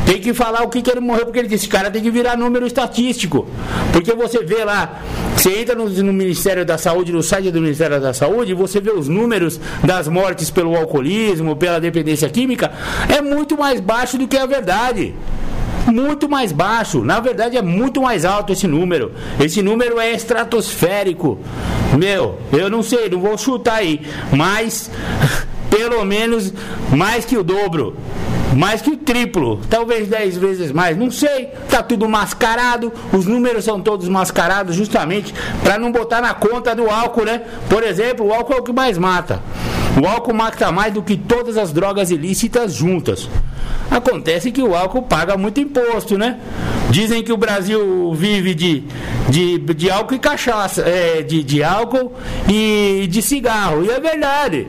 Tem 0.06 0.22
que 0.22 0.34
falar 0.34 0.64
o 0.64 0.70
que, 0.70 0.82
que 0.82 0.92
ele 0.92 1.00
morreu, 1.00 1.26
porque 1.26 1.40
ele 1.40 1.48
disse, 1.48 1.68
cara, 1.68 1.90
tem 1.90 2.02
que 2.02 2.12
virar 2.12 2.38
número 2.38 2.66
estatístico. 2.68 3.48
Porque 3.92 4.14
você 4.14 4.44
vê 4.44 4.64
lá, 4.64 5.02
você 5.36 5.60
entra 5.60 5.74
no, 5.74 5.90
no, 5.90 6.14
Ministério 6.14 6.64
da 6.64 6.78
Saúde, 6.78 7.12
no 7.12 7.24
site 7.24 7.50
do 7.50 7.60
Ministério 7.60 8.00
da 8.00 8.14
Saúde, 8.14 8.54
você 8.54 8.80
vê 8.80 8.92
os 8.92 9.08
números 9.08 9.60
das 9.84 10.08
mortes 10.08 10.50
pelo 10.52 10.76
alcoolismo, 10.76 11.56
pela 11.56 11.80
dependência 11.80 12.30
química, 12.30 12.72
é 13.10 13.22
muito 13.22 13.58
mais 13.58 13.80
baixo 13.80 14.18
do 14.18 14.28
que 14.28 14.38
a 14.38 14.46
verdade. 14.46 15.16
Muito 15.88 16.28
mais 16.28 16.52
baixo. 16.52 17.04
Na 17.04 17.20
verdade, 17.20 17.58
é 17.58 17.62
muito 17.62 18.02
mais 18.02 18.26
alto 18.26 18.52
esse 18.52 18.68
número. 18.68 19.12
Esse 19.40 19.62
número 19.62 20.00
é 20.00 20.12
estratosférico. 20.14 21.40
Meu, 21.98 22.40
eu 22.52 22.70
não 22.70 22.82
sei, 22.82 23.10
não 23.10 23.20
vou 23.20 23.38
chutar 23.38 23.76
aí. 23.76 24.02
Mas, 24.32 24.90
pelo 25.70 26.04
menos, 26.06 26.54
mais 26.92 27.26
que 27.26 27.38
o 27.38 27.44
dobro 27.44 27.96
mais 28.56 28.82
que 28.82 28.90
o 28.90 28.98
triplo, 28.98 29.60
talvez 29.70 30.08
10 30.08 30.38
vezes 30.38 30.72
mais, 30.72 30.98
não 30.98 31.12
sei. 31.12 31.50
Tá 31.70 31.84
tudo 31.84 32.08
mascarado, 32.08 32.92
os 33.12 33.26
números 33.26 33.66
são 33.66 33.82
todos 33.82 34.08
mascarados 34.08 34.76
justamente 34.76 35.34
para 35.62 35.78
não 35.78 35.92
botar 35.92 36.22
na 36.22 36.34
conta 36.34 36.74
do 36.74 36.90
álcool, 36.90 37.26
né? 37.26 37.42
Por 37.70 37.84
exemplo, 37.84 38.26
o 38.26 38.34
álcool 38.34 38.54
é 38.54 38.58
o 38.58 38.64
que 38.64 38.72
mais 38.72 38.98
mata. 38.98 39.42
O 40.02 40.08
álcool 40.08 40.34
mata 40.34 40.72
mais 40.72 40.94
do 40.94 41.04
que 41.04 41.18
todas 41.18 41.58
as 41.58 41.72
drogas 41.72 42.12
ilícitas 42.12 42.74
juntas. 42.74 43.30
Acontece 43.92 44.52
que 44.52 44.62
o 44.62 44.74
álcool 44.74 45.04
paga 45.04 45.38
muito 45.38 45.60
imposto, 45.60 46.18
né? 46.18 46.40
Dizem 46.90 47.24
que 47.24 47.34
o 47.34 47.38
Brasil 47.38 48.14
vive 48.14 48.54
de, 48.54 48.84
de, 49.30 49.58
de 49.58 49.90
álcool 49.90 50.16
e 50.16 50.20
cachaça, 50.20 50.82
é, 50.82 51.22
de, 51.22 51.44
de 51.44 51.64
álcool 51.64 52.14
e 52.48 53.08
de 53.10 53.22
cigarro. 53.22 53.84
E 53.84 53.90
é 53.90 54.00
verdade 54.00 54.68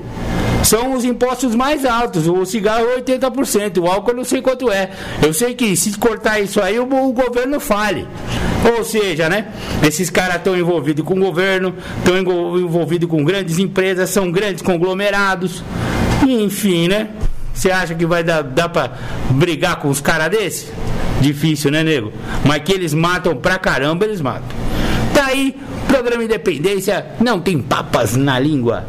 são 0.63 0.95
os 0.95 1.05
impostos 1.05 1.55
mais 1.55 1.85
altos. 1.85 2.27
O 2.27 2.45
cigarro 2.45 2.87
é 2.87 3.01
80%, 3.01 3.79
o 3.79 3.87
álcool 3.87 4.15
não 4.15 4.25
sei 4.25 4.43
quanto 4.43 4.71
é. 4.71 4.91
Eu 5.23 5.33
sei 5.33 5.55
que 5.55 5.77
se 5.77 5.97
cortar 5.99 6.41
isso 6.41 6.61
aí, 6.61 6.79
o, 6.79 6.85
o 6.85 7.13
governo 7.13 7.61
fale. 7.61 8.07
Ou 8.77 8.85
seja, 8.85 9.29
né? 9.29 9.47
Esses 9.83 10.11
caras 10.11 10.37
estão 10.37 10.57
envolvidos 10.57 11.05
com 11.05 11.15
o 11.15 11.21
governo, 11.21 11.75
estão 11.99 12.19
envolvidos 12.19 13.09
com 13.09 13.25
grandes 13.25 13.59
empresas, 13.59 14.11
são 14.11 14.31
grandes 14.31 14.63
conglomerados. 14.63 15.63
Enfim, 16.27 16.89
né? 16.89 17.11
Você 17.55 17.71
acha 17.71 17.95
que 17.95 18.05
vai 18.05 18.23
dar, 18.23 18.43
dar 18.43 18.69
pra 18.69 18.93
brigar 19.31 19.77
com 19.77 19.89
os 19.89 20.01
caras 20.01 20.31
desses? 20.31 20.71
Difícil, 21.21 21.71
né, 21.71 21.83
nego? 21.83 22.13
Mas 22.45 22.63
que 22.63 22.73
eles 22.73 22.93
matam 22.93 23.35
pra 23.37 23.59
caramba, 23.59 24.05
eles 24.05 24.21
matam. 24.21 24.57
Tá 25.15 25.27
aí, 25.27 25.57
programa 25.89 26.25
Independência, 26.25 27.07
não 27.19 27.41
tem 27.41 27.59
papas 27.59 28.15
na 28.15 28.39
língua. 28.39 28.85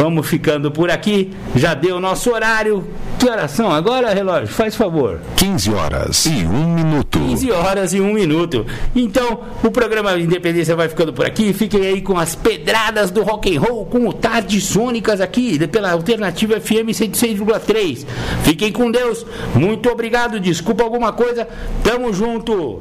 Vamos 0.00 0.26
ficando 0.26 0.70
por 0.70 0.90
aqui. 0.90 1.30
Já 1.54 1.74
deu 1.74 1.96
o 1.96 2.00
nosso 2.00 2.30
horário. 2.30 2.88
Que 3.18 3.28
horas 3.28 3.50
são 3.50 3.70
agora, 3.70 4.14
relógio? 4.14 4.48
Faz 4.48 4.74
favor. 4.74 5.20
15 5.36 5.74
horas 5.74 6.24
e 6.24 6.46
1 6.46 6.74
minuto. 6.74 7.18
15 7.18 7.52
horas 7.52 7.92
e 7.92 8.00
1 8.00 8.10
minuto. 8.10 8.64
Então, 8.96 9.42
o 9.62 9.70
programa 9.70 10.18
Independência 10.18 10.74
vai 10.74 10.88
ficando 10.88 11.12
por 11.12 11.26
aqui. 11.26 11.52
Fiquem 11.52 11.86
aí 11.86 12.00
com 12.00 12.16
as 12.18 12.34
pedradas 12.34 13.10
do 13.10 13.22
rock 13.22 13.54
and 13.54 13.60
roll 13.60 13.84
com 13.84 14.08
o 14.08 14.12
Tardes 14.14 14.64
Sônicas 14.64 15.20
aqui 15.20 15.68
pela 15.68 15.92
Alternativa 15.92 16.58
FM 16.58 16.94
106,3. 16.94 18.06
Fiquem 18.42 18.72
com 18.72 18.90
Deus. 18.90 19.26
Muito 19.54 19.90
obrigado. 19.90 20.40
Desculpa 20.40 20.82
alguma 20.82 21.12
coisa. 21.12 21.46
Tamo 21.84 22.10
junto. 22.10 22.78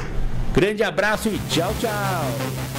Grande 0.56 0.84
abraço 0.84 1.28
e 1.28 1.38
tchau, 1.50 1.74
tchau. 1.82 2.79